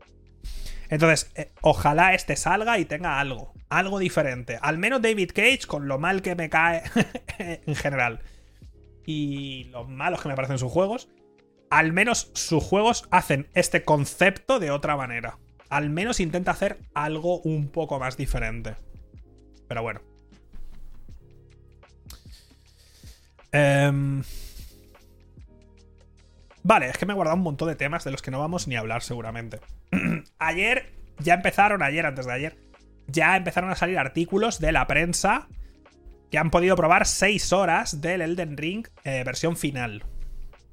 Entonces, 0.88 1.30
eh, 1.34 1.52
ojalá 1.60 2.14
este 2.14 2.36
salga 2.36 2.78
y 2.78 2.84
tenga 2.84 3.20
algo. 3.20 3.52
Algo 3.68 3.98
diferente. 3.98 4.58
Al 4.62 4.78
menos 4.78 5.02
David 5.02 5.30
Cage, 5.34 5.66
con 5.66 5.88
lo 5.88 5.98
mal 5.98 6.22
que 6.22 6.34
me 6.34 6.48
cae 6.48 6.82
en 7.38 7.74
general. 7.74 8.20
Y 9.04 9.64
los 9.64 9.88
malos 9.88 10.22
que 10.22 10.28
me 10.28 10.36
parecen 10.36 10.58
sus 10.58 10.72
juegos. 10.72 11.08
Al 11.68 11.92
menos 11.92 12.30
sus 12.34 12.64
juegos 12.64 13.06
hacen 13.10 13.48
este 13.54 13.84
concepto 13.84 14.58
de 14.58 14.70
otra 14.70 14.96
manera 14.96 15.38
al 15.70 15.88
menos 15.88 16.20
intenta 16.20 16.50
hacer 16.50 16.78
algo 16.94 17.40
un 17.40 17.68
poco 17.68 17.98
más 17.98 18.16
diferente. 18.16 18.74
Pero 19.68 19.82
bueno. 19.82 20.00
Em, 23.52 24.22
vale, 26.62 26.90
es 26.90 26.98
que 26.98 27.06
me 27.06 27.12
he 27.12 27.16
guardado 27.16 27.36
un 27.36 27.44
montón 27.44 27.68
de 27.68 27.76
temas 27.76 28.04
de 28.04 28.10
los 28.10 28.20
que 28.20 28.32
no 28.32 28.40
vamos 28.40 28.66
ni 28.66 28.76
a 28.76 28.80
hablar 28.80 29.02
seguramente. 29.02 29.60
ayer, 30.38 30.92
ya 31.18 31.34
empezaron, 31.34 31.82
ayer, 31.82 32.04
antes 32.04 32.26
de 32.26 32.32
ayer, 32.32 32.58
ya 33.06 33.36
empezaron 33.36 33.70
a 33.70 33.76
salir 33.76 33.98
artículos 33.98 34.58
de 34.58 34.72
la 34.72 34.86
prensa 34.88 35.48
que 36.30 36.38
han 36.38 36.50
podido 36.50 36.76
probar 36.76 37.06
6 37.06 37.52
horas 37.52 38.00
del 38.00 38.22
Elden 38.22 38.56
Ring 38.56 38.86
eh, 39.04 39.22
versión 39.24 39.56
final. 39.56 40.04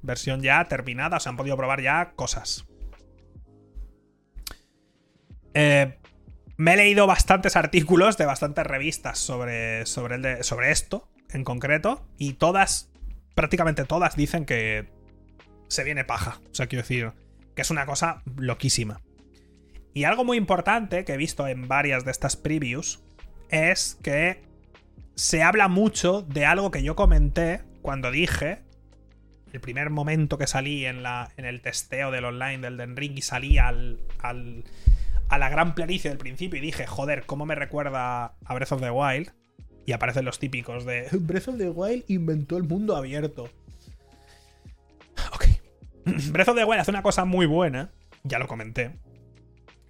Versión 0.02 0.42
ya 0.42 0.64
terminada, 0.66 1.16
o 1.16 1.20
sea, 1.20 1.30
han 1.30 1.36
podido 1.36 1.56
probar 1.56 1.80
ya 1.82 2.12
cosas. 2.14 2.67
Eh, 5.54 5.98
me 6.56 6.74
he 6.74 6.76
leído 6.76 7.06
bastantes 7.06 7.56
artículos 7.56 8.18
de 8.18 8.26
bastantes 8.26 8.66
revistas 8.66 9.18
sobre, 9.18 9.86
sobre, 9.86 10.42
sobre 10.42 10.70
esto 10.70 11.08
en 11.30 11.44
concreto 11.44 12.06
y 12.18 12.34
todas, 12.34 12.90
prácticamente 13.34 13.84
todas, 13.84 14.16
dicen 14.16 14.44
que 14.44 14.88
se 15.68 15.84
viene 15.84 16.04
paja. 16.04 16.40
O 16.50 16.54
sea, 16.54 16.66
quiero 16.66 16.82
decir 16.82 17.12
que 17.54 17.62
es 17.62 17.70
una 17.70 17.86
cosa 17.86 18.22
loquísima. 18.36 19.00
Y 19.94 20.04
algo 20.04 20.24
muy 20.24 20.36
importante 20.36 21.04
que 21.04 21.14
he 21.14 21.16
visto 21.16 21.46
en 21.46 21.68
varias 21.68 22.04
de 22.04 22.10
estas 22.10 22.36
previews 22.36 23.02
es 23.50 23.98
que 24.02 24.42
se 25.14 25.42
habla 25.42 25.68
mucho 25.68 26.22
de 26.22 26.46
algo 26.46 26.70
que 26.70 26.82
yo 26.82 26.94
comenté 26.94 27.62
cuando 27.82 28.10
dije 28.10 28.62
el 29.52 29.60
primer 29.60 29.90
momento 29.90 30.38
que 30.38 30.46
salí 30.46 30.84
en, 30.84 31.02
la, 31.02 31.30
en 31.36 31.44
el 31.44 31.60
testeo 31.60 32.10
del 32.10 32.24
online 32.24 32.58
del 32.58 32.76
Den 32.76 32.96
Ring 32.96 33.16
y 33.16 33.22
salí 33.22 33.58
al, 33.58 33.98
a 35.28 35.38
la 35.38 35.48
gran 35.48 35.74
planicie 35.74 36.10
del 36.10 36.18
principio 36.18 36.58
y 36.58 36.62
dije, 36.62 36.86
joder, 36.86 37.24
¿cómo 37.26 37.46
me 37.46 37.54
recuerda 37.54 38.36
a 38.44 38.54
Breath 38.54 38.72
of 38.72 38.80
the 38.80 38.90
Wild? 38.90 39.32
y 39.88 39.92
aparecen 39.92 40.26
los 40.26 40.38
típicos 40.38 40.84
de 40.84 41.08
Breath 41.12 41.48
of 41.48 41.56
the 41.56 41.70
Wild 41.70 42.04
inventó 42.08 42.58
el 42.58 42.64
mundo 42.64 42.94
abierto. 42.94 43.48
Ok. 45.32 45.46
Breath 46.30 46.48
of 46.48 46.56
the 46.56 46.64
Wild 46.66 46.80
hace 46.80 46.90
una 46.90 47.02
cosa 47.02 47.24
muy 47.24 47.46
buena, 47.46 47.90
ya 48.22 48.38
lo 48.38 48.46
comenté, 48.48 48.98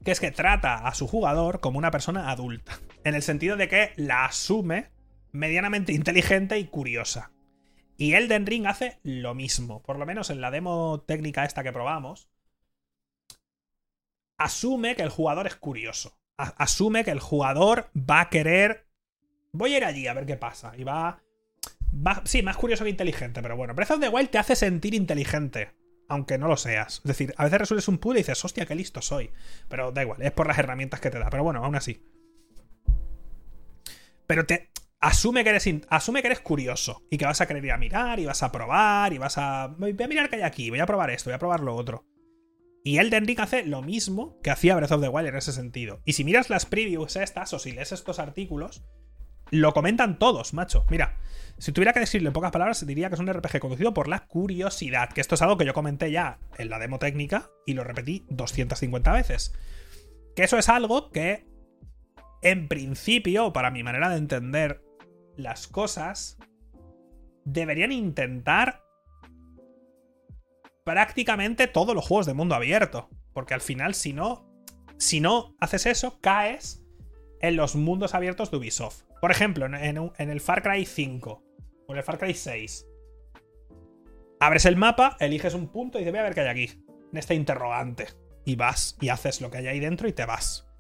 que 0.04 0.12
es 0.12 0.20
que 0.20 0.30
trata 0.30 0.86
a 0.86 0.94
su 0.94 1.08
jugador 1.08 1.58
como 1.58 1.78
una 1.78 1.90
persona 1.90 2.30
adulta, 2.30 2.78
en 3.04 3.16
el 3.16 3.22
sentido 3.22 3.56
de 3.56 3.66
que 3.66 3.90
la 3.96 4.24
asume 4.24 4.92
medianamente 5.32 5.92
inteligente 5.92 6.60
y 6.60 6.66
curiosa. 6.66 7.32
Y 7.96 8.12
Elden 8.12 8.46
Ring 8.46 8.68
hace 8.68 9.00
lo 9.02 9.34
mismo, 9.34 9.82
por 9.82 9.98
lo 9.98 10.06
menos 10.06 10.30
en 10.30 10.40
la 10.40 10.52
demo 10.52 11.02
técnica 11.08 11.44
esta 11.44 11.64
que 11.64 11.72
probamos. 11.72 12.28
Asume 14.38 14.94
que 14.94 15.02
el 15.02 15.10
jugador 15.10 15.46
es 15.46 15.56
curioso. 15.56 16.16
asume 16.36 17.04
que 17.04 17.10
el 17.10 17.20
jugador 17.20 17.90
va 17.94 18.20
a 18.20 18.30
querer. 18.30 18.86
Voy 19.52 19.74
a 19.74 19.76
ir 19.78 19.84
allí 19.84 20.06
a 20.06 20.14
ver 20.14 20.26
qué 20.26 20.36
pasa. 20.36 20.72
Y 20.76 20.84
va. 20.84 21.20
va 21.92 22.22
sí, 22.24 22.42
más 22.42 22.56
curioso 22.56 22.84
que 22.84 22.90
inteligente, 22.90 23.42
pero 23.42 23.56
bueno. 23.56 23.74
Breath 23.74 23.90
of 23.90 24.00
the 24.00 24.08
Wild 24.08 24.30
te 24.30 24.38
hace 24.38 24.56
sentir 24.56 24.94
inteligente. 24.94 25.74
Aunque 26.08 26.38
no 26.38 26.48
lo 26.48 26.56
seas. 26.56 26.98
Es 26.98 27.02
decir, 27.02 27.34
a 27.36 27.44
veces 27.44 27.58
resuelves 27.58 27.88
un 27.88 27.98
puzzle 27.98 28.20
y 28.20 28.22
dices, 28.22 28.42
hostia, 28.42 28.64
qué 28.64 28.74
listo 28.74 29.02
soy. 29.02 29.30
Pero 29.68 29.92
da 29.92 30.02
igual, 30.02 30.22
es 30.22 30.32
por 30.32 30.46
las 30.46 30.58
herramientas 30.58 31.00
que 31.00 31.10
te 31.10 31.18
da. 31.18 31.28
Pero 31.28 31.44
bueno, 31.44 31.62
aún 31.62 31.76
así. 31.76 32.02
Pero 34.26 34.46
te, 34.46 34.70
asume 35.00 35.44
que, 35.44 35.50
eres 35.50 35.68
asume 35.88 36.22
que 36.22 36.28
eres 36.28 36.40
curioso 36.40 37.02
y 37.10 37.18
que 37.18 37.26
vas 37.26 37.40
a 37.40 37.46
querer 37.46 37.64
ir 37.64 37.72
a 37.72 37.78
mirar 37.78 38.18
y 38.20 38.26
vas 38.26 38.42
a 38.42 38.52
probar 38.52 39.12
y 39.12 39.18
vas 39.18 39.36
a... 39.38 39.74
Voy 39.78 39.96
a 39.98 40.08
mirar 40.08 40.30
qué 40.30 40.36
hay 40.36 40.42
aquí, 40.42 40.70
voy 40.70 40.80
a 40.80 40.86
probar 40.86 41.10
esto, 41.10 41.30
voy 41.30 41.34
a 41.34 41.38
probar 41.38 41.60
lo 41.60 41.74
otro. 41.74 42.06
Y 42.84 42.98
Elden 42.98 43.26
Ring 43.26 43.40
hace 43.40 43.64
lo 43.64 43.82
mismo 43.82 44.40
que 44.42 44.50
hacía 44.50 44.76
Breath 44.76 44.92
of 44.92 45.02
the 45.02 45.08
Wild 45.08 45.28
en 45.28 45.36
ese 45.36 45.52
sentido. 45.52 46.00
Y 46.04 46.14
si 46.14 46.24
miras 46.24 46.48
las 46.48 46.66
previews 46.66 47.16
estas 47.16 47.52
o 47.52 47.58
si 47.58 47.72
lees 47.72 47.92
estos 47.92 48.18
artículos, 48.18 48.84
lo 49.50 49.72
comentan 49.72 50.18
todos, 50.18 50.54
macho. 50.54 50.84
Mira, 50.90 51.18
si 51.58 51.72
tuviera 51.72 51.92
que 51.92 52.00
decirlo 52.00 52.28
en 52.28 52.32
pocas 52.32 52.52
palabras, 52.52 52.86
diría 52.86 53.08
que 53.08 53.14
es 53.14 53.20
un 53.20 53.32
RPG 53.32 53.60
conducido 53.60 53.94
por 53.94 54.08
la 54.08 54.26
curiosidad, 54.26 55.10
que 55.10 55.20
esto 55.20 55.34
es 55.34 55.42
algo 55.42 55.56
que 55.56 55.64
yo 55.64 55.74
comenté 55.74 56.10
ya 56.10 56.38
en 56.56 56.70
la 56.70 56.78
demo 56.78 56.98
técnica 56.98 57.50
y 57.66 57.74
lo 57.74 57.84
repetí 57.84 58.26
250 58.30 59.12
veces. 59.12 59.54
Que 60.36 60.44
eso 60.44 60.58
es 60.58 60.68
algo 60.68 61.10
que, 61.10 61.46
en 62.42 62.68
principio, 62.68 63.52
para 63.52 63.70
mi 63.70 63.82
manera 63.82 64.08
de 64.08 64.18
entender 64.18 64.82
las 65.36 65.66
cosas 65.66 66.38
deberían 67.44 67.92
intentar 67.92 68.82
prácticamente 70.88 71.66
todos 71.66 71.94
los 71.94 72.06
juegos 72.06 72.24
de 72.24 72.32
mundo 72.32 72.54
abierto. 72.54 73.10
Porque 73.34 73.52
al 73.52 73.60
final, 73.60 73.94
si 73.94 74.14
no, 74.14 74.48
si 74.96 75.20
no 75.20 75.54
haces 75.60 75.84
eso, 75.84 76.18
caes 76.22 76.82
en 77.42 77.56
los 77.56 77.76
mundos 77.76 78.14
abiertos 78.14 78.50
de 78.50 78.56
Ubisoft. 78.56 79.02
Por 79.20 79.30
ejemplo, 79.30 79.66
en, 79.66 80.30
el 80.30 80.40
Far 80.40 80.62
Cry 80.62 80.86
5 80.86 81.44
o 81.86 81.92
en 81.92 81.98
el 81.98 82.02
Far 82.02 82.16
Cry 82.16 82.32
6. 82.32 82.86
Abres 84.40 84.64
el 84.64 84.76
mapa, 84.76 85.18
eliges 85.20 85.52
un 85.52 85.68
punto 85.68 85.98
y 85.98 86.00
dices, 86.00 86.12
voy 86.12 86.20
a 86.20 86.22
ver 86.22 86.34
qué 86.34 86.40
hay 86.40 86.48
aquí. 86.48 86.82
En 87.12 87.18
este 87.18 87.34
interrogante. 87.34 88.06
Y 88.46 88.56
vas 88.56 88.96
y 88.98 89.10
haces 89.10 89.42
lo 89.42 89.50
que 89.50 89.58
hay 89.58 89.66
ahí 89.66 89.80
dentro 89.80 90.08
y 90.08 90.14
te 90.14 90.24
vas. 90.24 90.70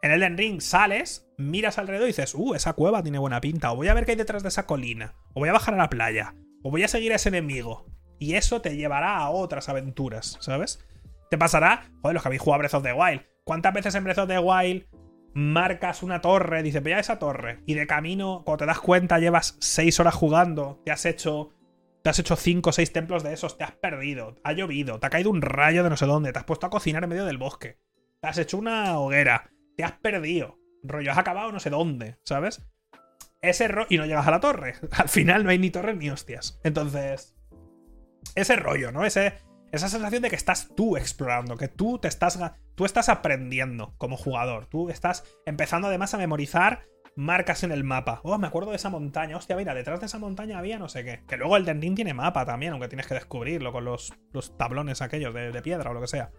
En 0.00 0.12
Elden 0.12 0.38
Ring 0.38 0.62
sales, 0.62 1.28
miras 1.36 1.76
alrededor 1.76 2.06
y 2.06 2.12
dices, 2.12 2.34
uh, 2.34 2.54
esa 2.54 2.72
cueva 2.72 3.02
tiene 3.02 3.18
buena 3.18 3.42
pinta, 3.42 3.70
o 3.70 3.76
voy 3.76 3.88
a 3.88 3.94
ver 3.94 4.06
qué 4.06 4.12
hay 4.12 4.16
detrás 4.16 4.42
de 4.42 4.48
esa 4.48 4.66
colina, 4.66 5.14
o 5.34 5.40
voy 5.40 5.50
a 5.50 5.52
bajar 5.52 5.74
a 5.74 5.76
la 5.76 5.90
playa, 5.90 6.34
o 6.62 6.70
voy 6.70 6.84
a 6.84 6.88
seguir 6.88 7.12
a 7.12 7.16
ese 7.16 7.28
enemigo. 7.28 7.86
Y 8.22 8.36
eso 8.36 8.62
te 8.62 8.76
llevará 8.76 9.16
a 9.16 9.30
otras 9.30 9.68
aventuras, 9.68 10.36
¿sabes? 10.38 10.78
Te 11.28 11.36
pasará, 11.36 11.90
joder, 12.02 12.14
los 12.14 12.22
que 12.22 12.28
habéis 12.28 12.40
jugado 12.40 12.60
Breath 12.60 12.74
of 12.74 12.84
the 12.84 12.92
Wild. 12.92 13.22
¿Cuántas 13.42 13.74
veces 13.74 13.96
en 13.96 14.04
Breath 14.04 14.18
of 14.18 14.28
the 14.28 14.38
Wild 14.38 14.86
marcas 15.34 16.04
una 16.04 16.20
torre, 16.20 16.62
dices, 16.62 16.84
ve 16.84 16.94
a 16.94 17.00
esa 17.00 17.18
torre, 17.18 17.64
y 17.66 17.74
de 17.74 17.88
camino, 17.88 18.42
cuando 18.44 18.58
te 18.58 18.66
das 18.66 18.78
cuenta, 18.78 19.18
llevas 19.18 19.56
6 19.58 19.98
horas 19.98 20.14
jugando, 20.14 20.80
te 20.84 20.92
has 20.92 21.04
hecho. 21.04 21.50
Te 22.04 22.10
has 22.10 22.18
hecho 22.20 22.36
5 22.36 22.70
o 22.70 22.72
6 22.72 22.92
templos 22.92 23.24
de 23.24 23.32
esos, 23.32 23.58
te 23.58 23.64
has 23.64 23.72
perdido, 23.72 24.36
ha 24.44 24.52
llovido, 24.52 25.00
te 25.00 25.06
ha 25.08 25.10
caído 25.10 25.30
un 25.30 25.42
rayo 25.42 25.82
de 25.82 25.90
no 25.90 25.96
sé 25.96 26.06
dónde, 26.06 26.32
te 26.32 26.38
has 26.38 26.44
puesto 26.44 26.66
a 26.66 26.70
cocinar 26.70 27.02
en 27.02 27.10
medio 27.10 27.24
del 27.24 27.38
bosque, 27.38 27.78
te 28.20 28.28
has 28.28 28.38
hecho 28.38 28.56
una 28.56 28.98
hoguera, 28.98 29.50
te 29.76 29.82
has 29.82 29.92
perdido. 29.92 30.58
Rollo, 30.84 31.10
has 31.10 31.18
acabado 31.18 31.50
no 31.50 31.58
sé 31.58 31.70
dónde, 31.70 32.18
¿sabes? 32.24 32.62
Ese 33.40 33.66
rollo. 33.66 33.88
Y 33.90 33.98
no 33.98 34.06
llegas 34.06 34.28
a 34.28 34.30
la 34.30 34.40
torre. 34.40 34.74
Al 34.92 35.08
final 35.08 35.42
no 35.42 35.50
hay 35.50 35.58
ni 35.58 35.70
torres 35.70 35.96
ni 35.96 36.08
hostias. 36.08 36.60
Entonces. 36.62 37.34
Ese 38.34 38.56
rollo, 38.56 38.92
¿no? 38.92 39.04
Ese, 39.04 39.34
esa 39.72 39.88
sensación 39.88 40.22
de 40.22 40.30
que 40.30 40.36
estás 40.36 40.68
tú 40.76 40.96
explorando, 40.96 41.56
que 41.56 41.68
tú 41.68 41.98
te 41.98 42.08
estás. 42.08 42.38
Tú 42.74 42.84
estás 42.84 43.08
aprendiendo 43.08 43.94
como 43.98 44.16
jugador. 44.16 44.66
Tú 44.66 44.88
estás 44.90 45.24
empezando 45.46 45.88
además 45.88 46.14
a 46.14 46.18
memorizar 46.18 46.84
marcas 47.16 47.62
en 47.62 47.72
el 47.72 47.84
mapa. 47.84 48.20
Oh, 48.22 48.38
me 48.38 48.46
acuerdo 48.46 48.70
de 48.70 48.76
esa 48.76 48.90
montaña. 48.90 49.36
Hostia, 49.36 49.56
mira, 49.56 49.74
detrás 49.74 50.00
de 50.00 50.06
esa 50.06 50.18
montaña 50.18 50.58
había 50.58 50.78
no 50.78 50.88
sé 50.88 51.04
qué. 51.04 51.22
Que 51.26 51.36
luego 51.36 51.56
el 51.56 51.66
Ring 51.66 51.94
tiene 51.94 52.14
mapa 52.14 52.44
también, 52.44 52.72
aunque 52.72 52.88
tienes 52.88 53.06
que 53.06 53.14
descubrirlo 53.14 53.72
con 53.72 53.84
los, 53.84 54.12
los 54.32 54.56
tablones 54.56 55.02
aquellos 55.02 55.34
de, 55.34 55.52
de 55.52 55.62
piedra 55.62 55.90
o 55.90 55.94
lo 55.94 56.00
que 56.00 56.06
sea. 56.06 56.30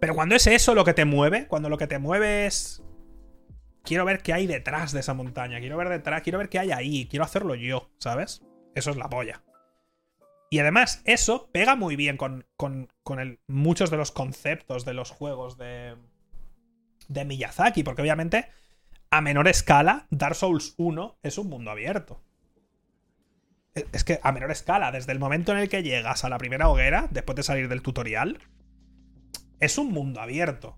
Pero 0.00 0.14
cuando 0.14 0.34
es 0.34 0.46
eso 0.46 0.74
lo 0.74 0.84
que 0.84 0.94
te 0.94 1.04
mueve, 1.04 1.46
cuando 1.46 1.68
lo 1.68 1.78
que 1.78 1.86
te 1.86 1.98
mueve 1.98 2.46
es. 2.46 2.82
Quiero 3.82 4.04
ver 4.04 4.22
qué 4.22 4.34
hay 4.34 4.46
detrás 4.46 4.92
de 4.92 5.00
esa 5.00 5.14
montaña, 5.14 5.58
quiero 5.58 5.78
ver 5.78 5.88
detrás, 5.88 6.20
quiero 6.20 6.38
ver 6.38 6.50
qué 6.50 6.58
hay 6.58 6.70
ahí, 6.70 7.08
quiero 7.08 7.24
hacerlo 7.24 7.54
yo, 7.54 7.90
¿sabes? 7.98 8.42
Eso 8.74 8.90
es 8.90 8.96
la 8.98 9.08
polla. 9.08 9.42
Y 10.52 10.58
además, 10.58 11.00
eso 11.04 11.48
pega 11.52 11.76
muy 11.76 11.94
bien 11.94 12.16
con, 12.16 12.44
con, 12.56 12.88
muchos 13.46 13.90
de 13.90 13.96
los 13.96 14.10
conceptos 14.10 14.84
de 14.84 14.94
los 14.94 15.12
juegos 15.12 15.56
de, 15.56 15.94
de 17.06 17.24
Miyazaki, 17.24 17.84
porque 17.84 18.02
obviamente, 18.02 18.48
a 19.10 19.20
menor 19.20 19.46
escala, 19.46 20.08
Dark 20.10 20.34
Souls 20.34 20.74
1 20.76 21.18
es 21.22 21.38
un 21.38 21.48
mundo 21.48 21.70
abierto. 21.70 22.20
Es 23.92 24.02
que 24.02 24.18
a 24.24 24.32
menor 24.32 24.50
escala, 24.50 24.90
desde 24.90 25.12
el 25.12 25.20
momento 25.20 25.52
en 25.52 25.58
el 25.58 25.68
que 25.68 25.84
llegas 25.84 26.24
a 26.24 26.28
la 26.28 26.38
primera 26.38 26.68
hoguera, 26.68 27.06
después 27.12 27.36
de 27.36 27.44
salir 27.44 27.68
del 27.68 27.82
tutorial, 27.82 28.40
es 29.60 29.78
un 29.78 29.92
mundo 29.92 30.20
abierto. 30.20 30.76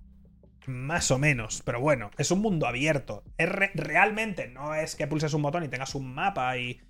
Más 0.67 1.11
o 1.11 1.19
menos, 1.19 1.63
pero 1.65 1.81
bueno, 1.81 2.11
es 2.19 2.31
un 2.31 2.41
mundo 2.41 2.67
abierto. 2.67 3.25
Es 3.39 3.49
realmente 3.49 4.49
no 4.49 4.75
es 4.75 4.97
que 4.97 5.07
pulses 5.07 5.33
un 5.33 5.43
botón 5.43 5.65
y 5.65 5.69
tengas 5.69 5.95
un 5.95 6.13
mapa 6.13 6.57
y. 6.59 6.81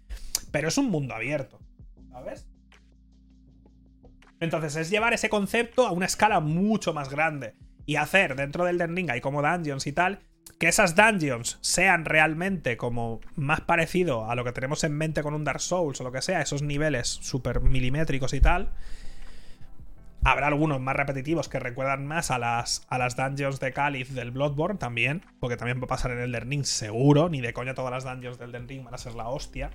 Pero 0.51 0.69
es 0.69 0.77
un 0.77 0.91
mundo 0.91 1.15
abierto. 1.15 1.61
¿Sabes? 2.11 2.52
Entonces 4.43 4.75
es 4.75 4.91
llevar 4.91 5.13
ese 5.13 5.29
concepto 5.29 5.87
a 5.87 5.93
una 5.93 6.07
escala 6.07 6.41
mucho 6.41 6.93
más 6.93 7.09
grande. 7.09 7.55
Y 7.87 7.95
hacer 7.95 8.35
dentro 8.35 8.65
del 8.65 8.77
Den 8.77 8.97
Ring 8.97 9.09
hay 9.09 9.21
como 9.21 9.41
dungeons 9.41 9.87
y 9.87 9.93
tal. 9.93 10.19
Que 10.59 10.67
esas 10.67 10.97
dungeons 10.97 11.59
sean 11.61 12.05
realmente 12.05 12.77
como 12.77 13.21
más 13.37 13.61
parecido 13.61 14.29
a 14.29 14.35
lo 14.35 14.43
que 14.43 14.51
tenemos 14.51 14.83
en 14.83 14.97
mente 14.97 15.23
con 15.23 15.35
un 15.35 15.45
Dark 15.45 15.61
Souls 15.61 16.01
o 16.01 16.05
lo 16.05 16.11
que 16.11 16.23
sea, 16.23 16.43
esos 16.43 16.61
niveles 16.61 17.07
súper 17.07 17.61
milimétricos 17.61 18.35
y 18.35 18.41
tal 18.41 18.73
Habrá 20.25 20.49
algunos 20.49 20.81
más 20.81 20.97
repetitivos 20.97 21.49
que 21.49 21.61
recuerdan 21.61 22.07
más 22.07 22.33
a 22.33 22.39
las, 22.39 22.85
a 22.89 22.99
las 22.99 23.17
dungeons 23.17 23.61
de 23.61 23.73
Cáliz 23.73 24.13
del 24.13 24.33
Bloodborne 24.33 24.79
también, 24.79 25.25
porque 25.39 25.57
también 25.57 25.81
va 25.81 25.85
a 25.85 25.89
pasar 25.89 26.11
en 26.11 26.19
Elden 26.19 26.51
Ring 26.51 26.65
seguro, 26.65 27.29
ni 27.29 27.41
de 27.41 27.53
coña 27.53 27.75
todas 27.75 27.93
las 27.93 28.03
dungeons 28.03 28.39
del 28.39 28.55
Elden 28.55 28.85
van 28.85 28.95
a 28.95 28.99
ser 28.99 29.15
la 29.15 29.29
hostia. 29.29 29.71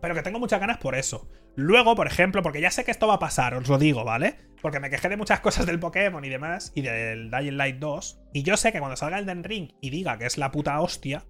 Pero 0.00 0.14
que 0.14 0.22
tengo 0.22 0.38
muchas 0.38 0.60
ganas 0.60 0.78
por 0.78 0.94
eso. 0.94 1.28
Luego, 1.58 1.96
por 1.96 2.06
ejemplo, 2.06 2.40
porque 2.40 2.60
ya 2.60 2.70
sé 2.70 2.84
que 2.84 2.92
esto 2.92 3.08
va 3.08 3.14
a 3.14 3.18
pasar, 3.18 3.52
os 3.54 3.66
lo 3.66 3.78
digo, 3.78 4.04
¿vale? 4.04 4.36
Porque 4.62 4.78
me 4.78 4.90
quejé 4.90 5.08
de 5.08 5.16
muchas 5.16 5.40
cosas 5.46 5.66
del 5.66 5.80
Pokémon 5.80 6.24
y 6.24 6.28
demás, 6.28 6.70
y 6.76 6.82
del 6.82 7.32
Dying 7.32 7.56
Light 7.56 7.78
2, 7.80 8.20
y 8.32 8.44
yo 8.44 8.56
sé 8.56 8.70
que 8.70 8.78
cuando 8.78 8.94
salga 8.94 9.18
Elden 9.18 9.42
Ring 9.42 9.72
y 9.80 9.90
diga 9.90 10.18
que 10.18 10.26
es 10.26 10.38
la 10.38 10.52
puta 10.52 10.80
hostia, 10.80 11.24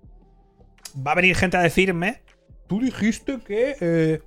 va 0.95 1.13
a 1.13 1.15
venir 1.15 1.35
gente 1.35 1.57
a 1.57 1.63
decirme, 1.63 2.21
tú 2.67 2.79
dijiste 2.79 3.39
que... 3.39 3.77
Eh, 3.81 4.21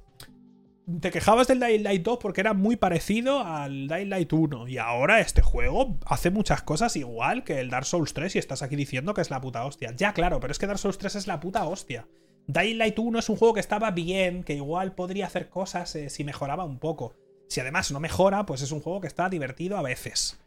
te 1.00 1.12
quejabas 1.12 1.48
del 1.48 1.60
Dying 1.60 1.84
Light 1.84 2.02
2 2.02 2.18
porque 2.20 2.42
era 2.42 2.56
muy 2.56 2.78
parecido 2.78 3.46
al 3.46 3.88
Dying 3.88 4.10
Light 4.10 4.34
1. 4.34 4.68
Y 4.70 4.80
ahora 4.80 5.20
este 5.20 5.44
juego 5.44 6.00
hace 6.08 6.32
muchas 6.32 6.64
cosas 6.64 6.96
igual 6.96 7.44
que 7.44 7.60
el 7.60 7.70
Dark 7.70 7.86
Souls 7.86 8.16
3 8.16 8.36
y 8.36 8.40
estás 8.40 8.64
aquí 8.64 8.76
diciendo 8.76 9.14
que 9.14 9.22
es 9.22 9.30
la 9.30 9.40
puta 9.40 9.64
hostia. 9.64 9.94
Ya, 9.96 10.14
claro, 10.14 10.40
pero 10.40 10.52
es 10.52 10.58
que 10.58 10.66
Dark 10.66 10.80
Souls 10.80 10.98
3 10.98 11.16
es 11.16 11.28
la 11.28 11.40
puta 11.40 11.64
hostia. 11.66 12.08
Dying 12.48 12.78
Light 12.78 12.98
1 12.98 13.20
es 13.20 13.30
un 13.30 13.38
juego 13.38 13.54
que 13.54 13.60
estaba 13.60 13.92
bien, 13.92 14.44
que 14.44 14.54
igual 14.54 14.94
podría 14.94 15.28
hacer 15.28 15.50
cosas 15.50 15.96
eh, 15.96 16.10
si 16.10 16.24
mejoraba 16.24 16.66
un 16.66 16.80
poco. 16.80 17.16
Si 17.48 17.60
además 17.60 17.92
no 17.92 18.00
mejora, 18.00 18.46
pues 18.46 18.62
es 18.62 18.72
un 18.72 18.82
juego 18.82 19.02
que 19.02 19.08
está 19.08 19.30
divertido 19.30 19.78
a 19.78 19.82
veces. 19.82 20.40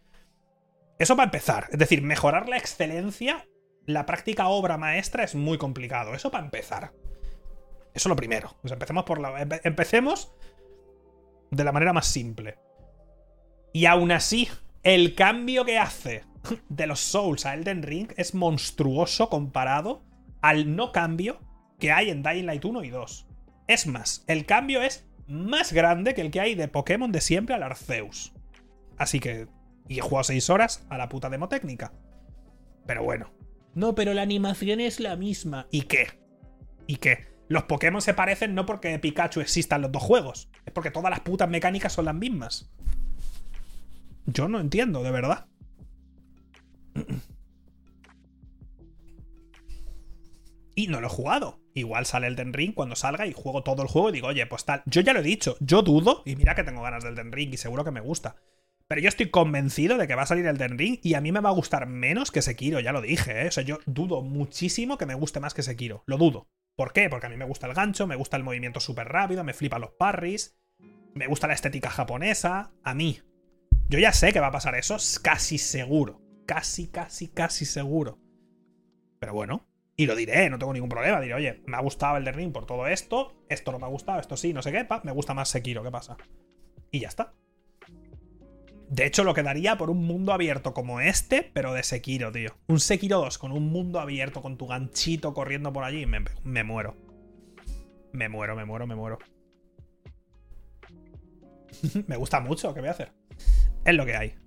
Eso 0.99 1.17
para 1.17 1.27
empezar. 1.27 1.69
Es 1.71 1.79
decir, 1.79 2.03
mejorar 2.03 2.49
la 2.49 2.57
excelencia, 2.57 3.47
la 3.87 4.07
práctica 4.07 4.49
obra 4.49 4.79
maestra 4.79 5.25
es 5.25 5.35
muy 5.35 5.59
complicado. 5.59 6.15
Eso 6.15 6.31
para 6.31 6.45
empezar. 6.45 6.93
Eso 7.93 8.09
es 8.09 8.11
lo 8.11 8.17
primero. 8.17 8.57
Pues 8.61 8.73
empecemos 8.73 9.05
por 9.05 9.21
la. 9.21 9.43
Empecemos 9.65 10.33
de 11.51 11.65
la 11.65 11.73
manera 11.73 11.93
más 11.93 12.07
simple. 12.07 12.59
Y 13.73 13.87
aún 13.87 14.13
así, 14.13 14.49
el 14.83 15.15
cambio 15.15 15.65
que 15.65 15.79
hace 15.79 16.25
de 16.69 16.87
los 16.87 17.01
Souls 17.01 17.47
a 17.47 17.55
Elden 17.55 17.83
Ring 17.83 18.13
es 18.17 18.35
monstruoso 18.35 19.29
comparado 19.29 20.03
al 20.43 20.77
no 20.77 20.93
cambio 20.93 21.41
que 21.85 21.93
hay 21.93 22.09
en 22.09 22.23
Dying 22.23 22.47
Light 22.47 22.65
1 22.65 22.83
y 22.83 22.89
2. 22.89 23.27
Es 23.67 23.87
más, 23.87 24.25
el 24.27 24.47
cambio 24.47 24.81
es 24.81 25.07
más 25.29 25.71
grande 25.71 26.15
que 26.15 26.23
el 26.23 26.31
que 26.31 26.41
hay 26.41 26.55
de 26.55 26.67
Pokémon 26.67 27.13
de 27.13 27.21
siempre 27.21 27.55
al 27.55 27.63
Arceus. 27.63 28.33
Así 28.97 29.21
que. 29.21 29.49
Y 29.87 29.99
he 29.99 30.01
jugado 30.01 30.25
6 30.25 30.49
horas 30.49 30.87
a 30.89 30.97
la 30.97 31.11
puta 31.11 31.29
demo 31.29 31.51
técnica. 31.51 31.93
Pero 32.87 33.05
bueno. 33.05 33.35
No, 33.75 33.95
pero 33.95 34.15
la 34.15 34.23
animación 34.23 34.81
es 34.81 34.99
la 34.99 35.15
misma. 35.17 35.67
¿Y 35.71 35.83
qué? 35.83 36.07
¿Y 36.87 36.97
qué? 36.97 37.27
Los 37.49 37.65
Pokémon 37.65 38.01
se 38.01 38.15
parecen 38.15 38.55
no 38.55 38.65
porque 38.65 38.99
Pikachu 38.99 39.43
exista 39.43 39.77
en 39.77 39.83
los 39.83 39.93
dos 39.93 40.03
juegos, 40.03 40.49
es 40.65 40.73
porque 40.73 40.91
todas 40.91 41.11
las 41.11 41.21
putas 41.21 41.51
mecánicas 41.51 41.93
son 41.93 42.07
las 42.07 42.15
mismas. 42.15 42.73
Yo 44.25 44.49
no 44.49 44.59
entiendo, 44.59 45.03
de 45.03 45.11
verdad. 45.11 45.45
Y 50.75 50.89
no 50.89 51.01
lo 51.01 51.07
he 51.07 51.11
jugado. 51.11 51.61
Igual 51.75 52.07
sale 52.07 52.27
el 52.27 52.37
Den 52.37 52.53
Ring 52.53 52.75
cuando 52.75 52.97
salga 52.97 53.27
y 53.27 53.33
juego 53.33 53.63
todo 53.63 53.83
el 53.83 53.89
juego 53.89 54.11
y 54.11 54.13
digo, 54.13 54.29
oye, 54.29 54.47
pues 54.47 54.65
tal. 54.65 54.83
Yo 54.87 55.01
ya 55.01 55.13
lo 55.13 55.21
he 55.21 55.25
dicho, 55.25 55.57
yo 55.61 55.83
dudo, 55.83 56.23
y 56.25 56.37
mira 56.37 56.55
que 56.55 56.65
tengo 56.65 56.83
ganas 56.83 57.05
del 57.05 57.15
Den 57.15 57.33
Ring 57.33 57.53
y 57.53 57.57
seguro 57.57 57.85
que 57.85 57.91
me 57.91 58.01
gusta. 58.01 58.37
Pero 58.87 59.01
yo 59.01 59.09
estoy 59.09 59.31
convencido 59.31 59.97
de 59.97 60.07
que 60.07 60.15
va 60.15 60.23
a 60.23 60.27
salir 60.27 60.47
el 60.47 60.59
Den 60.59 60.79
Ring 60.79 60.99
y 61.03 61.15
a 61.15 61.21
mí 61.21 61.33
me 61.33 61.41
va 61.41 61.49
a 61.49 61.55
gustar 61.55 61.87
menos 61.87 62.31
que 62.31 62.43
Sekiro, 62.43 62.81
ya 62.81 62.93
lo 62.93 63.01
dije, 63.01 63.43
¿eh? 63.43 63.49
O 63.49 63.51
sea, 63.51 63.65
yo 63.65 63.79
dudo 63.87 64.23
muchísimo 64.23 64.99
que 64.99 65.07
me 65.07 65.15
guste 65.15 65.41
más 65.41 65.55
que 65.55 65.63
Sekiro. 65.63 66.05
Lo 66.07 66.19
dudo. 66.19 66.49
¿Por 66.77 66.93
qué? 66.93 67.09
Porque 67.09 67.27
a 67.27 67.31
mí 67.31 67.37
me 67.37 67.47
gusta 67.47 67.67
el 67.67 67.75
gancho, 67.75 68.07
me 68.07 68.17
gusta 68.17 68.37
el 68.37 68.45
movimiento 68.45 68.81
súper 68.81 69.09
rápido, 69.09 69.45
me 69.45 69.55
flipan 69.55 69.81
los 69.81 69.93
parries, 69.93 70.59
me 71.15 71.29
gusta 71.29 71.47
la 71.47 71.55
estética 71.55 71.89
japonesa. 71.89 72.73
A 72.83 72.95
mí. 72.95 73.21
Yo 73.89 73.99
ya 73.99 74.13
sé 74.13 74.33
que 74.33 74.41
va 74.41 74.49
a 74.49 74.53
pasar 74.53 74.75
eso, 74.75 74.97
casi 75.23 75.59
seguro. 75.59 76.21
Casi, 76.47 76.89
casi, 76.89 77.29
casi 77.29 77.65
seguro. 77.65 78.19
Pero 79.19 79.33
bueno, 79.33 79.67
y 79.97 80.07
lo 80.07 80.17
diré, 80.17 80.51
no 80.51 80.59
tengo 80.59 80.73
ningún 80.73 80.89
problema. 80.89 81.21
Diré, 81.21 81.35
oye, 81.35 81.63
me 81.67 81.77
ha 81.77 81.81
gustado 81.81 82.17
el 82.17 82.25
de 82.25 82.33
Ring 82.33 82.53
por 82.53 82.67
todo 82.67 82.87
esto, 82.87 83.35
esto 83.49 83.73
no 83.73 83.79
me 83.79 83.87
ha 83.87 83.89
gustado, 83.89 84.21
esto 84.21 84.37
sí, 84.37 84.53
no 84.53 84.63
sé 84.63 84.73
qué, 84.73 84.87
me 85.05 85.13
gusta 85.13 85.35
más 85.35 85.49
Sekiro, 85.49 85.83
¿qué 85.83 85.91
pasa? 85.91 86.17
Y 86.91 87.01
ya 87.01 87.09
está. 87.09 87.35
De 88.89 89.07
hecho, 89.07 89.25
lo 89.25 89.35
quedaría 89.35 89.77
por 89.77 89.91
un 89.91 90.05
mundo 90.05 90.33
abierto 90.33 90.75
como 90.75 91.01
este, 91.01 91.51
pero 91.55 91.73
de 91.73 91.83
Sekiro, 91.83 92.31
tío. 92.31 92.51
Un 92.67 92.81
Sekiro 92.81 93.19
2 93.19 93.39
con 93.39 93.53
un 93.53 93.69
mundo 93.69 93.99
abierto, 93.99 94.43
con 94.43 94.57
tu 94.57 94.67
ganchito 94.67 95.33
corriendo 95.33 95.73
por 95.73 95.85
allí, 95.85 96.07
me, 96.07 96.25
me 96.43 96.65
muero. 96.65 96.97
Me 98.13 98.29
muero, 98.29 98.55
me 98.55 98.65
muero, 98.65 98.87
me 98.87 98.95
muero. 98.95 99.19
me 102.07 102.17
gusta 102.17 102.41
mucho, 102.41 102.75
¿qué 102.75 102.81
voy 102.81 102.89
a 102.89 102.93
hacer? 102.93 103.13
Es 103.85 103.95
lo 103.95 104.07
que 104.07 104.17
hay. 104.17 104.44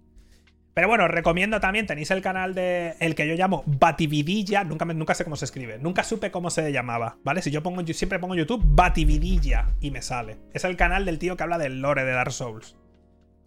Pero 0.78 0.90
bueno, 0.90 1.08
recomiendo 1.08 1.60
también, 1.60 1.88
tenéis 1.88 2.12
el 2.12 2.22
canal 2.22 2.54
de 2.54 2.94
el 3.00 3.16
que 3.16 3.28
yo 3.28 3.34
llamo 3.34 3.64
Batividilla, 3.66 4.64
nunca, 4.64 4.86
nunca 4.86 5.16
sé 5.16 5.24
cómo 5.24 5.36
se 5.36 5.46
escribe, 5.46 5.80
nunca 5.80 6.04
supe 6.04 6.30
cómo 6.30 6.52
se 6.52 6.72
llamaba, 6.72 7.18
¿vale? 7.24 7.42
Si 7.42 7.50
yo 7.50 7.64
pongo, 7.64 7.82
yo 7.82 7.96
siempre 7.96 8.20
pongo 8.20 8.36
YouTube 8.36 8.62
Batividilla 8.64 9.70
y 9.82 9.90
me 9.90 10.04
sale. 10.04 10.38
Es 10.54 10.66
el 10.66 10.78
canal 10.78 11.04
del 11.04 11.18
tío 11.18 11.36
que 11.36 11.42
habla 11.42 11.58
del 11.58 11.82
lore 11.82 12.04
de 12.04 12.12
Dark 12.12 12.32
Souls, 12.32 12.76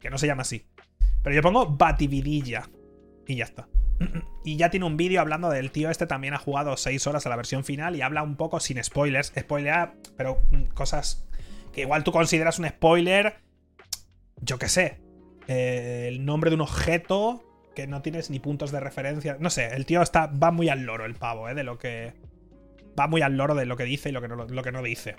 que 0.01 0.11
no 0.11 0.19
se 0.19 0.27
llama 0.27 0.43
así. 0.43 0.67
Pero 1.23 1.37
yo 1.37 1.41
pongo 1.41 1.67
Batividilla 1.67 2.69
y 3.29 3.37
ya 3.37 3.45
está. 3.45 3.69
Y 4.45 4.57
ya 4.57 4.71
tiene 4.71 4.87
un 4.87 4.97
vídeo 4.97 5.21
hablando 5.21 5.51
del 5.51 5.71
tío 5.71 5.89
este 5.89 6.09
también 6.09 6.35
ha 6.35 6.39
jugado 6.39 6.77
6 6.77 7.07
horas 7.07 7.27
a 7.27 7.29
la 7.29 7.37
versión 7.37 7.63
final 7.63 7.95
y 7.95 8.03
habla 8.03 8.25
un 8.25 8.35
poco 8.35 8.59
sin 8.59 8.83
spoilers, 8.83 9.33
spoiler, 9.39 9.91
pero 10.17 10.43
mm, 10.51 10.75
cosas 10.75 11.29
que 11.73 11.83
igual 11.83 12.03
tú 12.03 12.11
consideras 12.11 12.59
un 12.59 12.67
spoiler, 12.67 13.37
yo 14.41 14.59
qué 14.59 14.69
sé, 14.69 14.99
eh, 15.49 16.07
el 16.09 16.25
nombre 16.25 16.51
de 16.51 16.57
un 16.57 16.63
objeto 16.63 17.45
que 17.75 17.87
no 17.87 18.03
tienes 18.03 18.31
ni 18.31 18.41
puntos 18.41 18.73
de 18.73 18.81
referencia. 18.81 19.37
No 19.41 19.51
sé, 19.51 19.69
el 19.75 19.87
tío 19.87 20.03
está, 20.03 20.27
va 20.27 20.51
muy 20.51 20.69
al 20.69 20.83
loro, 20.83 21.05
el 21.05 21.15
pavo, 21.15 21.49
¿eh? 21.49 21.55
De 21.55 21.65
lo 21.65 21.79
que. 21.79 22.15
Va 22.99 23.07
muy 23.07 23.23
al 23.23 23.37
loro 23.37 23.55
de 23.55 23.67
lo 23.67 23.77
que 23.77 23.85
dice 23.85 24.09
y 24.09 24.13
lo 24.13 24.21
que 24.21 24.29
no, 24.29 24.37
lo 24.37 24.63
que 24.63 24.73
no 24.73 24.83
dice. 24.83 25.17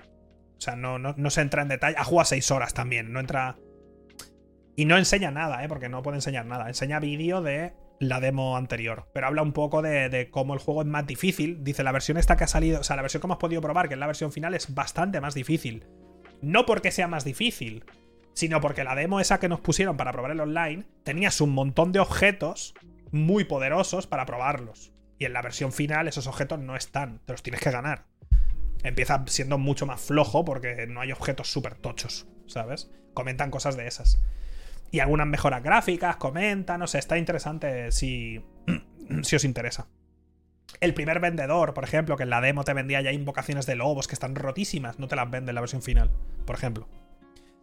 O 0.58 0.62
sea, 0.62 0.76
no, 0.76 1.00
no, 1.00 1.30
se 1.30 1.42
entra 1.42 1.64
en 1.64 1.70
detalle. 1.70 1.96
Ha 1.98 2.04
jugado 2.04 2.26
seis 2.26 2.52
horas 2.52 2.74
también, 2.74 3.12
no 3.12 3.20
entra. 3.20 3.58
Y 4.76 4.86
no 4.86 4.98
enseña 4.98 5.32
nada, 5.32 5.64
¿eh? 5.64 5.68
Porque 5.68 5.90
no 5.90 6.02
puede 6.04 6.18
enseñar 6.18 6.46
nada. 6.46 6.68
Enseña 6.68 7.00
vídeo 7.00 7.42
de 7.42 7.74
la 8.00 8.20
demo 8.20 8.58
anterior. 8.58 9.08
Pero 9.14 9.28
habla 9.28 9.42
un 9.42 9.54
poco 9.54 9.82
de, 9.82 10.10
de, 10.10 10.30
cómo 10.30 10.54
el 10.54 10.60
juego 10.60 10.82
es 10.82 10.88
más 10.88 11.08
difícil. 11.08 11.64
Dice, 11.64 11.84
la 11.84 11.92
versión 11.92 12.18
esta 12.18 12.36
que 12.38 12.44
ha 12.44 12.48
salido, 12.48 12.82
o 12.82 12.84
sea, 12.84 12.96
la 12.96 13.02
versión 13.02 13.22
que 13.22 13.28
hemos 13.28 13.38
podido 13.38 13.62
probar, 13.62 13.88
que 13.88 13.96
es 13.96 14.00
la 14.00 14.08
versión 14.08 14.32
final, 14.32 14.54
es 14.54 14.74
bastante 14.74 15.20
más 15.20 15.34
difícil. 15.34 15.88
No 16.42 16.66
porque 16.66 16.92
sea 16.92 17.08
más 17.08 17.24
difícil, 17.24 17.84
sino 18.34 18.62
porque 18.62 18.84
la 18.84 18.96
demo 18.96 19.20
esa 19.20 19.40
que 19.40 19.50
nos 19.50 19.60
pusieron 19.60 19.98
para 19.98 20.12
probar 20.12 20.32
el 20.32 20.40
online 20.40 20.86
tenías 21.04 21.42
un 21.42 21.52
montón 21.52 21.92
de 21.92 22.00
objetos 22.00 22.74
muy 23.12 23.44
poderosos 23.44 24.08
para 24.08 24.26
probarlos. 24.26 24.92
Y 25.18 25.26
en 25.26 25.34
la 25.34 25.42
versión 25.42 25.72
final 25.72 26.08
esos 26.08 26.28
objetos 26.28 26.60
no 26.60 26.76
están, 26.76 27.20
te 27.26 27.34
los 27.34 27.44
tienes 27.44 27.62
que 27.62 27.72
ganar. 27.72 28.06
Empieza 28.84 29.24
siendo 29.28 29.58
mucho 29.58 29.86
más 29.86 30.02
flojo 30.02 30.44
porque 30.44 30.88
no 30.88 31.02
hay 31.02 31.12
objetos 31.12 31.52
súper 31.52 31.76
tochos, 31.76 32.28
¿sabes? 32.48 32.90
Comentan 33.14 33.52
cosas 33.52 33.78
de 33.78 33.88
esas. 33.88 34.24
Y 34.90 35.00
algunas 35.00 35.28
mejoras 35.28 35.62
gráficas, 35.62 36.16
comentan, 36.16 36.80
no 36.80 36.88
sé, 36.88 36.98
está 36.98 37.18
interesante 37.18 37.92
si, 37.92 38.44
si 39.24 39.36
os 39.36 39.44
interesa. 39.44 39.88
El 40.80 40.94
primer 40.94 41.20
vendedor, 41.20 41.74
por 41.74 41.84
ejemplo, 41.84 42.18
que 42.18 42.24
en 42.24 42.30
la 42.30 42.42
demo 42.42 42.64
te 42.64 42.74
vendía 42.74 43.02
ya 43.02 43.12
invocaciones 43.12 43.66
de 43.66 43.76
lobos 43.76 44.08
que 44.08 44.16
están 44.16 44.36
rotísimas, 44.36 45.00
no 45.00 45.08
te 45.08 45.16
las 45.16 45.30
vende 45.30 45.52
en 45.52 45.56
la 45.56 45.62
versión 45.62 45.82
final, 45.82 46.10
por 46.46 46.56
ejemplo. 46.56 46.88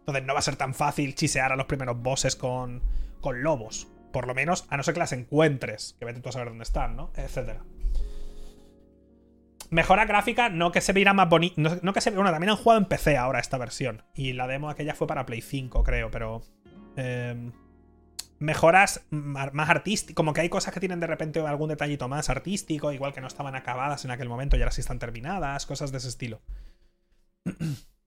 Entonces 0.09 0.27
no 0.27 0.33
va 0.33 0.39
a 0.39 0.43
ser 0.43 0.55
tan 0.55 0.73
fácil 0.73 1.15
chisear 1.15 1.51
a 1.51 1.55
los 1.55 1.65
primeros 1.65 2.01
bosses 2.01 2.35
con, 2.35 2.81
con 3.21 3.43
lobos. 3.43 3.87
Por 4.11 4.27
lo 4.27 4.33
menos, 4.33 4.65
a 4.69 4.77
no 4.77 4.83
ser 4.83 4.95
que 4.95 5.01
las 5.01 5.11
encuentres, 5.11 5.95
que 5.99 6.05
vete 6.05 6.19
tú 6.19 6.29
a 6.29 6.31
saber 6.31 6.49
dónde 6.49 6.63
están, 6.63 6.95
¿no? 6.95 7.11
Etcétera. 7.15 7.63
Mejora 9.69 10.05
gráfica, 10.05 10.49
no 10.49 10.71
que 10.71 10.81
se 10.81 10.93
viera 10.93 11.13
más 11.13 11.29
bonito. 11.29 11.61
No, 11.61 11.93
que 11.93 12.01
se 12.01 12.09
Bueno, 12.09 12.31
también 12.31 12.49
han 12.49 12.57
jugado 12.57 12.79
en 12.79 12.85
PC 12.85 13.17
ahora 13.17 13.39
esta 13.39 13.59
versión. 13.59 14.03
Y 14.15 14.33
la 14.33 14.47
demo 14.47 14.69
aquella 14.69 14.95
fue 14.95 15.05
para 15.05 15.27
Play 15.27 15.41
5, 15.41 15.83
creo, 15.83 16.09
pero. 16.09 16.41
Em, 16.95 17.51
mejoras 18.39 19.05
más 19.11 19.69
artísticas. 19.69 20.15
Como 20.15 20.33
que 20.33 20.41
hay 20.41 20.49
cosas 20.49 20.73
que 20.73 20.79
tienen 20.79 20.99
de 20.99 21.07
repente 21.07 21.39
algún 21.39 21.69
detallito 21.69 22.07
más 22.07 22.29
artístico, 22.29 22.91
igual 22.91 23.13
que 23.13 23.21
no 23.21 23.27
estaban 23.27 23.55
acabadas 23.55 24.05
en 24.05 24.11
aquel 24.11 24.27
momento 24.29 24.57
y 24.57 24.61
ahora 24.61 24.71
sí 24.71 24.81
están 24.81 24.97
terminadas, 24.97 25.67
cosas 25.67 25.91
de 25.91 25.99
ese 25.99 26.07
estilo. 26.07 26.41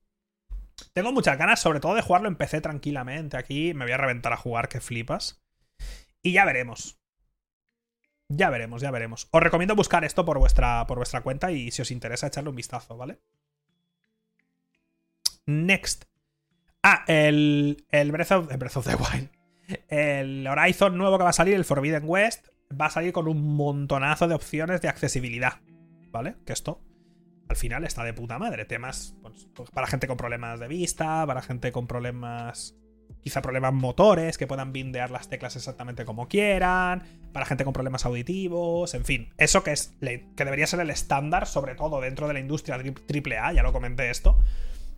Tengo 0.93 1.11
muchas 1.11 1.37
ganas, 1.37 1.59
sobre 1.59 1.79
todo, 1.79 1.95
de 1.95 2.01
jugarlo 2.01 2.27
en 2.27 2.35
PC 2.35 2.61
tranquilamente. 2.61 3.37
Aquí 3.37 3.73
me 3.73 3.85
voy 3.85 3.93
a 3.93 3.97
reventar 3.97 4.33
a 4.33 4.37
jugar, 4.37 4.67
que 4.67 4.81
flipas. 4.81 5.41
Y 6.21 6.33
ya 6.33 6.45
veremos. 6.45 6.99
Ya 8.29 8.49
veremos, 8.49 8.81
ya 8.81 8.91
veremos. 8.91 9.27
Os 9.31 9.43
recomiendo 9.43 9.75
buscar 9.75 10.03
esto 10.03 10.25
por 10.25 10.39
vuestra, 10.39 10.85
por 10.87 10.97
vuestra 10.97 11.21
cuenta 11.21 11.51
y 11.51 11.71
si 11.71 11.81
os 11.81 11.91
interesa 11.91 12.27
echarle 12.27 12.49
un 12.49 12.55
vistazo, 12.55 12.97
¿vale? 12.97 13.19
Next. 15.45 16.05
Ah, 16.81 17.03
el, 17.07 17.77
Breath, 18.11 18.31
of, 18.31 18.51
el 18.51 18.57
Breath 18.57 18.77
of 18.77 18.87
the 18.87 18.95
Wild. 18.95 19.29
El 19.87 20.47
Horizon 20.47 20.97
nuevo 20.97 21.17
que 21.17 21.23
va 21.23 21.29
a 21.29 21.33
salir, 21.33 21.55
el 21.55 21.65
Forbidden 21.65 22.03
West, 22.05 22.47
va 22.79 22.87
a 22.87 22.89
salir 22.89 23.13
con 23.13 23.27
un 23.27 23.55
montonazo 23.55 24.27
de 24.27 24.35
opciones 24.35 24.81
de 24.81 24.89
accesibilidad. 24.89 25.61
¿Vale? 26.11 26.35
Que 26.45 26.53
esto 26.53 26.81
al 27.47 27.55
final 27.55 27.83
está 27.83 28.03
de 28.03 28.13
puta 28.13 28.39
madre. 28.39 28.65
Temas 28.65 29.15
pues, 29.21 29.47
pues, 29.53 29.69
para 29.71 29.87
gente 29.87 30.07
con 30.07 30.17
problemas 30.17 30.59
de 30.59 30.67
vista, 30.67 31.25
para 31.25 31.41
gente 31.41 31.71
con 31.71 31.87
problemas. 31.87 32.75
Quizá 33.21 33.41
problemas 33.41 33.73
motores, 33.73 34.37
que 34.37 34.47
puedan 34.47 34.73
bindear 34.73 35.09
las 35.09 35.29
teclas 35.29 35.55
exactamente 35.55 36.03
como 36.03 36.27
quieran, 36.27 37.03
para 37.31 37.45
gente 37.45 37.63
con 37.63 37.71
problemas 37.71 38.05
auditivos, 38.05 38.93
en 38.95 39.05
fin. 39.05 39.29
Eso 39.37 39.63
que, 39.63 39.71
es, 39.71 39.95
que 40.01 40.43
debería 40.43 40.67
ser 40.67 40.81
el 40.81 40.89
estándar, 40.89 41.47
sobre 41.47 41.75
todo 41.75 42.01
dentro 42.01 42.27
de 42.27 42.33
la 42.33 42.41
industria 42.41 42.75
AAA, 42.75 43.53
ya 43.53 43.63
lo 43.63 43.71
comenté 43.71 44.09
esto. 44.09 44.37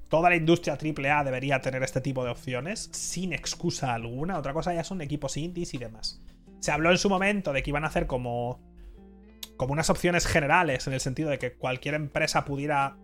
Toda 0.09 0.29
la 0.29 0.35
industria 0.35 0.75
AAA 0.75 1.23
debería 1.23 1.61
tener 1.61 1.83
este 1.83 2.01
tipo 2.01 2.23
de 2.23 2.31
opciones, 2.31 2.89
sin 2.93 3.31
excusa 3.31 3.93
alguna. 3.93 4.39
Otra 4.39 4.53
cosa 4.53 4.73
ya 4.73 4.83
son 4.83 5.01
equipos 5.01 5.37
indies 5.37 5.73
y 5.75 5.77
demás. 5.77 6.21
Se 6.61 6.71
habló 6.71 6.89
en 6.89 6.97
su 6.97 7.09
momento 7.09 7.53
de 7.53 7.61
que 7.61 7.69
iban 7.69 7.83
a 7.83 7.87
hacer 7.87 8.07
como 8.07 8.59
como 9.57 9.73
unas 9.73 9.89
opciones 9.89 10.27
generales, 10.27 10.87
en 10.87 10.93
el 10.93 10.99
sentido 10.99 11.29
de 11.29 11.39
que 11.39 11.53
cualquier 11.53 11.95
empresa 11.95 12.45
pudiera 12.45 12.97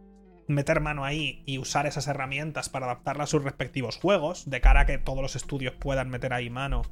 meter 0.47 0.81
mano 0.81 1.05
ahí 1.05 1.43
y 1.45 1.57
usar 1.57 1.85
esas 1.85 2.07
herramientas 2.07 2.69
para 2.69 2.85
adaptarlas 2.85 3.29
a 3.29 3.31
sus 3.31 3.43
respectivos 3.43 3.97
juegos, 3.97 4.49
de 4.49 4.61
cara 4.61 4.81
a 4.81 4.85
que 4.85 4.97
todos 4.97 5.21
los 5.21 5.35
estudios 5.35 5.73
puedan 5.75 6.09
meter 6.09 6.33
ahí 6.33 6.49
mano 6.49 6.83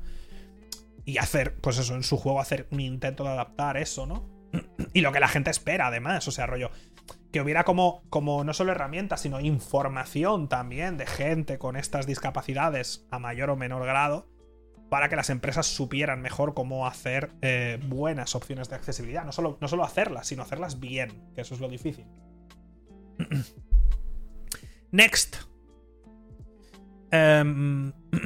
y 1.06 1.18
hacer, 1.18 1.56
pues 1.56 1.78
eso, 1.78 1.96
en 1.96 2.04
su 2.04 2.18
juego 2.18 2.40
hacer 2.40 2.68
un 2.72 2.80
intento 2.80 3.24
de 3.24 3.32
adaptar 3.32 3.78
eso, 3.78 4.06
¿no? 4.06 4.30
Y 4.94 5.02
lo 5.02 5.12
que 5.12 5.20
la 5.20 5.28
gente 5.28 5.52
espera, 5.52 5.88
además, 5.88 6.28
o 6.28 6.32
sea, 6.32 6.48
rollo, 6.48 6.72
que 7.32 7.42
hubiera 7.42 7.64
como, 7.64 8.04
como 8.10 8.44
no 8.44 8.54
solo 8.54 8.72
herramientas, 8.72 9.22
sino 9.22 9.40
información 9.40 10.50
también 10.50 10.98
de 10.98 11.06
gente 11.06 11.58
con 11.58 11.76
estas 11.76 12.08
discapacidades 12.08 13.06
a 13.12 13.20
mayor 13.20 13.50
o 13.50 13.56
menor 13.56 13.86
grado 13.86 14.28
para 14.90 15.08
que 15.08 15.16
las 15.16 15.30
empresas 15.30 15.68
supieran 15.68 16.22
mejor 16.22 16.54
cómo 16.54 16.88
hacer 16.88 17.32
eh, 17.42 17.80
buenas 17.88 18.36
opciones 18.36 18.70
de 18.70 18.76
accesibilidad. 18.76 19.24
No 19.24 19.32
solo, 19.32 19.58
no 19.62 19.68
solo 19.68 19.84
hacerlas, 19.84 20.28
sino 20.28 20.44
hacerlas 20.44 20.80
bien, 20.80 21.32
que 21.36 21.42
eso 21.42 21.54
es 21.54 21.62
lo 21.62 21.70
difícil. 21.70 22.06
Next. 24.92 25.38
Em, 27.12 27.92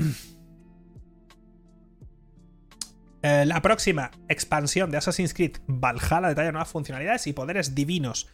eh, 3.22 3.46
la 3.46 3.62
próxima 3.62 4.12
expansión 4.30 4.90
de 4.90 4.98
Assassin's 4.98 5.34
Creed 5.34 5.58
Valhalla 5.68 6.30
detalla 6.30 6.52
nuevas 6.52 6.70
funcionalidades 6.70 7.28
y 7.28 7.34
poderes 7.34 7.76
divinos. 7.76 8.30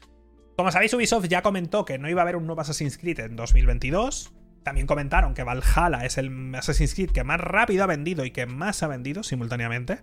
Como 0.56 0.72
sabéis, 0.72 0.94
Ubisoft 0.94 1.28
ya 1.28 1.42
comentó 1.42 1.86
que 1.86 1.98
no 1.98 2.10
iba 2.10 2.22
a 2.22 2.24
haber 2.24 2.36
un 2.36 2.46
nuevo 2.46 2.62
Assassin's 2.62 2.98
Creed 2.98 3.20
en 3.22 3.36
2022. 3.36 4.34
También 4.64 4.88
comentaron 4.88 5.34
que 5.34 5.44
Valhalla 5.44 6.06
es 6.06 6.18
el 6.18 6.54
Assassin's 6.56 6.94
Creed 6.94 7.12
que 7.12 7.24
más 7.24 7.40
rápido 7.40 7.84
ha 7.84 7.88
vendido 7.88 8.26
y 8.26 8.32
que 8.32 8.46
más 8.46 8.84
ha 8.84 8.88
vendido 8.88 9.24
simultáneamente. 9.24 10.02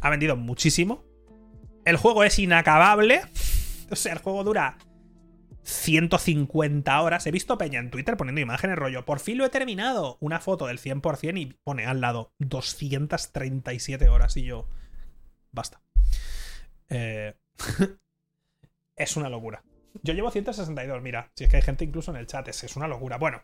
Ha 0.00 0.10
vendido 0.10 0.36
muchísimo. 0.36 1.04
El 1.84 1.96
juego 1.96 2.24
es 2.24 2.38
inacabable. 2.38 3.22
O 3.90 3.96
sea, 3.96 4.14
el 4.14 4.18
juego 4.18 4.42
dura 4.44 4.78
150 5.64 7.00
horas. 7.00 7.26
He 7.26 7.30
visto 7.30 7.58
Peña 7.58 7.80
en 7.80 7.90
Twitter 7.90 8.16
poniendo 8.16 8.40
imágenes 8.40 8.76
rollo. 8.76 9.04
Por 9.04 9.20
fin 9.20 9.38
lo 9.38 9.44
he 9.44 9.50
terminado. 9.50 10.18
Una 10.20 10.40
foto 10.40 10.66
del 10.66 10.78
100% 10.78 11.38
y 11.38 11.46
pone 11.64 11.86
al 11.86 12.00
lado 12.00 12.34
237 12.38 14.08
horas. 14.08 14.36
Y 14.36 14.44
yo. 14.44 14.68
Basta. 15.52 15.82
Eh, 16.88 17.34
es 18.96 19.16
una 19.16 19.28
locura. 19.28 19.64
Yo 20.02 20.12
llevo 20.12 20.30
162, 20.30 21.02
mira. 21.02 21.30
Si 21.34 21.44
es 21.44 21.50
que 21.50 21.56
hay 21.56 21.62
gente 21.62 21.84
incluso 21.84 22.10
en 22.10 22.18
el 22.18 22.26
chat. 22.26 22.46
Es, 22.48 22.64
es 22.64 22.76
una 22.76 22.88
locura. 22.88 23.18
Bueno. 23.18 23.42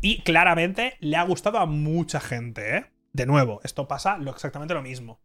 Y 0.00 0.22
claramente 0.22 0.96
le 1.00 1.16
ha 1.16 1.24
gustado 1.24 1.58
a 1.58 1.66
mucha 1.66 2.20
gente, 2.20 2.76
¿eh? 2.76 2.86
De 3.12 3.26
nuevo, 3.26 3.60
esto 3.64 3.88
pasa 3.88 4.18
lo, 4.18 4.30
exactamente 4.30 4.74
lo 4.74 4.82
mismo. 4.82 5.20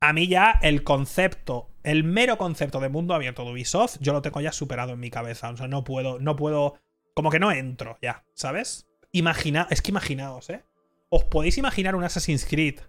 A 0.00 0.12
mí 0.12 0.26
ya 0.26 0.58
el 0.62 0.82
concepto, 0.82 1.70
el 1.84 2.02
mero 2.02 2.36
concepto 2.36 2.80
de 2.80 2.88
mundo 2.88 3.14
abierto 3.14 3.44
de 3.44 3.52
Ubisoft, 3.52 3.98
yo 4.00 4.12
lo 4.12 4.22
tengo 4.22 4.40
ya 4.40 4.50
superado 4.50 4.92
en 4.92 5.00
mi 5.00 5.10
cabeza. 5.10 5.50
O 5.50 5.56
sea, 5.56 5.68
no 5.68 5.84
puedo, 5.84 6.18
no 6.18 6.34
puedo, 6.34 6.80
como 7.14 7.30
que 7.30 7.38
no 7.38 7.52
entro 7.52 7.98
ya, 8.02 8.24
¿sabes? 8.34 8.88
Imagina, 9.12 9.68
es 9.70 9.82
que 9.82 9.92
imaginaos, 9.92 10.50
¿eh? 10.50 10.64
¿Os 11.08 11.24
podéis 11.24 11.58
imaginar 11.58 11.94
un 11.94 12.02
Assassin's 12.02 12.44
Creed 12.44 12.80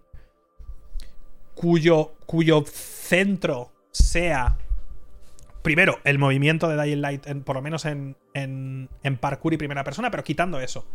cuyo, 1.54 2.16
cuyo 2.26 2.64
centro 2.66 3.72
sea 3.92 4.58
primero, 5.64 5.98
el 6.04 6.18
movimiento 6.18 6.68
de 6.68 6.80
Dying 6.80 7.00
Light, 7.00 7.26
por 7.42 7.56
lo 7.56 7.62
menos 7.62 7.86
en, 7.86 8.16
en, 8.34 9.16
parkour 9.18 9.54
y 9.54 9.56
primera 9.56 9.82
persona, 9.82 10.10
pero 10.10 10.22
quitando 10.22 10.60
eso. 10.60 10.86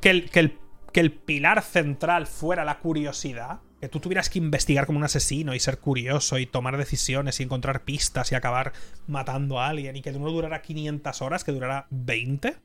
Que 0.00 0.08
el, 0.08 0.30
que, 0.30 0.40
el, 0.40 0.58
que 0.94 1.00
el 1.00 1.12
pilar 1.12 1.60
central 1.60 2.26
fuera 2.26 2.64
la 2.64 2.78
curiosidad, 2.78 3.60
que 3.78 3.90
tú 3.90 4.00
tuvieras 4.00 4.30
que 4.30 4.38
investigar 4.38 4.86
como 4.86 4.98
un 4.98 5.04
asesino 5.04 5.54
y 5.54 5.60
ser 5.60 5.78
curioso 5.78 6.38
y 6.38 6.46
tomar 6.46 6.78
decisiones 6.78 7.38
y 7.38 7.42
encontrar 7.42 7.84
pistas 7.84 8.32
y 8.32 8.34
acabar 8.34 8.72
matando 9.06 9.60
a 9.60 9.68
alguien 9.68 9.94
y 9.94 10.00
que 10.00 10.10
no 10.12 10.30
durara 10.30 10.62
500 10.62 11.20
horas, 11.20 11.44
que 11.44 11.52
durara 11.52 11.86
20, 11.90 12.56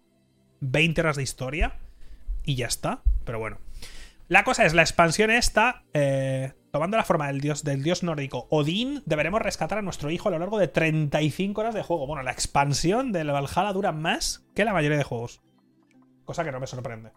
20 0.62 1.02
horas 1.02 1.18
de 1.18 1.24
historia 1.24 1.78
y 2.46 2.56
ya 2.56 2.68
está. 2.68 3.02
Pero 3.26 3.38
bueno. 3.40 3.58
La 4.28 4.44
cosa 4.44 4.66
es, 4.66 4.74
la 4.74 4.82
expansión 4.82 5.30
esta, 5.30 5.84
eh, 5.94 6.54
tomando 6.72 6.98
la 6.98 7.04
forma 7.04 7.28
del 7.28 7.42
dios, 7.42 7.64
del 7.64 7.84
dios 7.84 8.02
nórdico 8.02 8.48
Odín, 8.50 9.04
deberemos 9.06 9.42
rescatar 9.42 9.78
a 9.78 9.84
nuestro 9.84 10.10
hijo 10.10 10.30
a 10.30 10.32
lo 10.32 10.40
largo 10.40 10.58
de 10.58 10.68
35 10.68 11.62
horas 11.62 11.76
de 11.76 11.84
juego. 11.84 12.08
Bueno, 12.08 12.24
la 12.24 12.32
expansión 12.32 13.12
del 13.12 13.32
Valhalla 13.32 13.72
dura 13.72 13.92
más 13.92 14.48
que 14.56 14.66
la 14.66 14.74
mayoría 14.74 14.98
de 14.98 15.04
juegos. 15.04 15.44
Cosa 16.24 16.44
que 16.44 16.52
no 16.52 16.60
me 16.60 16.66
sorprende. 16.66 17.12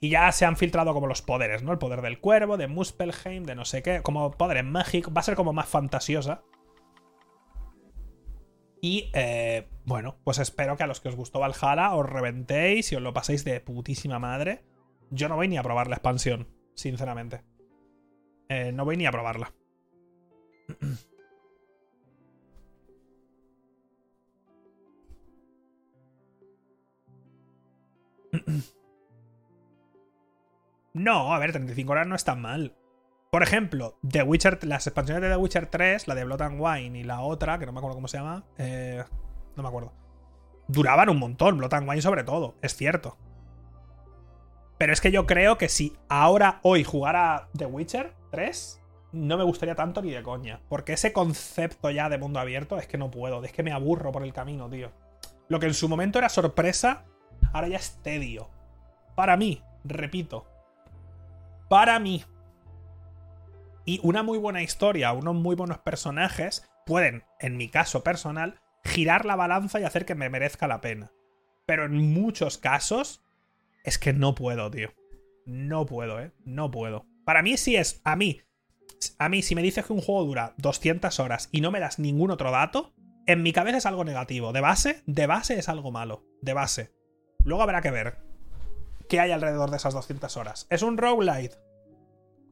Y 0.00 0.10
ya 0.10 0.30
se 0.30 0.44
han 0.44 0.56
filtrado 0.56 0.94
como 0.94 1.08
los 1.08 1.22
poderes, 1.22 1.64
¿no? 1.64 1.72
El 1.72 1.78
poder 1.78 2.02
del 2.02 2.20
cuervo, 2.20 2.56
de 2.56 2.68
Muspelheim, 2.68 3.42
de 3.42 3.56
no 3.56 3.64
sé 3.64 3.82
qué, 3.82 4.00
como 4.02 4.30
poderes 4.30 4.64
mágicos. 4.64 5.12
Va 5.14 5.20
a 5.20 5.24
ser 5.24 5.34
como 5.34 5.52
más 5.52 5.68
fantasiosa. 5.68 6.44
Y 8.80 9.10
eh, 9.12 9.68
bueno, 9.84 10.18
pues 10.22 10.38
espero 10.38 10.76
que 10.76 10.84
a 10.84 10.86
los 10.86 11.00
que 11.00 11.08
os 11.08 11.16
gustó 11.16 11.40
Valhalla 11.40 11.94
os 11.94 12.08
reventéis 12.08 12.92
y 12.92 12.94
os 12.94 13.02
lo 13.02 13.12
paséis 13.12 13.44
de 13.44 13.58
putísima 13.58 14.20
madre. 14.20 14.62
Yo 15.10 15.28
no 15.28 15.36
voy 15.36 15.48
ni 15.48 15.56
a 15.56 15.62
probar 15.62 15.88
la 15.88 15.96
expansión, 15.96 16.48
sinceramente. 16.74 17.42
Eh, 18.48 18.72
no 18.72 18.84
voy 18.84 18.96
ni 18.96 19.06
a 19.06 19.12
probarla. 19.12 19.52
No, 30.94 31.32
a 31.32 31.38
ver, 31.38 31.52
35 31.52 31.92
horas 31.92 32.08
no 32.08 32.16
es 32.16 32.24
tan 32.24 32.42
mal. 32.42 32.74
Por 33.30 33.42
ejemplo, 33.42 33.98
The 34.08 34.22
Witcher, 34.22 34.64
las 34.64 34.86
expansiones 34.86 35.22
de 35.22 35.28
The 35.28 35.36
Witcher 35.36 35.66
3, 35.66 36.08
la 36.08 36.14
de 36.14 36.24
Blood 36.24 36.42
and 36.42 36.60
Wine 36.60 36.98
y 36.98 37.04
la 37.04 37.20
otra, 37.20 37.58
que 37.58 37.66
no 37.66 37.72
me 37.72 37.78
acuerdo 37.78 37.94
cómo 37.94 38.08
se 38.08 38.18
llama, 38.18 38.44
eh, 38.56 39.04
no 39.54 39.62
me 39.62 39.68
acuerdo. 39.68 39.92
Duraban 40.66 41.08
un 41.08 41.18
montón, 41.18 41.58
Blood 41.58 41.74
and 41.74 41.88
Wine 41.88 42.02
sobre 42.02 42.24
todo, 42.24 42.56
es 42.62 42.74
cierto. 42.74 43.16
Pero 44.78 44.92
es 44.92 45.00
que 45.00 45.10
yo 45.10 45.26
creo 45.26 45.58
que 45.58 45.68
si 45.68 45.96
ahora, 46.08 46.60
hoy, 46.62 46.84
jugara 46.84 47.48
The 47.56 47.66
Witcher 47.66 48.14
3, 48.30 48.80
no 49.12 49.36
me 49.36 49.44
gustaría 49.44 49.74
tanto 49.74 50.00
ni 50.00 50.12
de 50.12 50.22
coña. 50.22 50.60
Porque 50.68 50.92
ese 50.92 51.12
concepto 51.12 51.90
ya 51.90 52.08
de 52.08 52.18
mundo 52.18 52.38
abierto 52.38 52.78
es 52.78 52.86
que 52.86 52.96
no 52.96 53.10
puedo, 53.10 53.42
es 53.44 53.52
que 53.52 53.64
me 53.64 53.72
aburro 53.72 54.12
por 54.12 54.22
el 54.22 54.32
camino, 54.32 54.70
tío. 54.70 54.92
Lo 55.48 55.58
que 55.58 55.66
en 55.66 55.74
su 55.74 55.88
momento 55.88 56.18
era 56.18 56.28
sorpresa, 56.28 57.04
ahora 57.52 57.68
ya 57.68 57.76
es 57.76 57.98
tedio. 58.02 58.50
Para 59.16 59.36
mí, 59.36 59.62
repito. 59.84 60.46
Para 61.68 61.98
mí. 61.98 62.24
Y 63.84 64.00
una 64.02 64.22
muy 64.22 64.38
buena 64.38 64.62
historia, 64.62 65.12
unos 65.12 65.34
muy 65.34 65.56
buenos 65.56 65.78
personajes 65.78 66.68
pueden, 66.86 67.24
en 67.40 67.56
mi 67.56 67.68
caso 67.68 68.04
personal, 68.04 68.60
girar 68.84 69.24
la 69.24 69.36
balanza 69.36 69.80
y 69.80 69.84
hacer 69.84 70.04
que 70.04 70.14
me 70.14 70.30
merezca 70.30 70.68
la 70.68 70.80
pena. 70.80 71.10
Pero 71.66 71.84
en 71.84 72.12
muchos 72.12 72.58
casos, 72.58 73.22
es 73.84 73.98
que 73.98 74.12
no 74.12 74.34
puedo, 74.34 74.70
tío. 74.70 74.92
No 75.46 75.86
puedo, 75.86 76.20
¿eh? 76.20 76.32
No 76.44 76.70
puedo. 76.70 77.06
Para 77.24 77.42
mí 77.42 77.56
sí 77.56 77.76
es. 77.76 78.00
A 78.04 78.16
mí. 78.16 78.42
A 79.18 79.28
mí, 79.28 79.42
si 79.42 79.54
me 79.54 79.62
dices 79.62 79.86
que 79.86 79.92
un 79.92 80.00
juego 80.00 80.24
dura 80.24 80.54
200 80.58 81.20
horas 81.20 81.48
y 81.52 81.60
no 81.60 81.70
me 81.70 81.80
das 81.80 81.98
ningún 81.98 82.30
otro 82.30 82.50
dato, 82.50 82.94
en 83.26 83.42
mi 83.42 83.52
cabeza 83.52 83.78
es 83.78 83.86
algo 83.86 84.04
negativo. 84.04 84.52
De 84.52 84.60
base, 84.60 85.02
de 85.06 85.26
base 85.26 85.58
es 85.58 85.68
algo 85.68 85.90
malo. 85.90 86.24
De 86.42 86.54
base. 86.54 86.92
Luego 87.44 87.62
habrá 87.62 87.80
que 87.80 87.90
ver 87.90 88.18
qué 89.08 89.20
hay 89.20 89.30
alrededor 89.30 89.70
de 89.70 89.76
esas 89.76 89.94
200 89.94 90.36
horas. 90.36 90.66
¿Es 90.70 90.82
un 90.82 90.98
roguelite? 90.98 91.56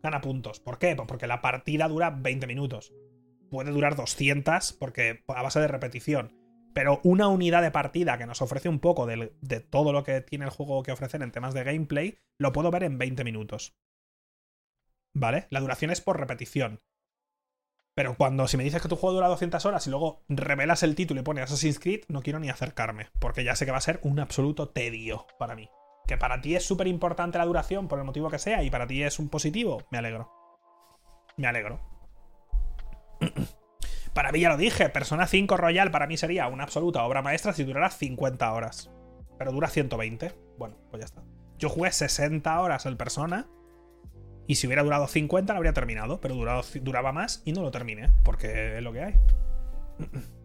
Gana 0.02 0.20
puntos. 0.20 0.60
¿Por 0.60 0.78
qué? 0.78 0.94
Pues 0.94 1.08
porque 1.08 1.26
la 1.26 1.42
partida 1.42 1.88
dura 1.88 2.10
20 2.10 2.46
minutos. 2.46 2.92
Puede 3.50 3.70
durar 3.70 3.96
200 3.96 4.72
porque 4.74 5.24
a 5.28 5.42
base 5.42 5.60
de 5.60 5.68
repetición 5.68 6.45
pero 6.76 7.00
una 7.04 7.28
unidad 7.28 7.62
de 7.62 7.70
partida 7.70 8.18
que 8.18 8.26
nos 8.26 8.42
ofrece 8.42 8.68
un 8.68 8.80
poco 8.80 9.06
de, 9.06 9.30
todo 9.70 9.94
lo 9.94 10.04
que 10.04 10.20
tiene 10.20 10.44
el 10.44 10.50
juego 10.50 10.82
que 10.82 10.92
ofrecer 10.92 11.22
en 11.22 11.32
temas 11.32 11.54
de 11.54 11.64
gameplay, 11.64 12.18
lo 12.38 12.52
puedo 12.52 12.70
ver 12.70 12.82
en 12.82 12.98
20 12.98 13.24
minutos. 13.24 13.74
¿Vale? 15.14 15.46
La 15.48 15.60
duración 15.60 15.90
es 15.90 16.02
por 16.02 16.20
repetición. 16.20 16.82
Pero 17.94 18.14
cuando 18.18 18.46
si 18.46 18.58
me 18.58 18.64
dices 18.64 18.82
que 18.82 18.90
tu 18.90 18.96
juego 18.96 19.14
dura 19.14 19.28
200 19.28 19.64
horas 19.64 19.86
y 19.86 19.90
luego 19.90 20.22
revelas 20.28 20.82
el 20.82 20.94
título 20.94 21.20
y 21.20 21.24
pones 21.24 21.44
Assassin's 21.44 21.80
Creed, 21.80 22.04
no 22.08 22.20
quiero 22.20 22.40
ni 22.40 22.50
acercarme, 22.50 23.08
porque 23.20 23.42
ya 23.42 23.56
sé 23.56 23.64
que 23.64 23.72
va 23.72 23.78
a 23.78 23.80
ser 23.80 23.98
un 24.02 24.20
absoluto 24.20 24.68
tedio 24.68 25.26
para 25.38 25.56
mí. 25.56 25.70
Que 26.06 26.18
para 26.18 26.42
ti 26.42 26.56
es 26.56 26.66
súper 26.66 26.88
importante 26.88 27.38
la 27.38 27.46
duración 27.46 27.88
por 27.88 27.98
el 27.98 28.04
motivo 28.04 28.28
que 28.28 28.38
sea 28.38 28.62
y 28.62 28.68
para 28.68 28.86
ti 28.86 29.02
es 29.02 29.18
un 29.18 29.30
positivo, 29.30 29.82
me 29.90 29.96
alegro. 29.96 30.30
Me 31.38 31.46
alegro. 31.46 31.80
Para 34.16 34.32
mí 34.32 34.40
ya 34.40 34.48
lo 34.48 34.56
dije, 34.56 34.88
Persona 34.88 35.26
5 35.26 35.58
Royal 35.58 35.90
para 35.90 36.06
mí 36.06 36.16
sería 36.16 36.48
una 36.48 36.64
absoluta 36.64 37.04
obra 37.04 37.20
maestra 37.20 37.52
si 37.52 37.64
durara 37.64 37.90
50 37.90 38.50
horas. 38.50 38.90
Pero 39.36 39.52
dura 39.52 39.68
120. 39.68 40.32
Bueno, 40.56 40.78
pues 40.90 41.00
ya 41.00 41.04
está. 41.04 41.22
Yo 41.58 41.68
jugué 41.68 41.92
60 41.92 42.58
horas 42.58 42.86
el 42.86 42.96
Persona. 42.96 43.46
Y 44.46 44.54
si 44.54 44.66
hubiera 44.66 44.82
durado 44.82 45.06
50 45.06 45.52
lo 45.52 45.58
habría 45.58 45.74
terminado. 45.74 46.18
Pero 46.22 46.34
duraba 46.34 47.12
más 47.12 47.42
y 47.44 47.52
no 47.52 47.60
lo 47.60 47.70
terminé. 47.70 48.08
Porque 48.24 48.78
es 48.78 48.82
lo 48.82 48.94
que 48.94 49.02
hay. 49.02 49.14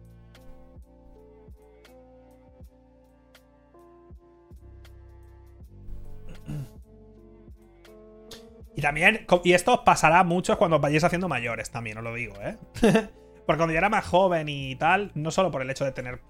Y 8.74 8.80
también, 8.80 9.26
y 9.44 9.52
esto 9.52 9.84
pasará 9.84 10.24
mucho 10.24 10.56
cuando 10.56 10.80
vayáis 10.80 11.04
haciendo 11.04 11.28
mayores, 11.28 11.70
también 11.70 11.98
os 11.98 12.04
lo 12.04 12.14
digo, 12.14 12.34
¿eh? 12.40 12.56
Porque 13.46 13.58
cuando 13.58 13.72
yo 13.72 13.78
era 13.78 13.88
más 13.88 14.06
joven 14.06 14.48
y 14.48 14.76
tal, 14.76 15.10
no 15.14 15.30
solo 15.30 15.50
por 15.50 15.62
el 15.62 15.70
hecho 15.70 15.84
de 15.84 15.92
tener 15.92 16.20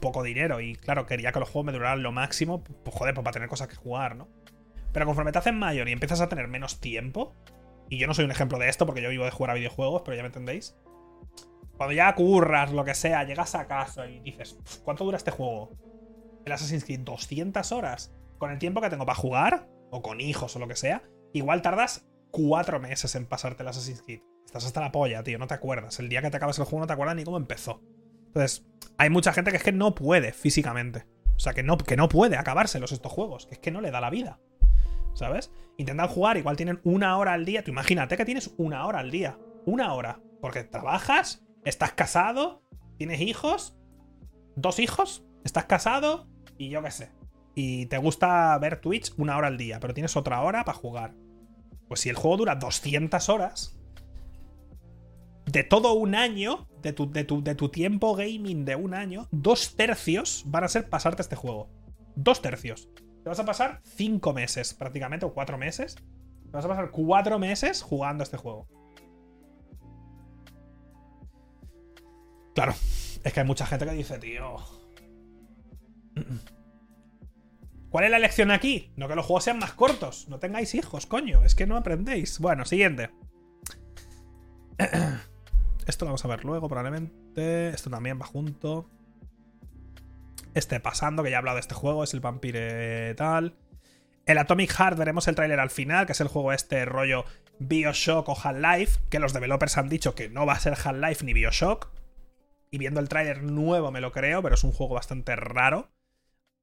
poco 0.00 0.22
dinero 0.22 0.60
y 0.60 0.76
claro, 0.76 1.04
quería 1.06 1.32
que 1.32 1.40
los 1.40 1.48
juegos 1.48 1.66
me 1.66 1.72
duraran 1.72 2.02
lo 2.02 2.12
máximo, 2.12 2.62
pues 2.62 2.96
joder, 2.96 3.14
pues 3.14 3.24
para 3.24 3.34
tener 3.34 3.48
cosas 3.48 3.68
que 3.68 3.76
jugar, 3.76 4.16
¿no? 4.16 4.28
Pero 4.92 5.06
conforme 5.06 5.32
te 5.32 5.38
hacen 5.38 5.58
mayor 5.58 5.88
y 5.88 5.92
empiezas 5.92 6.20
a 6.20 6.28
tener 6.28 6.46
menos 6.46 6.80
tiempo, 6.80 7.34
y 7.88 7.98
yo 7.98 8.06
no 8.06 8.14
soy 8.14 8.24
un 8.24 8.30
ejemplo 8.30 8.58
de 8.58 8.68
esto 8.68 8.86
porque 8.86 9.02
yo 9.02 9.08
vivo 9.08 9.24
de 9.24 9.30
jugar 9.30 9.50
a 9.50 9.54
videojuegos, 9.54 10.02
pero 10.04 10.16
ya 10.16 10.22
me 10.22 10.28
entendéis. 10.28 10.76
Cuando 11.76 11.92
ya 11.92 12.14
curras, 12.14 12.72
lo 12.72 12.84
que 12.84 12.94
sea, 12.94 13.24
llegas 13.24 13.54
a 13.56 13.66
casa 13.66 14.06
y 14.06 14.20
dices, 14.20 14.56
¿cuánto 14.84 15.04
dura 15.04 15.16
este 15.16 15.32
juego? 15.32 15.76
El 16.44 16.52
Assassin's 16.52 16.84
Creed, 16.84 17.00
200 17.00 17.72
horas. 17.72 18.14
Con 18.38 18.52
el 18.52 18.58
tiempo 18.58 18.80
que 18.80 18.90
tengo 18.90 19.06
para 19.06 19.18
jugar, 19.18 19.68
o 19.90 20.02
con 20.02 20.20
hijos 20.20 20.54
o 20.54 20.58
lo 20.60 20.68
que 20.68 20.76
sea, 20.76 21.02
igual 21.32 21.62
tardas 21.62 22.06
cuatro 22.30 22.78
meses 22.78 23.14
en 23.16 23.26
pasarte 23.26 23.62
el 23.62 23.68
Assassin's 23.68 24.02
Creed. 24.02 24.22
Estás 24.54 24.66
hasta 24.66 24.82
la 24.82 24.92
polla, 24.92 25.24
tío, 25.24 25.36
no 25.36 25.48
te 25.48 25.54
acuerdas. 25.54 25.98
El 25.98 26.08
día 26.08 26.22
que 26.22 26.30
te 26.30 26.36
acabas 26.36 26.56
el 26.60 26.64
juego 26.64 26.78
no 26.78 26.86
te 26.86 26.92
acuerdas 26.92 27.16
ni 27.16 27.24
cómo 27.24 27.38
empezó. 27.38 27.82
Entonces, 28.26 28.64
hay 28.98 29.10
mucha 29.10 29.32
gente 29.32 29.50
que 29.50 29.56
es 29.56 29.64
que 29.64 29.72
no 29.72 29.96
puede 29.96 30.32
físicamente. 30.32 31.08
O 31.34 31.40
sea, 31.40 31.54
que 31.54 31.64
no, 31.64 31.76
que 31.76 31.96
no 31.96 32.08
puede 32.08 32.36
acabárselos 32.36 32.92
estos 32.92 33.10
juegos. 33.10 33.46
Que 33.46 33.54
es 33.54 33.58
que 33.58 33.72
no 33.72 33.80
le 33.80 33.90
da 33.90 34.00
la 34.00 34.10
vida. 34.10 34.38
¿Sabes? 35.14 35.50
Intentan 35.76 36.06
jugar, 36.06 36.36
igual 36.36 36.56
tienen 36.56 36.80
una 36.84 37.18
hora 37.18 37.32
al 37.32 37.44
día. 37.44 37.64
Tú 37.64 37.72
imagínate 37.72 38.16
que 38.16 38.24
tienes 38.24 38.54
una 38.56 38.86
hora 38.86 39.00
al 39.00 39.10
día. 39.10 39.40
Una 39.66 39.92
hora. 39.92 40.20
Porque 40.40 40.62
trabajas, 40.62 41.44
estás 41.64 41.94
casado, 41.94 42.62
tienes 42.96 43.22
hijos, 43.22 43.76
dos 44.54 44.78
hijos, 44.78 45.24
estás 45.42 45.64
casado 45.64 46.28
y 46.58 46.68
yo 46.68 46.80
qué 46.80 46.92
sé. 46.92 47.10
Y 47.56 47.86
te 47.86 47.98
gusta 47.98 48.56
ver 48.58 48.80
Twitch 48.80 49.14
una 49.16 49.36
hora 49.36 49.48
al 49.48 49.58
día, 49.58 49.80
pero 49.80 49.94
tienes 49.94 50.16
otra 50.16 50.42
hora 50.42 50.64
para 50.64 50.78
jugar. 50.78 51.16
Pues 51.88 51.98
si 51.98 52.08
el 52.08 52.14
juego 52.14 52.36
dura 52.36 52.54
200 52.54 53.28
horas, 53.28 53.73
de 55.46 55.64
todo 55.64 55.94
un 55.94 56.14
año, 56.14 56.68
de 56.82 56.92
tu, 56.92 57.10
de, 57.10 57.24
tu, 57.24 57.42
de 57.42 57.54
tu 57.54 57.68
tiempo 57.68 58.14
gaming 58.14 58.64
de 58.64 58.76
un 58.76 58.94
año, 58.94 59.28
dos 59.30 59.76
tercios 59.76 60.42
van 60.46 60.64
a 60.64 60.68
ser 60.68 60.88
pasarte 60.88 61.22
este 61.22 61.36
juego. 61.36 61.68
Dos 62.16 62.42
tercios. 62.42 62.88
Te 63.22 63.28
vas 63.28 63.40
a 63.40 63.44
pasar 63.44 63.80
cinco 63.84 64.32
meses 64.32 64.74
prácticamente, 64.74 65.26
o 65.26 65.32
cuatro 65.32 65.58
meses. 65.58 65.96
Te 65.96 66.50
vas 66.50 66.64
a 66.64 66.68
pasar 66.68 66.90
cuatro 66.90 67.38
meses 67.38 67.82
jugando 67.82 68.22
este 68.22 68.36
juego. 68.36 68.68
Claro, 72.54 72.74
es 73.24 73.32
que 73.32 73.40
hay 73.40 73.46
mucha 73.46 73.66
gente 73.66 73.84
que 73.86 73.92
dice, 73.92 74.18
tío. 74.18 74.56
¿Cuál 77.90 78.04
es 78.04 78.10
la 78.10 78.18
lección 78.18 78.50
aquí? 78.50 78.92
No 78.96 79.08
que 79.08 79.14
los 79.14 79.24
juegos 79.26 79.44
sean 79.44 79.58
más 79.58 79.72
cortos. 79.72 80.28
No 80.28 80.38
tengáis 80.38 80.74
hijos, 80.74 81.06
coño. 81.06 81.44
Es 81.44 81.54
que 81.54 81.66
no 81.66 81.76
aprendéis. 81.76 82.40
Bueno, 82.40 82.64
siguiente. 82.64 83.10
Esto 85.86 86.04
lo 86.04 86.10
vamos 86.10 86.24
a 86.24 86.28
ver 86.28 86.44
luego, 86.44 86.68
probablemente. 86.68 87.68
Esto 87.68 87.90
también 87.90 88.18
va 88.20 88.26
junto. 88.26 88.88
Este 90.54 90.80
pasando, 90.80 91.22
que 91.22 91.30
ya 91.30 91.36
he 91.36 91.38
hablado 91.38 91.56
de 91.56 91.60
este 91.60 91.74
juego, 91.74 92.04
es 92.04 92.14
el 92.14 92.20
Vampire 92.20 93.14
tal. 93.14 93.56
El 94.26 94.38
Atomic 94.38 94.70
Heart 94.70 94.96
veremos 94.96 95.28
el 95.28 95.34
tráiler 95.34 95.60
al 95.60 95.70
final, 95.70 96.06
que 96.06 96.12
es 96.12 96.20
el 96.20 96.28
juego 96.28 96.52
este 96.52 96.84
rollo 96.86 97.24
Bioshock 97.58 98.28
o 98.28 98.36
Half-Life, 98.40 99.00
que 99.10 99.18
los 99.18 99.34
developers 99.34 99.76
han 99.76 99.88
dicho 99.88 100.14
que 100.14 100.30
no 100.30 100.46
va 100.46 100.54
a 100.54 100.60
ser 100.60 100.72
Half-Life 100.72 101.24
ni 101.24 101.34
Bioshock. 101.34 101.90
Y 102.70 102.78
viendo 102.78 103.00
el 103.00 103.08
tráiler 103.08 103.42
nuevo 103.42 103.90
me 103.90 104.00
lo 104.00 104.12
creo, 104.12 104.42
pero 104.42 104.54
es 104.54 104.64
un 104.64 104.72
juego 104.72 104.94
bastante 104.94 105.36
raro. 105.36 105.92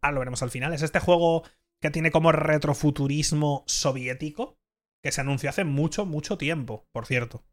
Ahora 0.02 0.14
lo 0.14 0.20
veremos 0.22 0.42
al 0.42 0.50
final. 0.50 0.74
Es 0.74 0.82
este 0.82 1.00
juego 1.00 1.44
que 1.80 1.92
tiene 1.92 2.12
como 2.12 2.32
retrofuturismo 2.32 3.64
soviético, 3.68 4.58
que 5.04 5.12
se 5.12 5.22
anunció 5.22 5.50
hace 5.50 5.64
mucho, 5.64 6.06
mucho 6.06 6.38
tiempo, 6.38 6.88
por 6.92 7.06
cierto. 7.06 7.44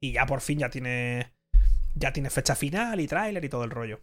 Y 0.00 0.12
ya 0.12 0.26
por 0.26 0.40
fin 0.40 0.58
ya 0.58 0.70
tiene. 0.70 1.32
Ya 1.94 2.12
tiene 2.12 2.30
fecha 2.30 2.54
final 2.54 3.00
y 3.00 3.06
tráiler 3.06 3.44
y 3.44 3.48
todo 3.48 3.64
el 3.64 3.70
rollo. 3.70 4.00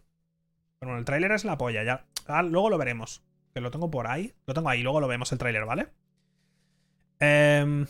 Bueno, 0.80 0.98
el 0.98 1.04
tráiler 1.04 1.32
es 1.32 1.44
la 1.44 1.58
polla, 1.58 1.84
ya. 1.84 2.06
Ah, 2.26 2.42
luego 2.42 2.70
lo 2.70 2.78
veremos. 2.78 3.22
Que 3.54 3.60
lo 3.60 3.70
tengo 3.70 3.90
por 3.90 4.06
ahí. 4.06 4.32
Lo 4.46 4.54
tengo 4.54 4.68
ahí, 4.68 4.82
luego 4.82 5.00
lo 5.00 5.08
vemos 5.08 5.30
el 5.30 5.38
tráiler, 5.38 5.64
¿vale? 5.64 5.88
Em, 7.20 7.86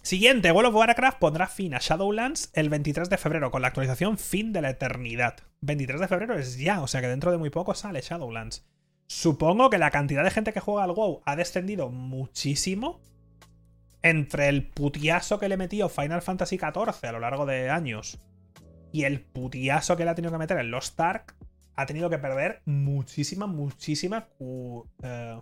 siguiente, 0.00 0.52
World 0.52 0.70
of 0.70 0.76
Warcraft 0.76 1.18
pondrá 1.18 1.48
fin 1.48 1.74
a 1.74 1.78
Shadowlands 1.78 2.50
el 2.54 2.70
23 2.70 3.10
de 3.10 3.18
febrero 3.18 3.50
con 3.50 3.60
la 3.60 3.68
actualización 3.68 4.16
Fin 4.16 4.52
de 4.52 4.62
la 4.62 4.70
Eternidad. 4.70 5.36
23 5.60 6.00
de 6.00 6.08
febrero 6.08 6.38
es 6.38 6.58
ya, 6.58 6.80
o 6.80 6.86
sea 6.86 7.02
que 7.02 7.08
dentro 7.08 7.30
de 7.30 7.36
muy 7.36 7.50
poco 7.50 7.74
sale 7.74 8.00
Shadowlands. 8.00 8.64
Supongo 9.06 9.68
que 9.68 9.76
la 9.76 9.90
cantidad 9.90 10.24
de 10.24 10.30
gente 10.30 10.54
que 10.54 10.60
juega 10.60 10.84
al 10.84 10.92
WoW 10.92 11.20
ha 11.26 11.36
descendido 11.36 11.90
muchísimo 11.90 13.02
entre 14.02 14.48
el 14.48 14.66
putiazo 14.66 15.38
que 15.38 15.48
le 15.48 15.56
metió 15.56 15.88
Final 15.88 16.22
Fantasy 16.22 16.58
XIV 16.58 17.08
a 17.08 17.12
lo 17.12 17.20
largo 17.20 17.46
de 17.46 17.70
años 17.70 18.20
y 18.92 19.04
el 19.04 19.20
putiazo 19.20 19.96
que 19.96 20.04
le 20.04 20.10
ha 20.10 20.14
tenido 20.14 20.32
que 20.32 20.38
meter 20.38 20.58
en 20.58 20.70
Lost 20.70 21.00
Ark, 21.00 21.34
ha 21.74 21.86
tenido 21.86 22.10
que 22.10 22.18
perder 22.18 22.60
muchísima, 22.66 23.46
muchísima. 23.46 24.28
Eh, 25.02 25.38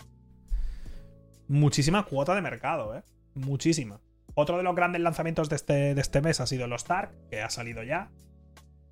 muchísima 1.48 2.04
cuota 2.04 2.34
de 2.34 2.42
mercado, 2.42 2.94
¿eh? 2.94 3.02
Muchísima. 3.34 4.00
Otro 4.34 4.56
de 4.56 4.62
los 4.62 4.76
grandes 4.76 5.02
lanzamientos 5.02 5.48
de 5.48 5.56
este, 5.56 5.94
de 5.94 6.00
este 6.00 6.20
mes 6.20 6.40
ha 6.40 6.46
sido 6.46 6.68
Lost 6.68 6.88
Ark, 6.90 7.12
que 7.28 7.42
ha 7.42 7.50
salido 7.50 7.82
ya. 7.82 8.12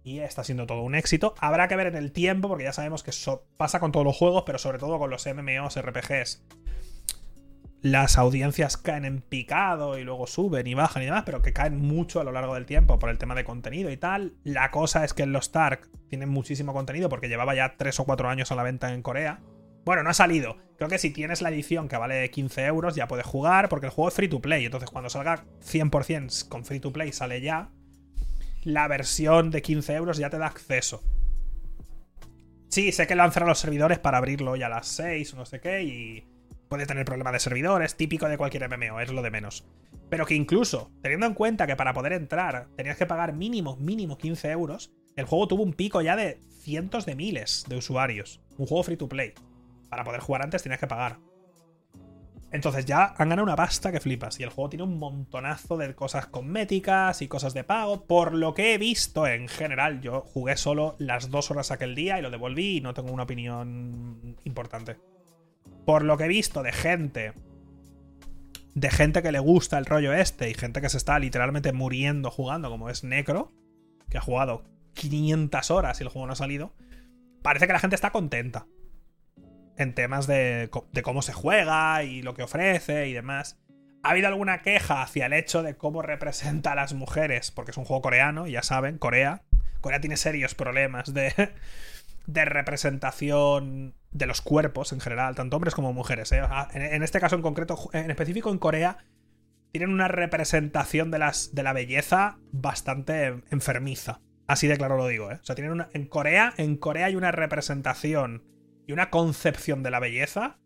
Y 0.02 0.18
está 0.20 0.42
siendo 0.42 0.66
todo 0.66 0.82
un 0.82 0.96
éxito. 0.96 1.34
Habrá 1.38 1.68
que 1.68 1.76
ver 1.76 1.88
en 1.88 1.96
el 1.96 2.10
tiempo, 2.10 2.48
porque 2.48 2.64
ya 2.64 2.72
sabemos 2.72 3.04
que 3.04 3.12
pasa 3.56 3.78
con 3.78 3.92
todos 3.92 4.04
los 4.04 4.16
juegos, 4.16 4.42
pero 4.44 4.58
sobre 4.58 4.78
todo 4.78 4.98
con 4.98 5.10
los 5.10 5.24
MMOs, 5.26 5.80
RPGs 5.80 6.42
las 7.80 8.18
audiencias 8.18 8.76
caen 8.76 9.04
en 9.04 9.20
picado 9.20 9.98
y 9.98 10.04
luego 10.04 10.26
suben 10.26 10.66
y 10.66 10.74
bajan 10.74 11.02
y 11.02 11.06
demás, 11.06 11.22
pero 11.24 11.42
que 11.42 11.52
caen 11.52 11.78
mucho 11.78 12.20
a 12.20 12.24
lo 12.24 12.32
largo 12.32 12.54
del 12.54 12.66
tiempo 12.66 12.98
por 12.98 13.10
el 13.10 13.18
tema 13.18 13.34
de 13.34 13.44
contenido 13.44 13.90
y 13.90 13.96
tal. 13.96 14.34
La 14.42 14.70
cosa 14.70 15.04
es 15.04 15.14
que 15.14 15.22
en 15.22 15.32
los 15.32 15.52
Tark 15.52 15.88
tienen 16.08 16.28
muchísimo 16.28 16.72
contenido 16.72 17.08
porque 17.08 17.28
llevaba 17.28 17.54
ya 17.54 17.76
3 17.76 18.00
o 18.00 18.04
4 18.04 18.28
años 18.28 18.50
a 18.50 18.56
la 18.56 18.64
venta 18.64 18.92
en 18.92 19.02
Corea. 19.02 19.40
Bueno, 19.84 20.02
no 20.02 20.10
ha 20.10 20.14
salido. 20.14 20.56
Creo 20.76 20.88
que 20.88 20.98
si 20.98 21.10
tienes 21.10 21.40
la 21.40 21.50
edición 21.50 21.88
que 21.88 21.96
vale 21.96 22.28
15 22.30 22.66
euros 22.66 22.94
ya 22.94 23.08
puedes 23.08 23.26
jugar 23.26 23.68
porque 23.68 23.86
el 23.86 23.92
juego 23.92 24.08
es 24.08 24.14
free 24.14 24.28
to 24.28 24.40
play. 24.40 24.64
Entonces 24.64 24.90
cuando 24.90 25.08
salga 25.08 25.44
100% 25.64 26.48
con 26.48 26.64
free 26.64 26.80
to 26.80 26.92
play 26.92 27.12
sale 27.12 27.40
ya. 27.40 27.70
La 28.64 28.88
versión 28.88 29.50
de 29.50 29.62
15 29.62 29.94
euros 29.94 30.18
ya 30.18 30.30
te 30.30 30.38
da 30.38 30.46
acceso. 30.46 31.02
Sí, 32.68 32.92
sé 32.92 33.06
que 33.06 33.14
lanzarán 33.14 33.48
los 33.48 33.60
servidores 33.60 33.98
para 33.98 34.18
abrirlo 34.18 34.56
ya 34.56 34.66
a 34.66 34.70
las 34.70 34.88
6 34.88 35.32
o 35.32 35.36
no 35.36 35.46
sé 35.46 35.60
qué 35.60 35.82
y 35.84 36.37
puede 36.68 36.86
tener 36.86 37.04
problemas 37.04 37.32
de 37.32 37.40
servidores, 37.40 37.96
típico 37.96 38.28
de 38.28 38.38
cualquier 38.38 38.68
MMO, 38.68 39.00
es 39.00 39.10
lo 39.10 39.22
de 39.22 39.30
menos. 39.30 39.64
Pero 40.08 40.26
que 40.26 40.34
incluso, 40.34 40.90
teniendo 41.02 41.26
en 41.26 41.34
cuenta 41.34 41.66
que 41.66 41.76
para 41.76 41.92
poder 41.92 42.12
entrar 42.12 42.68
tenías 42.76 42.96
que 42.96 43.06
pagar 43.06 43.34
mínimo, 43.34 43.76
mínimo 43.76 44.16
15 44.18 44.50
euros, 44.50 44.92
el 45.16 45.26
juego 45.26 45.48
tuvo 45.48 45.62
un 45.62 45.72
pico 45.72 46.00
ya 46.00 46.16
de 46.16 46.40
cientos 46.60 47.06
de 47.06 47.16
miles 47.16 47.64
de 47.68 47.76
usuarios. 47.76 48.40
Un 48.56 48.66
juego 48.66 48.84
free 48.84 48.96
to 48.96 49.08
play. 49.08 49.34
Para 49.88 50.04
poder 50.04 50.20
jugar 50.20 50.42
antes 50.42 50.62
tenías 50.62 50.80
que 50.80 50.86
pagar. 50.86 51.18
Entonces 52.50 52.86
ya 52.86 53.14
han 53.18 53.28
ganado 53.28 53.42
una 53.42 53.56
pasta 53.56 53.92
que 53.92 54.00
flipas. 54.00 54.40
Y 54.40 54.42
el 54.42 54.48
juego 54.48 54.70
tiene 54.70 54.84
un 54.84 54.98
montonazo 54.98 55.76
de 55.76 55.94
cosas 55.94 56.26
cosméticas 56.26 57.20
y 57.20 57.28
cosas 57.28 57.52
de 57.52 57.64
pago. 57.64 58.06
Por 58.06 58.32
lo 58.32 58.54
que 58.54 58.74
he 58.74 58.78
visto 58.78 59.26
en 59.26 59.48
general, 59.48 60.00
yo 60.00 60.22
jugué 60.22 60.56
solo 60.56 60.96
las 60.98 61.30
dos 61.30 61.50
horas 61.50 61.70
aquel 61.70 61.94
día 61.94 62.18
y 62.18 62.22
lo 62.22 62.30
devolví 62.30 62.78
y 62.78 62.80
no 62.80 62.94
tengo 62.94 63.12
una 63.12 63.24
opinión 63.24 64.36
importante 64.44 64.96
por 65.88 66.04
lo 66.04 66.18
que 66.18 66.24
he 66.24 66.28
visto 66.28 66.62
de 66.62 66.70
gente, 66.70 67.32
de 68.74 68.90
gente 68.90 69.22
que 69.22 69.32
le 69.32 69.38
gusta 69.38 69.78
el 69.78 69.86
rollo 69.86 70.12
este 70.12 70.50
y 70.50 70.52
gente 70.52 70.82
que 70.82 70.90
se 70.90 70.98
está 70.98 71.18
literalmente 71.18 71.72
muriendo 71.72 72.30
jugando, 72.30 72.68
como 72.68 72.90
es 72.90 73.04
Necro, 73.04 73.54
que 74.10 74.18
ha 74.18 74.20
jugado 74.20 74.64
500 74.92 75.70
horas 75.70 75.98
y 75.98 76.02
el 76.02 76.10
juego 76.10 76.26
no 76.26 76.34
ha 76.34 76.36
salido, 76.36 76.74
parece 77.40 77.66
que 77.66 77.72
la 77.72 77.78
gente 77.78 77.96
está 77.96 78.10
contenta 78.10 78.66
en 79.78 79.94
temas 79.94 80.26
de, 80.26 80.68
cómo 81.02 81.22
se 81.22 81.32
juega 81.32 82.02
y 82.02 82.20
lo 82.20 82.34
que 82.34 82.42
ofrece 82.42 83.08
y 83.08 83.14
demás. 83.14 83.58
Ha 84.02 84.10
habido 84.10 84.28
alguna 84.28 84.60
queja 84.60 85.00
hacia 85.00 85.24
el 85.24 85.32
hecho 85.32 85.62
de 85.62 85.78
cómo 85.78 86.02
representa 86.02 86.72
a 86.72 86.74
las 86.74 86.92
mujeres, 86.92 87.50
porque 87.50 87.70
es 87.70 87.78
un 87.78 87.86
juego 87.86 88.02
coreano, 88.02 88.46
ya 88.46 88.62
saben, 88.62 88.98
Corea. 88.98 89.40
Corea 89.80 90.02
tiene 90.02 90.18
serios 90.18 90.54
problemas 90.54 91.14
de, 91.14 91.32
de 92.28 92.44
representación 92.44 93.94
de 94.10 94.26
los 94.26 94.42
cuerpos 94.42 94.92
en 94.92 95.00
general, 95.00 95.34
tanto 95.34 95.56
hombres 95.56 95.74
como 95.74 95.94
mujeres. 95.94 96.30
¿eh? 96.32 96.42
En, 96.74 97.02
este 97.02 97.20
caso 97.20 97.36
en 97.36 97.42
concreto, 97.42 97.88
en 97.94 98.10
específico 98.10 98.50
en 98.50 98.58
Corea, 98.58 98.98
tienen 99.72 99.90
una 99.90 100.08
representación 100.08 101.10
de, 101.10 101.18
las, 101.18 101.54
de 101.54 101.62
la 101.62 101.72
belleza 101.72 102.38
bastante 102.52 103.42
enfermiza. 103.50 104.20
Así 104.46 104.66
de 104.66 104.76
claro 104.76 104.98
lo 104.98 105.06
digo, 105.06 105.32
¿eh? 105.32 105.38
O 105.40 105.44
sea, 105.44 105.54
tienen 105.54 105.72
una, 105.72 105.88
en 105.94 106.06
Corea, 106.06 106.52
en 106.58 106.76
Corea 106.76 107.06
hay 107.06 107.16
una 107.16 107.32
representación 107.32 108.44
y 108.86 108.92
una 108.92 109.08
concepción 109.08 109.82
de 109.82 109.90
la 109.90 109.98
belleza 109.98 110.58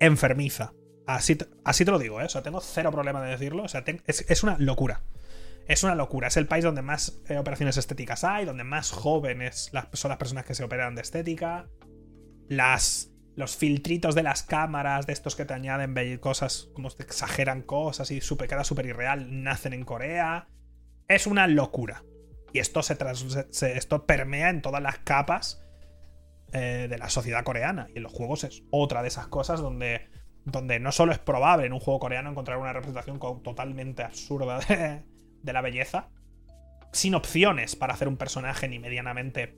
enfermiza. 0.00 0.72
Así, 1.06 1.36
así 1.64 1.84
te 1.84 1.90
lo 1.90 1.98
digo, 1.98 2.22
¿eh? 2.22 2.24
O 2.24 2.28
sea, 2.30 2.42
tengo 2.42 2.60
cero 2.62 2.90
problema 2.90 3.22
de 3.22 3.30
decirlo. 3.30 3.64
O 3.64 3.68
sea, 3.68 3.84
es 4.06 4.42
una 4.42 4.56
locura. 4.58 5.02
Es 5.66 5.82
una 5.82 5.94
locura. 5.94 6.28
Es 6.28 6.36
el 6.36 6.46
país 6.46 6.64
donde 6.64 6.82
más 6.82 7.20
eh, 7.28 7.38
operaciones 7.38 7.76
estéticas 7.76 8.22
hay, 8.24 8.44
donde 8.44 8.64
más 8.64 8.90
jóvenes 8.92 9.70
son 9.92 10.08
las 10.10 10.18
personas 10.18 10.44
que 10.44 10.54
se 10.54 10.62
operan 10.64 10.94
de 10.94 11.02
estética. 11.02 11.68
Las, 12.48 13.10
los 13.34 13.56
filtritos 13.56 14.14
de 14.14 14.22
las 14.22 14.44
cámaras, 14.44 15.06
de 15.06 15.12
estos 15.12 15.34
que 15.34 15.44
te 15.44 15.54
añaden 15.54 16.18
cosas, 16.18 16.68
como 16.72 16.88
te 16.90 17.02
exageran 17.02 17.62
cosas 17.62 18.10
y 18.12 18.20
super, 18.20 18.48
queda 18.48 18.62
súper 18.62 18.86
irreal, 18.86 19.42
nacen 19.42 19.72
en 19.72 19.84
Corea. 19.84 20.48
Es 21.08 21.26
una 21.26 21.48
locura. 21.48 22.04
Y 22.52 22.60
esto, 22.60 22.82
se, 22.82 22.96
esto 23.76 24.06
permea 24.06 24.50
en 24.50 24.62
todas 24.62 24.80
las 24.80 24.98
capas 24.98 25.66
eh, 26.52 26.86
de 26.88 26.96
la 26.96 27.10
sociedad 27.10 27.42
coreana. 27.42 27.88
Y 27.92 27.96
en 27.96 28.04
los 28.04 28.12
juegos 28.12 28.44
es 28.44 28.62
otra 28.70 29.02
de 29.02 29.08
esas 29.08 29.26
cosas 29.26 29.60
donde, 29.60 30.08
donde 30.44 30.78
no 30.78 30.92
solo 30.92 31.10
es 31.10 31.18
probable 31.18 31.66
en 31.66 31.72
un 31.72 31.80
juego 31.80 31.98
coreano 31.98 32.30
encontrar 32.30 32.58
una 32.58 32.72
representación 32.72 33.18
totalmente 33.42 34.04
absurda 34.04 34.60
de, 34.60 35.02
de 35.46 35.52
la 35.54 35.62
belleza, 35.62 36.10
sin 36.92 37.14
opciones 37.14 37.76
para 37.76 37.94
hacer 37.94 38.08
un 38.08 38.18
personaje 38.18 38.68
ni 38.68 38.78
medianamente 38.78 39.56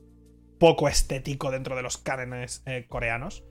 poco 0.60 0.88
estético 0.88 1.50
dentro 1.50 1.74
de 1.74 1.82
los 1.82 1.98
cánones 1.98 2.62
eh, 2.66 2.86
coreanos. 2.88 3.44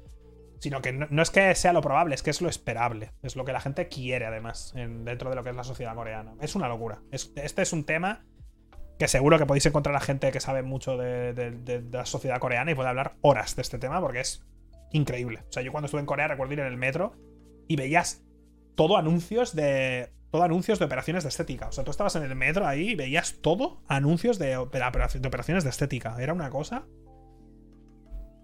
Sino 0.59 0.81
que 0.81 0.91
no, 0.91 1.21
es 1.21 1.29
que 1.29 1.53
sea 1.53 1.71
lo 1.71 1.81
probable, 1.81 2.15
es 2.15 2.23
que 2.23 2.31
es 2.31 2.41
lo 2.41 2.49
esperable. 2.49 3.11
Es 3.21 3.35
lo 3.35 3.45
que 3.45 3.51
la 3.51 3.59
gente 3.59 3.89
quiere, 3.89 4.25
además, 4.25 4.73
dentro 4.73 5.29
de 5.29 5.35
lo 5.35 5.43
que 5.43 5.51
es 5.51 5.55
la 5.55 5.63
sociedad 5.63 5.93
coreana. 5.93 6.33
Es 6.41 6.55
una 6.55 6.67
locura. 6.67 7.03
este 7.11 7.61
es 7.61 7.73
un 7.73 7.83
tema 7.83 8.25
que 8.97 9.07
seguro 9.07 9.37
que 9.37 9.45
podéis 9.45 9.65
encontrar 9.67 9.95
a 9.95 9.99
gente 9.99 10.31
que 10.31 10.39
sabe 10.39 10.63
mucho 10.63 10.97
de, 10.97 11.33
de, 11.33 11.83
la 11.91 12.05
sociedad 12.05 12.39
coreana 12.39 12.71
y 12.71 12.75
puede 12.75 12.89
hablar 12.89 13.15
horas 13.21 13.55
de 13.55 13.61
este 13.61 13.77
tema 13.77 14.01
porque 14.01 14.21
es 14.21 14.43
increíble. 14.91 15.43
O 15.47 15.51
sea, 15.51 15.61
yo 15.61 15.71
cuando 15.71 15.85
estuve 15.85 16.01
en 16.01 16.07
Corea 16.07 16.27
recuerdo 16.27 16.53
ir 16.53 16.59
en 16.61 16.67
el 16.67 16.77
metro 16.77 17.13
y 17.67 17.75
veías 17.75 18.23
todo 18.75 18.97
anuncios 18.97 19.55
de 19.55 20.11
todo 20.31 20.43
anuncios 20.43 20.79
de 20.79 20.85
operaciones 20.85 21.23
de 21.23 21.29
estética. 21.29 21.67
O 21.67 21.71
sea, 21.71 21.83
tú 21.83 21.91
estabas 21.91 22.15
en 22.15 22.23
el 22.23 22.35
metro 22.35 22.67
ahí 22.67 22.89
y 22.89 22.95
veías 22.95 23.35
todo 23.41 23.81
anuncios 23.87 24.39
de, 24.39 24.57
operaciones 24.57 25.63
de 25.63 25.69
estética. 25.69 26.15
Era 26.19 26.33
una 26.33 26.49
cosa. 26.49 26.85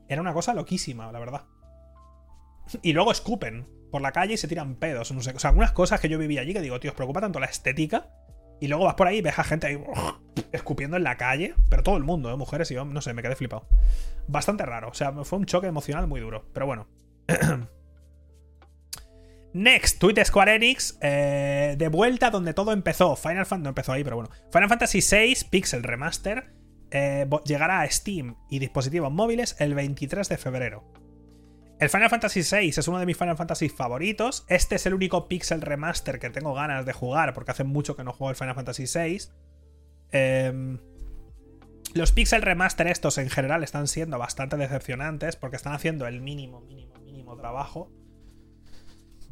Era 0.07 0.21
una 0.21 0.33
cosa 0.33 0.53
loquísima, 0.53 1.11
la 1.11 1.19
verdad. 1.19 1.45
Y 2.81 2.93
luego 2.93 3.11
escupen 3.11 3.67
por 3.91 4.01
la 4.01 4.11
calle 4.11 4.35
y 4.35 4.37
se 4.37 4.47
tiran 4.47 4.75
pedos. 4.75 5.11
No 5.11 5.21
sé. 5.21 5.31
O 5.31 5.39
sea, 5.39 5.49
algunas 5.49 5.71
cosas 5.71 5.99
que 5.99 6.09
yo 6.09 6.17
viví 6.17 6.37
allí 6.37 6.53
que 6.53 6.61
digo, 6.61 6.79
tío, 6.79 6.91
os 6.91 6.95
preocupa 6.95 7.21
tanto 7.21 7.39
la 7.39 7.47
estética. 7.47 8.09
Y 8.61 8.67
luego 8.67 8.85
vas 8.85 8.95
por 8.95 9.07
ahí 9.07 9.17
y 9.17 9.21
ves 9.21 9.37
a 9.37 9.43
gente 9.43 9.67
ahí 9.67 9.83
escupiendo 10.53 10.95
en 10.95 11.03
la 11.03 11.17
calle, 11.17 11.53
pero 11.69 11.83
todo 11.83 11.97
el 11.97 12.03
mundo, 12.03 12.31
¿eh? 12.31 12.37
mujeres 12.37 12.71
y 12.71 12.77
hombres, 12.77 12.93
no 12.93 13.01
sé, 13.01 13.13
me 13.13 13.21
quedé 13.21 13.35
flipado. 13.35 13.67
Bastante 14.27 14.65
raro, 14.65 14.89
o 14.89 14.93
sea, 14.93 15.11
fue 15.25 15.39
un 15.39 15.45
choque 15.45 15.67
emocional 15.67 16.07
muy 16.07 16.21
duro, 16.21 16.45
pero 16.53 16.65
bueno. 16.65 16.87
Next, 19.53 19.99
tweet 19.99 20.23
Square 20.25 20.55
Enix, 20.55 20.97
eh, 21.01 21.75
de 21.77 21.87
vuelta 21.87 22.31
donde 22.31 22.53
todo 22.53 22.73
empezó. 22.73 23.15
Final 23.15 23.45
Fantasy 23.45 23.63
no 23.63 23.69
empezó 23.69 23.91
ahí, 23.93 24.03
pero 24.03 24.15
bueno. 24.15 24.31
Final 24.51 24.69
Fantasy 24.69 24.99
VI 24.99 25.37
Pixel 25.49 25.83
Remaster 25.83 26.53
eh, 26.89 27.27
llegará 27.45 27.81
a 27.81 27.89
Steam 27.89 28.35
y 28.49 28.59
dispositivos 28.59 29.11
móviles 29.11 29.55
el 29.59 29.75
23 29.75 30.27
de 30.27 30.37
febrero. 30.37 30.91
El 31.79 31.89
Final 31.89 32.09
Fantasy 32.09 32.41
VI 32.41 32.69
es 32.69 32.87
uno 32.87 32.99
de 32.99 33.05
mis 33.05 33.17
Final 33.17 33.37
Fantasy 33.37 33.69
favoritos. 33.69 34.45
Este 34.47 34.75
es 34.75 34.85
el 34.85 34.93
único 34.93 35.27
Pixel 35.27 35.61
Remaster 35.61 36.17
que 36.17 36.29
tengo 36.29 36.53
ganas 36.53 36.85
de 36.85 36.93
jugar 36.93 37.33
porque 37.33 37.51
hace 37.51 37.63
mucho 37.63 37.95
que 37.95 38.03
no 38.03 38.13
juego 38.13 38.31
el 38.31 38.35
Final 38.35 38.55
Fantasy 38.55 38.85
VI. 38.85 39.17
Em, 40.11 40.79
los 41.93 42.11
Pixel 42.11 42.41
Remaster 42.41 42.87
estos 42.87 43.17
en 43.17 43.29
general 43.29 43.63
están 43.63 43.87
siendo 43.87 44.17
bastante 44.17 44.57
decepcionantes 44.57 45.35
porque 45.35 45.57
están 45.57 45.73
haciendo 45.73 46.07
el 46.07 46.21
mínimo, 46.21 46.61
mínimo, 46.61 46.95
mínimo 47.01 47.35
trabajo. 47.35 47.91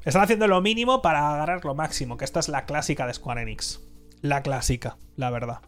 Están 0.04 0.24
haciendo 0.24 0.48
lo 0.48 0.62
mínimo 0.62 1.04
para 1.04 1.32
agarrar 1.32 1.64
lo 1.64 1.76
máximo, 1.76 2.18
que 2.18 2.26
esta 2.26 2.40
es 2.40 2.50
la 2.50 2.66
clásica 2.66 3.06
de 3.06 3.14
Square 3.14 3.44
Enix. 3.44 3.82
La 4.22 4.42
clásica, 4.42 4.98
la 5.16 5.30
verdad. 5.30 5.62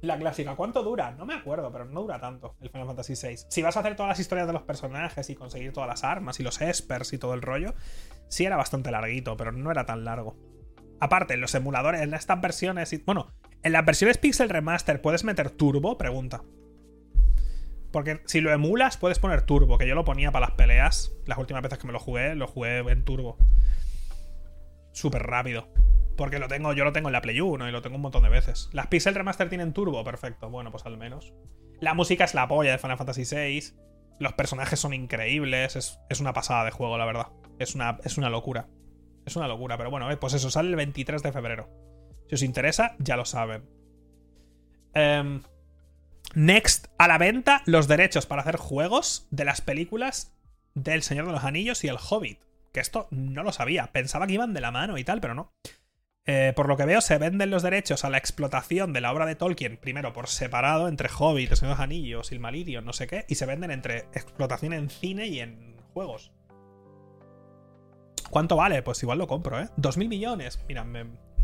La 0.00 0.16
clásica, 0.16 0.54
¿cuánto 0.54 0.84
dura? 0.84 1.10
No 1.12 1.26
me 1.26 1.34
acuerdo, 1.34 1.72
pero 1.72 1.84
no 1.84 2.02
dura 2.02 2.20
tanto 2.20 2.54
el 2.60 2.70
Final 2.70 2.86
Fantasy 2.86 3.14
VI. 3.14 3.36
Si 3.48 3.62
vas 3.62 3.76
a 3.76 3.80
hacer 3.80 3.96
todas 3.96 4.10
las 4.10 4.20
historias 4.20 4.46
de 4.46 4.52
los 4.52 4.62
personajes 4.62 5.28
y 5.28 5.34
conseguir 5.34 5.72
todas 5.72 5.88
las 5.88 6.04
armas 6.04 6.38
y 6.38 6.44
los 6.44 6.60
espers 6.60 7.12
y 7.12 7.18
todo 7.18 7.34
el 7.34 7.42
rollo, 7.42 7.74
sí 8.28 8.44
era 8.44 8.56
bastante 8.56 8.92
larguito, 8.92 9.36
pero 9.36 9.50
no 9.50 9.70
era 9.72 9.84
tan 9.84 10.04
largo. 10.04 10.36
Aparte, 11.00 11.34
en 11.34 11.40
los 11.40 11.54
emuladores, 11.56 12.00
en 12.00 12.14
estas 12.14 12.40
versiones. 12.40 13.04
Bueno, 13.04 13.32
en 13.64 13.72
las 13.72 13.84
versiones 13.84 14.18
Pixel 14.18 14.50
Remaster, 14.50 15.02
¿puedes 15.02 15.24
meter 15.24 15.50
turbo? 15.50 15.98
Pregunta. 15.98 16.42
Porque 17.92 18.22
si 18.24 18.40
lo 18.40 18.52
emulas, 18.52 18.96
puedes 18.96 19.18
poner 19.18 19.42
turbo, 19.42 19.78
que 19.78 19.86
yo 19.86 19.94
lo 19.94 20.04
ponía 20.04 20.32
para 20.32 20.46
las 20.46 20.56
peleas. 20.56 21.12
Las 21.26 21.38
últimas 21.38 21.62
veces 21.62 21.78
que 21.78 21.86
me 21.86 21.92
lo 21.92 22.00
jugué, 22.00 22.34
lo 22.34 22.46
jugué 22.46 22.78
en 22.78 23.04
turbo. 23.04 23.36
Súper 24.92 25.22
rápido. 25.22 25.68
Porque 26.16 26.38
lo 26.38 26.48
tengo, 26.48 26.72
yo 26.72 26.84
lo 26.84 26.92
tengo 26.92 27.08
en 27.08 27.12
la 27.12 27.20
Play 27.20 27.40
1 27.40 27.68
y 27.68 27.72
lo 27.72 27.82
tengo 27.82 27.96
un 27.96 28.02
montón 28.02 28.22
de 28.22 28.28
veces. 28.28 28.70
Las 28.72 28.86
Pixel 28.86 29.14
Remaster 29.14 29.48
tienen 29.48 29.72
turbo, 29.72 30.02
perfecto. 30.04 30.50
Bueno, 30.50 30.70
pues 30.70 30.86
al 30.86 30.96
menos. 30.96 31.32
La 31.80 31.94
música 31.94 32.24
es 32.24 32.34
la 32.34 32.48
polla 32.48 32.72
de 32.72 32.78
Final 32.78 32.96
Fantasy 32.96 33.24
VI. 33.24 33.74
Los 34.18 34.32
personajes 34.34 34.78
son 34.78 34.94
increíbles. 34.94 35.76
Es, 35.76 36.20
una 36.20 36.32
pasada 36.32 36.64
de 36.64 36.70
juego, 36.70 36.96
la 36.96 37.04
verdad. 37.04 37.28
Es 37.58 37.74
una, 37.74 37.98
es 38.04 38.18
una 38.18 38.30
locura. 38.30 38.68
Es 39.26 39.36
una 39.36 39.48
locura, 39.48 39.76
pero 39.76 39.90
bueno, 39.90 40.10
eh, 40.10 40.16
pues 40.16 40.34
eso, 40.34 40.50
sale 40.50 40.70
el 40.70 40.76
23 40.76 41.22
de 41.22 41.32
febrero. 41.32 41.68
Si 42.28 42.34
os 42.36 42.42
interesa, 42.42 42.96
ya 42.98 43.16
lo 43.16 43.24
saben. 43.24 43.64
Em, 44.94 45.42
next, 46.34 46.88
a 46.98 47.08
la 47.08 47.18
venta 47.18 47.62
los 47.66 47.88
derechos 47.88 48.26
para 48.26 48.42
hacer 48.42 48.56
juegos 48.56 49.26
de 49.30 49.44
las 49.44 49.60
películas 49.60 50.32
del 50.74 51.02
Señor 51.02 51.26
de 51.26 51.32
los 51.32 51.44
Anillos 51.44 51.84
y 51.84 51.88
El 51.88 51.98
Hobbit. 51.98 52.40
Que 52.72 52.80
esto 52.80 53.06
no 53.10 53.42
lo 53.42 53.52
sabía. 53.52 53.92
Pensaba 53.92 54.26
que 54.26 54.34
iban 54.34 54.54
de 54.54 54.60
la 54.60 54.70
mano 54.70 54.96
y 54.98 55.04
tal, 55.04 55.20
pero 55.20 55.34
no. 55.34 55.52
Eh, 56.24 56.52
por 56.54 56.68
lo 56.68 56.76
que 56.76 56.86
veo, 56.86 57.00
se 57.00 57.18
venden 57.18 57.50
los 57.50 57.62
derechos 57.62 58.04
a 58.04 58.10
la 58.10 58.18
explotación 58.18 58.92
de 58.92 59.00
la 59.00 59.12
obra 59.12 59.26
de 59.26 59.34
Tolkien, 59.34 59.76
primero 59.76 60.12
por 60.12 60.28
separado, 60.28 60.88
entre 60.88 61.08
Hobbit, 61.08 61.50
El 61.50 61.56
Señor 61.56 61.74
de 61.74 61.78
los 61.78 61.84
Anillos, 61.84 62.26
Silmarillion, 62.28 62.84
no 62.84 62.92
sé 62.92 63.06
qué, 63.06 63.24
y 63.28 63.34
se 63.34 63.46
venden 63.46 63.72
entre 63.72 64.06
explotación 64.12 64.72
en 64.72 64.88
cine 64.88 65.26
y 65.26 65.40
en 65.40 65.76
juegos. 65.92 66.32
¿Cuánto 68.30 68.56
vale? 68.56 68.82
Pues 68.82 69.02
igual 69.02 69.18
lo 69.18 69.26
compro, 69.26 69.60
¿eh? 69.60 69.68
2.000 69.76 70.08
millones. 70.08 70.64
Mira, 70.68 70.86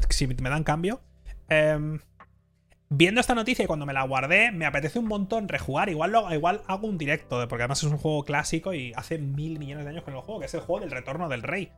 si 0.08 0.26
me 0.26 0.48
dan 0.48 0.64
cambio. 0.64 1.02
Em, 1.48 2.00
viendo 2.90 3.20
esta 3.20 3.34
noticia 3.34 3.64
y 3.64 3.66
cuando 3.66 3.86
me 3.86 3.92
la 3.92 4.02
guardé, 4.04 4.50
me 4.50 4.66
apetece 4.66 4.98
un 4.98 5.06
montón 5.06 5.48
rejugar. 5.48 5.88
Igual, 5.88 6.14
igual 6.32 6.62
hago 6.66 6.86
un 6.86 6.98
directo, 6.98 7.46
porque 7.48 7.62
además 7.62 7.82
es 7.82 7.90
un 7.90 7.98
juego 7.98 8.24
clásico 8.24 8.72
y 8.74 8.92
hace 8.94 9.18
mil 9.18 9.58
millones 9.58 9.84
de 9.84 9.90
años 9.90 10.04
que 10.04 10.10
no 10.10 10.18
lo 10.18 10.22
juego, 10.22 10.40
que 10.40 10.46
es 10.46 10.54
el 10.54 10.60
juego 10.60 10.80
del 10.80 10.90
retorno 10.90 11.28
del 11.28 11.42
rey. 11.42 11.72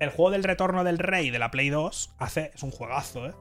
El 0.00 0.10
juego 0.10 0.30
del 0.30 0.44
retorno 0.44 0.84
del 0.84 0.98
rey 0.98 1.30
de 1.30 1.38
la 1.38 1.50
Play 1.50 1.70
2 1.70 2.14
hace, 2.18 2.50
es 2.54 2.62
un 2.62 2.70
juegazo, 2.70 3.26
¿eh? 3.26 3.34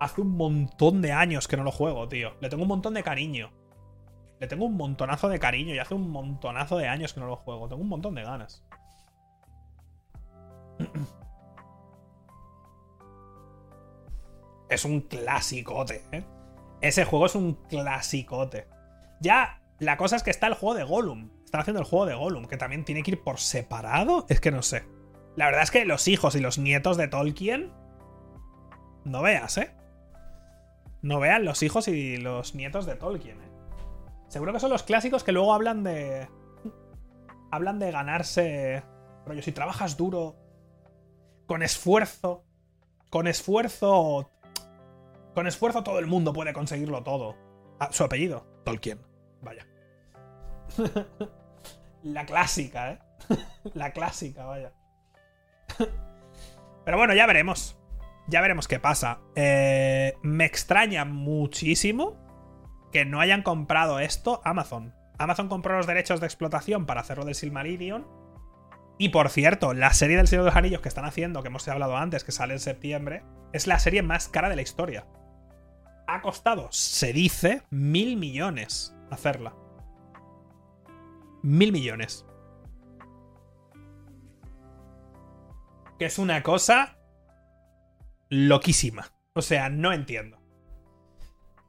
Hace 0.00 0.20
un 0.20 0.36
montón 0.36 1.00
de 1.02 1.12
años 1.12 1.48
que 1.48 1.56
no 1.56 1.64
lo 1.64 1.72
juego, 1.72 2.08
tío. 2.08 2.34
Le 2.40 2.48
tengo 2.48 2.62
un 2.62 2.68
montón 2.68 2.94
de 2.94 3.02
cariño. 3.02 3.52
Le 4.40 4.46
tengo 4.46 4.66
un 4.66 4.76
montonazo 4.76 5.28
de 5.28 5.38
cariño 5.38 5.74
y 5.74 5.78
hace 5.78 5.94
un 5.94 6.10
montonazo 6.10 6.76
de 6.76 6.88
años 6.88 7.14
que 7.14 7.20
no 7.20 7.26
lo 7.26 7.36
juego. 7.36 7.68
Tengo 7.68 7.82
un 7.82 7.88
montón 7.88 8.14
de 8.14 8.22
ganas. 8.22 8.64
Es 14.68 14.84
un 14.84 15.02
clasicote, 15.02 16.02
¿eh? 16.10 16.24
Ese 16.84 17.06
juego 17.06 17.24
es 17.24 17.34
un 17.34 17.54
clasicote. 17.54 18.68
Ya, 19.18 19.62
la 19.78 19.96
cosa 19.96 20.16
es 20.16 20.22
que 20.22 20.30
está 20.30 20.48
el 20.48 20.54
juego 20.54 20.74
de 20.74 20.84
Gollum. 20.84 21.30
Están 21.42 21.62
haciendo 21.62 21.80
el 21.80 21.86
juego 21.86 22.04
de 22.04 22.14
Gollum, 22.14 22.44
que 22.44 22.58
también 22.58 22.84
tiene 22.84 23.02
que 23.02 23.12
ir 23.12 23.22
por 23.22 23.40
separado. 23.40 24.26
Es 24.28 24.38
que 24.38 24.50
no 24.50 24.60
sé. 24.60 24.84
La 25.34 25.46
verdad 25.46 25.62
es 25.62 25.70
que 25.70 25.86
los 25.86 26.08
hijos 26.08 26.34
y 26.34 26.40
los 26.40 26.58
nietos 26.58 26.98
de 26.98 27.08
Tolkien. 27.08 27.72
No 29.06 29.22
veas, 29.22 29.56
¿eh? 29.56 29.74
No 31.00 31.20
vean 31.20 31.46
los 31.46 31.62
hijos 31.62 31.88
y 31.88 32.18
los 32.18 32.54
nietos 32.54 32.84
de 32.84 32.96
Tolkien, 32.96 33.40
¿eh? 33.40 33.50
Seguro 34.28 34.52
que 34.52 34.60
son 34.60 34.70
los 34.70 34.82
clásicos 34.82 35.24
que 35.24 35.32
luego 35.32 35.54
hablan 35.54 35.84
de. 35.84 36.28
Hablan 37.50 37.78
de 37.78 37.92
ganarse. 37.92 38.82
Rollo, 39.24 39.40
si 39.40 39.52
trabajas 39.52 39.96
duro, 39.96 40.36
con 41.46 41.62
esfuerzo. 41.62 42.44
Con 43.08 43.26
esfuerzo. 43.26 44.28
Con 45.34 45.46
esfuerzo 45.46 45.82
todo 45.82 45.98
el 45.98 46.06
mundo 46.06 46.32
puede 46.32 46.52
conseguirlo 46.52 47.02
todo. 47.02 47.36
Ah, 47.80 47.88
su 47.90 48.04
apellido, 48.04 48.46
Tolkien. 48.64 49.00
Vaya. 49.42 49.66
La 52.02 52.26
clásica, 52.26 52.92
¿eh? 52.92 52.98
La 53.74 53.92
clásica, 53.92 54.44
vaya. 54.44 54.72
Pero 56.84 56.96
bueno, 56.98 57.14
ya 57.14 57.26
veremos. 57.26 57.78
Ya 58.26 58.40
veremos 58.40 58.68
qué 58.68 58.78
pasa. 58.78 59.20
Eh, 59.34 60.14
me 60.22 60.44
extraña 60.44 61.04
muchísimo 61.04 62.16
que 62.92 63.04
no 63.04 63.20
hayan 63.20 63.42
comprado 63.42 63.98
esto 64.00 64.40
Amazon. 64.44 64.94
Amazon 65.18 65.48
compró 65.48 65.76
los 65.76 65.86
derechos 65.86 66.20
de 66.20 66.26
explotación 66.26 66.86
para 66.86 67.00
hacerlo 67.00 67.24
del 67.24 67.34
Silmarillion. 67.34 68.06
Y 68.98 69.08
por 69.08 69.28
cierto, 69.28 69.74
la 69.74 69.92
serie 69.92 70.16
del 70.16 70.28
Señor 70.28 70.44
de 70.44 70.50
los 70.50 70.56
Anillos 70.56 70.80
que 70.80 70.88
están 70.88 71.04
haciendo, 71.04 71.42
que 71.42 71.48
hemos 71.48 71.66
hablado 71.68 71.96
antes, 71.96 72.22
que 72.22 72.32
sale 72.32 72.54
en 72.54 72.60
septiembre, 72.60 73.24
es 73.52 73.66
la 73.66 73.78
serie 73.78 74.02
más 74.02 74.28
cara 74.28 74.48
de 74.48 74.56
la 74.56 74.62
historia. 74.62 75.06
Ha 76.06 76.20
costado, 76.22 76.68
se 76.70 77.12
dice, 77.12 77.62
mil 77.70 78.16
millones 78.16 78.94
hacerla. 79.10 79.54
Mil 81.42 81.72
millones. 81.72 82.26
que 85.98 86.06
es 86.06 86.18
una 86.18 86.42
cosa 86.42 86.98
loquísima. 88.28 89.12
O 89.34 89.42
sea, 89.42 89.68
no 89.68 89.92
entiendo. 89.92 90.38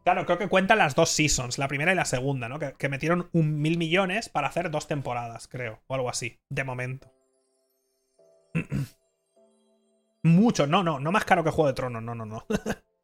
Claro, 0.03 0.26
creo 0.26 0.38
que 0.38 0.48
cuentan 0.48 0.78
las 0.78 0.94
dos 0.94 1.10
seasons, 1.10 1.57
la 1.57 1.68
primera 1.68 1.91
y 1.91 1.95
la 1.95 2.06
segunda, 2.06 2.48
¿no? 2.48 2.60
Que, 2.60 2.90
metieron 2.90 3.30
un 3.32 3.60
mil 3.60 3.78
millones 3.80 4.30
para 4.30 4.48
hacer 4.48 4.70
dos 4.70 4.88
temporadas, 4.88 5.48
creo, 5.48 5.82
o 5.88 5.95
algo 5.95 6.10
así, 6.10 6.40
de 6.49 6.64
momento. 6.64 7.12
Mucho, 10.24 10.68
no, 10.68 10.84
no, 10.84 10.99
no 10.99 11.12
más 11.12 11.26
caro 11.26 11.44
que 11.44 11.49
Juego 11.49 11.68
de 11.68 11.74
Tronos, 11.74 12.03
no, 12.03 12.14
no, 12.14 12.26
no. 12.26 12.45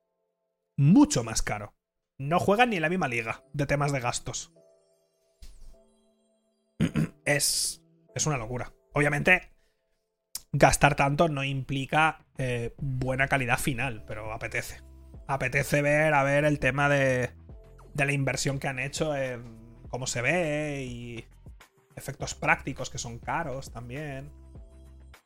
Mucho 0.78 1.24
más 1.24 1.42
caro. 1.42 1.76
No 2.18 2.40
juegan 2.40 2.70
ni 2.70 2.78
en 2.78 2.82
la 2.82 2.90
misma 2.90 3.08
liga 3.08 3.44
de 3.54 3.66
temas 3.66 3.92
de 3.92 4.00
gastos. 4.00 4.54
es. 7.26 7.84
Es 8.14 8.26
una 8.26 8.38
locura. 8.38 8.74
Obviamente, 8.94 9.54
gastar 10.52 10.96
tanto 10.96 11.30
no 11.30 11.44
implica 11.44 12.26
eh, 12.38 12.74
buena 12.78 13.28
calidad 13.28 13.58
final, 13.58 14.04
pero 14.06 14.34
apetece. 14.34 14.82
Apetece 15.28 15.82
ver, 15.82 16.14
a 16.14 16.24
ver 16.24 16.44
el 16.44 16.60
tema 16.60 16.90
de, 16.90 17.32
de 17.94 18.06
la 18.06 18.12
inversión 18.12 18.60
que 18.60 18.68
han 18.68 18.80
hecho 18.80 19.16
en 19.16 19.80
cómo 19.88 20.08
se 20.08 20.22
ve 20.22 20.84
y 20.86 21.26
efectos 21.96 22.36
prácticos 22.36 22.90
que 22.90 22.98
son 22.98 23.20
caros 23.20 23.72
también. 23.72 24.32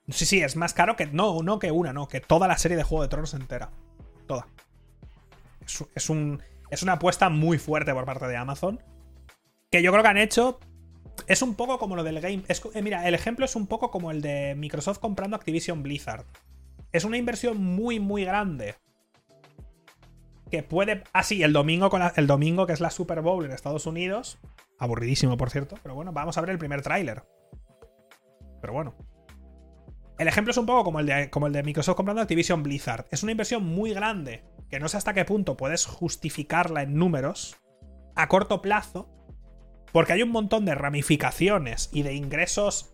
Sí, 0.10 0.26
sí, 0.26 0.42
es 0.44 0.56
más 0.56 0.74
caro 0.74 0.96
que. 0.96 1.08
No, 1.08 1.42
no 1.42 1.58
que 1.58 1.72
una, 1.72 1.94
no, 1.94 2.08
que 2.08 2.22
toda 2.22 2.48
la 2.48 2.58
serie 2.58 2.78
de 2.78 2.84
Juego 2.84 3.04
de 3.04 3.10
Tronos 3.10 3.34
entera. 3.34 3.72
Toda. 4.28 4.48
Es, 5.96 6.10
un, 6.10 6.42
es 6.70 6.84
una 6.84 6.94
apuesta 6.94 7.30
muy 7.30 7.58
fuerte 7.58 7.94
por 7.94 8.06
parte 8.06 8.28
de 8.28 8.38
Amazon. 8.38 8.84
Que 9.72 9.82
yo 9.82 9.92
creo 9.92 10.04
que 10.04 10.10
han 10.10 10.18
hecho 10.18 10.60
es 11.28 11.42
un 11.42 11.56
poco 11.56 11.80
como 11.80 11.96
lo 11.96 12.04
del 12.04 12.22
game. 12.22 12.44
Eh, 12.48 12.82
mira, 12.82 13.08
el 13.08 13.16
ejemplo 13.16 13.46
es 13.46 13.56
un 13.56 13.68
poco 13.68 13.92
como 13.92 14.12
el 14.12 14.22
de 14.22 14.56
Microsoft 14.56 15.00
comprando 15.00 15.36
Activision 15.36 15.84
Blizzard. 15.84 16.26
Es 16.92 17.04
una 17.04 17.18
inversión 17.18 17.64
muy, 17.64 18.00
muy 18.00 18.26
grande. 18.26 18.76
Que 20.52 20.64
puede. 20.64 21.04
Ah, 21.14 21.24
sí, 21.24 21.44
el 21.44 21.54
domingo, 21.54 21.90
con 21.90 22.02
el 22.16 22.28
domingo, 22.28 22.68
que 22.68 22.74
es 22.74 22.80
la 22.80 22.90
Super 22.90 23.22
Bowl 23.22 23.46
en 23.46 23.52
Estados 23.52 23.86
Unidos. 23.86 24.38
Aburridísimo, 24.78 25.38
por 25.38 25.50
cierto. 25.50 25.78
Pero 25.82 25.96
bueno, 25.96 26.12
vamos 26.14 26.38
a 26.38 26.42
ver 26.42 26.52
el 26.52 26.58
primer 26.58 26.82
tráiler. 26.82 27.24
Pero 28.62 28.74
bueno. 28.74 28.96
El 30.18 30.30
ejemplo 30.30 30.52
es 30.52 30.58
un 30.58 30.66
poco 30.66 30.86
como 30.86 31.02
el, 31.02 31.08
de, 31.08 31.30
como 31.30 31.48
el 31.48 31.54
de 31.54 31.64
Microsoft 31.64 31.98
comprando 31.98 32.22
Activision 32.22 32.64
Blizzard. 32.64 33.06
Es 33.12 33.24
una 33.24 33.34
inversión 33.34 33.66
muy 33.66 33.94
grande 33.94 34.46
que 34.70 34.80
no 34.80 34.88
sé 34.88 34.98
hasta 34.98 35.14
qué 35.14 35.26
punto 35.26 35.58
puedes 35.58 35.86
justificarla 35.86 36.84
en 36.84 36.96
números 36.96 37.58
a 38.16 38.28
corto 38.28 38.62
plazo, 38.62 39.10
porque 39.92 40.14
hay 40.14 40.24
un 40.24 40.32
montón 40.32 40.66
de 40.66 40.76
ramificaciones 40.76 41.90
y 41.94 42.04
de 42.04 42.14
ingresos 42.14 42.94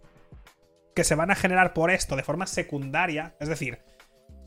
que 0.96 1.04
se 1.04 1.16
van 1.16 1.32
a 1.32 1.36
generar 1.36 1.74
por 1.74 1.92
esto 1.92 2.16
de 2.16 2.24
forma 2.24 2.48
secundaria, 2.48 3.36
es 3.40 3.48
decir, 3.48 3.80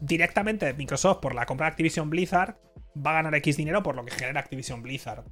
directamente 0.00 0.72
Microsoft 0.74 1.18
por 1.20 1.34
la 1.34 1.46
compra 1.46 1.66
de 1.66 1.70
Activision 1.70 2.10
Blizzard 2.10 2.56
va 2.94 3.12
a 3.12 3.14
ganar 3.14 3.34
X 3.36 3.56
dinero 3.56 3.82
por 3.82 3.96
lo 3.96 4.04
que 4.04 4.12
genera 4.12 4.40
Activision 4.40 4.82
Blizzard. 4.82 5.24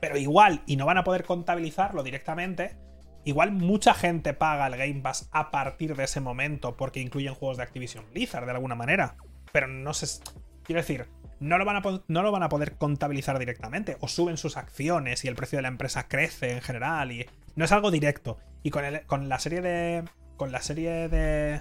Pero 0.00 0.16
igual, 0.16 0.62
y 0.66 0.76
no 0.76 0.86
van 0.86 0.98
a 0.98 1.04
poder 1.04 1.24
contabilizarlo 1.24 2.02
directamente, 2.02 2.76
igual 3.24 3.52
mucha 3.52 3.94
gente 3.94 4.34
paga 4.34 4.66
el 4.66 4.76
Game 4.76 5.00
Pass 5.02 5.28
a 5.32 5.50
partir 5.50 5.94
de 5.94 6.04
ese 6.04 6.20
momento 6.20 6.76
porque 6.76 7.00
incluyen 7.00 7.34
juegos 7.34 7.58
de 7.58 7.62
Activision 7.62 8.10
Blizzard 8.10 8.46
de 8.46 8.52
alguna 8.52 8.74
manera. 8.74 9.16
Pero 9.52 9.68
no 9.68 9.94
sé. 9.94 10.22
Quiero 10.64 10.80
decir, 10.80 11.06
no 11.40 11.58
lo, 11.58 11.64
van 11.64 11.76
a, 11.76 11.82
no 12.06 12.22
lo 12.22 12.32
van 12.32 12.42
a 12.42 12.48
poder 12.48 12.76
contabilizar 12.76 13.38
directamente. 13.38 13.96
O 14.00 14.08
suben 14.08 14.36
sus 14.36 14.56
acciones 14.56 15.24
y 15.24 15.28
el 15.28 15.34
precio 15.34 15.58
de 15.58 15.62
la 15.62 15.68
empresa 15.68 16.08
crece 16.08 16.52
en 16.52 16.60
general. 16.60 17.12
Y 17.12 17.26
no 17.56 17.64
es 17.64 17.72
algo 17.72 17.90
directo. 17.90 18.38
Y 18.62 18.70
con, 18.70 18.84
el, 18.84 19.04
con 19.06 19.28
la 19.28 19.38
serie 19.38 19.60
de. 19.60 20.04
Con 20.36 20.52
la 20.52 20.62
serie 20.62 21.08
de. 21.08 21.60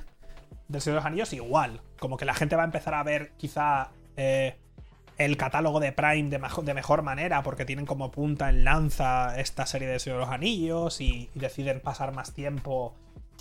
Del 0.67 0.81
Señor 0.81 0.95
de 0.95 0.99
los 0.99 1.05
Anillos, 1.05 1.33
igual. 1.33 1.81
Como 1.99 2.17
que 2.17 2.25
la 2.25 2.33
gente 2.33 2.55
va 2.55 2.61
a 2.61 2.65
empezar 2.65 2.93
a 2.93 3.03
ver 3.03 3.31
quizá. 3.37 3.91
Eh, 4.17 4.55
el 5.25 5.37
catálogo 5.37 5.79
de 5.79 5.91
Prime 5.91 6.29
de, 6.29 6.39
de, 6.63 6.73
mejor 6.73 7.01
manera, 7.03 7.43
porque 7.43 7.65
tienen 7.65 7.85
como 7.85 8.11
punta 8.11 8.49
en 8.49 8.63
lanza 8.63 9.39
esta 9.39 9.65
serie 9.65 9.87
de 9.87 9.99
Señor 9.99 10.19
de 10.19 10.25
los 10.25 10.33
Anillos 10.33 11.01
y, 11.01 11.29
deciden 11.35 11.79
pasar 11.79 12.13
más 12.13 12.33
tiempo 12.33 12.95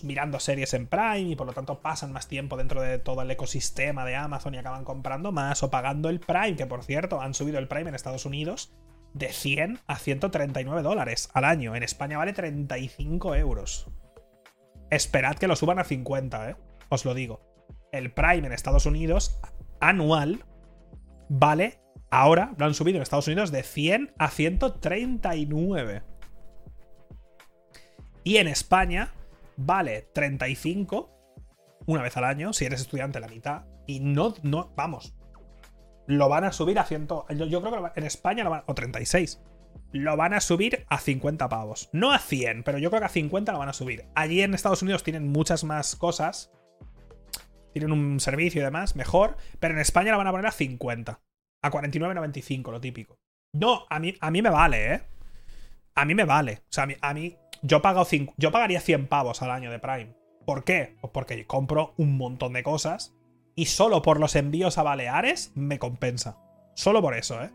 mirando 0.05 0.41
series 0.41 0.75
en 0.75 0.87
Prime 0.87 1.31
y 1.31 1.37
por 1.37 1.47
lo 1.47 1.53
tanto 1.53 1.81
pasan 1.81 2.13
más 2.13 2.29
tiempo 2.29 2.57
dentro 2.57 2.83
de 2.83 2.99
todo 2.99 3.23
el 3.23 3.31
ecosistema 3.31 4.05
de 4.05 4.17
Amazon 4.17 4.55
y 4.55 4.59
acaban 4.59 4.85
comprando 4.85 5.33
más 5.33 5.63
o 5.63 5.71
pagando 5.71 6.09
el 6.09 6.21
Prime, 6.21 6.57
que 6.57 6.67
por 6.67 6.85
cierto 6.85 7.21
han 7.21 7.35
subido 7.35 7.59
el 7.59 7.69
Prime 7.69 7.89
en 7.89 7.95
Estados 7.95 8.27
Unidos 8.27 8.73
de 9.15 9.33
100 9.33 9.81
a 9.87 9.97
139 9.97 10.83
dólares 10.83 11.31
al 11.35 11.45
año. 11.45 11.75
En 11.75 11.83
España 11.83 12.19
vale 12.19 12.33
35 12.33 13.35
euros. 13.35 13.89
Esperad 14.91 15.37
que 15.37 15.49
lo 15.49 15.57
suban 15.57 15.79
a 15.79 15.85
50, 15.85 16.51
¿eh? 16.51 16.57
Os 16.89 17.05
lo 17.05 17.15
digo. 17.15 17.41
El 17.93 18.13
Prime 18.13 18.47
en 18.47 18.53
Estados 18.53 18.87
Unidos 18.87 19.41
anual 19.81 20.45
vale, 21.29 21.81
ahora 22.11 22.55
lo 22.59 22.67
han 22.67 22.75
subido 22.75 22.97
en 22.97 23.03
Estados 23.03 23.29
Unidos 23.29 23.51
de 23.51 23.63
100 23.63 24.13
a 24.19 24.29
139. 24.29 26.03
Y 28.23 28.37
en 28.37 28.49
España 28.49 29.15
vale 29.65 30.09
35 30.15 31.16
una 31.87 32.03
vez 32.03 32.16
al 32.16 32.24
año, 32.24 32.53
si 32.53 32.65
eres 32.65 32.81
estudiante 32.81 33.20
la 33.20 33.28
mitad, 33.28 33.65
y 33.87 34.01
no, 34.01 34.35
no, 34.43 34.73
vamos, 34.77 35.15
lo 36.07 36.28
van 36.28 36.45
a 36.45 36.53
subir 36.53 36.78
a 36.78 36.85
100, 36.85 37.09
yo, 37.37 37.47
yo 37.47 37.62
creo 37.62 37.93
que 37.93 38.01
en 38.01 38.07
España 38.07 38.45
lo 38.45 38.51
van, 38.51 38.62
o 38.66 38.74
36, 38.74 39.41
lo 39.93 40.16
van 40.16 40.35
a 40.35 40.41
subir 40.41 40.85
a 40.89 40.99
50 40.99 41.49
pavos. 41.49 41.89
No 41.93 42.12
a 42.12 42.19
100, 42.19 42.62
pero 42.62 42.78
yo 42.78 42.91
creo 42.91 43.01
que 43.01 43.07
a 43.07 43.11
50 43.11 43.53
lo 43.53 43.59
van 43.59 43.69
a 43.69 43.73
subir. 43.73 44.07
Allí 44.15 44.43
en 44.43 44.55
Estados 44.55 44.82
Unidos 44.82 45.03
tienen 45.03 45.28
muchas 45.28 45.65
más 45.65 45.97
cosas, 45.97 46.53
tienen 47.73 47.93
un 47.93 48.20
servicio 48.20 48.61
y 48.61 48.65
demás, 48.65 48.95
mejor, 48.97 49.37
pero 49.59 49.74
en 49.74 49.81
España 49.81 50.12
lo 50.12 50.19
van 50.19 50.28
a 50.28 50.32
poner 50.32 50.47
a 50.47 50.53
50. 50.53 51.20
A 51.62 51.70
49.95, 51.70 52.70
lo 52.70 52.81
típico. 52.81 53.19
No, 53.53 53.87
a 53.91 53.99
mí, 53.99 54.15
a 54.20 54.31
mí 54.31 54.43
me 54.43 54.51
vale, 54.51 54.95
¿eh? 54.95 55.03
A 55.95 56.05
mí 56.05 56.15
me 56.15 56.24
vale. 56.24 56.62
O 56.62 56.73
sea, 56.73 56.85
a 56.85 56.87
mí, 56.87 56.97
a 57.01 57.15
mí 57.15 57.37
yo, 57.62 57.82
pago 57.82 58.07
yo 58.37 58.53
pagaría 58.53 58.81
100 58.81 59.07
pavos 59.09 59.43
al 59.43 59.51
año 59.51 59.70
de 59.70 59.78
Prime. 59.78 60.15
¿Por 60.45 60.65
qué? 60.65 60.97
Pues 61.01 61.12
porque 61.12 61.47
compro 61.47 61.95
un 61.97 62.16
montón 62.16 62.53
de 62.53 62.62
cosas 62.62 63.15
y 63.55 63.66
solo 63.66 64.03
por 64.03 64.19
los 64.19 64.37
envíos 64.37 64.78
a 64.78 64.82
Baleares 64.82 65.53
me 65.55 65.78
compensa. 65.78 66.39
Solo 66.74 67.03
por 67.03 67.16
eso, 67.16 67.43
¿eh? 67.43 67.51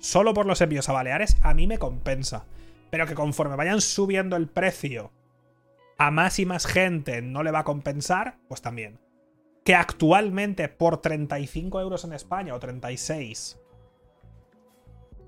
Solo 0.00 0.34
por 0.34 0.46
los 0.46 0.60
envíos 0.60 0.88
a 0.88 0.92
Baleares 0.92 1.36
a 1.42 1.54
mí 1.54 1.66
me 1.66 1.78
compensa. 1.78 2.46
Pero 2.90 3.06
que 3.06 3.14
conforme 3.14 3.56
vayan 3.56 3.80
subiendo 3.80 4.36
el 4.36 4.48
precio 4.48 5.12
a 5.98 6.10
más 6.10 6.38
y 6.38 6.46
más 6.46 6.66
gente 6.66 7.22
no 7.22 7.42
le 7.42 7.50
va 7.50 7.60
a 7.60 7.64
compensar, 7.64 8.38
pues 8.48 8.62
también. 8.62 9.00
Que 9.64 9.74
actualmente 9.74 10.68
por 10.68 11.00
35 11.00 11.80
euros 11.80 12.04
en 12.04 12.12
España 12.12 12.54
o 12.54 12.60
36 12.60 13.58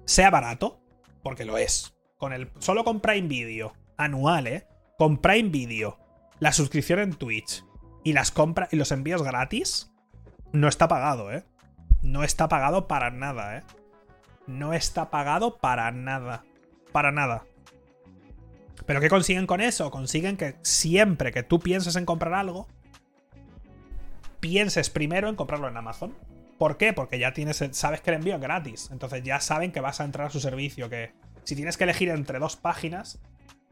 sea 0.04 0.30
barato, 0.30 0.80
porque 1.22 1.44
lo 1.44 1.58
es. 1.58 1.94
Con 2.16 2.32
el, 2.32 2.50
solo 2.58 2.84
con 2.84 3.00
Prime 3.00 3.28
Video 3.28 3.74
anual, 3.98 4.46
¿eh? 4.46 4.66
Con 4.96 5.18
Prime 5.18 5.50
Video, 5.50 5.98
la 6.38 6.52
suscripción 6.52 7.00
en 7.00 7.14
Twitch 7.14 7.64
y 8.04 8.14
las 8.14 8.30
compras 8.30 8.72
y 8.72 8.76
los 8.76 8.90
envíos 8.92 9.22
gratis, 9.22 9.92
no 10.52 10.68
está 10.68 10.88
pagado, 10.88 11.30
¿eh? 11.30 11.44
No 12.00 12.24
está 12.24 12.48
pagado 12.48 12.88
para 12.88 13.10
nada, 13.10 13.58
¿eh? 13.58 13.62
No 14.46 14.72
está 14.72 15.10
pagado 15.10 15.58
para 15.58 15.90
nada. 15.90 16.44
Para 16.92 17.12
nada. 17.12 17.44
¿Pero 18.86 19.00
qué 19.00 19.10
consiguen 19.10 19.46
con 19.46 19.60
eso? 19.60 19.90
Consiguen 19.90 20.38
que 20.38 20.56
siempre 20.62 21.32
que 21.32 21.42
tú 21.42 21.60
pienses 21.60 21.96
en 21.96 22.06
comprar 22.06 22.32
algo, 22.32 22.66
pienses 24.40 24.88
primero 24.88 25.28
en 25.28 25.36
comprarlo 25.36 25.68
en 25.68 25.76
Amazon. 25.76 26.14
¿Por 26.56 26.78
qué? 26.78 26.92
Porque 26.92 27.18
ya 27.18 27.32
tienes, 27.32 27.62
sabes 27.72 28.00
que 28.00 28.10
el 28.10 28.16
envío 28.16 28.36
es 28.36 28.40
gratis. 28.40 28.88
Entonces 28.90 29.22
ya 29.22 29.40
saben 29.40 29.72
que 29.72 29.80
vas 29.80 30.00
a 30.00 30.04
entrar 30.04 30.28
a 30.28 30.30
su 30.30 30.40
servicio. 30.40 30.88
Que 30.88 31.12
si 31.44 31.54
tienes 31.54 31.76
que 31.76 31.84
elegir 31.84 32.08
entre 32.08 32.38
dos 32.38 32.56
páginas, 32.56 33.20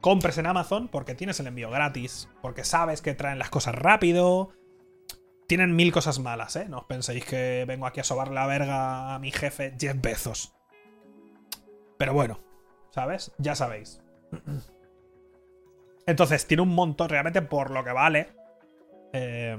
compres 0.00 0.38
en 0.38 0.46
Amazon 0.46 0.88
porque 0.88 1.14
tienes 1.14 1.40
el 1.40 1.46
envío 1.46 1.70
gratis, 1.70 2.28
porque 2.42 2.64
sabes 2.64 3.02
que 3.02 3.14
traen 3.14 3.38
las 3.38 3.50
cosas 3.50 3.74
rápido. 3.74 4.50
Tienen 5.46 5.76
mil 5.76 5.92
cosas 5.92 6.18
malas, 6.18 6.56
¿eh? 6.56 6.66
No 6.68 6.78
os 6.78 6.84
penséis 6.84 7.24
que 7.24 7.64
vengo 7.66 7.86
aquí 7.86 8.00
a 8.00 8.04
sobar 8.04 8.30
la 8.30 8.46
verga 8.46 9.14
a 9.14 9.18
mi 9.18 9.30
jefe 9.30 9.70
10 9.70 10.00
Bezos. 10.02 10.54
Pero 11.98 12.12
bueno, 12.12 12.40
¿sabes? 12.90 13.32
Ya 13.38 13.54
sabéis. 13.54 14.00
Entonces, 16.06 16.46
tiene 16.46 16.62
un 16.62 16.74
montón 16.74 17.08
realmente 17.08 17.42
por 17.42 17.70
lo 17.70 17.84
que 17.84 17.92
vale. 17.92 18.32
Eh, 19.12 19.56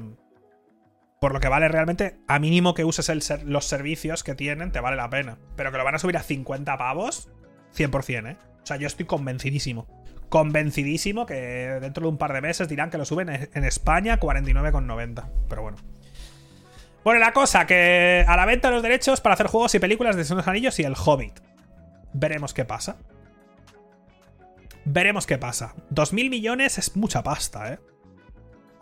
por 1.20 1.34
lo 1.34 1.40
que 1.40 1.48
vale 1.48 1.68
realmente, 1.68 2.20
a 2.28 2.40
mínimo 2.40 2.74
que 2.74 2.86
uses 2.86 3.10
los 3.44 3.66
servicios 3.66 4.24
que 4.24 4.36
tienen, 4.36 4.72
te 4.72 4.80
vale 4.80 4.98
la 4.98 5.10
pena. 5.10 5.40
Pero 5.56 5.72
que 5.72 5.78
lo 5.78 5.84
van 5.84 5.96
a 5.96 6.00
subir 6.00 6.18
a 6.18 6.22
50 6.22 6.78
pavos, 6.78 7.30
100%, 7.76 8.32
¿eh? 8.32 8.38
O 8.68 8.70
sea, 8.70 8.78
yo 8.78 8.88
estoy 8.88 9.06
convencidísimo 9.06 9.88
convencidísimo 10.30 11.26
que 11.26 11.36
dentro 11.82 12.04
de 12.04 12.10
un 12.10 12.18
par 12.18 12.34
de 12.34 12.42
meses 12.42 12.68
dirán 12.68 12.90
que 12.90 12.98
lo 12.98 13.06
suben 13.06 13.30
en 13.30 13.64
España 13.64 14.20
49,90. 14.20 15.30
Pero 15.48 15.62
bueno. 15.62 15.78
Bueno, 17.04 17.20
la 17.22 17.32
cosa, 17.32 17.66
que 17.66 18.26
a 18.28 18.36
la 18.36 18.46
venta 18.46 18.70
los 18.70 18.84
derechos 18.84 19.22
para 19.22 19.36
hacer 19.36 19.48
juegos 19.48 19.74
y 19.76 19.80
películas 19.80 20.18
de 20.18 20.26
Señor 20.26 20.44
Anillos 20.50 20.78
y 20.80 20.84
El 20.84 20.96
Hobbit. 20.96 21.40
Veremos 22.12 22.54
qué 22.54 22.66
pasa. 22.66 22.98
Veremos 24.84 25.26
qué 25.26 25.38
pasa. 25.38 25.74
2.000 25.92 26.30
millones 26.30 26.78
es 26.78 26.98
mucha 26.98 27.24
pasta, 27.24 27.74
¿eh? 27.74 27.80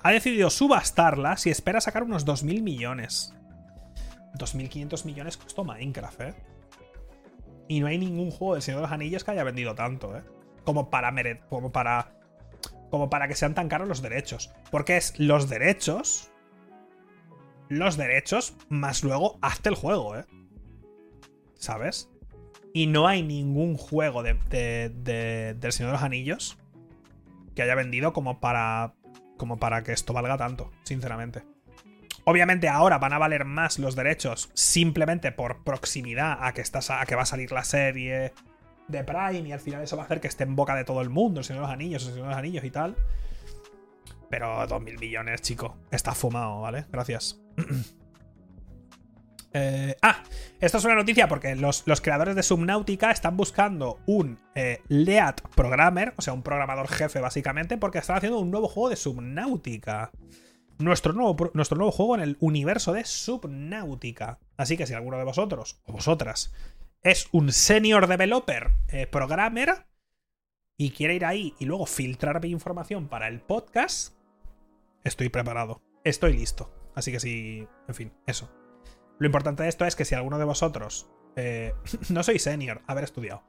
Ha 0.01 0.11
decidido 0.11 0.49
subastarlas 0.49 1.45
y 1.45 1.51
espera 1.51 1.79
sacar 1.81 2.01
unos 2.03 2.25
2.000 2.25 2.63
millones. 2.63 3.35
2.500 4.39 5.05
millones 5.05 5.37
costó 5.37 5.63
Minecraft, 5.63 6.21
¿eh? 6.21 6.33
Y 7.67 7.79
no 7.79 7.87
hay 7.87 7.97
ningún 7.97 8.31
juego 8.31 8.53
del 8.53 8.61
Señor 8.61 8.81
de 8.81 8.83
los 8.83 8.91
Anillos 8.91 9.23
que 9.23 9.31
haya 9.31 9.43
vendido 9.43 9.75
tanto, 9.75 10.15
¿eh? 10.15 10.23
como 10.63 10.89
para, 10.89 11.13
como 11.49 11.71
para, 11.71 12.11
como 12.89 13.09
para 13.09 13.27
que 13.27 13.35
sean 13.35 13.53
tan 13.53 13.69
caros 13.69 13.87
los 13.87 14.01
derechos. 14.01 14.51
Porque 14.71 14.97
es 14.97 15.17
los 15.19 15.49
derechos, 15.49 16.31
los 17.69 17.97
derechos, 17.97 18.55
más 18.69 19.03
luego 19.03 19.39
hazte 19.41 19.69
el 19.69 19.75
juego, 19.75 20.17
¿eh? 20.17 20.25
¿Sabes? 21.55 22.09
Y 22.73 22.87
no 22.87 23.07
hay 23.07 23.23
ningún 23.23 23.77
juego 23.77 24.21
de, 24.21 24.33
del 25.57 25.71
Señor 25.71 25.91
de 25.91 25.97
los 25.97 26.03
Anillos 26.03 26.57
que 27.55 27.61
haya 27.61 27.75
vendido 27.75 28.11
como 28.11 28.41
para, 28.41 28.93
como 29.37 29.57
para 29.57 29.83
que 29.83 29.93
esto 29.93 30.11
valga 30.11 30.37
tanto, 30.37 30.71
sinceramente. 30.83 31.43
Obviamente 32.25 32.67
ahora 32.67 32.97
van 32.97 33.13
a 33.13 33.19
valer 33.19 33.45
más 33.45 33.77
los 33.77 33.95
derechos 33.95 34.49
simplemente 34.55 35.31
por 35.31 35.63
proximidad 35.63 36.39
a 36.41 36.53
que, 36.53 36.61
estás 36.61 36.89
a 36.89 37.05
que 37.05 37.15
va 37.15 37.21
a 37.21 37.27
salir 37.27 37.51
la 37.51 37.63
serie 37.63 38.33
de 38.87 39.03
Prime 39.03 39.47
y 39.47 39.51
al 39.51 39.59
final 39.59 39.83
eso 39.83 39.95
va 39.95 40.03
a 40.03 40.05
hacer 40.05 40.21
que 40.21 40.27
esté 40.27 40.43
en 40.43 40.55
boca 40.55 40.75
de 40.75 40.83
todo 40.83 41.01
el 41.01 41.09
mundo, 41.09 41.43
Señor 41.43 41.61
de 41.61 41.67
los 41.67 41.73
Anillos, 41.73 42.03
Señor 42.03 42.23
de 42.23 42.29
los 42.29 42.37
Anillos 42.37 42.63
y 42.63 42.71
tal. 42.71 42.95
Pero 44.29 44.67
2.000 44.67 44.99
millones, 44.99 45.41
chico. 45.41 45.77
Está 45.91 46.13
fumado, 46.13 46.61
¿vale? 46.61 46.85
Gracias. 46.91 47.39
Eh, 49.57 49.95
ah, 50.01 50.21
esto 50.59 50.79
es 50.79 50.83
una 50.83 50.95
noticia 50.95 51.29
porque 51.29 51.55
los, 51.55 51.85
creadores 52.01 52.35
de 52.35 52.43
Subnautica 52.43 53.09
están 53.09 53.37
buscando 53.37 53.99
un 54.05 54.37
eh, 54.53 54.81
LEAD 54.89 55.35
programmer, 55.55 56.13
o 56.17 56.21
sea, 56.21 56.33
un 56.33 56.43
programador 56.43 56.89
jefe 56.89 57.21
básicamente, 57.21 57.77
porque 57.77 57.99
están 57.99 58.17
haciendo 58.17 58.37
un 58.39 58.51
nuevo 58.51 58.67
juego 58.67 58.89
de 58.89 58.97
Subnautica. 58.97 60.11
Nuestro 60.77 61.13
nuevo, 61.13 61.51
nuestro 61.53 61.77
nuevo 61.77 61.91
juego 61.91 62.15
en 62.15 62.21
el 62.21 62.37
universo 62.39 62.91
de 62.91 63.05
Subnautica. 63.05 64.39
Así 64.57 64.75
que 64.77 64.85
si 64.85 64.93
alguno 64.93 65.17
de 65.17 65.23
vosotros 65.23 65.81
o 65.85 65.93
vosotras 65.93 66.53
es 67.01 67.27
un 67.31 67.51
senior 67.51 68.07
developer 68.07 68.71
eh, 68.87 69.07
programmer 69.07 69.85
y 70.77 70.91
quiere 70.91 71.15
ir 71.15 71.25
ahí 71.25 71.53
y 71.59 71.65
luego 71.65 71.85
filtrar 71.85 72.41
mi 72.41 72.49
información 72.49 73.07
para 73.07 73.27
el 73.27 73.41
podcast, 73.41 74.17
estoy 75.03 75.29
preparado. 75.29 75.81
Estoy 76.03 76.33
listo. 76.33 76.73
Así 76.93 77.11
que 77.11 77.19
sí, 77.19 77.67
en 77.87 77.95
fin, 77.95 78.13
eso. 78.25 78.49
Lo 79.17 79.25
importante 79.25 79.63
de 79.63 79.69
esto 79.69 79.85
es 79.85 79.95
que 79.95 80.05
si 80.05 80.15
alguno 80.15 80.39
de 80.39 80.45
vosotros 80.45 81.09
eh, 81.35 81.73
no 82.09 82.23
soy 82.23 82.39
senior, 82.39 82.81
haber 82.87 83.03
estudiado. 83.03 83.43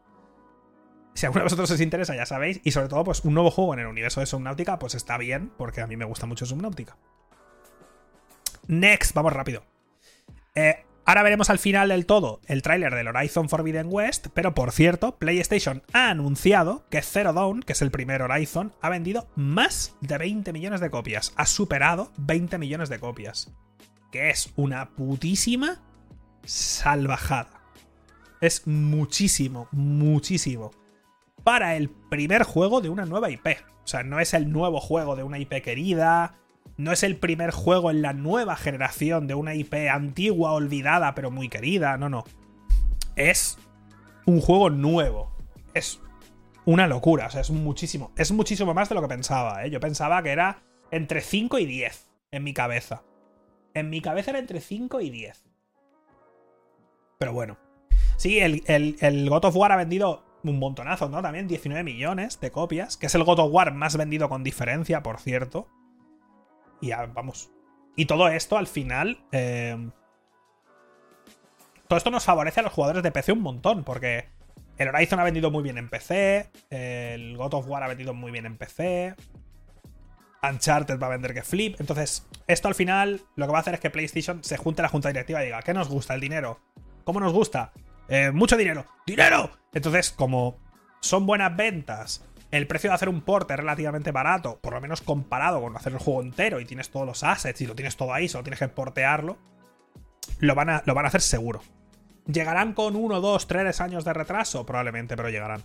Si 1.16 1.24
alguno 1.24 1.40
de 1.40 1.44
vosotros 1.44 1.70
os 1.70 1.80
interesa, 1.80 2.14
ya 2.14 2.26
sabéis. 2.26 2.60
Y 2.62 2.72
sobre 2.72 2.88
todo, 2.88 3.02
pues 3.02 3.24
un 3.24 3.32
nuevo 3.32 3.50
juego 3.50 3.72
en 3.72 3.80
el 3.80 3.86
universo 3.86 4.20
de 4.20 4.26
Subnautica, 4.26 4.78
pues 4.78 4.94
está 4.94 5.16
bien, 5.16 5.50
porque 5.56 5.80
a 5.80 5.86
mí 5.86 5.96
me 5.96 6.04
gusta 6.04 6.26
mucho 6.26 6.44
Subnautica. 6.44 6.98
Next, 8.66 9.14
vamos 9.14 9.32
rápido. 9.32 9.64
Eh, 10.54 10.84
ahora 11.06 11.22
veremos 11.22 11.48
al 11.48 11.58
final 11.58 11.88
del 11.88 12.04
todo 12.04 12.40
el 12.46 12.60
tráiler 12.60 12.94
del 12.94 13.08
Horizon 13.08 13.48
Forbidden 13.48 13.86
West, 13.88 14.26
pero 14.34 14.54
por 14.54 14.72
cierto, 14.72 15.16
PlayStation 15.16 15.82
ha 15.94 16.10
anunciado 16.10 16.84
que 16.90 17.00
Zero 17.00 17.32
Dawn, 17.32 17.62
que 17.62 17.72
es 17.72 17.80
el 17.80 17.90
primer 17.90 18.20
Horizon, 18.20 18.74
ha 18.82 18.90
vendido 18.90 19.26
más 19.36 19.96
de 20.02 20.18
20 20.18 20.52
millones 20.52 20.82
de 20.82 20.90
copias. 20.90 21.32
Ha 21.36 21.46
superado 21.46 22.12
20 22.18 22.58
millones 22.58 22.90
de 22.90 22.98
copias. 22.98 23.50
Que 24.12 24.28
es 24.28 24.52
una 24.54 24.90
putísima 24.90 25.82
salvajada. 26.44 27.62
Es 28.42 28.66
muchísimo, 28.66 29.68
muchísimo. 29.72 30.72
Para 31.46 31.76
el 31.76 31.90
primer 31.90 32.42
juego 32.42 32.80
de 32.80 32.88
una 32.88 33.06
nueva 33.06 33.30
IP. 33.30 33.46
O 33.84 33.86
sea, 33.86 34.02
no 34.02 34.18
es 34.18 34.34
el 34.34 34.50
nuevo 34.50 34.80
juego 34.80 35.14
de 35.14 35.22
una 35.22 35.38
IP 35.38 35.62
querida, 35.62 36.34
no 36.76 36.90
es 36.90 37.04
el 37.04 37.18
primer 37.18 37.52
juego 37.52 37.92
en 37.92 38.02
la 38.02 38.12
nueva 38.12 38.56
generación 38.56 39.28
de 39.28 39.36
una 39.36 39.54
IP 39.54 39.74
antigua, 39.88 40.50
olvidada, 40.50 41.14
pero 41.14 41.30
muy 41.30 41.48
querida. 41.48 41.98
No, 41.98 42.08
no. 42.08 42.24
Es 43.14 43.58
un 44.24 44.40
juego 44.40 44.70
nuevo. 44.70 45.36
Es 45.72 46.00
una 46.64 46.88
locura. 46.88 47.28
O 47.28 47.30
sea, 47.30 47.42
es 47.42 47.52
muchísimo. 47.52 48.10
Es 48.16 48.32
muchísimo 48.32 48.74
más 48.74 48.88
de 48.88 48.96
lo 48.96 49.02
que 49.02 49.06
pensaba, 49.06 49.64
¿eh? 49.64 49.70
Yo 49.70 49.78
pensaba 49.78 50.20
que 50.24 50.32
era 50.32 50.64
entre 50.90 51.20
5 51.20 51.60
y 51.60 51.66
10 51.66 52.08
en 52.32 52.42
mi 52.42 52.54
cabeza. 52.54 53.04
En 53.72 53.88
mi 53.88 54.00
cabeza 54.00 54.32
era 54.32 54.40
entre 54.40 54.60
5 54.60 55.00
y 55.00 55.10
10. 55.10 55.44
Pero 57.18 57.32
bueno. 57.32 57.56
Sí, 58.16 58.40
el, 58.40 58.64
el, 58.66 58.96
el 58.98 59.30
God 59.30 59.44
of 59.44 59.54
War 59.54 59.70
ha 59.70 59.76
vendido 59.76 60.25
un 60.42 60.58
montonazo, 60.58 61.08
¿no? 61.08 61.22
También 61.22 61.48
19 61.48 61.82
millones 61.82 62.40
de 62.40 62.50
copias, 62.50 62.96
que 62.96 63.06
es 63.06 63.14
el 63.14 63.24
God 63.24 63.40
of 63.40 63.52
War 63.52 63.72
más 63.72 63.96
vendido 63.96 64.28
con 64.28 64.44
diferencia, 64.44 65.02
por 65.02 65.18
cierto. 65.18 65.68
Y 66.80 66.88
ya, 66.88 67.06
vamos. 67.06 67.50
Y 67.96 68.06
todo 68.06 68.28
esto 68.28 68.56
al 68.56 68.66
final. 68.66 69.18
Eh, 69.32 69.90
todo 71.88 71.96
esto 71.96 72.10
nos 72.10 72.24
favorece 72.24 72.60
a 72.60 72.62
los 72.64 72.72
jugadores 72.72 73.02
de 73.02 73.12
PC 73.12 73.32
un 73.32 73.42
montón, 73.42 73.84
porque 73.84 74.28
el 74.76 74.88
Horizon 74.88 75.20
ha 75.20 75.24
vendido 75.24 75.50
muy 75.50 75.62
bien 75.62 75.78
en 75.78 75.88
PC, 75.88 76.50
el 76.70 77.36
God 77.36 77.54
of 77.54 77.68
War 77.68 77.82
ha 77.82 77.88
vendido 77.88 78.12
muy 78.12 78.32
bien 78.32 78.44
en 78.44 78.58
PC, 78.58 79.14
Uncharted 80.42 80.98
va 80.98 81.06
a 81.06 81.10
vender 81.10 81.34
que 81.34 81.42
flip. 81.42 81.80
Entonces, 81.80 82.26
esto 82.46 82.68
al 82.68 82.74
final 82.74 83.22
lo 83.36 83.46
que 83.46 83.52
va 83.52 83.58
a 83.58 83.60
hacer 83.60 83.74
es 83.74 83.80
que 83.80 83.90
PlayStation 83.90 84.42
se 84.42 84.56
junte 84.56 84.82
a 84.82 84.84
la 84.84 84.88
junta 84.88 85.08
directiva 85.08 85.42
y 85.42 85.46
diga: 85.46 85.62
¿Qué 85.62 85.74
nos 85.74 85.88
gusta? 85.88 86.14
El 86.14 86.20
dinero. 86.20 86.60
¿Cómo 87.04 87.20
nos 87.20 87.32
gusta? 87.32 87.72
Eh, 88.08 88.30
mucho 88.30 88.56
dinero. 88.56 88.86
¡Dinero! 89.06 89.50
Entonces, 89.72 90.10
como 90.10 90.58
son 91.00 91.26
buenas 91.26 91.56
ventas 91.56 92.22
el 92.50 92.66
precio 92.66 92.90
de 92.90 92.94
hacer 92.94 93.08
un 93.08 93.22
port 93.22 93.50
es 93.50 93.56
relativamente 93.56 94.12
barato, 94.12 94.58
por 94.60 94.74
lo 94.74 94.80
menos 94.80 95.00
comparado 95.00 95.60
con 95.60 95.76
hacer 95.76 95.92
el 95.92 95.98
juego 95.98 96.22
entero 96.22 96.60
y 96.60 96.64
tienes 96.64 96.90
todos 96.90 97.06
los 97.06 97.22
assets 97.24 97.60
y 97.60 97.66
lo 97.66 97.74
tienes 97.74 97.96
todo 97.96 98.12
ahí, 98.12 98.28
solo 98.28 98.44
tienes 98.44 98.60
que 98.60 98.68
portearlo, 98.68 99.36
lo 100.38 100.54
van 100.54 100.70
a, 100.70 100.82
lo 100.86 100.94
van 100.94 101.04
a 101.04 101.08
hacer 101.08 101.22
seguro. 101.22 101.60
¿Llegarán 102.26 102.72
con 102.72 102.96
uno, 102.96 103.20
dos, 103.20 103.46
tres 103.46 103.80
años 103.80 104.04
de 104.04 104.12
retraso? 104.12 104.66
Probablemente, 104.66 105.16
pero 105.16 105.28
llegarán. 105.28 105.62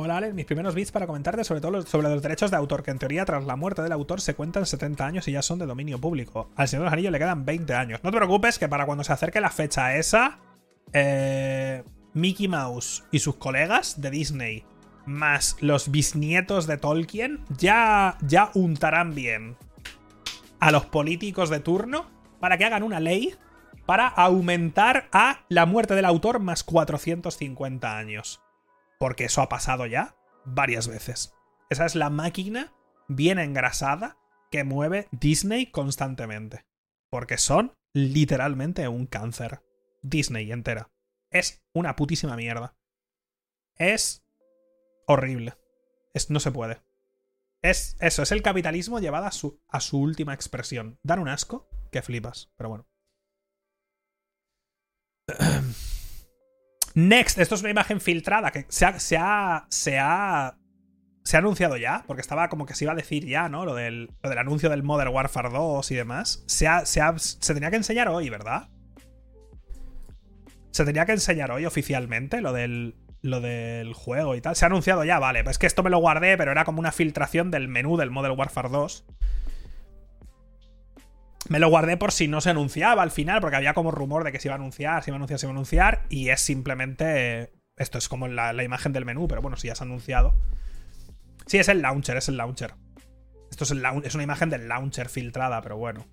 Hola 0.00 0.18
Alex, 0.18 0.32
mis 0.32 0.46
primeros 0.46 0.76
bits 0.76 0.92
para 0.92 1.08
comentarte 1.08 1.42
sobre 1.42 1.60
todo 1.60 1.82
sobre 1.82 2.08
los 2.08 2.22
derechos 2.22 2.52
de 2.52 2.56
autor, 2.56 2.84
que 2.84 2.92
en 2.92 3.00
teoría 3.00 3.24
tras 3.24 3.44
la 3.46 3.56
muerte 3.56 3.82
del 3.82 3.90
autor 3.90 4.20
se 4.20 4.36
cuentan 4.36 4.64
70 4.64 5.04
años 5.04 5.26
y 5.26 5.32
ya 5.32 5.42
son 5.42 5.58
de 5.58 5.66
dominio 5.66 6.00
público. 6.00 6.50
Al 6.54 6.68
Señor 6.68 6.82
de 6.82 6.84
los 6.84 6.92
Anillos 6.92 7.10
le 7.10 7.18
quedan 7.18 7.44
20 7.44 7.74
años. 7.74 8.00
No 8.04 8.12
te 8.12 8.16
preocupes 8.16 8.60
que 8.60 8.68
para 8.68 8.86
cuando 8.86 9.02
se 9.02 9.12
acerque 9.12 9.40
la 9.40 9.50
fecha 9.50 9.96
esa, 9.96 10.38
eh, 10.92 11.82
Mickey 12.14 12.46
Mouse 12.46 13.06
y 13.10 13.18
sus 13.18 13.34
colegas 13.34 14.00
de 14.00 14.12
Disney, 14.12 14.64
más 15.04 15.56
los 15.58 15.90
bisnietos 15.90 16.68
de 16.68 16.76
Tolkien, 16.76 17.40
ya, 17.58 18.18
ya 18.20 18.52
untarán 18.54 19.16
bien 19.16 19.56
a 20.60 20.70
los 20.70 20.86
políticos 20.86 21.50
de 21.50 21.58
turno 21.58 22.06
para 22.38 22.56
que 22.56 22.64
hagan 22.64 22.84
una 22.84 23.00
ley 23.00 23.34
para 23.84 24.06
aumentar 24.06 25.08
a 25.10 25.40
la 25.48 25.66
muerte 25.66 25.96
del 25.96 26.04
autor 26.04 26.38
más 26.38 26.62
450 26.62 27.98
años. 27.98 28.40
Porque 28.98 29.26
eso 29.26 29.42
ha 29.42 29.48
pasado 29.48 29.86
ya 29.86 30.16
varias 30.44 30.88
veces. 30.88 31.34
Esa 31.70 31.86
es 31.86 31.94
la 31.94 32.10
máquina 32.10 32.72
bien 33.08 33.38
engrasada 33.38 34.18
que 34.50 34.64
mueve 34.64 35.08
Disney 35.12 35.70
constantemente. 35.70 36.66
Porque 37.10 37.38
son 37.38 37.74
literalmente 37.94 38.88
un 38.88 39.06
cáncer. 39.06 39.62
Disney 40.02 40.50
entera. 40.52 40.90
Es 41.30 41.62
una 41.74 41.96
putísima 41.96 42.36
mierda. 42.36 42.76
Es 43.76 44.24
horrible. 45.06 45.54
Es, 46.14 46.30
no 46.30 46.40
se 46.40 46.52
puede. 46.52 46.82
Es 47.62 47.96
eso, 48.00 48.22
es 48.22 48.32
el 48.32 48.42
capitalismo 48.42 49.00
llevado 49.00 49.26
a 49.26 49.32
su, 49.32 49.60
a 49.68 49.80
su 49.80 50.00
última 50.00 50.34
expresión. 50.34 50.98
Dan 51.02 51.18
un 51.18 51.28
asco 51.28 51.68
que 51.90 52.02
flipas, 52.02 52.52
pero 52.56 52.68
bueno. 52.70 52.88
Next, 56.98 57.38
esto 57.38 57.54
es 57.54 57.60
una 57.60 57.70
imagen 57.70 58.00
filtrada 58.00 58.50
que 58.50 58.66
se 58.68 58.84
ha, 58.84 58.98
se 58.98 59.16
ha, 59.16 59.66
se 59.68 60.00
ha, 60.00 60.56
se 61.22 61.36
ha 61.36 61.38
anunciado 61.38 61.76
ya, 61.76 62.02
porque 62.08 62.20
estaba 62.20 62.48
como 62.48 62.66
que 62.66 62.74
se 62.74 62.86
iba 62.86 62.92
a 62.92 62.96
decir 62.96 63.24
ya, 63.24 63.48
¿no? 63.48 63.64
Lo 63.64 63.76
del, 63.76 64.10
lo 64.20 64.28
del 64.28 64.38
anuncio 64.38 64.68
del 64.68 64.82
Modern 64.82 65.14
Warfare 65.14 65.50
2 65.50 65.92
y 65.92 65.94
demás. 65.94 66.42
Se, 66.48 66.66
ha, 66.66 66.84
se, 66.86 67.00
ha, 67.00 67.16
se 67.16 67.54
tenía 67.54 67.70
que 67.70 67.76
enseñar 67.76 68.08
hoy, 68.08 68.30
¿verdad? 68.30 68.68
Se 70.72 70.84
tenía 70.84 71.06
que 71.06 71.12
enseñar 71.12 71.52
hoy 71.52 71.66
oficialmente 71.66 72.40
lo 72.40 72.52
del, 72.52 72.96
lo 73.22 73.40
del 73.40 73.94
juego 73.94 74.34
y 74.34 74.40
tal. 74.40 74.56
Se 74.56 74.64
ha 74.64 74.66
anunciado 74.66 75.04
ya, 75.04 75.20
vale. 75.20 75.44
Pues 75.44 75.56
que 75.58 75.68
esto 75.68 75.84
me 75.84 75.90
lo 75.90 75.98
guardé, 75.98 76.36
pero 76.36 76.50
era 76.50 76.64
como 76.64 76.80
una 76.80 76.90
filtración 76.90 77.52
del 77.52 77.68
menú 77.68 77.96
del 77.96 78.10
Model 78.10 78.32
Warfare 78.32 78.70
2. 78.70 79.06
Me 81.48 81.58
lo 81.58 81.68
guardé 81.68 81.96
por 81.96 82.12
si 82.12 82.28
no 82.28 82.40
se 82.40 82.50
anunciaba 82.50 83.02
al 83.02 83.10
final, 83.10 83.40
porque 83.40 83.56
había 83.56 83.74
como 83.74 83.90
rumor 83.90 84.24
de 84.24 84.32
que 84.32 84.40
se 84.40 84.48
iba 84.48 84.54
a 84.54 84.58
anunciar, 84.58 85.02
se 85.02 85.10
iba 85.10 85.16
a 85.16 85.18
anunciar, 85.18 85.38
se 85.38 85.46
iba 85.46 85.52
a 85.52 85.56
anunciar. 85.56 86.04
Y 86.10 86.28
es 86.28 86.40
simplemente. 86.40 87.52
Esto 87.76 87.98
es 87.98 88.08
como 88.08 88.28
la, 88.28 88.62
imagen 88.62 88.92
del 88.92 89.04
menú, 89.04 89.28
pero 89.28 89.40
bueno, 89.40 89.56
si 89.56 89.68
ya 89.68 89.74
se 89.74 89.84
ha 89.84 89.86
anunciado. 89.86 90.34
Sí, 91.46 91.58
es 91.58 91.68
el 91.68 91.80
launcher, 91.80 92.16
es 92.16 92.28
el 92.28 92.36
launcher. 92.36 92.74
Esto 93.50 93.64
es, 93.64 93.72
es 94.04 94.14
una 94.14 94.24
imagen 94.24 94.50
del 94.50 94.68
launcher 94.68 95.08
filtrada, 95.08 95.62
pero 95.62 95.78
bueno. 95.78 96.06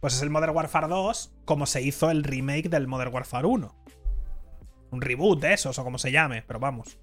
Pues 0.00 0.14
es 0.14 0.22
el 0.22 0.30
Modern 0.30 0.54
Warfare 0.54 0.86
2, 0.86 1.40
como 1.44 1.66
se 1.66 1.82
hizo 1.82 2.10
el 2.10 2.22
remake 2.22 2.68
del 2.68 2.86
Modern 2.86 3.12
Warfare 3.12 3.46
1. 3.46 3.74
Un 4.90 5.00
reboot 5.02 5.40
de 5.40 5.52
esos, 5.52 5.78
o 5.78 5.84
como 5.84 5.98
se 5.98 6.12
llame, 6.12 6.42
pero 6.46 6.60
vamos. 6.60 6.98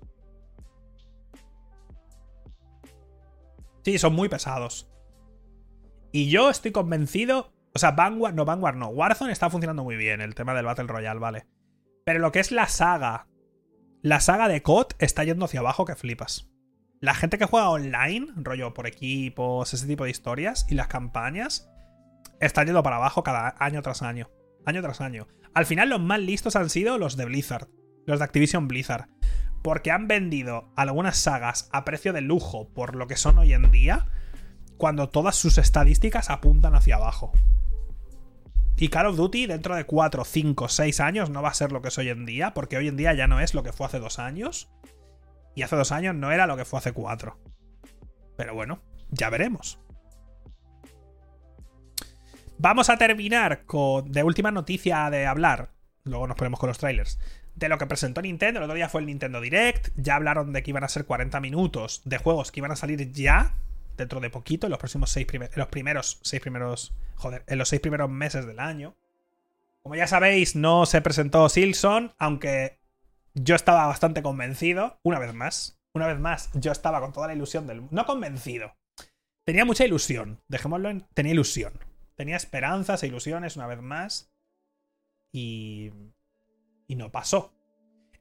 Sí, 3.83 3.99
son 3.99 4.15
muy 4.15 4.29
pesados. 4.29 4.89
Y 6.11 6.29
yo 6.29 6.49
estoy 6.49 6.71
convencido. 6.71 7.54
O 7.75 7.79
sea, 7.79 7.91
Vanguard, 7.91 8.33
no, 8.33 8.45
Vanguard 8.45 8.77
no. 8.77 8.87
Warzone 8.87 9.33
está 9.33 9.49
funcionando 9.49 9.83
muy 9.83 9.97
bien, 9.97 10.21
el 10.21 10.33
tema 10.33 10.53
del 10.53 10.65
Battle 10.65 10.87
Royale, 10.87 11.19
vale. 11.19 11.45
Pero 12.05 12.19
lo 12.19 12.31
que 12.31 12.39
es 12.39 12.51
la 12.51 12.69
saga. 12.69 13.27
La 14.01 14.21
saga 14.21 14.47
de 14.47 14.61
COD 14.61 14.93
está 14.99 15.25
yendo 15.25 15.43
hacia 15.43 15.59
abajo 15.59 15.83
que 15.83 15.95
flipas. 15.95 16.49
La 17.01 17.13
gente 17.13 17.37
que 17.37 17.45
juega 17.45 17.69
online, 17.69 18.27
rollo 18.37 18.73
por 18.73 18.87
equipos, 18.87 19.73
ese 19.73 19.87
tipo 19.87 20.05
de 20.05 20.11
historias, 20.11 20.65
y 20.69 20.75
las 20.75 20.87
campañas, 20.87 21.69
están 22.39 22.65
yendo 22.65 22.81
para 22.81 22.95
abajo 22.95 23.23
cada 23.23 23.55
año 23.59 23.81
tras 23.81 24.01
año. 24.01 24.29
Año 24.65 24.81
tras 24.81 25.01
año. 25.01 25.27
Al 25.53 25.65
final 25.65 25.89
los 25.89 25.99
más 25.99 26.21
listos 26.21 26.55
han 26.55 26.69
sido 26.69 26.97
los 26.97 27.17
de 27.17 27.25
Blizzard, 27.25 27.67
los 28.05 28.19
de 28.19 28.25
Activision 28.25 28.69
Blizzard, 28.69 29.09
porque 29.63 29.91
han 29.91 30.07
vendido 30.07 30.71
algunas 30.77 31.17
sagas 31.17 31.67
a 31.73 31.83
precio 31.83 32.13
de 32.13 32.21
lujo 32.21 32.69
por 32.73 32.95
lo 32.95 33.07
que 33.07 33.17
son 33.17 33.37
hoy 33.37 33.51
en 33.51 33.69
día, 33.71 34.05
cuando 34.77 35.09
todas 35.09 35.35
sus 35.35 35.57
estadísticas 35.57 36.29
apuntan 36.29 36.75
hacia 36.75 36.95
abajo. 36.95 37.33
Y 38.77 38.89
Call 38.89 39.07
of 39.07 39.15
Duty 39.15 39.47
dentro 39.47 39.75
de 39.75 39.85
4, 39.85 40.25
5, 40.25 40.67
6 40.67 40.99
años 40.99 41.29
no 41.29 41.41
va 41.41 41.49
a 41.49 41.53
ser 41.53 41.71
lo 41.71 41.81
que 41.81 41.87
es 41.87 41.97
hoy 41.97 42.09
en 42.09 42.25
día, 42.25 42.53
porque 42.53 42.77
hoy 42.77 42.89
en 42.89 42.97
día 42.97 43.13
ya 43.13 43.27
no 43.27 43.39
es 43.39 43.53
lo 43.53 43.63
que 43.63 43.71
fue 43.71 43.85
hace 43.85 43.99
dos 43.99 44.19
años. 44.19 44.69
Y 45.55 45.61
hace 45.61 45.77
dos 45.77 45.93
años 45.93 46.13
no 46.15 46.31
era 46.31 46.47
lo 46.47 46.57
que 46.57 46.65
fue 46.65 46.79
hace 46.79 46.91
cuatro. 46.91 47.39
Pero 48.35 48.53
bueno, 48.53 48.81
ya 49.09 49.29
veremos. 49.29 49.79
Vamos 52.57 52.89
a 52.89 52.97
terminar 52.97 53.65
con 53.65 54.11
de 54.11 54.23
última 54.23 54.51
noticia 54.51 55.09
de 55.09 55.25
hablar. 55.25 55.71
Luego 56.03 56.27
nos 56.27 56.35
ponemos 56.35 56.59
con 56.59 56.67
los 56.67 56.77
trailers. 56.77 57.19
De 57.55 57.69
lo 57.69 57.77
que 57.77 57.85
presentó 57.85 58.21
Nintendo. 58.21 58.59
El 58.59 58.65
otro 58.65 58.75
día 58.75 58.89
fue 58.89 58.99
el 58.99 59.07
Nintendo 59.07 59.39
Direct. 59.39 59.89
Ya 59.95 60.15
hablaron 60.15 60.51
de 60.51 60.63
que 60.63 60.71
iban 60.71 60.83
a 60.83 60.89
ser 60.89 61.05
40 61.05 61.39
minutos 61.39 62.01
de 62.03 62.17
juegos 62.17 62.51
que 62.51 62.59
iban 62.59 62.71
a 62.71 62.75
salir 62.75 63.11
ya. 63.13 63.55
Dentro 63.97 64.19
de 64.19 64.29
poquito. 64.29 64.67
En 64.67 64.71
los 64.71 64.79
próximos 64.79 65.09
seis 65.09 65.27
en 65.31 65.49
los 65.55 65.67
primeros. 65.67 66.19
Seis 66.21 66.41
primeros. 66.41 66.93
Joder. 67.15 67.43
En 67.47 67.57
los 67.57 67.69
seis 67.69 67.81
primeros 67.81 68.09
meses 68.09 68.45
del 68.45 68.59
año. 68.59 68.95
Como 69.83 69.95
ya 69.95 70.07
sabéis, 70.07 70.55
no 70.55 70.85
se 70.85 71.01
presentó 71.01 71.47
Silson. 71.49 72.13
Aunque 72.17 72.79
yo 73.33 73.55
estaba 73.55 73.87
bastante 73.87 74.23
convencido. 74.23 74.99
Una 75.03 75.19
vez 75.19 75.33
más. 75.33 75.79
Una 75.95 76.07
vez 76.07 76.19
más, 76.19 76.49
yo 76.53 76.73
estaba 76.73 76.99
con 76.99 77.13
toda 77.13 77.27
la 77.27 77.33
ilusión 77.33 77.67
del. 77.67 77.87
No 77.89 78.05
convencido. 78.05 78.75
tenía 79.45 79.63
mucha 79.63 79.85
ilusión. 79.85 80.41
Dejémoslo 80.49 80.89
en. 80.89 81.07
Tenía 81.13 81.31
ilusión. 81.31 81.79
Tenía 82.15 82.35
esperanzas 82.35 83.01
e 83.01 83.07
ilusiones 83.07 83.55
una 83.55 83.67
vez 83.67 83.81
más. 83.81 84.29
Y. 85.31 85.91
Y 86.87 86.95
no 86.95 87.13
pasó. 87.13 87.53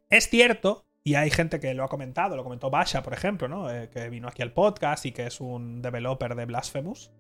Es 0.09 0.29
cierto, 0.29 0.87
y 1.05 1.17
hay 1.17 1.31
gente 1.31 1.61
que 1.61 1.75
lo 1.75 1.85
ha 1.85 1.89
comentado, 1.89 2.35
lo 2.35 2.43
comentó 2.43 2.71
Basha, 2.71 3.03
por 3.03 3.13
ejemplo, 3.13 3.47
¿no? 3.47 3.71
Eh, 3.71 3.91
que 3.91 4.09
vino 4.09 4.27
aquí 4.27 4.41
al 4.41 4.53
podcast 4.53 5.05
y 5.05 5.13
que 5.13 5.27
es 5.27 5.39
un 5.39 5.83
developer 5.83 6.35
de 6.35 6.47
Blasphemous. 6.47 7.13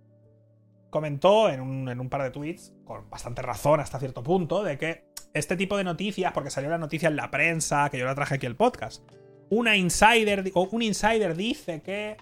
Comentó 0.88 1.50
en 1.50 1.60
un, 1.60 1.88
en 1.90 2.00
un 2.00 2.08
par 2.08 2.22
de 2.22 2.30
tweets, 2.30 2.72
con 2.84 3.10
bastante 3.10 3.42
razón 3.42 3.80
hasta 3.80 3.98
cierto 3.98 4.22
punto, 4.22 4.62
de 4.62 4.78
que 4.78 5.04
este 5.34 5.56
tipo 5.56 5.76
de 5.76 5.84
noticias, 5.84 6.32
porque 6.32 6.48
salió 6.48 6.70
la 6.70 6.78
noticia 6.78 7.08
en 7.08 7.16
la 7.16 7.30
prensa, 7.30 7.90
que 7.90 7.98
yo 7.98 8.06
la 8.06 8.14
traje 8.14 8.36
aquí 8.36 8.46
al 8.46 8.56
podcast. 8.56 9.04
Una 9.50 9.76
insider, 9.76 10.50
o 10.54 10.62
un 10.70 10.80
insider 10.80 11.36
dice 11.36 11.82
que 11.82 12.16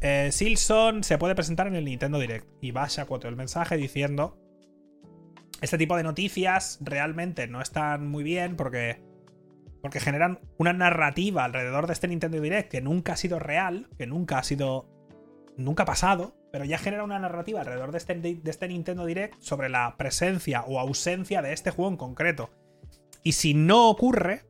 eh, 0.00 0.30
Silson 0.32 1.04
se 1.04 1.16
puede 1.16 1.36
presentar 1.36 1.68
en 1.68 1.76
el 1.76 1.84
Nintendo 1.84 2.18
Direct. 2.18 2.48
Y 2.60 2.72
Basha 2.72 3.04
cuoteó 3.04 3.30
el 3.30 3.36
mensaje 3.36 3.76
diciendo: 3.76 4.36
Este 5.60 5.78
tipo 5.78 5.96
de 5.96 6.02
noticias 6.02 6.78
realmente 6.80 7.46
no 7.46 7.62
están 7.62 8.08
muy 8.08 8.24
bien 8.24 8.56
porque, 8.56 9.00
porque 9.82 10.00
generan 10.00 10.38
una 10.56 10.72
narrativa 10.72 11.44
alrededor 11.44 11.88
de 11.88 11.92
este 11.92 12.08
Nintendo 12.08 12.40
Direct 12.40 12.70
que 12.70 12.80
nunca 12.80 13.14
ha 13.14 13.16
sido 13.16 13.38
real, 13.40 13.88
que 13.98 14.06
nunca 14.06 14.38
ha 14.38 14.44
sido. 14.44 14.88
nunca 15.56 15.82
ha 15.82 15.86
pasado, 15.86 16.36
pero 16.52 16.64
ya 16.64 16.78
genera 16.78 17.02
una 17.02 17.18
narrativa 17.18 17.60
alrededor 17.60 17.90
de 17.90 17.98
este, 17.98 18.14
de 18.14 18.40
este 18.50 18.68
Nintendo 18.68 19.04
Direct 19.04 19.34
sobre 19.40 19.68
la 19.68 19.96
presencia 19.96 20.62
o 20.62 20.78
ausencia 20.78 21.42
de 21.42 21.52
este 21.52 21.72
juego 21.72 21.90
en 21.90 21.96
concreto. 21.96 22.50
Y 23.24 23.32
si 23.32 23.54
no 23.54 23.90
ocurre, 23.90 24.44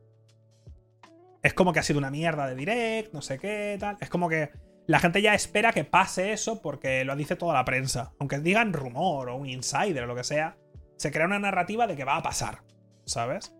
es 1.41 1.53
como 1.53 1.73
que 1.73 1.79
ha 1.79 1.83
sido 1.83 1.99
una 1.99 2.11
mierda 2.11 2.47
de 2.47 2.55
Direct, 2.55 3.13
no 3.13 3.21
sé 3.21 3.39
qué, 3.39 3.75
tal. 3.79 3.97
Es 3.99 4.09
como 4.09 4.29
que 4.29 4.51
la 4.85 4.99
gente 4.99 5.21
ya 5.21 5.33
espera 5.33 5.71
que 5.71 5.83
pase 5.83 6.31
eso 6.31 6.61
porque 6.61 7.03
lo 7.05 7.15
dice 7.15 7.35
toda 7.35 7.55
la 7.55 7.65
prensa. 7.65 8.13
Aunque 8.19 8.39
digan 8.39 8.73
rumor 8.73 9.29
o 9.29 9.35
un 9.35 9.49
insider 9.49 10.03
o 10.03 10.07
lo 10.07 10.15
que 10.15 10.23
sea, 10.23 10.57
se 10.97 11.11
crea 11.11 11.25
una 11.25 11.39
narrativa 11.39 11.87
de 11.87 11.95
que 11.95 12.05
va 12.05 12.17
a 12.17 12.23
pasar, 12.23 12.63
¿sabes? 13.05 13.53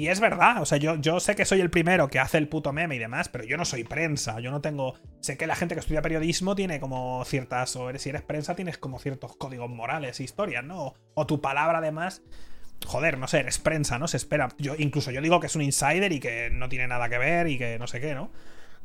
Y 0.00 0.08
es 0.08 0.18
verdad, 0.18 0.62
o 0.62 0.64
sea, 0.64 0.78
yo, 0.78 0.96
yo 0.96 1.20
sé 1.20 1.36
que 1.36 1.44
soy 1.44 1.60
el 1.60 1.68
primero 1.68 2.08
que 2.08 2.18
hace 2.18 2.38
el 2.38 2.48
puto 2.48 2.72
meme 2.72 2.96
y 2.96 2.98
demás, 2.98 3.28
pero 3.28 3.44
yo 3.44 3.58
no 3.58 3.66
soy 3.66 3.84
prensa, 3.84 4.40
yo 4.40 4.50
no 4.50 4.62
tengo... 4.62 4.94
Sé 5.20 5.36
que 5.36 5.46
la 5.46 5.54
gente 5.54 5.74
que 5.74 5.80
estudia 5.80 6.00
periodismo 6.00 6.54
tiene 6.54 6.80
como 6.80 7.22
ciertas... 7.26 7.76
O 7.76 7.92
si 7.98 8.08
eres 8.08 8.22
prensa 8.22 8.54
tienes 8.56 8.78
como 8.78 8.98
ciertos 8.98 9.36
códigos 9.36 9.68
morales 9.68 10.18
e 10.18 10.22
historias, 10.22 10.64
¿no? 10.64 10.94
O, 11.12 11.26
tu 11.26 11.42
palabra 11.42 11.80
además... 11.80 12.22
Joder, 12.86 13.18
no 13.18 13.28
sé, 13.28 13.40
eres 13.40 13.58
prensa, 13.58 13.98
¿no? 13.98 14.08
Se 14.08 14.16
espera. 14.16 14.48
Yo, 14.56 14.74
incluso 14.78 15.10
yo 15.10 15.20
digo 15.20 15.38
que 15.38 15.48
es 15.48 15.54
un 15.54 15.60
insider 15.60 16.10
y 16.12 16.18
que 16.18 16.48
no 16.50 16.70
tiene 16.70 16.88
nada 16.88 17.10
que 17.10 17.18
ver 17.18 17.48
y 17.48 17.58
que 17.58 17.78
no 17.78 17.86
sé 17.86 18.00
qué, 18.00 18.14
¿no? 18.14 18.32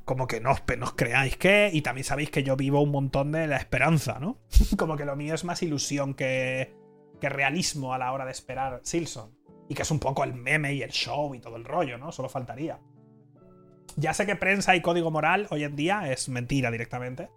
como 0.03 0.27
que 0.27 0.41
no 0.41 0.51
os, 0.51 0.61
creáis 0.95 1.37
que, 1.37 1.69
y 1.71 1.81
también 1.81 2.03
sabéis 2.03 2.29
que 2.29 2.43
yo 2.43 2.57
vivo 2.57 2.81
un 2.81 2.91
montón 2.91 3.31
de 3.31 3.47
la 3.47 3.55
esperanza, 3.55 4.19
¿no? 4.19 4.37
como 4.77 4.97
que 4.97 5.05
lo 5.05 5.15
mío 5.15 5.33
es 5.33 5.45
más 5.45 5.63
ilusión 5.63 6.13
que, 6.13 6.75
que 7.21 7.29
realismo 7.29 7.93
a 7.93 7.97
la 7.97 8.11
hora 8.11 8.25
de 8.25 8.31
esperar 8.31 8.81
Silson. 8.83 9.34
Y 9.67 9.75
que 9.75 9.81
es 9.81 9.91
un 9.91 9.99
poco 9.99 10.23
el 10.23 10.33
meme 10.33 10.73
y 10.73 10.81
el 10.81 10.91
show 10.91 11.33
y 11.33 11.39
todo 11.39 11.55
el 11.55 11.65
rollo, 11.65 11.97
¿no? 11.97 12.11
Solo 12.11 12.29
faltaría. 12.29 12.79
Ya 13.95 14.13
sé 14.13 14.25
que 14.25 14.35
prensa 14.35 14.75
y 14.75 14.81
código 14.81 15.09
moral 15.11 15.47
hoy 15.49 15.63
en 15.63 15.75
día 15.75 16.11
es 16.11 16.29
mentira 16.29 16.69
directamente. 16.69 17.29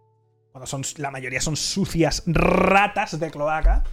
Cuando 0.52 0.66
son, 0.66 0.82
la 0.96 1.10
mayoría 1.10 1.40
son 1.40 1.56
sucias 1.56 2.22
ratas 2.26 3.18
de 3.18 3.30
cloaca. 3.30 3.84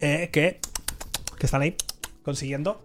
Eh, 0.00 0.30
que, 0.32 0.60
que 1.38 1.46
están 1.46 1.62
ahí 1.62 1.76
consiguiendo 2.22 2.84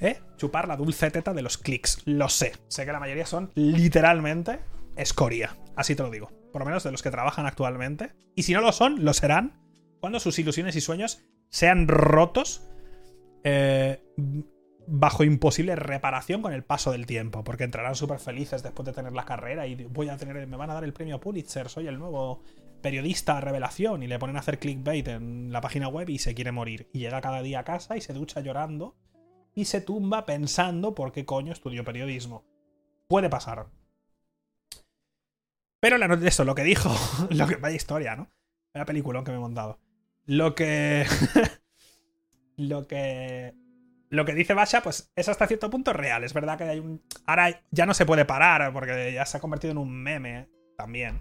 ¿eh? 0.00 0.20
Chupar 0.36 0.68
la 0.68 0.76
dulce 0.76 1.10
teta 1.10 1.32
de 1.32 1.42
los 1.42 1.58
clics. 1.58 2.02
Lo 2.04 2.28
sé. 2.28 2.52
Sé 2.68 2.84
que 2.86 2.92
la 2.92 3.00
mayoría 3.00 3.26
son 3.26 3.50
literalmente 3.54 4.60
escoria. 4.96 5.56
Así 5.76 5.94
te 5.94 6.02
lo 6.02 6.10
digo. 6.10 6.30
Por 6.52 6.60
lo 6.60 6.66
menos 6.66 6.84
de 6.84 6.92
los 6.92 7.02
que 7.02 7.10
trabajan 7.10 7.46
actualmente. 7.46 8.12
Y 8.34 8.44
si 8.44 8.52
no 8.52 8.60
lo 8.60 8.72
son, 8.72 9.04
lo 9.04 9.12
serán 9.14 9.60
cuando 10.00 10.20
sus 10.20 10.38
ilusiones 10.38 10.76
y 10.76 10.80
sueños 10.80 11.20
sean 11.50 11.88
rotos 11.88 12.62
eh, 13.44 14.02
bajo 14.86 15.24
imposible 15.24 15.76
reparación 15.76 16.42
con 16.42 16.52
el 16.52 16.64
paso 16.64 16.92
del 16.92 17.06
tiempo. 17.06 17.44
Porque 17.44 17.64
entrarán 17.64 17.94
súper 17.94 18.18
felices 18.18 18.62
después 18.62 18.86
de 18.86 18.92
tener 18.92 19.12
la 19.12 19.24
carrera 19.24 19.66
y 19.66 19.84
voy 19.84 20.08
a 20.08 20.16
tener. 20.16 20.46
Me 20.46 20.56
van 20.56 20.70
a 20.70 20.74
dar 20.74 20.84
el 20.84 20.92
premio 20.92 21.20
Pulitzer. 21.20 21.68
Soy 21.68 21.86
el 21.86 21.98
nuevo 21.98 22.42
periodista 22.82 23.40
revelación. 23.40 24.02
Y 24.02 24.06
le 24.06 24.18
ponen 24.18 24.36
a 24.36 24.40
hacer 24.40 24.58
clickbait 24.58 25.06
en 25.08 25.52
la 25.52 25.60
página 25.60 25.88
web 25.88 26.08
y 26.08 26.18
se 26.18 26.34
quiere 26.34 26.52
morir. 26.52 26.88
Y 26.92 27.00
llega 27.00 27.20
cada 27.20 27.42
día 27.42 27.60
a 27.60 27.64
casa 27.64 27.96
y 27.96 28.00
se 28.00 28.12
ducha 28.12 28.40
llorando 28.40 28.96
y 29.58 29.64
se 29.64 29.80
tumba 29.80 30.24
pensando 30.24 30.94
por 30.94 31.10
qué 31.10 31.24
coño 31.24 31.52
estudió 31.52 31.84
periodismo. 31.84 32.44
Puede 33.08 33.28
pasar. 33.28 33.66
Pero 35.80 35.98
la 35.98 36.06
de 36.16 36.28
eso, 36.28 36.44
lo 36.44 36.54
que 36.54 36.62
dijo, 36.62 36.90
lo 37.30 37.46
que 37.48 37.56
vaya 37.56 37.74
historia, 37.74 38.14
¿no? 38.14 38.30
La 38.72 38.84
película 38.84 39.24
que 39.24 39.32
me 39.32 39.38
he 39.38 39.40
montado. 39.40 39.80
Lo 40.26 40.54
que. 40.54 41.06
lo 42.58 42.86
que. 42.86 43.54
Lo 44.10 44.24
que 44.24 44.34
dice 44.34 44.54
Basha, 44.54 44.82
pues 44.82 45.10
es 45.16 45.28
hasta 45.28 45.46
cierto 45.46 45.70
punto 45.70 45.92
real. 45.92 46.24
Es 46.24 46.32
verdad 46.34 46.58
que 46.58 46.64
hay 46.64 46.78
un. 46.78 47.02
Ahora 47.24 47.62
ya 47.70 47.86
no 47.86 47.94
se 47.94 48.06
puede 48.06 48.24
parar, 48.24 48.72
porque 48.72 49.12
ya 49.12 49.24
se 49.24 49.36
ha 49.36 49.40
convertido 49.40 49.72
en 49.72 49.78
un 49.78 50.02
meme 50.02 50.48
también. 50.76 51.20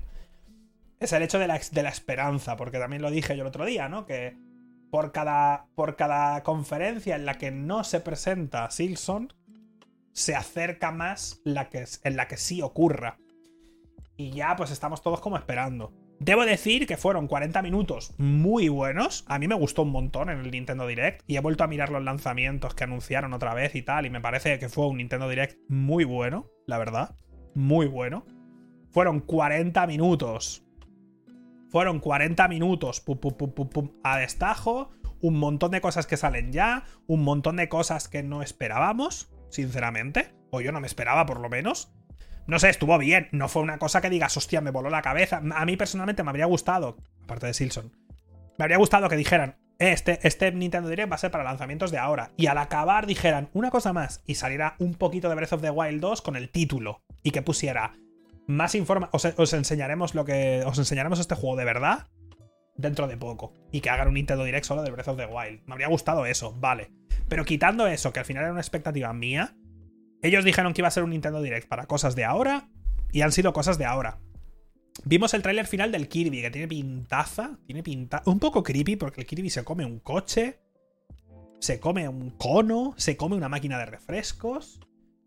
Es 1.00 1.14
el 1.14 1.22
hecho 1.22 1.38
de 1.38 1.48
la, 1.48 1.60
de 1.72 1.84
la 1.84 1.90
esperanza, 1.90 2.58
porque 2.58 2.80
también 2.80 3.02
lo 3.02 3.12
dije 3.12 3.36
yo 3.36 3.44
el 3.44 3.48
otro 3.48 3.66
día, 3.66 3.88
¿no? 3.88 4.06
Que 4.06 4.36
por 4.90 5.12
cada, 5.12 5.68
por 5.76 5.96
cada 5.96 6.44
conferencia 6.44 7.16
en 7.16 7.26
la 7.26 7.38
que 7.38 7.52
no 7.52 7.84
se 7.84 8.00
presenta 8.00 8.72
Silson, 8.72 9.34
se 10.14 10.36
acerca 10.36 10.92
más 10.92 11.42
la 11.44 11.70
que, 11.70 11.86
en 12.04 12.16
la 12.16 12.28
que 12.28 12.38
sí 12.38 12.62
ocurra. 12.62 13.20
Y 14.16 14.32
ya 14.32 14.56
pues 14.56 14.72
estamos 14.72 15.04
todos 15.04 15.20
como 15.20 15.38
esperando. 15.38 15.94
Debo 16.20 16.46
decir 16.46 16.88
que 16.88 16.98
fueron 16.98 17.28
40 17.28 17.62
minutos 17.62 18.14
muy 18.18 18.70
buenos. 18.70 19.24
A 19.28 19.40
mí 19.40 19.48
me 19.48 19.56
gustó 19.56 19.84
un 19.84 19.92
montón 19.92 20.30
en 20.30 20.40
el 20.40 20.52
Nintendo 20.52 20.88
Direct. 20.88 21.24
Y 21.28 21.38
he 21.38 21.42
vuelto 21.42 21.64
a 21.64 21.68
mirar 21.68 21.90
los 21.90 22.04
lanzamientos 22.04 22.74
que 22.74 22.84
anunciaron 22.84 23.34
otra 23.34 23.54
vez 23.54 23.76
y 23.76 23.84
tal. 23.84 24.06
Y 24.06 24.10
me 24.10 24.22
parece 24.22 24.58
que 24.60 24.70
fue 24.70 24.88
un 24.88 24.98
Nintendo 24.98 25.30
Direct 25.30 25.58
muy 25.70 26.06
bueno, 26.06 26.48
la 26.66 26.78
verdad. 26.78 27.16
Muy 27.54 27.88
bueno. 27.88 28.26
Fueron 28.90 29.20
40 29.20 29.86
minutos 29.86 30.68
fueron 31.70 32.00
40 32.00 32.48
minutos 32.48 33.02
pum, 33.02 33.18
pum, 33.20 33.34
pum, 33.52 33.92
a 34.04 34.18
destajo, 34.18 34.90
un 35.22 35.38
montón 35.38 35.72
de 35.72 35.82
cosas 35.82 36.08
que 36.08 36.18
salen 36.18 36.52
ya, 36.52 36.86
un 37.08 37.24
montón 37.24 37.58
de 37.58 37.70
cosas 37.70 38.08
que 38.08 38.24
no 38.24 38.42
esperábamos, 38.42 39.30
sinceramente, 39.50 40.34
o 40.52 40.62
yo 40.62 40.72
no 40.72 40.80
me 40.80 40.88
esperaba 40.88 41.26
por 41.26 41.40
lo 41.40 41.50
menos. 41.50 41.94
No 42.48 42.60
sé, 42.60 42.70
estuvo 42.70 42.98
bien, 42.98 43.28
no 43.32 43.50
fue 43.50 43.62
una 43.62 43.78
cosa 43.78 44.02
que 44.02 44.10
digas, 44.10 44.36
hostia, 44.38 44.62
me 44.62 44.72
voló 44.72 44.90
la 44.90 45.02
cabeza. 45.02 45.42
A 45.54 45.66
mí 45.66 45.78
personalmente 45.78 46.24
me 46.24 46.30
habría 46.30 46.46
gustado, 46.46 46.98
aparte 47.24 47.48
de 47.48 47.54
Silson, 47.54 47.92
me 48.58 48.64
habría 48.64 48.78
gustado 48.78 49.10
que 49.10 49.18
dijeran, 49.18 49.58
eh, 49.80 49.92
este, 49.92 50.20
este 50.28 50.52
Nintendo 50.52 50.90
Direct 50.90 51.12
va 51.12 51.16
a 51.16 51.20
ser 51.20 51.32
para 51.32 51.44
lanzamientos 51.44 51.92
de 51.92 51.98
ahora. 51.98 52.32
Y 52.38 52.48
al 52.48 52.58
acabar 52.58 53.06
dijeran 53.06 53.50
una 53.54 53.70
cosa 53.70 53.94
más 53.94 54.24
y 54.26 54.36
saliera 54.36 54.76
un 54.80 54.96
poquito 54.96 55.30
de 55.30 55.36
Breath 55.36 55.54
of 55.54 55.62
the 55.62 55.70
Wild 55.70 56.02
2 56.02 56.22
con 56.22 56.36
el 56.36 56.50
título. 56.50 57.02
Y 57.22 57.32
que 57.32 57.42
pusiera 57.42 57.94
más 58.48 58.76
informa 58.76 59.10
os, 59.12 59.54
enseñaremos 59.54 60.16
lo 60.16 60.26
que. 60.26 60.64
Os 60.66 60.78
enseñaremos 60.78 61.20
este 61.20 61.36
juego 61.36 61.58
de 61.58 61.66
verdad 61.66 62.08
dentro 62.76 63.08
de 63.08 63.18
poco. 63.18 63.54
Y 63.72 63.82
que 63.82 63.90
hagan 63.90 64.08
un 64.08 64.16
Nintendo 64.16 64.44
Direct 64.44 64.66
solo 64.66 64.84
de 64.84 64.92
Breath 64.92 65.10
of 65.10 65.18
the 65.18 65.26
Wild. 65.26 65.62
Me 65.66 65.74
habría 65.74 65.88
gustado 65.88 66.26
eso, 66.26 66.56
vale. 66.60 66.92
Pero 67.28 67.46
quitando 67.46 67.88
eso, 67.88 68.14
que 68.14 68.20
al 68.20 68.26
final 68.26 68.44
era 68.44 68.52
una 68.52 68.62
expectativa 68.62 69.12
mía, 69.14 69.56
ellos 70.22 70.44
dijeron 70.44 70.74
que 70.74 70.82
iba 70.82 70.88
a 70.88 70.92
ser 70.92 71.04
un 71.04 71.12
Nintendo 71.12 71.42
Direct 71.42 71.68
para 71.68 71.86
cosas 71.86 72.16
de 72.16 72.26
ahora. 72.26 72.70
Y 73.12 73.22
han 73.22 73.32
sido 73.32 73.54
cosas 73.54 73.78
de 73.78 73.86
ahora. 73.86 74.20
Vimos 75.06 75.34
el 75.34 75.42
tráiler 75.42 75.68
final 75.68 75.92
del 75.92 76.08
Kirby, 76.08 76.42
que 76.42 76.52
tiene 76.52 76.68
pintaza. 76.68 77.58
Tiene 77.66 77.84
pinta. 77.84 78.22
Un 78.26 78.40
poco 78.40 78.64
creepy, 78.64 78.96
porque 78.96 79.22
el 79.22 79.28
Kirby 79.28 79.50
se 79.50 79.64
come 79.64 79.86
un 79.86 80.00
coche. 80.00 80.60
Se 81.60 81.80
come 81.80 82.08
un 82.08 82.32
cono. 82.32 82.94
Se 82.98 83.16
come 83.16 83.36
una 83.36 83.50
máquina 83.50 83.78
de 83.78 83.86
refrescos. 83.86 84.80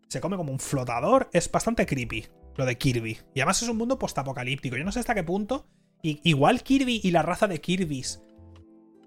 Se 0.07 0.21
come 0.21 0.37
como 0.37 0.51
un 0.51 0.59
flotador. 0.59 1.29
Es 1.33 1.51
bastante 1.51 1.85
creepy 1.85 2.27
lo 2.55 2.65
de 2.65 2.77
Kirby. 2.77 3.17
Y 3.33 3.39
además 3.39 3.61
es 3.61 3.69
un 3.69 3.77
mundo 3.77 3.97
postapocalíptico. 3.97 4.77
Yo 4.77 4.83
no 4.83 4.91
sé 4.91 4.99
hasta 4.99 5.15
qué 5.15 5.23
punto. 5.23 5.67
igual 6.01 6.63
Kirby 6.63 7.01
y 7.03 7.11
la 7.11 7.21
raza 7.21 7.47
de 7.47 7.61
Kirby's 7.61 8.21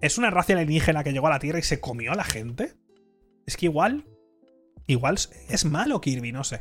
es 0.05 0.19
una 0.19 0.29
raza 0.29 0.53
alienígena 0.53 1.03
que 1.03 1.13
llegó 1.13 1.29
a 1.29 1.31
la 1.31 1.39
Tierra 1.39 1.59
y 1.59 1.63
se 1.63 1.81
comió 1.81 2.13
a 2.13 2.15
la 2.15 2.25
gente. 2.25 2.75
Es 3.47 3.57
que 3.57 3.67
igual. 3.67 4.05
Igual 4.87 5.17
es 5.49 5.65
malo 5.65 6.01
Kirby, 6.01 6.33
no 6.33 6.45
sé. 6.45 6.61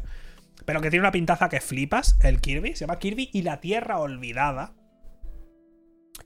Pero 0.66 0.82
que 0.82 0.90
tiene 0.90 1.04
una 1.04 1.12
pintaza 1.12 1.50
que 1.50 1.62
flipas. 1.62 2.18
El 2.22 2.40
Kirby. 2.42 2.76
Se 2.76 2.82
llama 2.82 3.00
Kirby 3.00 3.30
y 3.34 3.42
la 3.42 3.60
Tierra 3.60 4.00
Olvidada. 4.00 4.76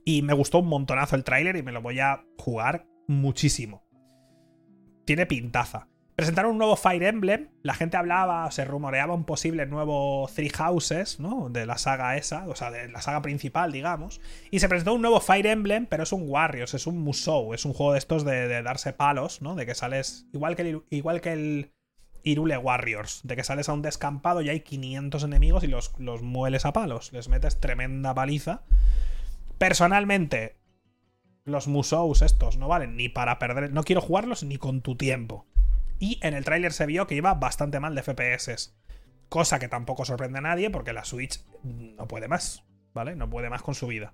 Y 0.05 0.21
me 0.21 0.33
gustó 0.33 0.59
un 0.59 0.67
montonazo 0.67 1.15
el 1.15 1.23
tráiler 1.23 1.55
y 1.55 1.63
me 1.63 1.71
lo 1.71 1.81
voy 1.81 1.99
a 1.99 2.23
jugar 2.37 2.87
muchísimo. 3.07 3.83
Tiene 5.05 5.25
pintaza. 5.25 5.87
Presentaron 6.15 6.53
un 6.53 6.57
nuevo 6.57 6.75
Fire 6.75 7.03
Emblem. 7.03 7.49
La 7.61 7.75
gente 7.75 7.95
hablaba, 7.95 8.49
se 8.49 8.65
rumoreaba 8.65 9.13
un 9.13 9.23
posible 9.23 9.67
nuevo 9.67 10.27
Three 10.33 10.49
Houses, 10.49 11.19
¿no? 11.19 11.49
De 11.49 11.67
la 11.67 11.77
saga 11.77 12.17
esa, 12.17 12.47
o 12.47 12.55
sea, 12.55 12.71
de 12.71 12.89
la 12.89 13.01
saga 13.01 13.21
principal, 13.21 13.71
digamos. 13.71 14.19
Y 14.49 14.59
se 14.59 14.67
presentó 14.67 14.95
un 14.95 15.01
nuevo 15.01 15.19
Fire 15.19 15.45
Emblem, 15.45 15.85
pero 15.85 16.03
es 16.03 16.11
un 16.11 16.23
Warriors, 16.27 16.73
es 16.73 16.87
un 16.87 16.97
Musou, 16.97 17.53
es 17.53 17.65
un 17.65 17.73
juego 17.73 17.93
de 17.93 17.99
estos 17.99 18.25
de, 18.25 18.47
darse 18.63 18.93
palos, 18.93 19.43
¿no? 19.43 19.53
De 19.53 19.67
que 19.67 19.75
sales. 19.75 20.25
Igual 20.33 20.55
que 20.55 20.81
igual 20.89 21.21
que 21.21 21.33
el 21.33 21.71
Irule 22.23 22.57
Warriors, 22.57 23.21
de 23.23 23.35
que 23.35 23.43
sales 23.43 23.69
a 23.69 23.73
un 23.73 23.81
descampado 23.81 24.41
y 24.41 24.49
hay 24.49 24.61
500 24.61 25.23
enemigos 25.23 25.63
y 25.63 25.67
los, 25.67 25.93
los 25.99 26.21
mueles 26.21 26.65
a 26.65 26.73
palos. 26.73 27.13
Les 27.13 27.29
metes 27.29 27.59
tremenda 27.59 28.13
paliza. 28.13 28.61
Personalmente, 29.57 30.57
los 31.45 31.67
Musous 31.67 32.21
estos 32.21 32.57
no 32.57 32.67
valen 32.67 32.95
ni 32.95 33.09
para 33.09 33.39
perder. 33.39 33.71
No 33.71 33.83
quiero 33.83 34.01
jugarlos 34.01 34.43
ni 34.43 34.57
con 34.57 34.81
tu 34.81 34.95
tiempo. 34.95 35.47
Y 35.99 36.19
en 36.21 36.33
el 36.33 36.43
tráiler 36.43 36.73
se 36.73 36.85
vio 36.85 37.07
que 37.07 37.15
iba 37.15 37.33
bastante 37.33 37.79
mal 37.79 37.95
de 37.95 38.03
FPS. 38.03 38.75
Cosa 39.29 39.59
que 39.59 39.67
tampoco 39.67 40.05
sorprende 40.05 40.39
a 40.39 40.41
nadie 40.41 40.69
porque 40.69 40.93
la 40.93 41.05
Switch 41.05 41.43
no 41.63 42.07
puede 42.07 42.27
más, 42.27 42.63
¿vale? 42.93 43.15
No 43.15 43.29
puede 43.29 43.49
más 43.49 43.61
con 43.61 43.75
su 43.75 43.87
vida. 43.87 44.13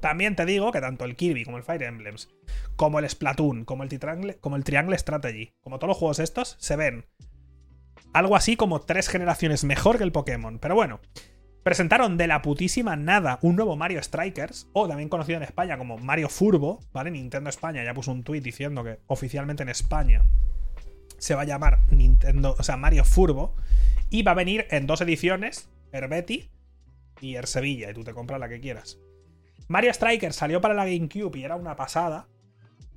También 0.00 0.34
te 0.34 0.44
digo 0.44 0.72
que 0.72 0.80
tanto 0.80 1.04
el 1.04 1.14
Kirby 1.14 1.44
como 1.44 1.58
el 1.58 1.62
Fire 1.62 1.84
Emblems, 1.84 2.28
como 2.74 2.98
el 2.98 3.08
Splatoon, 3.08 3.64
como 3.64 3.84
el, 3.84 3.88
Triangle, 3.88 4.36
como 4.38 4.56
el 4.56 4.64
Triangle 4.64 4.98
Strategy, 4.98 5.52
como 5.62 5.78
todos 5.78 5.90
los 5.90 5.96
juegos 5.96 6.18
estos, 6.18 6.56
se 6.58 6.74
ven 6.74 7.06
algo 8.12 8.36
así 8.36 8.56
como 8.56 8.80
tres 8.80 9.08
generaciones 9.08 9.64
mejor 9.64 9.98
que 9.98 10.04
el 10.04 10.12
Pokémon. 10.12 10.58
Pero 10.58 10.74
bueno, 10.74 11.00
presentaron 11.62 12.16
de 12.16 12.26
la 12.26 12.42
putísima 12.42 12.96
nada 12.96 13.38
un 13.42 13.56
nuevo 13.56 13.76
Mario 13.76 14.02
Strikers, 14.02 14.68
o 14.72 14.88
también 14.88 15.08
conocido 15.08 15.38
en 15.38 15.44
España 15.44 15.78
como 15.78 15.98
Mario 15.98 16.28
Furbo, 16.28 16.80
¿vale? 16.92 17.10
Nintendo 17.10 17.50
España 17.50 17.84
ya 17.84 17.94
puso 17.94 18.12
un 18.12 18.24
tweet 18.24 18.40
diciendo 18.40 18.84
que 18.84 18.98
oficialmente 19.06 19.62
en 19.62 19.68
España 19.68 20.24
se 21.18 21.34
va 21.34 21.42
a 21.42 21.46
llamar 21.46 21.80
Nintendo, 21.90 22.56
o 22.58 22.62
sea, 22.62 22.76
Mario 22.76 23.04
Furbo, 23.04 23.54
y 24.10 24.22
va 24.22 24.32
a 24.32 24.36
venir 24.36 24.66
en 24.70 24.86
dos 24.86 25.00
ediciones, 25.00 25.70
Herbeti 25.92 26.50
y 27.20 27.36
Er 27.36 27.46
Sevilla, 27.46 27.90
y 27.90 27.94
tú 27.94 28.02
te 28.02 28.12
compras 28.12 28.40
la 28.40 28.48
que 28.48 28.60
quieras. 28.60 28.98
Mario 29.68 29.94
Strikers 29.94 30.36
salió 30.36 30.60
para 30.60 30.74
la 30.74 30.84
GameCube 30.84 31.38
y 31.38 31.44
era 31.44 31.56
una 31.56 31.76
pasada. 31.76 32.28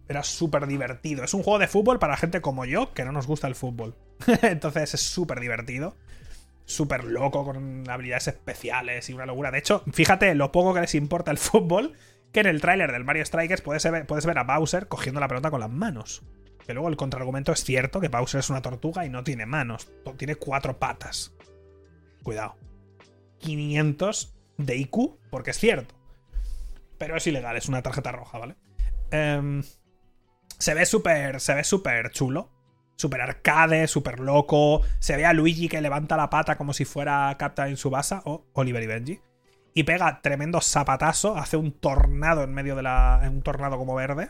Era 0.10 0.24
súper 0.24 0.68
divertido. 0.68 1.24
Es 1.24 1.34
un 1.34 1.42
juego 1.42 1.60
de 1.60 1.68
fútbol 1.68 2.00
para 2.00 2.18
gente 2.18 2.42
como 2.42 2.66
yo, 2.66 2.94
que 2.94 3.06
no 3.06 3.12
nos 3.12 3.28
gusta 3.28 3.48
el 3.48 3.56
fútbol. 3.56 3.96
Entonces 4.42 4.94
es 4.94 5.02
súper 5.02 5.40
divertido. 5.40 5.96
Súper 6.66 7.04
loco, 7.04 7.46
con 7.46 7.88
habilidades 7.90 8.28
especiales 8.30 9.10
y 9.10 9.14
una 9.14 9.26
locura. 9.26 9.52
De 9.52 9.60
hecho, 9.60 9.84
fíjate 9.92 10.34
lo 10.34 10.52
poco 10.52 10.74
que 10.74 10.82
les 10.82 10.96
importa 10.96 11.32
el 11.32 11.38
fútbol, 11.38 11.94
que 12.32 12.40
en 12.40 12.48
el 12.48 12.62
tráiler 12.62 12.92
del 12.92 13.04
Mario 13.04 13.26
Strikers 13.26 13.62
puedes 13.62 13.84
ver, 13.90 14.08
puedes 14.08 14.26
ver 14.26 14.40
a 14.40 14.44
Bowser 14.44 14.88
cogiendo 14.88 15.22
la 15.22 15.28
pelota 15.28 15.52
con 15.52 15.60
las 15.60 15.70
manos. 15.70 16.24
Que 16.66 16.74
luego 16.74 16.90
el 16.90 16.98
contraargumento 16.98 17.52
es 17.52 17.64
cierto 17.64 18.00
que 18.00 18.08
Bowser 18.08 18.40
es 18.40 18.50
una 18.50 18.64
tortuga 18.64 19.06
y 19.06 19.10
no 19.10 19.24
tiene 19.24 19.46
manos. 19.46 19.88
Tiene 20.18 20.36
cuatro 20.36 20.80
patas. 20.80 21.32
Cuidado. 22.24 22.56
500 23.40 24.36
de 24.58 24.76
IQ, 24.76 25.20
porque 25.30 25.52
es 25.52 25.60
cierto. 25.60 25.94
Pero 26.98 27.18
es 27.18 27.28
ilegal, 27.28 27.56
es 27.56 27.68
una 27.68 27.84
tarjeta 27.84 28.12
roja, 28.12 28.40
¿vale? 28.40 28.56
Em, 29.12 29.62
se 30.58 30.74
ve 30.74 30.86
súper. 30.88 31.40
Se 31.40 31.54
ve 31.54 31.64
súper 31.64 32.10
chulo. 32.12 32.50
Súper 32.96 33.22
arcade, 33.22 33.88
súper 33.88 34.20
loco. 34.20 34.82
Se 35.00 35.18
ve 35.18 35.26
a 35.26 35.34
Luigi 35.34 35.68
que 35.68 35.82
levanta 35.82 36.18
la 36.18 36.30
pata 36.30 36.58
como 36.58 36.74
si 36.74 36.86
fuera 36.86 37.36
Captain 37.38 37.78
Subasa 37.78 38.22
o 38.26 38.46
Oliver 38.54 38.84
y 38.84 38.88
Benji. 38.88 39.20
Y 39.74 39.84
pega 39.84 40.22
tremendo 40.22 40.62
zapatazo. 40.62 41.36
Hace 41.36 41.58
un 41.58 41.74
tornado 41.74 42.44
en 42.44 42.54
medio 42.54 42.76
de 42.76 42.84
la. 42.84 43.22
Un 43.30 43.42
tornado 43.42 43.78
como 43.78 43.96
verde. 43.96 44.30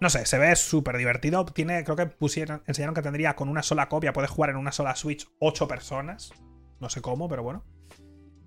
No 0.00 0.10
sé, 0.10 0.26
se 0.26 0.38
ve 0.38 0.54
súper 0.56 0.98
divertido. 0.98 1.44
Tiene, 1.46 1.82
creo 1.84 1.96
que 1.96 2.06
pusieron, 2.06 2.62
enseñaron 2.66 2.94
que 2.94 3.02
tendría 3.02 3.34
con 3.34 3.48
una 3.48 3.62
sola 3.62 3.88
copia, 3.88 4.12
puede 4.12 4.28
jugar 4.28 4.50
en 4.50 4.56
una 4.56 4.72
sola 4.72 4.94
Switch 4.94 5.26
8 5.38 5.68
personas. 5.68 6.32
No 6.80 6.90
sé 6.90 7.00
cómo, 7.00 7.28
pero 7.28 7.42
bueno. 7.42 7.64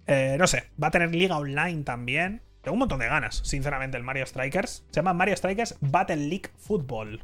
Eh, 0.05 0.35
no 0.37 0.45
sé, 0.47 0.71
va 0.81 0.87
a 0.87 0.91
tener 0.91 1.13
liga 1.13 1.37
online 1.37 1.83
también. 1.83 2.43
Tengo 2.61 2.73
un 2.73 2.79
montón 2.79 2.99
de 2.99 3.07
ganas, 3.07 3.41
sinceramente, 3.43 3.97
el 3.97 4.03
Mario 4.03 4.25
Strikers. 4.25 4.85
Se 4.91 4.97
llama 4.97 5.13
Mario 5.13 5.35
Strikers 5.37 5.77
Battle 5.81 6.17
League 6.17 6.51
Football. 6.57 7.23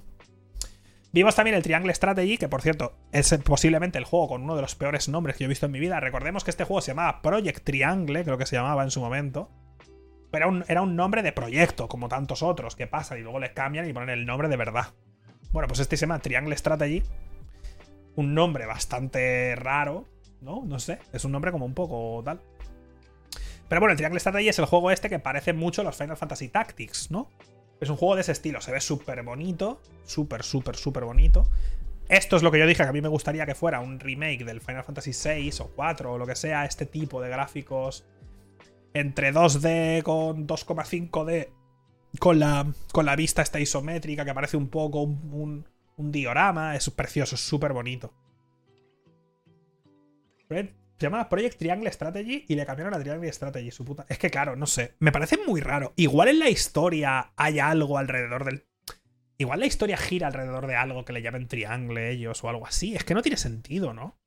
Vimos 1.15 1.33
también 1.33 1.55
el 1.55 1.63
Triangle 1.63 1.95
Strategy, 1.95 2.37
que 2.37 2.49
por 2.49 2.61
cierto 2.61 2.93
es 3.13 3.33
posiblemente 3.41 3.97
el 3.97 4.03
juego 4.03 4.27
con 4.27 4.43
uno 4.43 4.57
de 4.57 4.61
los 4.61 4.75
peores 4.75 5.07
nombres 5.07 5.37
que 5.37 5.45
yo 5.45 5.45
he 5.45 5.47
visto 5.47 5.65
en 5.65 5.71
mi 5.71 5.79
vida. 5.79 6.01
Recordemos 6.01 6.43
que 6.43 6.51
este 6.51 6.65
juego 6.65 6.81
se 6.81 6.91
llamaba 6.91 7.21
Project 7.21 7.63
Triangle, 7.63 8.25
creo 8.25 8.37
que 8.37 8.45
se 8.45 8.57
llamaba 8.57 8.83
en 8.83 8.91
su 8.91 8.99
momento. 8.99 9.49
Pero 10.29 10.61
era 10.67 10.81
un, 10.81 10.95
nombre 10.97 11.23
de 11.23 11.31
proyecto, 11.31 11.87
como 11.87 12.09
tantos 12.09 12.43
otros, 12.43 12.75
que 12.75 12.85
pasan 12.85 13.17
y 13.17 13.21
luego 13.21 13.39
le 13.39 13.53
cambian 13.53 13.89
y 13.89 13.93
ponen 13.93 14.09
el 14.09 14.25
nombre 14.25 14.49
de 14.49 14.57
verdad. 14.57 14.87
Bueno, 15.53 15.69
pues 15.69 15.79
este 15.79 15.95
se 15.95 16.01
llama 16.01 16.19
Triangle 16.19 16.57
Strategy. 16.57 17.01
Un 18.17 18.33
nombre 18.33 18.65
bastante 18.65 19.55
raro, 19.55 20.09
¿no? 20.41 20.63
No 20.65 20.79
sé, 20.79 20.99
es 21.13 21.23
un 21.23 21.31
nombre 21.31 21.53
como 21.53 21.65
un 21.65 21.73
poco 21.73 22.23
tal. 22.25 22.41
Pero 23.69 23.79
bueno, 23.79 23.93
el 23.93 23.97
Triangle 23.97 24.19
Strategy 24.19 24.49
es 24.49 24.59
el 24.59 24.65
juego 24.65 24.91
este 24.91 25.07
que 25.07 25.19
parece 25.19 25.53
mucho 25.53 25.79
a 25.79 25.85
los 25.85 25.95
Final 25.95 26.17
Fantasy 26.17 26.49
Tactics, 26.49 27.09
¿no? 27.09 27.29
Es 27.79 27.89
un 27.89 27.97
juego 27.97 28.15
de 28.15 28.21
ese 28.21 28.31
estilo, 28.31 28.61
se 28.61 28.71
ve 28.71 28.79
súper 28.79 29.21
bonito, 29.23 29.81
súper, 30.05 30.43
súper, 30.43 30.75
súper 30.75 31.03
bonito. 31.03 31.49
Esto 32.07 32.35
es 32.35 32.43
lo 32.43 32.51
que 32.51 32.59
yo 32.59 32.67
dije, 32.67 32.83
que 32.83 32.89
a 32.89 32.93
mí 32.93 33.01
me 33.01 33.09
gustaría 33.09 33.45
que 33.45 33.55
fuera 33.55 33.79
un 33.79 33.99
remake 33.99 34.45
del 34.45 34.61
Final 34.61 34.83
Fantasy 34.83 35.11
VI 35.11 35.51
o 35.59 35.67
4 35.75 36.13
o 36.13 36.17
lo 36.17 36.27
que 36.27 36.35
sea, 36.35 36.65
este 36.65 36.85
tipo 36.85 37.21
de 37.21 37.29
gráficos 37.29 38.05
entre 38.93 39.33
2D 39.33 40.03
con 40.03 40.47
2,5D, 40.47 41.49
con 42.19 42.39
la, 42.39 42.71
con 42.91 43.05
la 43.05 43.15
vista 43.15 43.41
esta 43.41 43.59
isométrica 43.59 44.23
que 44.23 44.33
parece 44.33 44.55
un 44.55 44.69
poco 44.69 45.01
un, 45.01 45.65
diorama, 45.97 46.75
es 46.75 46.89
precioso, 46.91 47.35
es 47.35 47.41
súper 47.41 47.73
bonito. 47.73 48.13
Se 50.97 51.07
llama 51.07 51.27
Project 51.27 51.57
Triangle 51.57 51.91
Strategy 51.91 52.45
y 52.47 52.55
le 52.55 52.65
cambiaron 52.65 52.93
a 52.93 52.99
Triangle 52.99 53.31
Strategy, 53.31 53.71
su 53.71 53.83
puta. 53.83 54.05
Es 54.07 54.17
que 54.17 54.29
claro, 54.29 54.55
no 54.55 54.65
sé. 54.65 54.95
Me 54.99 55.11
parece 55.11 55.37
muy 55.45 55.59
raro. 55.59 55.93
Igual 55.97 56.29
en 56.29 56.39
la 56.39 56.49
historia 56.49 57.33
hay 57.35 57.59
algo 57.59 57.97
alrededor 57.97 58.45
del. 58.45 58.65
Igual 59.37 59.59
la 59.59 59.65
historia 59.65 59.97
gira 59.97 60.27
alrededor 60.27 60.67
de 60.67 60.75
algo 60.75 61.03
que 61.03 61.11
le 61.11 61.21
llamen 61.21 61.49
Triangle 61.49 62.11
ellos 62.11 62.41
o 62.43 62.49
algo 62.49 62.65
así. 62.65 62.95
Es 62.95 63.03
que 63.03 63.13
no 63.13 63.21
tiene 63.21 63.35
sentido, 63.35 63.93
¿no? 63.93 64.17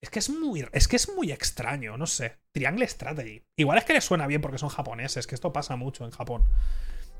Es 0.00 0.10
que 0.10 0.18
es 0.18 0.28
muy. 0.28 0.66
Es 0.72 0.88
que 0.88 0.96
es 0.96 1.08
muy 1.14 1.30
extraño, 1.30 1.96
no 1.96 2.06
sé. 2.08 2.38
Triangle 2.50 2.88
Strategy. 2.88 3.44
Igual 3.56 3.78
es 3.78 3.84
que 3.84 3.92
le 3.92 4.00
suena 4.00 4.26
bien 4.26 4.40
porque 4.40 4.58
son 4.58 4.70
japoneses, 4.70 5.28
que 5.28 5.36
esto 5.36 5.52
pasa 5.52 5.76
mucho 5.76 6.04
en 6.04 6.10
Japón. 6.10 6.44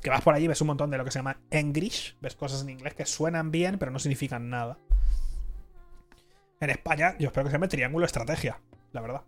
Que 0.03 0.11
vas 0.11 0.23
por 0.23 0.35
allí, 0.35 0.49
ves 0.49 0.61
un 0.61 0.67
montón 0.67 0.91
de 0.91 0.99
lo 0.99 1.05
que 1.05 1.13
se 1.13 1.21
llama 1.21 1.41
English, 1.53 2.17
ves 2.21 2.35
cosas 2.35 2.63
en 2.63 2.71
inglés 2.71 2.95
que 2.95 3.07
suenan 3.07 3.53
bien, 3.53 3.79
pero 3.79 3.93
no 3.93 4.01
significan 4.01 4.51
nada. 4.51 4.79
En 6.63 6.71
España, 6.71 7.17
yo 7.19 7.27
espero 7.27 7.43
que 7.43 7.51
se 7.51 7.57
llame 7.57 7.67
Triángulo 7.67 8.07
Estrategia, 8.07 8.61
la 8.93 9.01
verdad. 9.01 9.23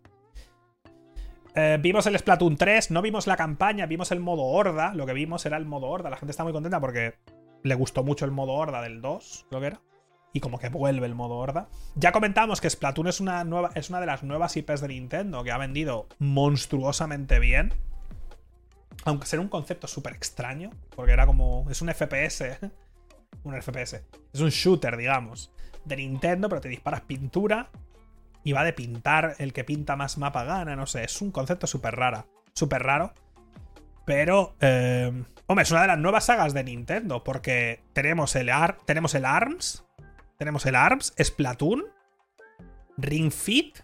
Eh, 1.56 1.78
vimos 1.80 2.06
el 2.06 2.16
Splatoon 2.16 2.56
3, 2.56 2.92
no 2.92 3.02
vimos 3.02 3.26
la 3.26 3.36
campaña, 3.36 3.86
vimos 3.86 4.12
el 4.12 4.20
modo 4.20 4.44
horda. 4.44 4.94
Lo 4.94 5.04
que 5.04 5.14
vimos 5.14 5.44
era 5.44 5.56
el 5.56 5.66
modo 5.66 5.88
horda. 5.88 6.10
La 6.10 6.16
gente 6.16 6.30
está 6.30 6.44
muy 6.44 6.52
contenta 6.52 6.78
porque 6.78 7.14
le 7.64 7.74
gustó 7.74 8.04
mucho 8.04 8.24
el 8.24 8.30
modo 8.30 8.52
horda 8.52 8.80
del 8.82 9.02
2, 9.02 9.46
creo 9.48 9.60
que 9.60 9.66
era. 9.66 9.80
Y 10.32 10.38
como 10.38 10.60
que 10.60 10.68
vuelve 10.68 11.06
el 11.06 11.16
modo 11.16 11.34
horda. 11.34 11.66
Ya 11.96 12.12
comentamos 12.12 12.60
que 12.60 12.70
Splatoon 12.70 13.08
es 13.08 13.18
una, 13.18 13.42
nueva, 13.42 13.72
es 13.74 13.90
una 13.90 13.98
de 13.98 14.06
las 14.06 14.22
nuevas 14.22 14.56
IPs 14.56 14.80
de 14.80 14.88
Nintendo 14.88 15.42
que 15.42 15.50
ha 15.50 15.58
vendido 15.58 16.06
monstruosamente 16.20 17.40
bien. 17.40 17.74
Aunque 19.04 19.26
sea 19.26 19.40
un 19.40 19.48
concepto 19.48 19.88
súper 19.88 20.12
extraño, 20.12 20.70
porque 20.94 21.10
era 21.10 21.26
como. 21.26 21.66
Es 21.68 21.82
un 21.82 21.92
FPS. 21.92 22.60
un 23.42 23.60
FPS. 23.60 24.04
Es 24.32 24.40
un 24.40 24.50
shooter, 24.50 24.96
digamos 24.96 25.50
de 25.84 25.96
Nintendo, 25.96 26.48
pero 26.48 26.60
te 26.60 26.68
disparas 26.68 27.02
pintura 27.02 27.70
y 28.42 28.52
va 28.52 28.64
de 28.64 28.72
pintar 28.72 29.36
el 29.38 29.52
que 29.52 29.64
pinta 29.64 29.96
más 29.96 30.18
mapa 30.18 30.44
gana, 30.44 30.76
no 30.76 30.86
sé, 30.86 31.04
es 31.04 31.20
un 31.22 31.30
concepto 31.30 31.66
súper 31.66 31.96
raro, 31.96 32.26
súper 32.52 32.82
raro. 32.82 33.14
Pero, 34.04 34.54
eh, 34.60 35.10
hombre, 35.46 35.62
es 35.62 35.70
una 35.70 35.80
de 35.80 35.86
las 35.86 35.98
nuevas 35.98 36.26
sagas 36.26 36.52
de 36.52 36.62
Nintendo, 36.62 37.24
porque 37.24 37.82
tenemos 37.94 38.36
el, 38.36 38.50
tenemos 38.84 39.14
el 39.14 39.24
ARMS, 39.24 39.84
tenemos 40.36 40.66
el 40.66 40.74
ARMS, 40.74 41.14
Splatoon, 41.22 41.84
Ring 42.98 43.32
Fit. 43.32 43.78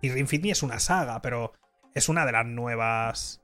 Y 0.00 0.10
Ring 0.10 0.28
Fit 0.28 0.42
ni 0.42 0.50
es 0.50 0.62
una 0.62 0.78
saga, 0.78 1.20
pero 1.20 1.52
es 1.94 2.08
una 2.08 2.24
de 2.24 2.32
las 2.32 2.46
nuevas. 2.46 3.40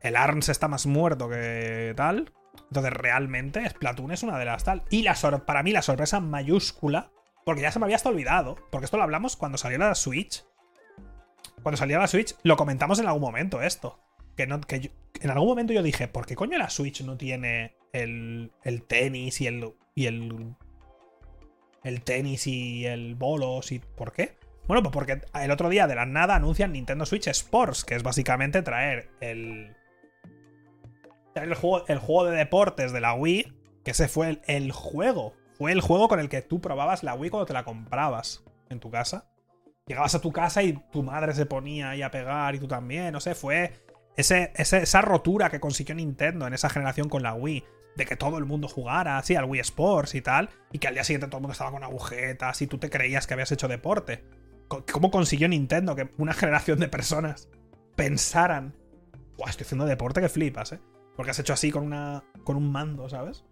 El 0.00 0.16
ARMS 0.16 0.50
está 0.50 0.68
más 0.68 0.84
muerto 0.84 1.28
que 1.28 1.94
tal. 1.96 2.32
Entonces, 2.68 2.92
realmente, 2.92 3.68
Splatoon 3.68 4.12
es 4.12 4.22
una 4.22 4.38
de 4.38 4.44
las 4.44 4.64
tal. 4.64 4.82
Y 4.90 5.02
la 5.02 5.14
para 5.46 5.62
mí, 5.62 5.72
la 5.72 5.82
sorpresa 5.82 6.20
mayúscula, 6.20 7.10
porque 7.44 7.62
ya 7.62 7.70
se 7.70 7.78
me 7.78 7.84
había 7.84 7.96
hasta 7.96 8.08
olvidado, 8.08 8.56
porque 8.70 8.86
esto 8.86 8.96
lo 8.96 9.04
hablamos 9.04 9.36
cuando 9.36 9.58
salió 9.58 9.78
la 9.78 9.94
Switch. 9.94 10.44
Cuando 11.62 11.76
salió 11.76 11.98
la 11.98 12.08
Switch, 12.08 12.34
lo 12.42 12.56
comentamos 12.56 12.98
en 12.98 13.06
algún 13.06 13.22
momento 13.22 13.62
esto. 13.62 14.00
Que, 14.36 14.46
no, 14.46 14.60
que 14.60 14.92
en 15.20 15.30
algún 15.30 15.48
momento 15.48 15.72
yo 15.72 15.82
dije, 15.82 16.08
¿por 16.08 16.26
qué 16.26 16.36
coño 16.36 16.58
la 16.58 16.70
Switch 16.70 17.02
no 17.02 17.16
tiene 17.16 17.76
el, 17.92 18.52
el 18.64 18.82
tenis 18.82 19.40
y 19.40 19.46
el. 19.46 19.72
y 19.94 20.06
el. 20.06 20.54
el 21.84 22.02
tenis 22.02 22.46
y 22.46 22.84
el 22.84 23.14
bolos 23.14 23.72
y. 23.72 23.78
¿Por 23.78 24.12
qué? 24.12 24.36
Bueno, 24.66 24.82
pues 24.82 24.92
porque 24.92 25.20
el 25.34 25.50
otro 25.50 25.68
día 25.68 25.86
de 25.86 25.94
la 25.94 26.06
nada 26.06 26.34
anuncian 26.34 26.72
Nintendo 26.72 27.06
Switch 27.06 27.28
Sports, 27.28 27.84
que 27.84 27.94
es 27.94 28.02
básicamente 28.02 28.62
traer 28.62 29.08
el 29.20 29.76
el 31.44 31.54
juego, 31.54 31.86
el 31.88 31.98
juego 31.98 32.24
de 32.24 32.36
deportes 32.36 32.92
de 32.92 33.00
la 33.00 33.14
Wii, 33.14 33.52
que 33.84 33.92
ese 33.92 34.08
fue 34.08 34.40
el, 34.46 34.72
juego. 34.72 35.34
Fue 35.54 35.72
el 35.72 35.80
juego 35.80 36.08
con 36.08 36.20
el 36.20 36.28
que 36.28 36.42
tú 36.42 36.60
probabas 36.60 37.02
la 37.02 37.14
Wii 37.14 37.30
cuando 37.30 37.46
te 37.46 37.52
la 37.52 37.64
comprabas 37.64 38.44
en 38.68 38.80
tu 38.80 38.90
casa. 38.90 39.28
Llegabas 39.86 40.14
a 40.14 40.20
tu 40.20 40.32
casa 40.32 40.62
y 40.62 40.72
tu 40.90 41.02
madre 41.02 41.32
se 41.34 41.46
ponía 41.46 41.90
ahí 41.90 42.02
a 42.02 42.10
pegar 42.10 42.54
y 42.54 42.58
tú 42.58 42.66
también. 42.66 43.12
No 43.12 43.20
sé, 43.20 43.34
fue 43.34 43.72
ese, 44.16 44.52
esa 44.56 45.02
rotura 45.02 45.48
que 45.50 45.60
consiguió 45.60 45.94
Nintendo 45.94 46.46
en 46.46 46.54
esa 46.54 46.68
generación 46.68 47.08
con 47.08 47.22
la 47.22 47.34
Wii. 47.34 47.64
De 47.94 48.04
que 48.04 48.16
todo 48.16 48.36
el 48.38 48.44
mundo 48.44 48.68
jugara 48.68 49.16
así 49.16 49.36
al 49.36 49.44
Wii 49.44 49.60
Sports 49.60 50.14
y 50.16 50.20
tal. 50.20 50.50
Y 50.72 50.78
que 50.78 50.88
al 50.88 50.94
día 50.94 51.04
siguiente 51.04 51.28
todo 51.28 51.38
el 51.38 51.42
mundo 51.42 51.52
estaba 51.52 51.70
con 51.70 51.84
agujetas 51.84 52.60
y 52.60 52.66
tú 52.66 52.78
te 52.78 52.90
creías 52.90 53.26
que 53.26 53.34
habías 53.34 53.52
hecho 53.52 53.68
deporte. 53.68 54.24
¿Cómo 54.68 55.10
consiguió 55.10 55.48
Nintendo 55.48 55.94
que 55.94 56.10
una 56.18 56.32
generación 56.34 56.80
de 56.80 56.88
personas 56.88 57.48
pensaran, 57.94 58.74
Buah, 59.38 59.50
estoy 59.50 59.64
haciendo 59.64 59.86
deporte 59.86 60.20
que 60.20 60.28
flipas, 60.28 60.72
¿eh? 60.72 60.80
Porque 61.16 61.30
has 61.30 61.38
hecho 61.38 61.52
así 61.52 61.70
con, 61.70 61.84
una, 61.84 62.24
con 62.44 62.56
un 62.56 62.70
mando, 62.70 63.08
¿sabes? 63.08 63.44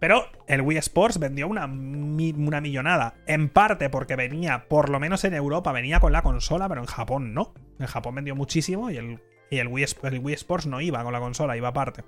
Pero 0.00 0.26
el 0.48 0.60
Wii 0.60 0.78
Sports 0.78 1.18
vendió 1.18 1.48
una, 1.48 1.64
una 1.66 2.60
millonada. 2.60 3.14
En 3.26 3.48
parte 3.48 3.88
porque 3.88 4.16
venía, 4.16 4.66
por 4.68 4.90
lo 4.90 5.00
menos 5.00 5.24
en 5.24 5.34
Europa, 5.34 5.72
venía 5.72 6.00
con 6.00 6.12
la 6.12 6.22
consola, 6.22 6.68
pero 6.68 6.80
en 6.80 6.86
Japón 6.86 7.32
no. 7.32 7.54
En 7.78 7.86
Japón 7.86 8.16
vendió 8.16 8.34
muchísimo 8.34 8.90
y 8.90 8.96
el, 8.96 9.20
el, 9.50 9.68
Wii, 9.68 9.86
el 10.02 10.18
Wii 10.18 10.34
Sports 10.34 10.66
no 10.66 10.80
iba 10.80 11.02
con 11.02 11.12
la 11.12 11.20
consola, 11.20 11.56
iba 11.56 11.68
aparte. 11.68 12.04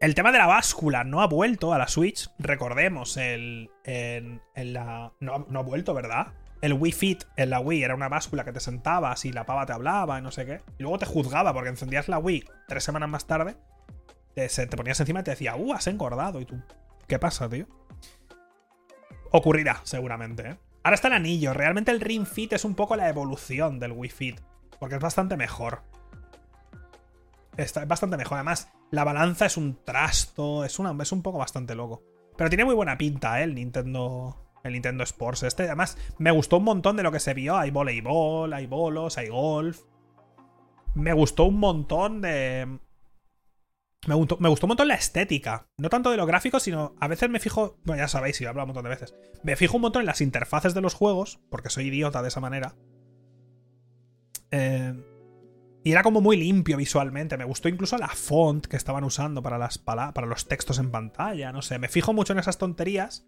El 0.00 0.14
tema 0.14 0.32
de 0.32 0.38
la 0.38 0.46
báscula 0.46 1.04
no 1.04 1.20
ha 1.20 1.26
vuelto 1.26 1.74
a 1.74 1.78
la 1.78 1.86
Switch. 1.86 2.30
Recordemos, 2.38 3.18
el, 3.18 3.70
la. 4.54 5.12
No, 5.20 5.46
no, 5.48 5.58
ha 5.58 5.62
vuelto, 5.62 5.92
¿verdad? 5.92 6.28
El 6.60 6.74
Wii 6.74 6.92
Fit 6.92 7.24
en 7.36 7.50
la 7.50 7.60
Wii 7.60 7.82
era 7.82 7.94
una 7.94 8.08
báscula 8.08 8.44
que 8.44 8.52
te 8.52 8.60
sentabas 8.60 9.24
y 9.24 9.32
la 9.32 9.46
pava 9.46 9.64
te 9.64 9.72
hablaba 9.72 10.18
y 10.18 10.22
no 10.22 10.30
sé 10.30 10.44
qué. 10.44 10.60
Y 10.78 10.82
luego 10.82 10.98
te 10.98 11.06
juzgaba 11.06 11.54
porque 11.54 11.70
encendías 11.70 12.08
la 12.08 12.18
Wii 12.18 12.44
tres 12.68 12.84
semanas 12.84 13.08
más 13.08 13.26
tarde. 13.26 13.56
Te, 14.34 14.48
te 14.48 14.76
ponías 14.76 15.00
encima 15.00 15.20
y 15.20 15.22
te 15.24 15.30
decía, 15.30 15.56
uh, 15.56 15.72
has 15.72 15.86
engordado. 15.86 16.40
Y 16.40 16.44
tú, 16.44 16.62
¿qué 17.06 17.18
pasa, 17.18 17.48
tío? 17.48 17.66
Ocurrirá, 19.30 19.80
seguramente, 19.84 20.50
¿eh? 20.50 20.58
Ahora 20.82 20.94
está 20.94 21.08
el 21.08 21.14
anillo. 21.14 21.52
Realmente 21.52 21.90
el 21.90 22.00
Ring 22.00 22.26
Fit 22.26 22.52
es 22.52 22.64
un 22.64 22.74
poco 22.74 22.96
la 22.96 23.08
evolución 23.08 23.78
del 23.78 23.92
Wii 23.92 24.10
Fit. 24.10 24.40
Porque 24.78 24.96
es 24.96 25.00
bastante 25.00 25.36
mejor. 25.36 25.82
Está, 27.56 27.82
es 27.82 27.88
bastante 27.88 28.16
mejor. 28.16 28.38
Además, 28.38 28.70
la 28.90 29.04
balanza 29.04 29.46
es 29.46 29.56
un 29.56 29.84
trasto, 29.84 30.64
es, 30.64 30.78
una, 30.78 30.96
es 31.02 31.12
un 31.12 31.22
poco 31.22 31.38
bastante 31.38 31.74
loco. 31.74 32.02
Pero 32.36 32.48
tiene 32.48 32.64
muy 32.64 32.74
buena 32.74 32.96
pinta, 32.96 33.40
¿eh? 33.40 33.44
El 33.44 33.54
Nintendo, 33.54 34.49
el 34.64 34.72
Nintendo 34.72 35.04
Sports 35.04 35.42
este. 35.42 35.64
Además, 35.64 35.96
me 36.18 36.30
gustó 36.30 36.58
un 36.58 36.64
montón 36.64 36.96
de 36.96 37.02
lo 37.02 37.12
que 37.12 37.20
se 37.20 37.34
vio. 37.34 37.56
Hay 37.56 37.70
voleibol, 37.70 38.52
hay 38.52 38.66
bolos, 38.66 39.18
hay 39.18 39.28
golf. 39.28 39.82
Me 40.94 41.12
gustó 41.12 41.44
un 41.44 41.58
montón 41.58 42.20
de... 42.20 42.78
Me 44.06 44.14
gustó, 44.14 44.38
me 44.38 44.48
gustó 44.48 44.66
un 44.66 44.70
montón 44.70 44.88
la 44.88 44.94
estética. 44.94 45.68
No 45.76 45.88
tanto 45.88 46.10
de 46.10 46.16
lo 46.16 46.26
gráfico, 46.26 46.58
sino 46.58 46.94
a 46.98 47.08
veces 47.08 47.28
me 47.30 47.38
fijo... 47.38 47.78
Bueno, 47.84 48.02
ya 48.02 48.08
sabéis, 48.08 48.36
si 48.36 48.44
he 48.44 48.48
hablado 48.48 48.64
un 48.64 48.74
montón 48.74 48.84
de 48.84 48.90
veces. 48.90 49.14
Me 49.42 49.56
fijo 49.56 49.76
un 49.76 49.82
montón 49.82 50.02
en 50.02 50.06
las 50.06 50.20
interfaces 50.20 50.74
de 50.74 50.80
los 50.80 50.94
juegos, 50.94 51.40
porque 51.50 51.70
soy 51.70 51.88
idiota 51.88 52.22
de 52.22 52.28
esa 52.28 52.40
manera. 52.40 52.74
Eh, 54.50 54.94
y 55.82 55.92
era 55.92 56.02
como 56.02 56.20
muy 56.20 56.36
limpio 56.36 56.76
visualmente. 56.76 57.36
Me 57.36 57.44
gustó 57.44 57.68
incluso 57.68 57.96
la 57.98 58.08
font 58.08 58.66
que 58.66 58.76
estaban 58.76 59.04
usando 59.04 59.42
para, 59.42 59.58
las 59.58 59.78
para 59.78 60.26
los 60.26 60.46
textos 60.46 60.78
en 60.78 60.90
pantalla. 60.90 61.52
No 61.52 61.62
sé, 61.62 61.78
me 61.78 61.88
fijo 61.88 62.12
mucho 62.12 62.32
en 62.32 62.38
esas 62.38 62.58
tonterías. 62.58 63.26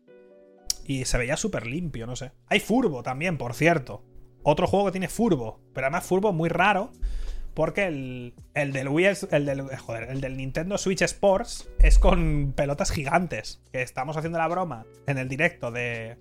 Y 0.84 1.04
se 1.04 1.18
veía 1.18 1.36
súper 1.36 1.66
limpio, 1.66 2.06
no 2.06 2.16
sé. 2.16 2.32
Hay 2.46 2.60
Furbo 2.60 3.02
también, 3.02 3.38
por 3.38 3.54
cierto. 3.54 4.04
Otro 4.42 4.66
juego 4.66 4.86
que 4.86 4.92
tiene 4.92 5.08
Furbo. 5.08 5.60
Pero 5.72 5.86
además 5.86 6.04
Furbo 6.04 6.32
muy 6.32 6.48
raro. 6.48 6.92
Porque 7.54 7.86
el, 7.86 8.34
el 8.54 8.72
del 8.72 8.88
Wii 8.88 9.08
el 9.30 9.44
del, 9.44 9.62
joder, 9.76 10.10
el 10.10 10.22
del 10.22 10.38
Nintendo 10.38 10.78
Switch 10.78 11.02
Sports 11.02 11.68
es 11.78 11.98
con 11.98 12.54
pelotas 12.56 12.90
gigantes. 12.90 13.62
Que 13.72 13.82
estamos 13.82 14.16
haciendo 14.16 14.38
la 14.38 14.48
broma 14.48 14.86
en 15.06 15.18
el 15.18 15.28
directo 15.28 15.70
de, 15.70 16.16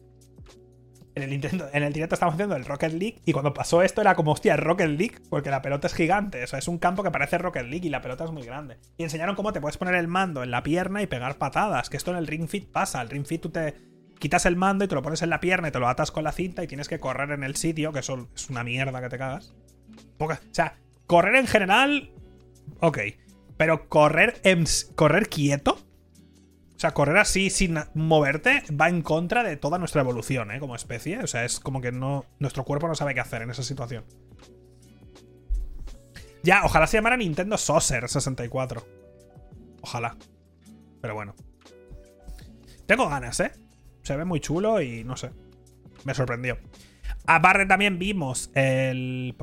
en 1.16 1.24
el, 1.24 1.30
Nintendo, 1.30 1.70
en 1.74 1.84
el 1.84 1.94
directo 1.94 2.16
estamos 2.16 2.34
haciendo 2.34 2.56
el 2.56 2.66
Rocket 2.66 2.94
League 2.94 3.22
y 3.26 3.34
cuando 3.34 3.54
pasó 3.54 3.82
esto 3.82 4.02
era 4.02 4.16
como, 4.16 4.32
hostia, 4.32 4.56
Rocket 4.56 4.88
League, 4.88 5.16
porque 5.30 5.50
la 5.50 5.62
pelota 5.62 5.88
es 5.88 5.94
gigante. 5.94 6.44
O 6.44 6.48
sea, 6.48 6.60
es 6.60 6.68
un 6.68 6.78
campo 6.78 7.04
que 7.04 7.12
parece 7.12 7.38
Rocket 7.38 7.66
League 7.66 7.86
y 7.86 7.90
la 7.90 8.02
pelota 8.02 8.24
es 8.24 8.32
muy 8.32 8.44
grande. 8.44 8.78
Y 8.98 9.04
enseñaron 9.04 9.36
cómo 9.36 9.52
te 9.52 9.60
puedes 9.60 9.78
poner 9.78 9.96
el 9.96 10.08
mando 10.08 10.44
en 10.44 10.52
la 10.52 10.64
pierna 10.64 11.02
y 11.02 11.08
pegar 11.08 11.38
patadas, 11.38 11.90
que 11.90 11.98
esto 11.98 12.12
en 12.12 12.18
el 12.18 12.28
Ring 12.28 12.48
Fit 12.48 12.72
pasa. 12.72 13.02
El 13.02 13.10
Ring 13.10 13.26
Fit 13.26 13.42
tú 13.42 13.50
te 13.50 13.76
quitas 14.22 14.46
el 14.46 14.56
mando 14.56 14.86
y 14.86 14.88
te 14.88 14.96
lo 14.96 15.02
pones 15.02 15.22
en 15.24 15.32
la 15.32 15.42
pierna 15.42 15.68
y 15.68 15.72
te 15.72 15.80
lo 15.80 15.90
atas 15.90 16.12
con 16.12 16.24
la 16.24 16.32
cinta 16.32 16.64
y 16.64 16.68
tienes 16.68 16.88
que 16.88 17.00
correr 17.00 17.32
en 17.32 17.44
el 17.44 17.56
sitio, 17.56 17.92
que 17.92 18.00
eso 18.00 18.30
es 18.34 18.50
una 18.50 18.64
mierda 18.64 19.02
que 19.02 19.10
te 19.10 19.18
cagas. 19.18 19.54
o 20.20 20.30
sea, 20.52 20.78
correr 21.08 21.36
en 21.36 21.48
general, 21.48 22.12
ok. 22.80 23.00
Pero 23.58 23.90
correr, 23.90 24.40
en, 24.44 24.66
correr 24.96 25.28
quieto, 25.28 25.74
o 25.74 26.80
sea, 26.80 26.94
correr 26.94 27.18
así 27.18 27.50
sin 27.50 27.78
moverte 27.94 28.64
va 28.72 28.90
en 28.90 29.02
contra 29.02 29.44
de 29.44 29.58
toda 29.58 29.78
nuestra 29.78 30.02
evolución, 30.02 30.52
¿eh? 30.52 30.60
Como 30.60 30.76
especie. 30.76 31.20
O 31.20 31.28
sea, 31.28 31.46
es 31.46 31.60
como 31.60 31.82
que 31.82 31.92
no. 31.92 32.26
Nuestro 32.40 32.64
cuerpo 32.64 32.88
no 32.88 32.96
sabe 32.96 33.14
qué 33.14 33.20
hacer 33.20 33.42
en 33.44 33.52
esa 33.52 33.62
situación. 33.62 34.04
Ya, 36.44 36.62
ojalá 36.64 36.88
se 36.88 36.98
llamara 36.98 37.18
Nintendo 37.18 37.58
Saucer 37.58 38.08
64. 38.08 38.84
Ojalá. 39.82 40.18
Pero 41.02 41.14
bueno. 41.14 41.36
Tengo 42.88 43.08
ganas, 43.10 43.40
¿eh? 43.42 43.52
Se 44.04 44.16
ve 44.16 44.26
muy 44.26 44.40
chulo 44.40 44.82
y 44.82 45.04
no 45.04 45.16
sé. 45.16 45.32
Me 46.04 46.14
sorprendió. 46.14 46.58
Aparte 47.28 47.66
también 47.66 48.00
vimos 48.00 48.50
el 48.56 49.36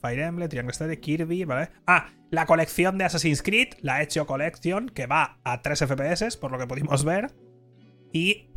Fire 0.00 0.20
Emblem, 0.20 0.48
Triangle 0.48 0.74
Strategy, 0.74 1.00
Kirby, 1.00 1.44
¿vale? 1.44 1.70
Ah, 1.86 2.08
la 2.30 2.46
colección 2.46 2.98
de 2.98 3.04
Assassin's 3.04 3.42
Creed, 3.42 3.68
la 3.80 4.02
Hecho 4.02 4.26
Collection, 4.26 4.88
que 4.88 5.06
va 5.06 5.38
a 5.44 5.62
3 5.62 5.86
FPS, 5.86 6.36
por 6.36 6.52
lo 6.52 6.58
que 6.58 6.66
pudimos 6.66 7.04
ver. 7.04 7.32
Y 8.12 8.50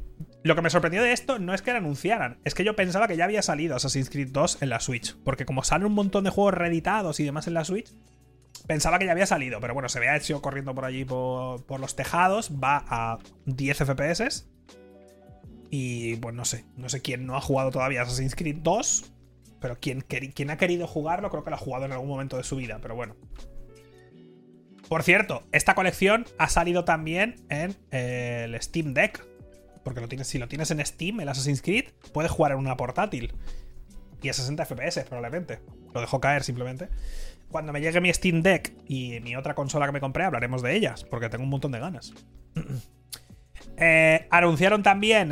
lo 0.43 0.55
que 0.55 0.61
me 0.61 0.69
sorprendió 0.69 1.01
de 1.01 1.13
esto 1.13 1.39
no 1.39 1.53
es 1.53 1.61
que 1.61 1.71
la 1.71 1.77
anunciaran, 1.77 2.39
es 2.43 2.53
que 2.53 2.63
yo 2.65 2.75
pensaba 2.75 3.07
que 3.07 3.15
ya 3.15 3.25
había 3.25 3.41
salido 3.41 3.75
Assassin's 3.75 4.09
Creed 4.09 4.29
2 4.31 4.61
en 4.61 4.69
la 4.69 4.79
Switch. 4.79 5.15
Porque 5.23 5.45
como 5.45 5.63
salen 5.63 5.87
un 5.87 5.93
montón 5.93 6.23
de 6.23 6.29
juegos 6.29 6.53
reeditados 6.53 7.19
y 7.19 7.23
demás 7.23 7.47
en 7.47 7.53
la 7.53 7.63
Switch, 7.63 7.91
pensaba 8.67 8.99
que 8.99 9.05
ya 9.05 9.13
había 9.13 9.25
salido. 9.25 9.61
Pero 9.61 9.73
bueno, 9.73 9.87
se 9.89 9.99
ve 9.99 10.09
a 10.09 10.17
Hecho 10.17 10.41
corriendo 10.41 10.75
por 10.75 10.85
allí 10.85 11.05
por, 11.05 11.65
por 11.65 11.79
los 11.79 11.95
tejados, 11.95 12.51
va 12.61 12.83
a 12.87 13.19
10 13.45 13.77
FPS. 13.77 14.49
Y 15.75 16.17
pues 16.17 16.35
no 16.35 16.45
sé, 16.45 16.65
no 16.77 16.87
sé 16.87 17.01
quién 17.01 17.25
no 17.25 17.35
ha 17.35 17.41
jugado 17.41 17.71
todavía 17.71 18.03
Assassin's 18.03 18.35
Creed 18.35 18.57
2, 18.57 19.11
pero 19.59 19.79
quien, 19.79 20.03
ha 20.51 20.57
querido 20.57 20.85
jugarlo 20.85 21.31
creo 21.31 21.43
que 21.43 21.49
lo 21.49 21.55
ha 21.55 21.59
jugado 21.59 21.85
en 21.85 21.93
algún 21.93 22.09
momento 22.09 22.37
de 22.37 22.43
su 22.43 22.57
vida, 22.57 22.77
pero 22.79 22.93
bueno. 22.95 23.15
Por 24.87 25.01
cierto, 25.01 25.47
esta 25.51 25.73
colección 25.73 26.27
ha 26.37 26.47
salido 26.47 26.85
también 26.85 27.37
en 27.49 27.75
eh, 27.89 28.43
el 28.45 28.61
Steam 28.61 28.93
Deck. 28.93 29.25
Porque 29.83 30.23
si 30.23 30.37
lo 30.37 30.47
tienes 30.47 30.69
en 30.69 30.85
Steam, 30.85 31.19
el 31.21 31.29
Assassin's 31.29 31.63
Creed, 31.63 31.85
puedes 32.13 32.29
jugar 32.29 32.51
en 32.51 32.59
una 32.59 32.77
portátil. 32.77 33.33
Y 34.21 34.29
a 34.29 34.33
60 34.33 34.65
FPS, 34.65 35.05
probablemente. 35.05 35.59
Lo 35.91 36.01
dejo 36.01 36.21
caer 36.21 36.43
simplemente. 36.43 36.89
Cuando 37.49 37.73
me 37.73 37.81
llegue 37.81 37.99
mi 37.99 38.13
Steam 38.13 38.43
Deck 38.43 38.75
y 38.87 39.21
mi 39.21 39.35
otra 39.35 39.55
consola 39.55 39.87
que 39.87 39.93
me 39.93 40.01
compré, 40.01 40.23
hablaremos 40.23 40.61
de 40.61 40.75
ellas, 40.75 41.03
porque 41.03 41.29
tengo 41.29 41.45
un 41.45 41.49
montón 41.49 41.71
de 41.71 41.79
ganas. 41.79 42.13
Eh, 43.77 44.27
anunciaron 44.29 44.83
también 44.83 45.31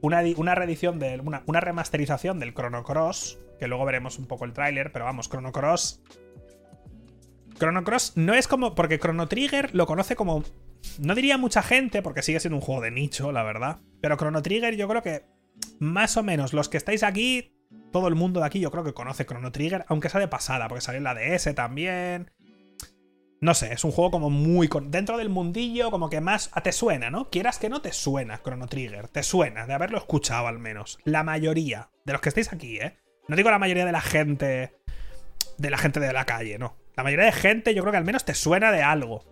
una, 0.00 0.54
reedición 0.54 0.98
de. 0.98 1.20
Una, 1.46 1.60
remasterización 1.60 2.38
del 2.38 2.54
Chrono 2.54 2.82
Cross. 2.82 3.38
Que 3.58 3.68
luego 3.68 3.84
veremos 3.84 4.18
un 4.18 4.26
poco 4.26 4.44
el 4.44 4.52
tráiler. 4.52 4.92
Pero 4.92 5.04
vamos, 5.04 5.28
Chrono 5.28 5.52
Cross. 5.52 6.02
Chrono 7.58 7.84
Cross 7.84 8.12
no 8.16 8.34
es 8.34 8.48
como. 8.48 8.74
Porque 8.74 8.98
Chrono 8.98 9.28
Trigger 9.28 9.74
lo 9.74 9.86
conoce 9.86 10.16
como. 10.16 10.44
No 11.00 11.14
diría 11.14 11.38
mucha 11.38 11.62
gente, 11.62 12.02
porque 12.02 12.22
sigue 12.22 12.40
siendo 12.40 12.56
un 12.56 12.62
juego 12.62 12.80
de 12.80 12.90
nicho, 12.90 13.32
la 13.32 13.42
verdad. 13.42 13.80
Pero 14.00 14.16
Chrono 14.16 14.42
Trigger, 14.42 14.76
yo 14.76 14.88
creo 14.88 15.02
que. 15.02 15.24
Más 15.80 16.16
o 16.16 16.22
menos, 16.22 16.52
los 16.52 16.68
que 16.68 16.76
estáis 16.76 17.02
aquí. 17.02 17.52
Todo 17.92 18.08
el 18.08 18.14
mundo 18.14 18.40
de 18.40 18.46
aquí, 18.46 18.60
yo 18.60 18.70
creo 18.70 18.84
que 18.84 18.92
conoce 18.92 19.24
Chrono 19.24 19.52
Trigger, 19.52 19.86
aunque 19.88 20.08
sea 20.08 20.20
de 20.20 20.28
pasada, 20.28 20.68
porque 20.68 20.82
salió 20.82 20.98
en 20.98 21.04
la 21.04 21.14
DS 21.14 21.54
también. 21.54 22.30
No 23.40 23.52
sé, 23.54 23.72
es 23.72 23.84
un 23.84 23.92
juego 23.92 24.10
como 24.10 24.30
muy. 24.30 24.68
Dentro 24.84 25.18
del 25.18 25.28
mundillo, 25.28 25.90
como 25.90 26.08
que 26.08 26.20
más. 26.20 26.50
Te 26.62 26.72
suena, 26.72 27.10
¿no? 27.10 27.28
Quieras 27.30 27.58
que 27.58 27.68
no 27.68 27.82
te 27.82 27.92
suena 27.92 28.40
Chrono 28.42 28.66
Trigger. 28.66 29.08
Te 29.08 29.22
suena, 29.22 29.66
de 29.66 29.74
haberlo 29.74 29.98
escuchado 29.98 30.46
al 30.46 30.58
menos. 30.58 30.98
La 31.04 31.22
mayoría 31.22 31.90
de 32.04 32.12
los 32.12 32.22
que 32.22 32.30
estáis 32.30 32.52
aquí, 32.52 32.78
¿eh? 32.78 32.96
No 33.28 33.36
digo 33.36 33.50
la 33.50 33.58
mayoría 33.58 33.84
de 33.84 33.92
la 33.92 34.00
gente. 34.00 34.74
De 35.58 35.70
la 35.70 35.78
gente 35.78 36.00
de 36.00 36.12
la 36.12 36.24
calle, 36.24 36.58
no. 36.58 36.76
La 36.96 37.02
mayoría 37.02 37.26
de 37.26 37.32
gente, 37.32 37.74
yo 37.74 37.82
creo 37.82 37.92
que 37.92 37.98
al 37.98 38.04
menos 38.04 38.24
te 38.24 38.34
suena 38.34 38.72
de 38.72 38.82
algo. 38.82 39.24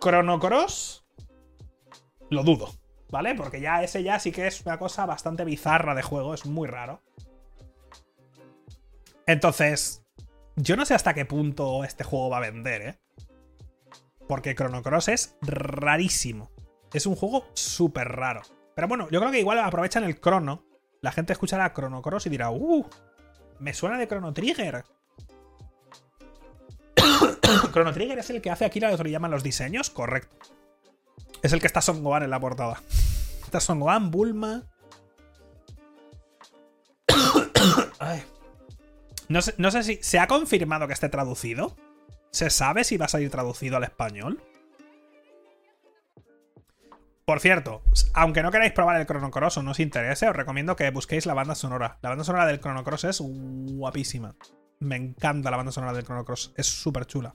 Chrono 0.00 0.38
Cross. 0.38 1.04
Lo 2.30 2.44
dudo, 2.44 2.70
¿vale? 3.10 3.34
Porque 3.34 3.60
ya 3.60 3.82
ese 3.82 4.04
ya 4.04 4.20
sí 4.20 4.30
que 4.30 4.46
es 4.46 4.64
una 4.64 4.78
cosa 4.78 5.04
bastante 5.06 5.44
bizarra 5.44 5.96
de 5.96 6.02
juego, 6.02 6.34
es 6.34 6.46
muy 6.46 6.68
raro. 6.68 7.02
Entonces, 9.26 10.04
yo 10.56 10.76
no 10.76 10.84
sé 10.86 10.94
hasta 10.94 11.14
qué 11.14 11.24
punto 11.24 11.82
este 11.82 12.04
juego 12.04 12.30
va 12.30 12.38
a 12.38 12.40
vender, 12.40 12.82
¿eh? 12.82 12.98
Porque 14.30 14.54
Chrono 14.54 14.80
Cross 14.84 15.08
es 15.08 15.36
rarísimo. 15.42 16.52
Es 16.92 17.04
un 17.04 17.16
juego 17.16 17.48
súper 17.52 18.06
raro. 18.06 18.42
Pero 18.76 18.86
bueno, 18.86 19.08
yo 19.10 19.18
creo 19.18 19.32
que 19.32 19.40
igual 19.40 19.58
aprovechan 19.58 20.04
el 20.04 20.20
crono. 20.20 20.64
La 21.00 21.10
gente 21.10 21.32
escuchará 21.32 21.74
Chrono 21.74 22.00
Cross 22.00 22.26
y 22.26 22.30
dirá, 22.30 22.52
¡uh! 22.52 22.88
Me 23.58 23.74
suena 23.74 23.98
de 23.98 24.06
Chrono 24.06 24.32
Trigger. 24.32 24.84
Chrono 27.72 27.92
Trigger 27.92 28.20
es 28.20 28.30
el 28.30 28.40
que 28.40 28.52
hace 28.52 28.64
aquí 28.64 28.78
lo 28.78 28.96
que 28.96 29.10
llaman 29.10 29.32
los 29.32 29.42
diseños, 29.42 29.90
correcto. 29.90 30.36
Es 31.42 31.52
el 31.52 31.58
que 31.58 31.66
está 31.66 31.80
Son 31.80 32.04
Gohan 32.04 32.22
en 32.22 32.30
la 32.30 32.38
portada. 32.38 32.80
Está 33.42 33.58
Son 33.58 33.80
Gohan, 33.80 34.12
Bulma. 34.12 34.62
No 39.28 39.42
sé, 39.42 39.54
no 39.58 39.70
sé 39.70 39.84
si 39.84 39.98
se 40.02 40.18
ha 40.18 40.26
confirmado 40.26 40.88
que 40.88 40.92
esté 40.92 41.08
traducido. 41.08 41.76
¿Se 42.30 42.50
sabe 42.50 42.84
si 42.84 42.96
va 42.96 43.06
a 43.06 43.08
salir 43.08 43.30
traducido 43.30 43.76
al 43.76 43.84
español? 43.84 44.42
Por 47.24 47.38
cierto, 47.38 47.82
aunque 48.14 48.42
no 48.42 48.50
queráis 48.50 48.72
probar 48.72 49.00
el 49.00 49.06
Chrono 49.06 49.30
Cross 49.30 49.58
o 49.58 49.62
no 49.62 49.70
os 49.70 49.78
interese, 49.78 50.28
os 50.28 50.34
recomiendo 50.34 50.74
que 50.74 50.90
busquéis 50.90 51.26
la 51.26 51.34
banda 51.34 51.54
sonora. 51.54 51.98
La 52.02 52.08
banda 52.08 52.24
sonora 52.24 52.46
del 52.46 52.60
Chrono 52.60 52.82
Cross 52.82 53.04
es 53.04 53.20
guapísima. 53.20 54.34
Me 54.80 54.96
encanta 54.96 55.50
la 55.50 55.56
banda 55.56 55.70
sonora 55.70 55.92
del 55.92 56.04
Chrono 56.04 56.24
Cross. 56.24 56.54
Es 56.56 56.66
súper 56.66 57.06
chula. 57.06 57.34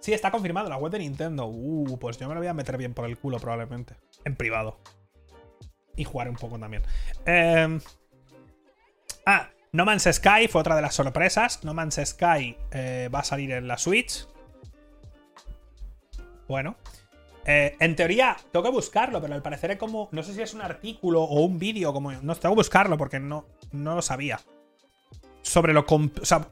Sí, 0.00 0.12
está 0.12 0.30
confirmado 0.30 0.68
la 0.68 0.76
web 0.76 0.92
de 0.92 0.98
Nintendo. 0.98 1.46
Uh, 1.46 1.98
pues 1.98 2.18
yo 2.18 2.28
me 2.28 2.34
lo 2.34 2.40
voy 2.40 2.48
a 2.48 2.52
meter 2.52 2.76
bien 2.76 2.92
por 2.92 3.06
el 3.06 3.16
culo 3.16 3.38
probablemente. 3.38 3.96
En 4.24 4.36
privado. 4.36 4.78
Y 5.96 6.04
jugar 6.04 6.28
un 6.28 6.36
poco 6.36 6.58
también. 6.58 6.82
Eh... 7.24 7.78
Ah, 9.24 9.48
No 9.74 9.84
Man's 9.84 10.08
Sky 10.10 10.46
fue 10.48 10.60
otra 10.60 10.76
de 10.76 10.82
las 10.82 10.94
sorpresas. 10.94 11.64
No 11.64 11.74
Man's 11.74 12.00
Sky 12.04 12.56
eh, 12.70 13.10
va 13.12 13.18
a 13.18 13.24
salir 13.24 13.50
en 13.50 13.66
la 13.66 13.76
Switch. 13.76 14.24
Bueno. 16.46 16.76
Eh, 17.44 17.76
en 17.80 17.96
teoría, 17.96 18.36
tengo 18.52 18.62
que 18.62 18.70
buscarlo, 18.70 19.20
pero 19.20 19.34
al 19.34 19.42
parecer 19.42 19.72
es 19.72 19.76
como. 19.76 20.08
No 20.12 20.22
sé 20.22 20.32
si 20.32 20.42
es 20.42 20.54
un 20.54 20.62
artículo 20.62 21.24
o 21.24 21.40
un 21.40 21.58
vídeo. 21.58 21.92
Como. 21.92 22.12
No 22.12 22.36
tengo 22.36 22.54
que 22.54 22.60
buscarlo 22.60 22.96
porque 22.96 23.18
no, 23.18 23.46
no 23.72 23.96
lo 23.96 24.00
sabía 24.00 24.38
sobre 25.42 25.72
lo 25.72 25.84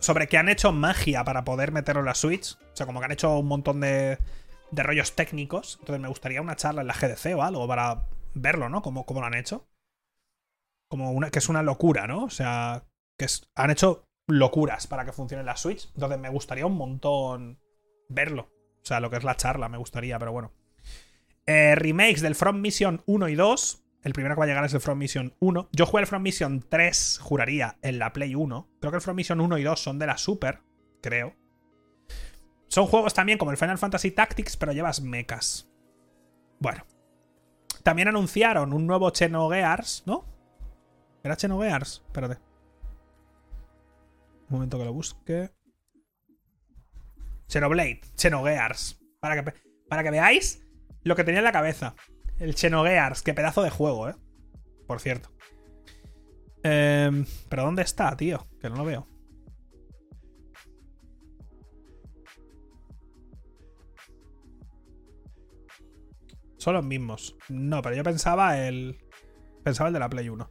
sobre 0.00 0.26
que 0.26 0.36
han 0.36 0.48
hecho 0.48 0.72
magia 0.72 1.22
para 1.22 1.44
poder 1.44 1.70
meterlo 1.70 2.00
en 2.00 2.06
la 2.06 2.16
Switch. 2.16 2.56
O 2.56 2.76
sea, 2.76 2.86
como 2.86 2.98
que 2.98 3.04
han 3.04 3.12
hecho 3.12 3.38
un 3.38 3.46
montón 3.46 3.80
de, 3.80 4.18
rollos 4.72 5.14
técnicos. 5.14 5.76
Entonces 5.78 6.02
me 6.02 6.08
gustaría 6.08 6.42
una 6.42 6.56
charla 6.56 6.80
en 6.80 6.88
la 6.88 6.94
GDC 6.94 7.36
o 7.36 7.42
algo 7.42 7.68
para 7.68 8.02
verlo, 8.34 8.68
¿no? 8.68 8.82
Como, 8.82 9.06
lo 9.08 9.24
han 9.24 9.34
hecho. 9.34 9.64
Como 10.88 11.12
una, 11.12 11.30
que 11.30 11.38
es 11.38 11.48
una 11.48 11.62
locura, 11.62 12.08
¿no? 12.08 12.24
O 12.24 12.30
sea, 12.30 12.82
que 13.26 13.32
han 13.54 13.70
hecho 13.70 14.08
locuras 14.26 14.86
para 14.86 15.04
que 15.04 15.12
funcione 15.12 15.44
la 15.44 15.56
Switch. 15.56 15.88
Entonces 15.94 16.18
me 16.18 16.28
gustaría 16.28 16.66
un 16.66 16.76
montón 16.76 17.60
verlo. 18.08 18.50
O 18.82 18.84
sea, 18.84 19.00
lo 19.00 19.10
que 19.10 19.16
es 19.16 19.24
la 19.24 19.36
charla, 19.36 19.68
me 19.68 19.78
gustaría, 19.78 20.18
pero 20.18 20.32
bueno. 20.32 20.52
Eh, 21.46 21.74
remakes 21.74 22.20
del 22.20 22.34
From 22.34 22.60
Mission 22.60 23.02
1 23.06 23.28
y 23.28 23.34
2. 23.34 23.84
El 24.02 24.12
primero 24.12 24.34
que 24.34 24.40
va 24.40 24.44
a 24.44 24.48
llegar 24.48 24.64
es 24.64 24.74
el 24.74 24.80
From 24.80 24.98
Mission 24.98 25.34
1. 25.38 25.68
Yo 25.72 25.86
jugué 25.86 26.00
el 26.00 26.06
From 26.08 26.22
Mission 26.22 26.64
3, 26.68 27.20
juraría, 27.22 27.78
en 27.82 27.98
la 27.98 28.12
Play 28.12 28.34
1. 28.34 28.68
Creo 28.80 28.90
que 28.90 28.96
el 28.96 29.02
From 29.02 29.16
Mission 29.16 29.40
1 29.40 29.58
y 29.58 29.62
2 29.62 29.80
son 29.80 29.98
de 29.98 30.06
la 30.06 30.18
Super, 30.18 30.60
creo. 31.00 31.36
Son 32.66 32.86
juegos 32.86 33.14
también 33.14 33.38
como 33.38 33.52
el 33.52 33.56
Final 33.56 33.78
Fantasy 33.78 34.10
Tactics, 34.10 34.56
pero 34.56 34.72
llevas 34.72 35.00
mechas. 35.00 35.70
Bueno. 36.58 36.84
También 37.84 38.08
anunciaron 38.08 38.72
un 38.72 38.86
nuevo 38.86 39.12
Xenogears, 39.12 40.04
¿no? 40.06 40.24
¿Era 41.22 41.36
Xenogears? 41.36 42.02
Espérate. 42.06 42.51
Momento 44.52 44.78
que 44.78 44.84
lo 44.84 44.92
busque. 44.92 45.50
Xenoblade, 47.48 48.02
Xenogears. 48.16 49.00
Para 49.18 49.42
que, 49.42 49.52
para 49.88 50.02
que 50.02 50.10
veáis 50.10 50.62
lo 51.04 51.16
que 51.16 51.24
tenía 51.24 51.40
en 51.40 51.44
la 51.44 51.52
cabeza. 51.52 51.94
El 52.38 52.54
Xenogears, 52.54 53.22
qué 53.22 53.32
pedazo 53.32 53.62
de 53.62 53.70
juego, 53.70 54.10
¿eh? 54.10 54.14
Por 54.86 55.00
cierto. 55.00 55.30
Em, 56.62 57.24
¿Pero 57.48 57.64
dónde 57.64 57.82
está, 57.82 58.14
tío? 58.16 58.46
Que 58.60 58.68
no 58.68 58.76
lo 58.76 58.84
veo. 58.84 59.08
Son 66.58 66.74
los 66.74 66.84
mismos. 66.84 67.36
No, 67.48 67.80
pero 67.80 67.96
yo 67.96 68.04
pensaba 68.04 68.58
el. 68.58 68.98
Pensaba 69.64 69.88
el 69.88 69.94
de 69.94 69.98
la 69.98 70.10
Play 70.10 70.28
1. 70.28 70.50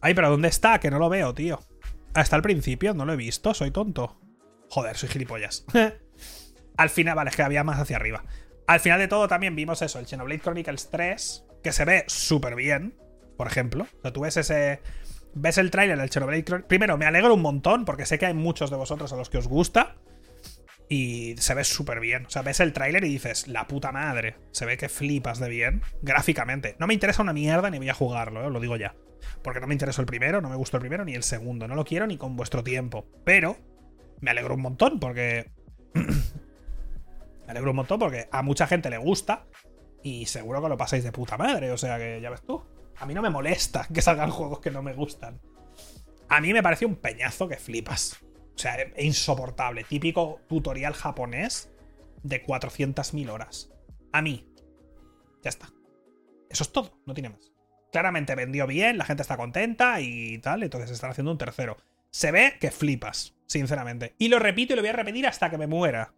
Ay, 0.00 0.14
pero 0.14 0.30
¿dónde 0.30 0.48
está? 0.48 0.80
Que 0.80 0.90
no 0.90 0.98
lo 0.98 1.08
veo, 1.08 1.34
tío. 1.34 1.60
Hasta 2.14 2.36
el 2.36 2.42
principio, 2.42 2.94
no 2.94 3.04
lo 3.04 3.12
he 3.12 3.16
visto, 3.16 3.54
soy 3.54 3.70
tonto. 3.70 4.18
Joder, 4.70 4.96
soy 4.96 5.08
gilipollas. 5.08 5.64
Al 6.76 6.90
final, 6.90 7.16
vale, 7.16 7.30
es 7.30 7.36
que 7.36 7.42
había 7.42 7.64
más 7.64 7.80
hacia 7.80 7.96
arriba. 7.96 8.24
Al 8.66 8.80
final 8.80 8.98
de 8.98 9.08
todo 9.08 9.28
también 9.28 9.56
vimos 9.56 9.82
eso, 9.82 9.98
el 9.98 10.06
Xenoblade 10.06 10.40
Chronicles 10.40 10.90
3, 10.90 11.44
que 11.62 11.72
se 11.72 11.84
ve 11.84 12.04
súper 12.06 12.54
bien, 12.54 12.94
por 13.36 13.46
ejemplo. 13.46 13.86
O 13.98 14.02
sea, 14.02 14.12
tú 14.12 14.20
ves 14.20 14.36
ese... 14.36 14.82
Ves 15.34 15.58
el 15.58 15.70
tráiler 15.70 15.98
del 15.98 16.10
Xenoblade 16.10 16.44
Chronicles... 16.44 16.68
Primero, 16.68 16.98
me 16.98 17.06
alegro 17.06 17.34
un 17.34 17.42
montón, 17.42 17.84
porque 17.84 18.06
sé 18.06 18.18
que 18.18 18.26
hay 18.26 18.34
muchos 18.34 18.70
de 18.70 18.76
vosotros 18.76 19.12
a 19.12 19.16
los 19.16 19.30
que 19.30 19.38
os 19.38 19.48
gusta. 19.48 19.96
Y 20.88 21.36
se 21.36 21.54
ve 21.54 21.64
súper 21.64 22.00
bien. 22.00 22.26
O 22.26 22.30
sea, 22.30 22.42
ves 22.42 22.60
el 22.60 22.72
tráiler 22.72 23.04
y 23.04 23.08
dices, 23.08 23.46
la 23.46 23.66
puta 23.66 23.92
madre. 23.92 24.36
Se 24.52 24.64
ve 24.64 24.76
que 24.76 24.88
flipas 24.88 25.38
de 25.38 25.48
bien, 25.48 25.82
gráficamente. 26.02 26.76
No 26.78 26.86
me 26.86 26.94
interesa 26.94 27.22
una 27.22 27.32
mierda 27.32 27.70
ni 27.70 27.78
voy 27.78 27.90
a 27.90 27.94
jugarlo, 27.94 28.46
¿eh? 28.46 28.50
lo 28.50 28.60
digo 28.60 28.76
ya. 28.76 28.94
Porque 29.42 29.60
no 29.60 29.66
me 29.66 29.74
interesó 29.74 30.00
el 30.00 30.06
primero, 30.06 30.40
no 30.40 30.48
me 30.48 30.56
gustó 30.56 30.78
el 30.78 30.80
primero 30.80 31.04
ni 31.04 31.14
el 31.14 31.22
segundo. 31.22 31.68
No 31.68 31.74
lo 31.74 31.84
quiero 31.84 32.06
ni 32.06 32.16
con 32.16 32.36
vuestro 32.36 32.64
tiempo. 32.64 33.06
Pero 33.24 33.58
me 34.20 34.30
alegro 34.30 34.54
un 34.54 34.62
montón 34.62 34.98
porque 34.98 35.50
Me 37.48 37.52
alegro 37.52 37.70
un 37.70 37.76
montón 37.76 37.98
porque 37.98 38.28
a 38.30 38.42
mucha 38.42 38.66
gente 38.66 38.90
le 38.90 38.98
gusta 38.98 39.46
y 40.02 40.26
seguro 40.26 40.60
que 40.60 40.68
lo 40.68 40.76
pasáis 40.76 41.02
de 41.02 41.12
puta 41.12 41.38
madre. 41.38 41.70
O 41.72 41.78
sea 41.78 41.96
que 41.96 42.20
ya 42.20 42.28
ves 42.28 42.42
tú. 42.42 42.62
A 42.98 43.06
mí 43.06 43.14
no 43.14 43.22
me 43.22 43.30
molesta 43.30 43.88
que 43.92 44.02
salgan 44.02 44.30
juegos 44.38 44.60
que 44.60 44.70
no 44.70 44.82
me 44.82 44.92
gustan. 44.92 45.40
A 46.28 46.42
mí 46.42 46.52
me 46.52 46.62
parece 46.62 46.84
un 46.84 46.96
peñazo 46.96 47.48
que 47.48 47.56
flipas. 47.56 48.18
O 48.58 48.60
sea, 48.60 48.76
insoportable. 48.98 49.84
Típico 49.84 50.40
tutorial 50.48 50.92
japonés 50.92 51.70
de 52.24 52.44
400.000 52.44 53.30
horas. 53.30 53.70
A 54.12 54.20
mí. 54.20 54.52
Ya 55.44 55.50
está. 55.50 55.72
Eso 56.50 56.64
es 56.64 56.72
todo, 56.72 56.98
no 57.06 57.14
tiene 57.14 57.28
más. 57.28 57.52
Claramente 57.92 58.34
vendió 58.34 58.66
bien, 58.66 58.98
la 58.98 59.04
gente 59.04 59.22
está 59.22 59.36
contenta 59.36 60.00
y 60.00 60.38
tal, 60.38 60.64
entonces 60.64 60.90
están 60.90 61.12
haciendo 61.12 61.30
un 61.30 61.38
tercero. 61.38 61.76
Se 62.10 62.32
ve 62.32 62.56
que 62.58 62.72
flipas, 62.72 63.36
sinceramente. 63.46 64.16
Y 64.18 64.26
lo 64.26 64.40
repito 64.40 64.72
y 64.72 64.76
lo 64.76 64.82
voy 64.82 64.88
a 64.88 64.94
repetir 64.94 65.28
hasta 65.28 65.50
que 65.50 65.58
me 65.58 65.68
muera 65.68 66.14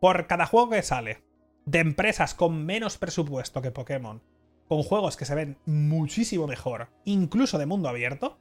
por 0.00 0.26
cada 0.26 0.46
juego 0.46 0.70
que 0.70 0.82
sale 0.82 1.22
de 1.66 1.78
empresas 1.78 2.34
con 2.34 2.66
menos 2.66 2.98
presupuesto 2.98 3.62
que 3.62 3.70
Pokémon, 3.70 4.24
con 4.66 4.82
juegos 4.82 5.16
que 5.16 5.24
se 5.24 5.36
ven 5.36 5.56
muchísimo 5.66 6.48
mejor, 6.48 6.88
incluso 7.04 7.58
de 7.58 7.66
mundo 7.66 7.88
abierto, 7.88 8.40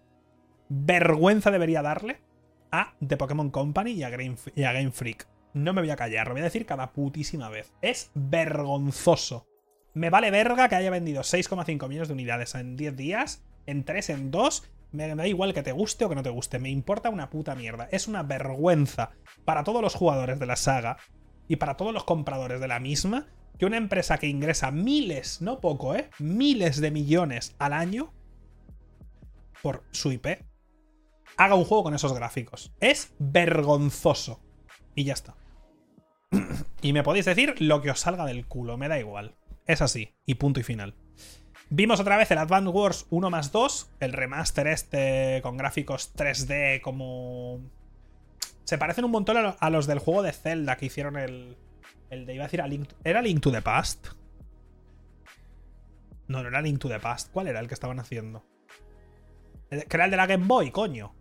vergüenza 0.68 1.52
debería 1.52 1.84
darle 1.84 2.22
a 2.80 2.96
The 3.06 3.18
Pokémon 3.18 3.50
Company 3.50 3.92
y 3.92 4.04
a, 4.04 4.10
Game, 4.10 4.92
Freak. 4.92 5.28
No 5.54 5.74
me 5.74 5.82
voy 5.82 5.90
a 5.90 5.96
callar, 5.96 6.28
lo 6.28 6.34
voy 6.34 6.42
a 6.42 6.46
decir 6.46 6.66
cada 6.66 6.92
putísima 6.92 7.50
vez. 7.50 7.74
Es 7.82 8.12
vergonzoso. 8.14 9.48
Me 9.94 10.10
vale 10.10 10.32
verga 10.32 10.68
que 10.68 10.76
haya 10.76 10.90
vendido 10.90 11.22
6,5 11.22 11.88
millones 11.88 12.10
de 12.10 12.14
unidades 12.14 12.56
en 12.56 12.76
10 12.76 12.96
días, 12.96 13.46
en 13.66 13.86
3, 13.86 14.10
en 14.10 14.32
2. 14.32 14.70
Me 14.92 15.16
da 15.16 15.28
igual 15.28 15.54
que 15.54 15.64
te 15.64 15.72
guste 15.72 16.06
o 16.06 16.10
que 16.10 16.16
no 16.16 16.24
te 16.24 16.30
guste, 16.30 16.60
me 16.60 16.70
importa 16.70 17.10
una 17.10 17.30
puta 17.30 17.56
mierda. 17.56 17.88
Es 17.92 18.08
una 18.08 18.24
vergüenza 18.24 19.12
para 19.46 19.64
todos 19.64 19.82
los 19.82 19.96
jugadores 19.96 20.40
de 20.40 20.46
la 20.46 20.56
saga 20.56 20.98
y 21.48 21.56
para 21.56 21.78
todos 21.78 21.94
los 21.94 22.04
compradores 22.04 22.60
de 22.60 22.68
la 22.68 22.80
misma 22.80 23.28
que 23.58 23.66
una 23.66 23.78
empresa 23.78 24.18
que 24.18 24.28
ingresa 24.28 24.72
miles, 24.72 25.42
no 25.42 25.62
poco, 25.62 25.96
¿eh? 25.96 26.10
Miles 26.20 26.82
de 26.82 26.92
millones 26.92 27.56
al 27.58 27.74
año 27.74 28.14
por 29.62 29.84
su 29.92 30.12
IP, 30.12 30.28
haga 31.38 31.56
un 31.56 31.66
juego 31.66 31.84
con 31.84 31.96
esos 31.96 32.14
gráficos. 32.14 32.74
Es 32.80 33.14
vergonzoso. 33.20 34.42
Y 34.96 35.04
ya 35.04 35.14
está. 35.14 35.36
y 36.82 36.94
me 36.94 37.04
podéis 37.04 37.26
decir 37.26 37.56
lo 37.60 37.82
que 37.82 37.92
os 37.92 38.00
salga 38.00 38.26
del 38.26 38.46
culo, 38.46 38.78
me 38.78 38.88
da 38.88 39.00
igual. 39.00 39.36
Es 39.66 39.82
así, 39.82 40.14
y 40.26 40.36
punto 40.36 40.60
y 40.60 40.64
final. 40.64 40.96
Vimos 41.70 42.00
otra 42.00 42.18
vez 42.18 42.30
el 42.32 42.38
Advance 42.38 42.70
Wars 42.70 43.08
1 43.10 43.30
más 43.32 43.52
2, 43.52 43.96
el 44.00 44.14
remaster 44.14 44.68
este 44.68 45.40
con 45.42 45.58
gráficos 45.58 46.16
3D 46.16 46.80
como 46.82 47.62
se 48.66 48.80
parecen 48.80 49.06
un 49.06 49.12
montón 49.12 49.38
a 49.60 49.70
los 49.70 49.86
del 49.86 50.00
juego 50.00 50.24
de 50.24 50.34
Zelda 50.34 50.76
que 50.76 50.88
hicieron 50.88 51.16
el. 51.18 51.56
El 52.10 52.26
de. 52.26 52.34
Iba 52.34 52.44
a 52.44 52.48
decir. 52.48 52.62
A 52.62 52.68
Link, 52.68 52.90
¿Era 53.04 53.22
Link 53.22 53.42
to 53.42 53.52
the 53.52 53.62
Past? 53.62 54.08
No, 56.28 56.42
no 56.42 56.50
era 56.50 56.62
Link 56.62 56.80
to 56.80 56.90
the 56.90 57.00
Past. 57.00 57.32
¿Cuál 57.32 57.48
era 57.48 57.60
el 57.60 57.68
que 57.68 57.76
estaban 57.76 58.00
haciendo? 58.00 58.44
que 59.70 59.98
era 59.98 60.06
el 60.06 60.12
de 60.12 60.18
la 60.18 60.26
Game 60.26 60.46
Boy, 60.46 60.72
coño. 60.72 61.14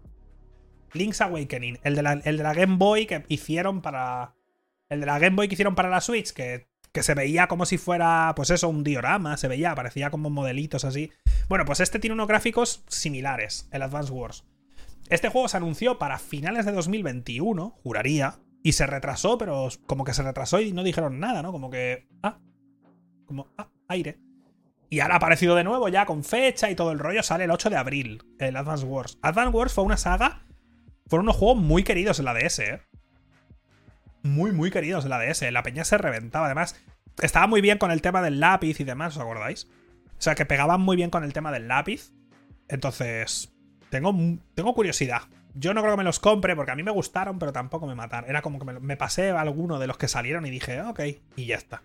Link's 0.95 1.21
Awakening. 1.21 1.79
El 1.83 1.95
de, 1.95 2.03
la, 2.03 2.13
el 2.13 2.37
de 2.37 2.43
la 2.43 2.55
Game 2.55 2.77
Boy 2.77 3.07
que 3.07 3.25
hicieron 3.29 3.83
para. 3.83 4.35
El 4.89 5.01
de 5.01 5.07
la 5.07 5.19
Game 5.19 5.37
Boy 5.37 5.49
que 5.49 5.55
hicieron 5.55 5.75
para 5.75 5.89
la 5.89 6.01
Switch, 6.01 6.33
que, 6.33 6.69
que 6.93 7.03
se 7.03 7.15
veía 7.15 7.49
como 7.49 7.67
si 7.67 7.79
fuera, 7.79 8.33
pues 8.37 8.51
eso, 8.51 8.69
un 8.69 8.85
diorama, 8.85 9.37
se 9.37 9.49
veía, 9.49 9.75
parecía 9.75 10.11
como 10.11 10.31
modelitos 10.31 10.85
así. 10.85 11.11
Bueno, 11.49 11.65
pues 11.65 11.81
este 11.81 11.99
tiene 11.99 12.15
unos 12.15 12.29
gráficos 12.29 12.85
similares, 12.89 13.69
el 13.73 13.83
Advance 13.83 14.13
Wars. 14.13 14.45
Este 15.11 15.29
juego 15.29 15.49
se 15.49 15.57
anunció 15.57 15.99
para 15.99 16.19
finales 16.19 16.65
de 16.65 16.73
2021, 16.73 17.79
juraría, 17.83 18.39
y 18.63 18.73
se 18.73 18.87
retrasó, 18.87 19.37
pero 19.37 19.69
como 19.87 20.05
que 20.05 20.15
se 20.15 20.23
retrasó 20.23 20.61
y 20.61 20.73
no 20.73 20.83
dijeron 20.83 21.21
nada, 21.21 21.43
¿no? 21.43 21.53
Como 21.53 21.71
que. 21.71 22.09
Ah. 22.23 22.39
Como. 23.27 23.49
Ah, 23.59 23.69
aire. 23.89 24.19
Y 24.89 25.01
ahora 25.01 25.15
ha 25.15 25.17
aparecido 25.19 25.55
de 25.55 25.65
nuevo 25.65 25.89
ya 25.89 26.07
con 26.07 26.25
fecha 26.25 26.71
y 26.71 26.75
todo 26.75 26.91
el 26.93 26.99
rollo. 26.99 27.23
Sale 27.23 27.45
el 27.45 27.51
8 27.51 27.69
de 27.69 27.77
abril, 27.77 28.23
el 28.39 28.57
Advance 28.57 28.87
Wars. 28.87 29.19
Advance 29.21 29.55
Wars 29.55 29.73
fue 29.73 29.85
una 29.85 29.97
saga. 29.99 30.47
Fueron 31.15 31.27
unos 31.27 31.37
juegos 31.37 31.63
muy 31.63 31.85
queridos 31.85 32.19
en 32.19 32.25
la 32.25 32.35
DS, 32.35 32.59
¿eh? 32.59 32.81
Muy, 34.25 34.51
muy 34.51 34.73
queridos 34.73 35.05
en 35.05 35.11
la 35.11 35.21
DS. 35.21 35.43
La 35.53 35.63
peña 35.63 35.85
se 35.85 35.97
reventaba. 35.97 36.47
Además, 36.47 36.75
estaba 37.23 37.47
muy 37.47 37.61
bien 37.61 37.79
con 37.79 37.93
el 37.93 38.03
tema 38.03 38.21
del 38.21 38.41
lápiz 38.41 38.81
y 38.81 38.85
demás, 38.85 39.15
¿os 39.17 39.23
acordáis? 39.23 39.69
O 40.19 40.21
sea, 40.21 40.35
que 40.35 40.45
pegaban 40.45 40.81
muy 40.81 40.97
bien 40.97 41.11
con 41.11 41.23
el 41.23 41.33
tema 41.33 41.53
del 41.53 41.69
lápiz. 41.69 42.11
Entonces, 42.67 43.55
tengo, 43.91 44.13
curiosidad. 44.75 45.23
Yo 45.55 45.73
no 45.73 45.83
creo 45.83 45.93
que 45.93 45.99
me 45.99 46.03
los 46.03 46.19
compre 46.19 46.57
porque 46.57 46.73
a 46.73 46.75
mí 46.75 46.83
me 46.83 46.91
gustaron, 46.91 47.39
pero 47.39 47.53
tampoco 47.53 47.87
me 47.87 47.95
mataron. 47.95 48.29
Era 48.29 48.43
como 48.43 48.59
que 48.59 48.65
me, 48.65 48.97
pasé 48.97 49.31
alguno 49.31 49.79
de 49.79 49.87
los 49.87 49.97
que 49.97 50.09
salieron 50.09 50.45
y 50.47 50.51
dije, 50.51 50.83
ok, 50.83 51.01
y 51.37 51.47
ya 51.47 51.55
está. 51.55 51.83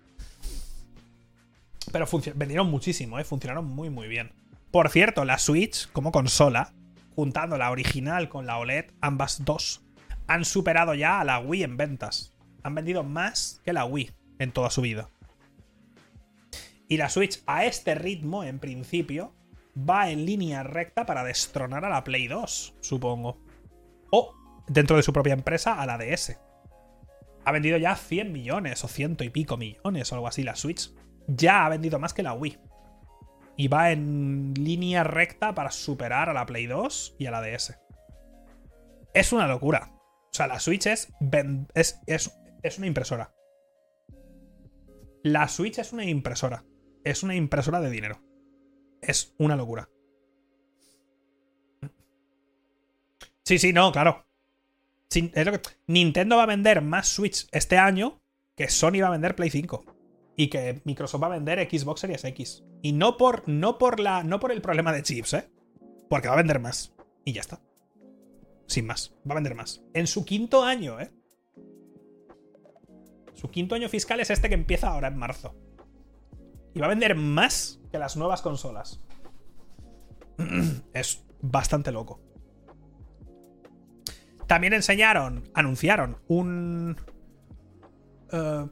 Pero 1.91 2.07
vendieron 2.34 2.72
muchísimo, 2.72 3.19
¿eh? 3.19 3.23
funcionaron 3.23 3.65
muy, 3.65 3.91
muy 3.91 4.07
bien. 4.07 4.31
Por 4.72 4.89
cierto, 4.89 5.23
la 5.23 5.38
Switch, 5.38 5.88
como 5.91 6.11
consola, 6.11 6.73
juntando 7.19 7.57
la 7.57 7.69
original 7.69 8.29
con 8.29 8.45
la 8.45 8.57
OLED, 8.59 8.91
ambas 9.01 9.43
dos, 9.43 9.83
han 10.27 10.45
superado 10.45 10.93
ya 10.93 11.19
a 11.19 11.25
la 11.25 11.39
Wii 11.39 11.63
en 11.63 11.75
ventas. 11.75 12.33
Han 12.63 12.75
vendido 12.75 13.03
más 13.03 13.59
que 13.65 13.73
la 13.73 13.83
Wii 13.83 14.11
en 14.39 14.53
toda 14.53 14.69
su 14.69 14.79
vida. 14.79 15.09
Y 16.87 16.95
la 16.95 17.09
Switch 17.09 17.43
a 17.45 17.65
este 17.65 17.93
ritmo, 17.93 18.45
en 18.45 18.59
principio, 18.59 19.33
va 19.77 20.09
en 20.09 20.25
línea 20.25 20.63
recta 20.63 21.05
para 21.05 21.25
destronar 21.25 21.83
a 21.83 21.89
la 21.89 22.05
Play 22.05 22.29
2, 22.29 22.75
supongo. 22.79 23.37
O, 24.11 24.33
dentro 24.69 24.95
de 24.95 25.03
su 25.03 25.11
propia 25.11 25.33
empresa, 25.33 25.73
a 25.73 25.85
la 25.85 25.97
DS. 25.97 26.39
Ha 27.43 27.51
vendido 27.51 27.77
ya 27.77 27.97
100 27.97 28.31
millones 28.31 28.81
o 28.85 28.87
ciento 28.87 29.25
y 29.25 29.29
pico 29.29 29.57
millones 29.57 30.09
o 30.09 30.15
algo 30.15 30.29
así 30.29 30.43
la 30.43 30.55
Switch. 30.55 30.89
Ya 31.27 31.65
ha 31.65 31.69
vendido 31.69 31.99
más 31.99 32.13
que 32.13 32.23
la 32.23 32.31
Wii. 32.31 32.57
Y 33.60 33.68
va 33.68 33.91
en 33.91 34.53
línea 34.53 35.03
recta 35.03 35.53
para 35.53 35.69
superar 35.69 36.30
a 36.30 36.34
la 36.34 36.45
Play 36.45 36.65
2 36.65 37.18
y 37.19 37.26
a 37.26 37.31
la 37.31 37.41
DS. 37.41 37.77
Es 39.14 39.34
una 39.34 39.48
locura. 39.48 39.91
O 39.91 40.30
sea, 40.31 40.48
la 40.48 40.61
Switch 40.61 40.88
es, 40.88 41.11
es, 41.76 41.99
es 42.64 42.77
una 42.77 42.88
impresora. 42.88 43.34
La 45.23 45.49
Switch 45.49 45.77
es 45.77 45.91
una 45.91 46.06
impresora. 46.06 46.64
Es 47.03 47.22
una 47.22 47.36
impresora 47.36 47.81
de 47.81 47.90
dinero. 47.90 48.23
Es 49.02 49.36
una 49.38 49.57
locura. 49.57 49.90
Sí, 53.44 53.60
sí, 53.60 53.73
no, 53.73 53.91
claro. 53.91 54.26
Nintendo 55.86 56.38
va 56.38 56.44
a 56.44 56.45
vender 56.45 56.81
más 56.81 57.10
Switch 57.10 57.49
este 57.52 57.77
año 57.77 58.22
que 58.56 58.69
Sony 58.69 59.02
va 59.02 59.07
a 59.07 59.11
vender 59.11 59.36
Play 59.36 59.49
5. 59.49 59.98
Y 60.40 60.48
que 60.48 60.82
Microsoft 60.86 61.22
va 61.22 61.28
a 61.28 61.32
vender 61.32 61.60
Xbox 61.70 61.99
Series 61.99 62.24
X. 62.24 62.64
Y 62.82 62.94
no 62.94 63.18
por, 63.18 63.44
no 63.49 63.78
por, 63.78 63.99
la, 63.99 64.24
no 64.24 64.40
por 64.40 64.53
el 64.53 64.61
problema 64.61 64.94
de 64.94 65.03
chips, 65.03 65.34
¿eh? 65.34 65.52
Porque 66.10 66.30
va 66.30 66.36
a 66.36 66.38
vender 66.38 66.61
más. 66.61 66.95
Y 67.26 67.34
ya 67.34 67.41
está. 67.41 67.61
Sin 68.66 68.86
más. 68.86 69.14
Va 69.30 69.34
a 69.34 69.36
vender 69.36 69.53
más. 69.53 69.84
En 69.94 70.07
su 70.07 70.24
quinto 70.24 70.64
año, 70.64 70.98
¿eh? 71.02 71.11
Su 73.34 73.49
quinto 73.52 73.76
año 73.76 73.90
fiscal 73.90 74.22
es 74.22 74.30
este 74.30 74.48
que 74.48 74.56
empieza 74.56 74.88
ahora 74.88 75.10
en 75.10 75.18
marzo. 75.18 75.57
Y 76.74 76.80
va 76.80 76.86
a 76.86 76.90
vender 76.90 77.16
más 77.16 77.82
que 77.91 77.99
las 77.99 78.16
nuevas 78.16 78.41
consolas. 78.41 79.02
es 80.94 81.26
bastante 81.41 81.91
loco. 81.91 82.22
También 84.48 84.72
enseñaron, 84.72 85.52
anunciaron 85.53 86.22
un... 86.30 86.95
Eh, 88.31 88.65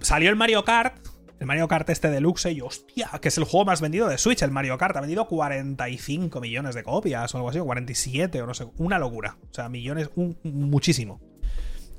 salió 0.00 0.30
el 0.30 0.36
Mario 0.36 0.64
Kart, 0.64 1.06
el 1.38 1.46
Mario 1.46 1.68
Kart 1.68 1.88
este 1.90 2.10
deluxe, 2.10 2.46
y 2.46 2.60
hostia, 2.60 3.10
que 3.20 3.28
es 3.28 3.38
el 3.38 3.44
juego 3.44 3.66
más 3.66 3.80
vendido 3.80 4.08
de 4.08 4.18
Switch, 4.18 4.42
el 4.42 4.50
Mario 4.50 4.78
Kart. 4.78 4.96
Ha 4.96 5.00
vendido 5.00 5.26
45 5.26 6.40
millones 6.40 6.74
de 6.74 6.82
copias 6.82 7.34
o 7.34 7.38
algo 7.38 7.50
así, 7.50 7.58
o 7.58 7.64
47 7.64 8.42
o 8.42 8.46
no 8.46 8.54
sé, 8.54 8.66
una 8.78 8.98
locura. 8.98 9.36
O 9.50 9.54
sea, 9.54 9.68
millones, 9.68 10.10
muchísimo. 10.42 11.20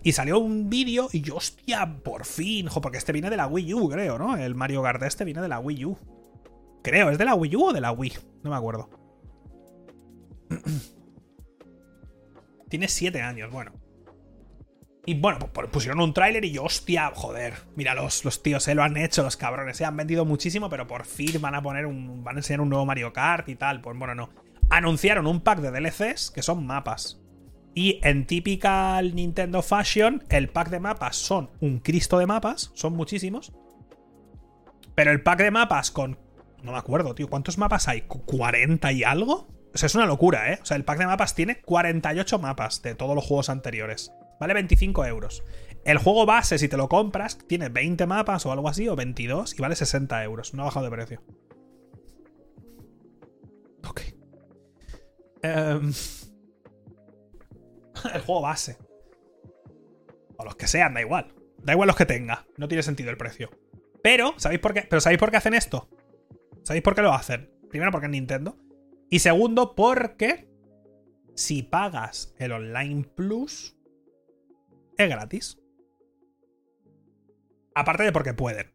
Y 0.04 0.14
salió 0.14 0.40
un 0.40 0.70
vídeo 0.70 1.10
y 1.12 1.30
hostia, 1.32 2.00
por 2.04 2.26
fin, 2.26 2.70
porque 2.82 2.98
este 2.98 3.12
viene 3.12 3.30
de 3.30 3.38
la 3.38 3.48
Wii 3.48 3.74
U, 3.74 3.90
creo, 3.90 4.18
¿no? 4.18 4.38
El 4.38 4.56
Mario 4.56 4.82
Kart 4.82 5.04
este 5.04 5.26
viene 5.26 5.42
de 5.42 5.50
la 5.50 5.60
Wii 5.60 5.86
U. 5.86 5.98
Creo, 6.84 7.10
¿es 7.10 7.18
de 7.18 7.26
la 7.26 7.36
Wii 7.36 7.56
U 7.56 7.66
o 7.66 7.74
de 7.74 7.82
la 7.82 7.92
Wii? 7.92 8.14
No 8.44 8.52
me 8.52 8.56
acuerdo. 8.56 8.90
Tiene 12.70 12.88
7 12.88 13.22
años, 13.22 13.52
bueno. 13.52 13.74
Y 15.08 15.14
bueno, 15.14 15.40
pues 15.54 15.70
pusieron 15.70 16.02
un 16.02 16.14
tráiler 16.14 16.44
y 16.44 16.52
yo, 16.52 16.66
hostia, 16.66 17.14
joder, 17.16 17.54
mira, 17.78 17.96
los, 17.96 18.26
los 18.26 18.44
tíos, 18.44 18.64
se 18.64 18.74
eh, 18.74 18.76
lo 18.76 18.84
han 18.84 18.98
hecho, 18.98 19.24
los 19.24 19.38
cabrones, 19.38 19.78
se 19.78 19.86
han 19.86 19.96
vendido 19.96 20.26
muchísimo, 20.26 20.70
pero 20.70 20.86
por 20.86 21.06
fin 21.06 21.40
van 21.40 21.56
a 21.56 21.62
poner 21.62 21.86
un. 21.86 22.26
van 22.26 22.36
a 22.36 22.40
enseñar 22.40 22.60
un 22.60 22.68
nuevo 22.68 22.86
Mario 22.86 23.14
Kart 23.14 23.48
y 23.48 23.56
tal. 23.56 23.80
Pues 23.80 23.98
bueno, 23.98 24.16
no. 24.16 24.30
Anunciaron 24.70 25.26
un 25.26 25.40
pack 25.40 25.60
de 25.60 25.72
DLCs 25.72 26.30
que 26.30 26.42
son 26.42 26.68
mapas. 26.68 27.22
Y 27.74 28.02
en 28.04 28.28
typical 28.28 29.16
Nintendo 29.16 29.62
Fashion, 29.62 30.26
el 30.28 30.50
pack 30.50 30.72
de 30.72 30.82
mapas 30.82 31.16
son 31.16 31.52
un 31.62 31.80
Cristo 31.80 32.20
de 32.20 32.26
mapas, 32.26 32.72
son 32.74 32.92
muchísimos. 32.92 33.54
Pero 34.94 35.12
el 35.12 35.24
pack 35.24 35.40
de 35.40 35.52
mapas 35.52 35.90
con. 35.90 36.20
No 36.64 36.74
me 36.74 36.78
acuerdo, 36.78 37.16
tío. 37.16 37.30
¿Cuántos 37.30 37.58
mapas 37.58 37.88
hay? 37.88 38.02
¿40 38.02 38.94
y 38.94 39.06
algo? 39.06 39.48
O 39.74 39.78
sea, 39.78 39.88
es 39.88 39.96
una 39.96 40.06
locura, 40.06 40.52
¿eh? 40.52 40.60
O 40.62 40.66
sea, 40.66 40.76
el 40.76 40.84
pack 40.84 41.00
de 41.00 41.08
mapas 41.08 41.34
tiene 41.34 41.62
48 41.62 42.40
mapas 42.40 42.82
de 42.82 42.94
todos 42.94 43.16
los 43.16 43.24
juegos 43.24 43.48
anteriores. 43.48 44.12
Vale 44.40 44.54
25 44.54 45.06
euros. 45.06 45.44
El 45.84 45.98
juego 45.98 46.26
base, 46.26 46.58
si 46.58 46.68
te 46.68 46.78
lo 46.78 46.90
compras, 46.90 47.38
tiene 47.48 47.70
20 47.70 48.06
mapas 48.08 48.46
o 48.46 48.52
algo 48.52 48.70
así, 48.70 48.88
o 48.88 48.96
22, 48.96 49.58
y 49.58 49.62
vale 49.62 49.76
60 49.76 50.24
euros. 50.24 50.54
No 50.54 50.64
ha 50.64 50.66
bajado 50.66 50.86
de 50.86 50.92
precio. 50.92 51.24
Ok. 53.88 54.02
Eh 55.44 55.80
el 58.14 58.22
juego 58.22 58.42
base. 58.42 58.78
O 60.38 60.44
los 60.44 60.56
que 60.56 60.68
sean, 60.68 60.94
da 60.94 61.02
igual. 61.02 61.34
Da 61.64 61.74
igual 61.74 61.88
los 61.88 61.96
que 61.96 62.06
tenga. 62.06 62.46
No 62.58 62.68
tiene 62.68 62.84
sentido 62.84 63.10
el 63.10 63.18
precio. 63.18 63.50
Pero, 64.04 64.34
¿sabéis 64.38 64.62
por 64.62 64.74
qué? 64.74 64.84
Pero 64.84 65.02
¿sabéis 65.02 65.20
por 65.20 65.32
qué 65.32 65.38
hacen 65.38 65.54
esto? 65.54 65.90
¿Sabéis 66.64 66.84
por 66.84 66.96
qué 66.96 67.02
lo 67.02 67.14
hacen? 67.14 67.52
Primero, 67.70 67.92
porque 67.92 68.08
es 68.08 68.12
Nintendo. 68.12 68.58
Y 69.10 69.20
segundo, 69.20 69.76
porque 69.76 70.50
si 71.36 71.64
pagas 71.64 72.36
el 72.38 72.52
Online 72.52 73.04
Plus, 73.16 73.77
es 74.98 75.10
gratis. 75.10 75.60
Aparte 77.76 78.04
de 78.04 78.12
porque 78.12 78.34
pueden. 78.34 78.74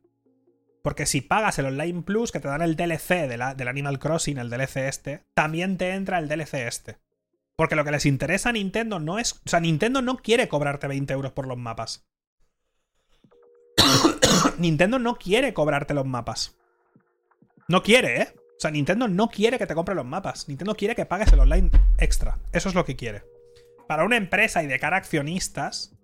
Porque 0.83 1.07
si 1.07 1.21
pagas 1.21 1.59
el 1.59 1.67
Online 1.67 2.03
Plus, 2.03 2.33
que 2.33 2.41
te 2.41 2.49
dan 2.49 2.63
el 2.63 2.77
DLC 2.77 3.29
del 3.29 3.69
Animal 3.69 3.99
Crossing, 3.99 4.39
el 4.39 4.51
DLC 4.51 4.77
este, 4.89 5.25
también 5.35 5.79
te 5.79 5.91
entra 5.91 6.19
el 6.19 6.29
DLC 6.29 6.55
este. 6.55 6.99
Porque 7.57 7.77
lo 7.77 7.85
que 7.85 7.93
les 7.93 8.07
interesa 8.07 8.49
a 8.49 8.53
Nintendo 8.53 8.99
no 8.99 9.19
es. 9.19 9.35
O 9.35 9.49
sea, 9.49 9.61
Nintendo 9.61 10.03
no 10.03 10.17
quiere 10.17 10.49
cobrarte 10.49 10.89
20 10.89 11.13
euros 11.13 11.33
por 11.33 11.47
los 11.47 11.59
mapas. 11.59 12.05
Nintendo 14.59 14.99
no 14.99 15.17
quiere 15.17 15.55
cobrarte 15.55 15.95
los 15.95 16.07
mapas. 16.07 16.57
No 17.69 17.83
quiere, 17.83 18.23
¿eh? 18.23 18.29
O 18.35 18.61
sea, 18.63 18.71
Nintendo 18.71 19.09
no 19.09 19.29
quiere 19.29 19.59
que 19.59 19.67
te 19.67 19.75
compre 19.75 19.95
los 19.95 20.05
mapas. 20.05 20.49
Nintendo 20.49 20.75
quiere 20.75 20.95
que 20.95 21.07
pagues 21.07 21.33
el 21.33 21.41
online 21.41 21.71
extra. 21.99 22.39
Eso 22.53 22.69
es 22.69 22.75
lo 22.75 22.85
que 22.85 22.97
quiere. 22.97 23.25
Para 23.87 24.05
una 24.05 24.17
empresa 24.17 24.63
y 24.63 24.67
de 24.67 24.79
cara 24.79 24.97
a 24.97 25.01
accionistas, 25.01 25.95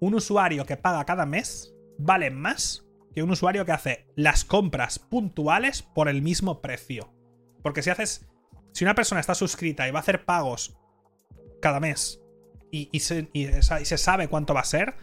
un 0.00 0.14
usuario 0.14 0.66
que 0.66 0.76
paga 0.76 1.04
cada 1.04 1.26
mes 1.26 1.74
vale 1.98 2.30
más 2.30 2.86
que 3.14 3.22
un 3.22 3.30
usuario 3.30 3.64
que 3.64 3.72
hace 3.72 4.06
las 4.16 4.44
compras 4.44 4.98
puntuales 4.98 5.82
por 5.82 6.08
el 6.08 6.22
mismo 6.22 6.60
precio. 6.60 7.14
Porque 7.62 7.82
si 7.82 7.90
haces 7.90 8.26
si 8.74 8.84
una 8.84 8.96
persona 8.96 9.20
está 9.20 9.34
suscrita 9.34 9.86
y 9.86 9.92
va 9.92 10.00
a 10.00 10.02
hacer 10.02 10.24
pagos 10.24 10.76
cada 11.62 11.78
mes 11.80 12.20
y, 12.72 12.98
se, 12.98 13.28
sabe 13.98 14.26
cuánto 14.26 14.52
va 14.52 14.60
a 14.60 14.64
ser, 14.64 14.96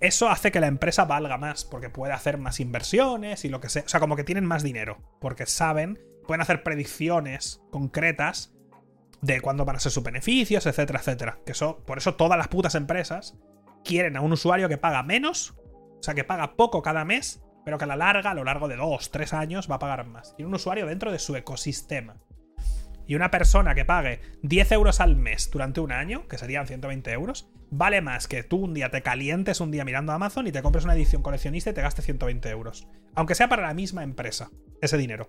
eso 0.00 0.28
hace 0.28 0.50
que 0.50 0.58
la 0.58 0.66
empresa 0.66 1.04
valga 1.04 1.38
más, 1.38 1.64
porque 1.64 1.88
puede 1.88 2.12
hacer 2.12 2.38
más 2.38 2.58
inversiones 2.58 3.44
y 3.44 3.48
lo 3.48 3.60
que 3.60 3.68
sea. 3.68 3.84
O 3.86 3.88
sea, 3.88 4.00
como 4.00 4.16
que 4.16 4.24
tienen 4.24 4.44
más 4.44 4.64
dinero, 4.64 4.98
porque 5.20 5.46
saben, 5.46 6.00
pueden 6.26 6.40
hacer 6.40 6.64
predicciones 6.64 7.62
concretas 7.70 8.52
de 9.22 9.40
cuándo 9.40 9.64
van 9.64 9.76
a 9.76 9.80
ser 9.80 9.92
sus 9.92 10.02
beneficios, 10.02 10.66
etcétera, 10.66 10.98
etcétera. 10.98 11.38
Que 11.46 11.52
eso, 11.52 11.84
por 11.86 11.98
eso 11.98 12.16
todas 12.16 12.36
las 12.36 12.48
putas 12.48 12.74
empresas 12.74 13.38
quieren 13.84 14.16
a 14.16 14.20
un 14.20 14.32
usuario 14.32 14.68
que 14.68 14.78
paga 14.78 15.02
menos, 15.02 15.54
o 15.98 16.02
sea, 16.02 16.14
que 16.14 16.24
paga 16.24 16.56
poco 16.56 16.82
cada 16.82 17.04
mes, 17.04 17.42
pero 17.64 17.78
que 17.78 17.84
a 17.84 17.86
la 17.86 17.96
larga, 17.96 18.30
a 18.30 18.34
lo 18.34 18.44
largo 18.44 18.68
de 18.68 18.76
dos, 18.76 19.10
tres 19.10 19.32
años, 19.32 19.70
va 19.70 19.76
a 19.76 19.78
pagar 19.78 20.06
más. 20.06 20.34
Tiene 20.36 20.48
un 20.48 20.54
usuario 20.54 20.86
dentro 20.86 21.12
de 21.12 21.18
su 21.18 21.36
ecosistema. 21.36 22.16
Y 23.06 23.14
una 23.14 23.30
persona 23.30 23.74
que 23.74 23.84
pague 23.84 24.20
10 24.42 24.72
euros 24.72 25.00
al 25.00 25.14
mes 25.16 25.50
durante 25.50 25.80
un 25.80 25.92
año, 25.92 26.26
que 26.26 26.38
serían 26.38 26.66
120 26.66 27.10
euros, 27.12 27.50
vale 27.70 28.00
más 28.00 28.28
que 28.28 28.42
tú 28.42 28.64
un 28.64 28.72
día 28.72 28.90
te 28.90 29.02
calientes 29.02 29.60
un 29.60 29.70
día 29.70 29.84
mirando 29.84 30.12
Amazon 30.12 30.46
y 30.46 30.52
te 30.52 30.62
compres 30.62 30.84
una 30.84 30.94
edición 30.94 31.22
coleccionista 31.22 31.70
y 31.70 31.74
te 31.74 31.82
gastes 31.82 32.06
120 32.06 32.48
euros. 32.48 32.88
Aunque 33.14 33.34
sea 33.34 33.48
para 33.48 33.66
la 33.66 33.74
misma 33.74 34.02
empresa, 34.02 34.50
ese 34.80 34.96
dinero. 34.96 35.28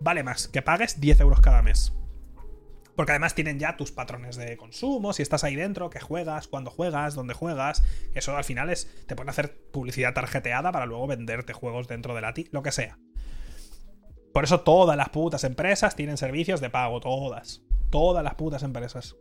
Vale 0.00 0.22
más 0.22 0.48
que 0.48 0.62
pagues 0.62 1.00
10 1.00 1.20
euros 1.20 1.40
cada 1.40 1.62
mes. 1.62 1.94
Porque 3.00 3.12
además 3.12 3.34
tienen 3.34 3.58
ya 3.58 3.78
tus 3.78 3.92
patrones 3.92 4.36
de 4.36 4.58
consumo, 4.58 5.14
si 5.14 5.22
estás 5.22 5.42
ahí 5.42 5.56
dentro, 5.56 5.88
qué 5.88 6.00
juegas, 6.00 6.48
cuándo 6.48 6.70
juegas, 6.70 7.14
dónde 7.14 7.32
juegas. 7.32 7.82
Eso 8.12 8.36
al 8.36 8.44
final 8.44 8.68
es. 8.68 9.06
Te 9.06 9.16
pueden 9.16 9.30
hacer 9.30 9.56
publicidad 9.72 10.12
tarjeteada 10.12 10.70
para 10.70 10.84
luego 10.84 11.06
venderte 11.06 11.54
juegos 11.54 11.88
dentro 11.88 12.14
de 12.14 12.20
la 12.20 12.34
ti, 12.34 12.48
lo 12.50 12.62
que 12.62 12.72
sea. 12.72 12.98
Por 14.34 14.44
eso 14.44 14.60
todas 14.60 14.98
las 14.98 15.08
putas 15.08 15.44
empresas 15.44 15.96
tienen 15.96 16.18
servicios 16.18 16.60
de 16.60 16.68
pago, 16.68 17.00
todas. 17.00 17.62
Todas 17.88 18.22
las 18.22 18.34
putas 18.34 18.62
empresas. 18.64 19.16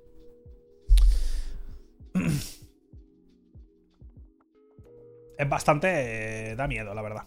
Es 5.38 5.48
bastante... 5.48 6.52
Eh, 6.52 6.56
da 6.58 6.68
miedo, 6.68 6.94
la 6.94 7.02
verdad. 7.02 7.24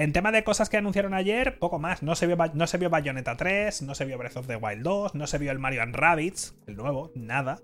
En 0.00 0.14
tema 0.14 0.32
de 0.32 0.44
cosas 0.44 0.70
que 0.70 0.78
anunciaron 0.78 1.12
ayer, 1.12 1.58
poco 1.58 1.78
más. 1.78 2.02
No 2.02 2.14
se 2.14 2.26
vio, 2.26 2.38
no 2.54 2.66
se 2.66 2.78
vio 2.78 2.88
Bayonetta 2.88 3.36
3, 3.36 3.82
no 3.82 3.94
se 3.94 4.06
vio 4.06 4.16
Breath 4.16 4.38
of 4.38 4.46
the 4.46 4.56
Wild 4.56 4.82
2, 4.82 5.14
no 5.14 5.26
se 5.26 5.36
vio 5.36 5.52
el 5.52 5.58
Mario 5.58 5.82
and 5.82 5.94
Rabbids, 5.94 6.54
el 6.66 6.76
nuevo, 6.76 7.12
nada. 7.14 7.60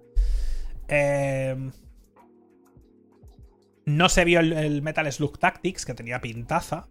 Em, 0.86 1.72
no 3.86 4.10
se 4.10 4.26
vio 4.26 4.40
el 4.40 4.82
Metal 4.82 5.10
Slug 5.10 5.38
Tactics, 5.38 5.86
que 5.86 5.94
tenía 5.94 6.20
pintaza. 6.20 6.88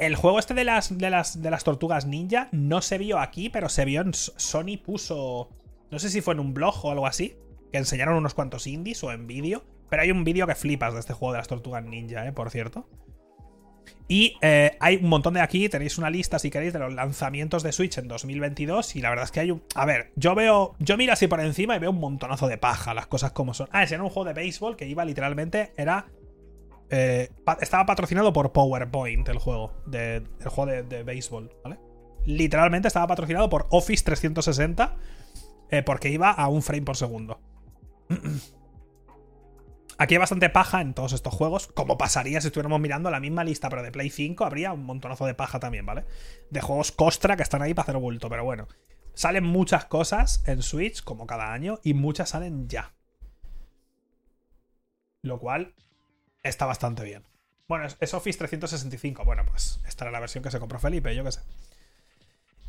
El 0.00 0.16
juego 0.16 0.40
este 0.40 0.54
de 0.54 0.64
las, 0.64 0.98
de 0.98 1.08
las, 1.08 1.40
de 1.40 1.50
las 1.52 1.62
tortugas 1.62 2.04
ninja 2.04 2.48
no 2.50 2.82
se 2.82 2.98
vio 2.98 3.20
aquí, 3.20 3.50
pero 3.50 3.68
se 3.68 3.84
vio 3.84 4.00
en. 4.00 4.12
Sony 4.12 4.76
puso 4.84 5.50
No 5.92 6.00
sé 6.00 6.10
si 6.10 6.20
fue 6.20 6.34
en 6.34 6.40
un 6.40 6.52
blog 6.52 6.84
o 6.84 6.90
algo 6.90 7.06
así, 7.06 7.36
que 7.70 7.78
enseñaron 7.78 8.16
unos 8.16 8.34
cuantos 8.34 8.66
indies 8.66 9.04
o 9.04 9.12
en 9.12 9.28
vídeo. 9.28 9.62
Pero 9.88 10.02
hay 10.02 10.10
un 10.10 10.24
vídeo 10.24 10.48
que 10.48 10.56
flipas 10.56 10.94
de 10.94 10.98
este 10.98 11.12
juego 11.12 11.30
de 11.30 11.38
las 11.38 11.46
tortugas 11.46 11.84
ninja, 11.84 12.26
¿eh? 12.26 12.32
Por 12.32 12.50
cierto. 12.50 12.88
Y 14.06 14.36
eh, 14.42 14.76
hay 14.80 14.96
un 14.96 15.08
montón 15.08 15.34
de 15.34 15.40
aquí, 15.40 15.68
tenéis 15.68 15.96
una 15.96 16.10
lista 16.10 16.38
si 16.38 16.50
queréis 16.50 16.74
de 16.74 16.78
los 16.78 16.92
lanzamientos 16.92 17.62
de 17.62 17.72
Switch 17.72 17.96
en 17.96 18.06
2022 18.06 18.96
y 18.96 19.00
la 19.00 19.08
verdad 19.08 19.24
es 19.24 19.30
que 19.30 19.40
hay 19.40 19.50
un... 19.50 19.62
A 19.74 19.86
ver, 19.86 20.12
yo 20.14 20.34
veo, 20.34 20.74
yo 20.78 20.96
miro 20.98 21.14
así 21.14 21.26
por 21.26 21.40
encima 21.40 21.74
y 21.76 21.78
veo 21.78 21.90
un 21.90 22.00
montonazo 22.00 22.46
de 22.46 22.58
paja, 22.58 22.92
las 22.92 23.06
cosas 23.06 23.32
como 23.32 23.54
son. 23.54 23.68
Ah, 23.72 23.82
ese 23.82 23.94
era 23.94 24.04
un 24.04 24.10
juego 24.10 24.26
de 24.28 24.34
béisbol 24.34 24.76
que 24.76 24.86
iba 24.86 25.04
literalmente, 25.04 25.72
era... 25.76 26.06
Eh, 26.90 27.30
estaba 27.62 27.86
patrocinado 27.86 28.32
por 28.34 28.52
PowerPoint 28.52 29.26
el 29.30 29.38
juego, 29.38 29.72
de, 29.86 30.16
el 30.16 30.48
juego 30.48 30.70
de, 30.70 31.02
béisbol, 31.02 31.50
¿vale? 31.64 31.78
Literalmente 32.26 32.88
estaba 32.88 33.06
patrocinado 33.06 33.48
por 33.48 33.66
Office 33.70 34.04
360 34.04 34.96
eh, 35.70 35.82
porque 35.82 36.10
iba 36.10 36.30
a 36.30 36.48
un 36.48 36.62
frame 36.62 36.82
por 36.82 36.96
segundo. 36.96 37.40
Aquí 39.96 40.14
hay 40.14 40.18
bastante 40.18 40.50
paja 40.50 40.80
en 40.80 40.94
todos 40.94 41.12
estos 41.12 41.32
juegos, 41.34 41.68
como 41.68 41.96
pasaría 41.96 42.40
si 42.40 42.48
estuviéramos 42.48 42.80
mirando 42.80 43.10
la 43.10 43.20
misma 43.20 43.44
lista, 43.44 43.68
pero 43.70 43.82
de 43.82 43.92
Play 43.92 44.10
5 44.10 44.44
habría 44.44 44.72
un 44.72 44.84
montonazo 44.84 45.26
de 45.26 45.34
paja 45.34 45.60
también, 45.60 45.86
¿vale? 45.86 46.04
De 46.50 46.60
juegos 46.60 46.92
Costra 46.92 47.36
que 47.36 47.42
están 47.42 47.62
ahí 47.62 47.74
para 47.74 47.84
hacer 47.84 47.96
bulto, 47.96 48.28
pero 48.28 48.44
bueno. 48.44 48.66
Salen 49.14 49.44
muchas 49.44 49.84
cosas 49.84 50.42
en 50.46 50.62
Switch, 50.62 51.04
como 51.04 51.26
cada 51.26 51.52
año, 51.52 51.78
y 51.84 51.94
muchas 51.94 52.30
salen 52.30 52.68
ya. 52.68 52.92
Lo 55.22 55.38
cual 55.38 55.74
está 56.42 56.66
bastante 56.66 57.04
bien. 57.04 57.22
Bueno, 57.68 57.86
es 57.86 58.14
Office 58.14 58.38
365. 58.38 59.24
Bueno, 59.24 59.44
pues 59.46 59.80
esta 59.86 60.04
era 60.04 60.12
la 60.12 60.20
versión 60.20 60.42
que 60.42 60.50
se 60.50 60.60
compró 60.60 60.78
Felipe, 60.78 61.14
yo 61.14 61.24
qué 61.24 61.32
sé. 61.32 61.40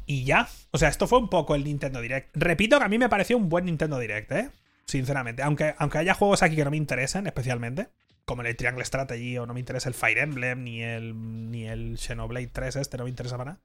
Y 0.05 0.23
ya. 0.23 0.47
O 0.71 0.77
sea, 0.77 0.89
esto 0.89 1.07
fue 1.07 1.19
un 1.19 1.29
poco 1.29 1.55
el 1.55 1.63
Nintendo 1.63 1.99
Direct. 1.99 2.29
Repito 2.35 2.77
que 2.77 2.85
a 2.85 2.89
mí 2.89 2.97
me 2.97 3.09
pareció 3.09 3.37
un 3.37 3.49
buen 3.49 3.65
Nintendo 3.65 3.99
Direct, 3.99 4.31
¿eh? 4.31 4.51
Sinceramente. 4.85 5.43
Aunque, 5.43 5.75
aunque 5.77 5.97
haya 5.97 6.13
juegos 6.13 6.43
aquí 6.43 6.55
que 6.55 6.63
no 6.63 6.71
me 6.71 6.77
interesen 6.77 7.27
especialmente. 7.27 7.89
Como 8.25 8.41
el 8.41 8.55
Triangle 8.55 8.83
Strategy 8.83 9.37
o 9.37 9.45
no 9.45 9.53
me 9.53 9.59
interesa 9.59 9.87
el 9.87 9.93
Fire 9.93 10.17
Emblem 10.17 10.63
ni 10.63 10.81
el, 10.81 11.51
ni 11.51 11.67
el 11.67 11.99
Xenoblade 11.99 12.47
3 12.47 12.75
este, 12.77 12.97
no 12.97 13.03
me 13.03 13.11
interesa 13.11 13.37
para 13.37 13.51
nada. 13.51 13.61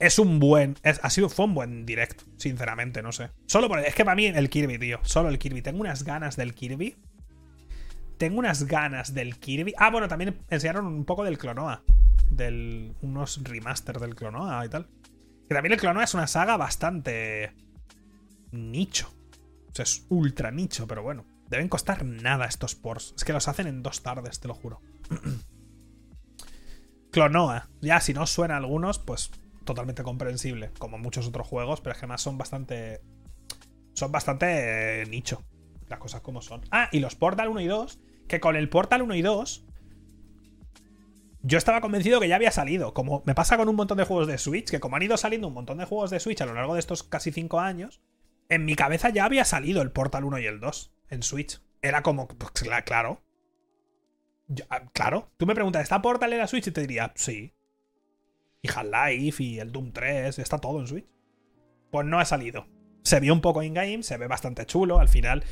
Es 0.00 0.18
un 0.18 0.38
buen. 0.38 0.76
ha 0.82 1.10
sido, 1.10 1.28
fue 1.28 1.44
un 1.44 1.54
buen 1.54 1.84
direct, 1.84 2.22
sinceramente, 2.38 3.02
no 3.02 3.12
sé. 3.12 3.30
Solo 3.46 3.68
por. 3.68 3.80
Es 3.80 3.94
que 3.94 4.04
para 4.04 4.14
mí 4.16 4.26
el 4.26 4.48
Kirby, 4.48 4.78
tío. 4.78 4.98
Solo 5.02 5.28
el 5.28 5.38
Kirby. 5.38 5.60
Tengo 5.60 5.80
unas 5.80 6.04
ganas 6.04 6.36
del 6.36 6.54
Kirby. 6.54 6.96
Tengo 8.16 8.38
unas 8.38 8.64
ganas 8.64 9.12
del 9.12 9.38
Kirby. 9.38 9.74
Ah, 9.76 9.90
bueno, 9.90 10.08
también 10.08 10.38
enseñaron 10.48 10.86
un 10.86 11.04
poco 11.04 11.22
del 11.22 11.36
Clonoa. 11.36 11.82
Del. 12.30 12.94
unos 13.02 13.42
remasters 13.44 14.00
del 14.00 14.14
Clonoa 14.14 14.64
y 14.64 14.70
tal. 14.70 14.88
Que 15.46 15.54
también 15.54 15.74
el 15.74 15.80
Clonoa 15.80 16.04
es 16.04 16.14
una 16.14 16.26
saga 16.26 16.56
bastante. 16.56 17.52
nicho. 18.52 19.12
Es 19.76 20.06
ultra 20.08 20.50
nicho, 20.50 20.86
pero 20.86 21.02
bueno. 21.02 21.26
Deben 21.48 21.68
costar 21.68 22.04
nada 22.04 22.46
estos 22.46 22.74
ports. 22.74 23.14
Es 23.16 23.24
que 23.24 23.32
los 23.32 23.48
hacen 23.48 23.66
en 23.66 23.82
dos 23.82 24.02
tardes, 24.02 24.40
te 24.40 24.48
lo 24.48 24.54
juro. 24.54 24.80
Clonoa. 27.10 27.68
Ya, 27.80 28.00
si 28.00 28.14
no 28.14 28.26
suena 28.26 28.56
algunos, 28.56 28.98
pues 28.98 29.30
totalmente 29.64 30.02
comprensible. 30.02 30.70
Como 30.78 30.98
muchos 30.98 31.26
otros 31.26 31.46
juegos, 31.46 31.80
pero 31.80 31.94
es 31.94 32.00
que 32.00 32.06
más 32.06 32.22
son 32.22 32.38
bastante. 32.38 33.00
Son 33.94 34.12
bastante 34.12 35.02
eh, 35.02 35.06
nicho. 35.06 35.42
Las 35.88 35.98
cosas 35.98 36.20
como 36.20 36.40
son. 36.40 36.62
Ah, 36.70 36.88
y 36.92 37.00
los 37.00 37.16
Portal 37.16 37.48
1 37.48 37.60
y 37.60 37.66
2. 37.66 38.00
Que 38.28 38.38
con 38.38 38.54
el 38.54 38.68
Portal 38.68 39.02
1 39.02 39.14
y 39.16 39.22
2 39.22 39.64
yo 41.42 41.58
estaba 41.58 41.80
convencido 41.80 42.20
que 42.20 42.28
ya 42.28 42.36
había 42.36 42.50
salido. 42.50 42.92
Como 42.92 43.22
me 43.24 43.34
pasa 43.34 43.56
con 43.56 43.68
un 43.68 43.76
montón 43.76 43.98
de 43.98 44.04
juegos 44.04 44.26
de 44.26 44.38
Switch, 44.38 44.70
que 44.70 44.80
como 44.80 44.96
han 44.96 45.02
ido 45.02 45.16
saliendo 45.16 45.48
un 45.48 45.54
montón 45.54 45.78
de 45.78 45.86
juegos 45.86 46.10
de 46.10 46.20
Switch 46.20 46.40
a 46.40 46.46
lo 46.46 46.54
largo 46.54 46.74
de 46.74 46.80
estos 46.80 47.02
casi 47.02 47.32
5 47.32 47.60
años, 47.60 48.00
en 48.50 48.66
mi 48.66 48.74
cabeza 48.74 49.08
ya 49.08 49.24
había 49.24 49.44
salido 49.44 49.80
el 49.80 49.92
Portal 49.92 50.24
1 50.24 50.38
y 50.40 50.46
el 50.46 50.60
2 50.60 50.92
en 51.08 51.22
Switch. 51.22 51.62
Era 51.80 52.02
como, 52.02 52.28
pues, 52.28 52.52
claro. 52.84 53.22
Ah, 54.68 54.82
claro. 54.92 55.30
Tú 55.38 55.46
me 55.46 55.54
preguntas, 55.54 55.82
¿está 55.82 56.02
Portal 56.02 56.32
en 56.32 56.40
la 56.40 56.46
Switch? 56.46 56.66
Y 56.66 56.72
te 56.72 56.82
diría, 56.82 57.12
sí. 57.14 57.54
Y 58.60 58.68
Half-Life 58.68 59.42
y 59.42 59.58
el 59.58 59.72
Doom 59.72 59.92
3, 59.92 60.38
está 60.38 60.58
todo 60.58 60.80
en 60.80 60.86
Switch. 60.86 61.06
Pues 61.90 62.06
no 62.06 62.20
ha 62.20 62.24
salido. 62.26 62.66
Se 63.02 63.20
vio 63.20 63.32
un 63.32 63.40
poco 63.40 63.62
in-game, 63.62 64.02
se 64.02 64.18
ve 64.18 64.26
bastante 64.26 64.66
chulo. 64.66 64.98
Al 64.98 65.08
final, 65.08 65.42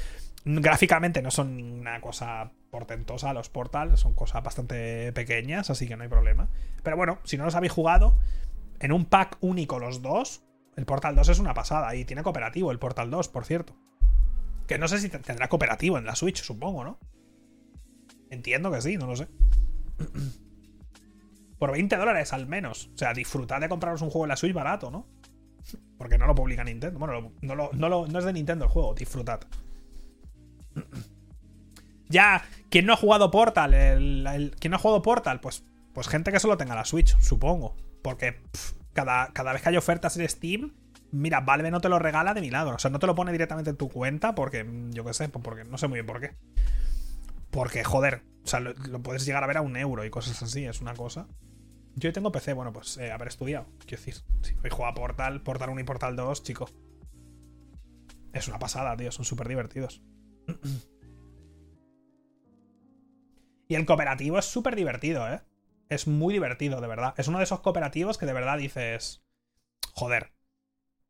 Gráficamente 0.45 1.21
no 1.21 1.31
son 1.31 1.61
una 1.61 2.01
cosa 2.01 2.53
portentosa 2.71 3.35
los 3.35 3.51
Portal, 3.51 3.97
son 3.99 4.15
cosas 4.15 4.43
bastante 4.43 5.13
pequeñas, 5.13 5.69
así 5.69 5.87
que 5.87 5.97
no 5.97 6.05
hay 6.05 6.09
problema. 6.09 6.49
Pero 6.83 6.97
bueno, 6.97 7.19
si 7.25 7.37
no 7.37 7.45
los 7.45 7.55
habéis 7.55 7.73
jugado, 7.73 8.17
en 8.81 8.93
un 8.93 9.05
pack 9.05 9.37
único 9.41 9.79
los 9.79 10.01
dos, 10.01 10.45
el 10.79 10.87
Portal 10.87 11.17
2 11.17 11.29
es 11.31 11.41
una 11.41 11.55
pasada 11.55 11.93
y 11.97 12.05
tiene 12.05 12.23
cooperativo 12.23 12.71
el 12.71 12.79
Portal 12.79 13.11
2, 13.11 13.29
por 13.31 13.45
cierto. 13.45 13.75
Que 14.69 14.79
no 14.79 14.87
sé 14.87 15.01
si 15.01 15.09
tendrá 15.09 15.49
cooperativo 15.49 15.99
en 15.99 16.05
la 16.05 16.15
Switch, 16.15 16.41
supongo, 16.41 16.85
¿no? 16.85 17.01
Entiendo 18.31 18.71
que 18.71 18.81
sí, 18.81 18.97
no 18.97 19.09
lo 19.09 19.17
sé. 19.17 19.27
Por 21.59 21.73
20 21.73 21.97
dólares 21.97 22.33
al 22.33 22.47
menos. 22.47 22.91
O 22.95 22.99
sea, 22.99 23.13
disfrutad 23.13 23.61
de 23.61 23.69
compraros 23.69 24.03
un 24.03 24.11
juego 24.11 24.27
en 24.27 24.29
la 24.29 24.37
Switch 24.37 24.55
barato, 24.55 24.93
¿no? 24.93 25.09
Porque 25.97 26.17
no 26.17 26.29
lo 26.29 26.37
publica 26.37 26.63
Nintendo. 26.63 26.97
Bueno, 26.97 27.33
no, 27.43 28.19
es 28.19 28.25
de 28.25 28.33
Nintendo 28.33 28.67
el 28.67 28.71
juego, 28.71 28.95
disfrutad. 28.95 29.41
Ya, 32.11 32.43
¿quién 32.71 32.87
no 32.87 32.95
ha 32.95 32.97
jugado 32.97 33.31
Portal? 33.31 33.75
El, 33.75 34.55
¿Quién 34.59 34.71
no 34.71 34.77
ha 34.79 34.81
jugado 34.81 35.03
Portal? 35.03 35.41
Pues, 35.41 35.63
pues 35.93 36.09
gente 36.09 36.33
que 36.33 36.41
solo 36.41 36.57
tenga 36.57 36.75
la 36.75 36.87
Switch, 36.87 37.15
supongo. 37.19 37.77
Porque 38.01 38.41
cada, 38.99 39.33
cada 39.33 39.53
vez 39.53 39.63
que 39.63 39.69
hay 39.69 39.77
ofertas 39.77 40.17
en 40.17 40.29
Steam, 40.29 40.75
mira, 41.13 41.39
Valve 41.39 41.71
no 41.71 41.81
te 41.81 41.89
lo 41.89 42.01
regala 42.01 42.35
de 42.35 42.41
milagro. 42.41 42.75
O 42.75 42.79
sea, 42.81 42.91
no 42.91 42.99
te 42.99 43.07
lo 43.07 43.15
pone 43.15 43.31
directamente 43.31 43.71
en 43.71 43.77
tu 43.77 43.89
cuenta 43.89 44.35
porque, 44.35 44.69
yo 44.91 45.05
qué 45.05 45.15
sé, 45.15 45.29
porque 45.29 45.63
no 45.63 45.79
sé 45.79 45.87
muy 45.87 45.99
bien 45.99 46.07
por 46.07 46.21
qué. 46.21 46.35
Porque, 47.51 47.85
joder, 47.85 48.25
o 48.43 48.49
sea, 48.49 48.59
lo, 48.59 48.75
puedes 49.01 49.25
llegar 49.25 49.45
a 49.45 49.47
ver 49.47 49.59
a 49.59 49.61
un 49.61 49.77
euro 49.77 50.05
y 50.05 50.11
cosas 50.11 50.43
así, 50.43 50.65
es 50.65 50.81
una 50.81 50.95
cosa. 50.95 51.29
Yo 51.95 52.13
tengo 52.13 52.33
PC, 52.33 52.55
bueno, 52.55 52.73
pues 52.73 52.97
eh, 52.97 53.13
haber 53.13 53.29
estudiado. 53.29 53.67
Quiero 53.87 54.03
decir, 54.03 54.15
si 54.43 54.55
hoy 54.65 54.71
juega 54.71 54.95
Portal, 54.95 55.43
Portal 55.43 55.71
1 55.71 55.81
y 55.81 55.85
Portal 55.85 56.17
2, 56.17 56.43
chico. 56.43 56.69
Es 58.33 58.49
una 58.49 58.59
pasada, 58.59 58.97
tío, 58.97 59.13
son 59.13 59.25
súper 59.25 59.47
divertidos. 59.47 60.03
Y 63.71 63.75
el 63.75 63.85
cooperativo 63.85 64.39
es 64.39 64.47
súper 64.47 64.75
divertido, 64.75 65.31
¿eh? 65.31 65.43
Es 65.89 66.07
muy 66.07 66.35
divertido, 66.35 66.81
de 66.81 66.89
verdad. 66.89 67.15
Es 67.17 67.29
uno 67.29 67.39
de 67.39 67.45
esos 67.45 67.61
cooperativos 67.61 68.19
que 68.19 68.27
de 68.27 68.33
verdad 68.33 68.59
dices. 68.59 69.23
Joder. 69.93 70.33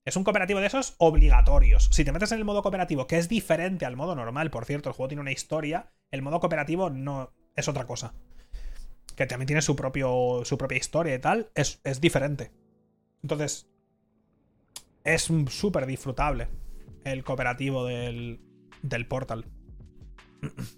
Es 0.05 0.17
un 0.17 0.25
cooperativo 0.25 0.61
de 0.61 0.67
esos 0.67 0.95
obligatorios. 0.99 1.89
Si 1.93 2.05
te 2.05 2.13
metes 2.13 2.33
en 2.33 2.39
el 2.39 2.45
modo 2.45 2.63
cooperativo, 2.63 3.07
que 3.07 3.19
es 3.19 3.29
diferente 3.29 3.85
al 3.85 3.97
modo 3.97 4.15
normal, 4.15 4.51
por 4.51 4.65
cierto, 4.65 4.89
el 4.89 4.95
juego 4.95 5.09
tiene 5.09 5.21
una 5.21 5.33
historia, 5.33 5.93
el 6.11 6.23
modo 6.23 6.41
cooperativo 6.41 6.89
no 6.89 7.35
es 7.57 7.69
otra 7.69 7.87
cosa. 7.87 8.15
Que 9.17 9.27
también 9.27 9.49
tiene 9.49 9.61
su, 9.61 9.77
propio, 9.77 10.43
su 10.45 10.57
propia 10.57 10.79
historia 10.79 11.15
y 11.15 11.19
tal, 11.19 11.51
es, 11.55 11.81
es 11.85 12.01
diferente. 12.01 12.53
Entonces, 13.23 13.69
es 15.05 15.31
súper 15.49 15.85
disfrutable 15.85 16.49
el 17.05 17.25
cooperativo 17.25 17.85
del, 17.85 18.41
del 18.83 19.07
Portal. 19.07 19.45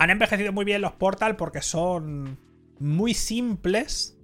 Han 0.00 0.08
envejecido 0.08 0.50
muy 0.50 0.64
bien 0.64 0.80
los 0.80 0.92
Portal 0.92 1.36
porque 1.36 1.60
son 1.60 2.38
muy 2.78 3.12
simples, 3.12 4.18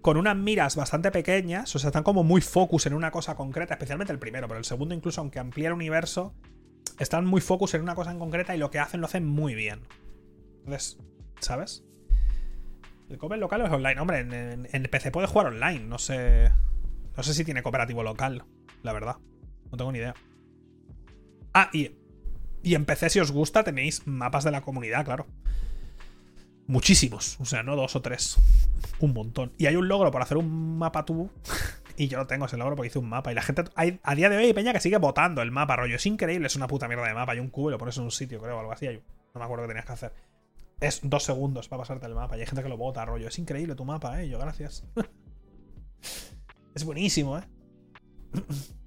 con 0.00 0.16
unas 0.16 0.36
miras 0.38 0.74
bastante 0.74 1.10
pequeñas, 1.10 1.76
o 1.76 1.78
sea, 1.78 1.88
están 1.88 2.02
como 2.02 2.24
muy 2.24 2.40
focus 2.40 2.86
en 2.86 2.94
una 2.94 3.10
cosa 3.10 3.36
concreta, 3.36 3.74
especialmente 3.74 4.10
el 4.10 4.18
primero, 4.18 4.48
pero 4.48 4.56
el 4.56 4.64
segundo 4.64 4.94
incluso, 4.94 5.20
aunque 5.20 5.38
amplía 5.38 5.68
el 5.68 5.74
universo, 5.74 6.34
están 6.98 7.26
muy 7.26 7.42
focus 7.42 7.74
en 7.74 7.82
una 7.82 7.94
cosa 7.94 8.10
en 8.10 8.18
concreta 8.18 8.56
y 8.56 8.58
lo 8.58 8.70
que 8.70 8.78
hacen 8.78 9.02
lo 9.02 9.06
hacen 9.06 9.26
muy 9.26 9.54
bien. 9.54 9.82
Entonces, 10.60 10.98
¿sabes? 11.40 11.84
El 13.10 13.18
cover 13.18 13.38
local 13.38 13.60
es 13.60 13.70
online. 13.70 14.00
Hombre, 14.00 14.20
en, 14.20 14.32
en, 14.32 14.68
en, 14.72 14.82
PC 14.84 15.10
puede 15.10 15.26
jugar 15.26 15.48
online. 15.48 15.80
No 15.80 15.98
sé. 15.98 16.50
No 17.14 17.22
sé 17.22 17.34
si 17.34 17.44
tiene 17.44 17.62
cooperativo 17.62 18.02
local, 18.02 18.46
la 18.82 18.94
verdad. 18.94 19.16
No 19.70 19.76
tengo 19.76 19.92
ni 19.92 19.98
idea. 19.98 20.14
Ah, 21.52 21.68
y, 21.74 21.97
y 22.68 22.74
en 22.74 22.84
PC, 22.84 23.08
si 23.08 23.20
os 23.20 23.32
gusta, 23.32 23.64
tenéis 23.64 24.06
mapas 24.06 24.44
de 24.44 24.50
la 24.50 24.60
comunidad, 24.60 25.04
claro. 25.04 25.26
Muchísimos. 26.66 27.40
O 27.40 27.46
sea, 27.46 27.62
no 27.62 27.76
dos 27.76 27.96
o 27.96 28.02
tres. 28.02 28.36
Un 29.00 29.14
montón. 29.14 29.52
Y 29.56 29.66
hay 29.66 29.76
un 29.76 29.88
logro 29.88 30.10
por 30.10 30.20
hacer 30.20 30.36
un 30.36 30.76
mapa 30.76 31.06
tú. 31.06 31.30
y 31.96 32.08
yo 32.08 32.18
lo 32.18 32.26
tengo 32.26 32.44
ese 32.44 32.58
logro 32.58 32.76
porque 32.76 32.88
hice 32.88 32.98
un 32.98 33.08
mapa. 33.08 33.32
Y 33.32 33.34
la 33.34 33.40
gente. 33.40 33.64
Hay, 33.74 33.98
a 34.02 34.14
día 34.14 34.28
de 34.28 34.36
hoy 34.36 34.44
hay 34.44 34.52
peña 34.52 34.74
que 34.74 34.80
sigue 34.80 34.98
votando 34.98 35.40
el 35.40 35.50
mapa, 35.50 35.76
rollo. 35.76 35.96
Es 35.96 36.04
increíble, 36.04 36.46
es 36.46 36.56
una 36.56 36.66
puta 36.66 36.88
mierda 36.88 37.06
de 37.06 37.14
mapa. 37.14 37.32
Hay 37.32 37.40
un 37.40 37.48
cubo 37.48 37.70
y 37.70 37.72
lo 37.72 37.78
pones 37.78 37.96
en 37.96 38.04
un 38.04 38.10
sitio, 38.10 38.38
creo, 38.38 38.56
o 38.56 38.60
algo 38.60 38.72
así. 38.72 38.86
no 38.86 39.38
me 39.38 39.44
acuerdo 39.44 39.64
qué 39.64 39.68
tenías 39.68 39.86
que 39.86 39.92
hacer. 39.92 40.12
Es 40.78 41.00
dos 41.02 41.24
segundos 41.24 41.68
para 41.68 41.80
pasarte 41.80 42.06
el 42.06 42.14
mapa. 42.14 42.36
Y 42.36 42.40
hay 42.40 42.46
gente 42.46 42.62
que 42.62 42.68
lo 42.68 42.76
vota, 42.76 43.02
rollo. 43.06 43.28
Es 43.28 43.38
increíble 43.38 43.74
tu 43.74 43.86
mapa, 43.86 44.20
eh. 44.22 44.28
Yo, 44.28 44.38
gracias. 44.38 44.84
es 46.74 46.84
buenísimo, 46.84 47.38
eh. 47.38 47.42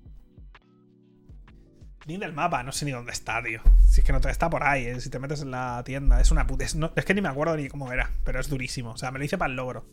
Ni 2.08 2.18
del 2.18 2.34
mapa, 2.34 2.64
no 2.64 2.72
sé 2.72 2.86
ni 2.86 2.92
dónde 2.92 3.12
está, 3.12 3.44
tío. 3.44 3.62
Si 3.88 4.02
es 4.02 4.06
que 4.06 4.12
no 4.12 4.20
te 4.22 4.30
está 4.30 4.50
por 4.50 4.64
ahí, 4.64 4.86
¿eh? 4.86 5.00
si 5.00 5.10
te 5.10 5.20
metes 5.20 5.42
en 5.42 5.52
la 5.52 5.84
tienda. 5.86 6.20
Es 6.20 6.32
una 6.32 6.48
puta. 6.48 6.66
Es, 6.66 7.06
que 7.06 7.14
ni 7.14 7.22
me 7.22 7.30
acuerdo 7.30 7.56
ni 7.56 7.68
cómo 7.68 7.92
era, 7.92 8.10
pero 8.24 8.40
es 8.40 8.50
durísimo. 8.50 8.92
O 8.92 8.98
sea, 8.98 9.12
me 9.12 9.20
lo 9.20 9.26
hice 9.26 9.38
para 9.38 9.52
el 9.52 9.56
logro. 9.56 9.86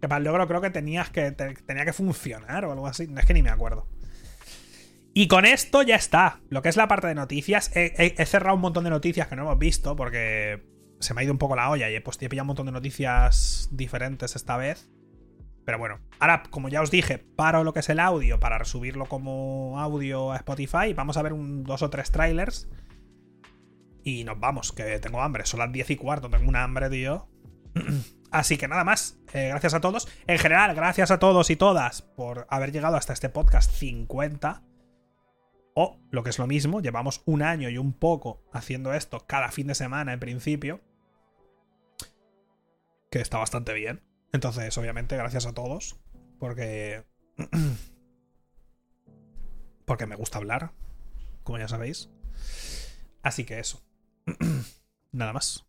Que 0.00 0.08
para 0.08 0.18
el 0.18 0.24
logro 0.24 0.46
creo 0.46 0.60
que 0.60 0.70
tenías 0.70 1.08
que. 1.10 1.32
tenía 1.32 1.84
que 1.84 1.92
funcionar 1.94 2.66
o 2.66 2.72
algo 2.72 2.86
así. 2.86 3.08
Es 3.16 3.24
que 3.24 3.34
ni 3.34 3.42
me 3.42 3.50
acuerdo. 3.50 3.88
Y 5.14 5.28
con 5.28 5.46
esto 5.46 5.82
ya 5.82 5.96
está. 5.96 6.40
Lo 6.50 6.60
que 6.60 6.68
es 6.68 6.76
la 6.76 6.88
parte 6.88 7.06
de 7.06 7.14
noticias. 7.14 7.70
He, 7.74 8.26
cerrado 8.26 8.56
un 8.56 8.60
montón 8.60 8.84
de 8.84 8.90
noticias 8.90 9.28
que 9.28 9.36
no 9.36 9.42
hemos 9.42 9.58
visto 9.58 9.96
porque 9.96 10.62
se 11.00 11.14
me 11.14 11.20
ha 11.20 11.24
ido 11.24 11.32
un 11.32 11.38
poco 11.38 11.56
la 11.56 11.70
olla 11.70 11.88
y 11.88 11.94
he, 11.94 12.00
pues, 12.00 12.20
he 12.20 12.28
pillado 12.28 12.44
un 12.44 12.48
montón 12.48 12.66
de 12.66 12.72
noticias 12.72 13.68
diferentes 13.70 14.36
esta 14.36 14.56
vez. 14.58 14.90
Pero 15.64 15.78
bueno, 15.78 16.00
ahora, 16.18 16.42
como 16.50 16.68
ya 16.68 16.82
os 16.82 16.90
dije, 16.90 17.18
paro 17.18 17.64
lo 17.64 17.72
que 17.72 17.80
es 17.80 17.88
el 17.88 18.00
audio 18.00 18.38
para 18.38 18.58
resubirlo 18.58 19.06
como 19.06 19.80
audio 19.80 20.32
a 20.32 20.36
Spotify. 20.36 20.92
Vamos 20.94 21.16
a 21.16 21.22
ver 21.22 21.32
dos 21.36 21.82
o 21.82 21.90
tres 21.90 22.10
trailers. 22.10 22.68
Y 24.02 24.24
nos 24.24 24.38
vamos, 24.38 24.72
que 24.72 24.98
tengo 24.98 25.22
hambre. 25.22 25.46
Son 25.46 25.60
las 25.60 25.72
10 25.72 25.90
y 25.90 25.96
cuarto, 25.96 26.28
tengo 26.28 26.48
una 26.48 26.62
hambre, 26.62 26.90
tío. 26.90 27.28
Así 28.30 28.58
que 28.58 28.68
nada 28.68 28.84
más. 28.84 29.18
Eh, 29.32 29.48
gracias 29.48 29.72
a 29.72 29.80
todos. 29.80 30.06
En 30.26 30.38
general, 30.38 30.74
gracias 30.74 31.10
a 31.10 31.18
todos 31.18 31.48
y 31.48 31.56
todas 31.56 32.02
por 32.02 32.46
haber 32.50 32.70
llegado 32.72 32.96
hasta 32.96 33.14
este 33.14 33.30
podcast 33.30 33.70
50. 33.70 34.62
O, 35.74 35.98
lo 36.10 36.22
que 36.22 36.30
es 36.30 36.38
lo 36.38 36.46
mismo, 36.46 36.82
llevamos 36.82 37.22
un 37.24 37.42
año 37.42 37.68
y 37.70 37.78
un 37.78 37.92
poco 37.94 38.44
haciendo 38.52 38.92
esto 38.92 39.26
cada 39.26 39.50
fin 39.50 39.66
de 39.66 39.74
semana 39.74 40.12
en 40.12 40.20
principio. 40.20 40.80
Que 43.10 43.20
está 43.20 43.38
bastante 43.38 43.72
bien. 43.72 44.02
Entonces, 44.34 44.76
obviamente, 44.78 45.16
gracias 45.16 45.46
a 45.46 45.52
todos. 45.52 45.96
Porque. 46.40 47.04
porque 49.86 50.06
me 50.06 50.16
gusta 50.16 50.38
hablar. 50.38 50.72
Como 51.44 51.58
ya 51.58 51.68
sabéis. 51.68 52.10
Así 53.22 53.44
que 53.44 53.60
eso. 53.60 53.80
Nada 55.12 55.32
más. 55.32 55.64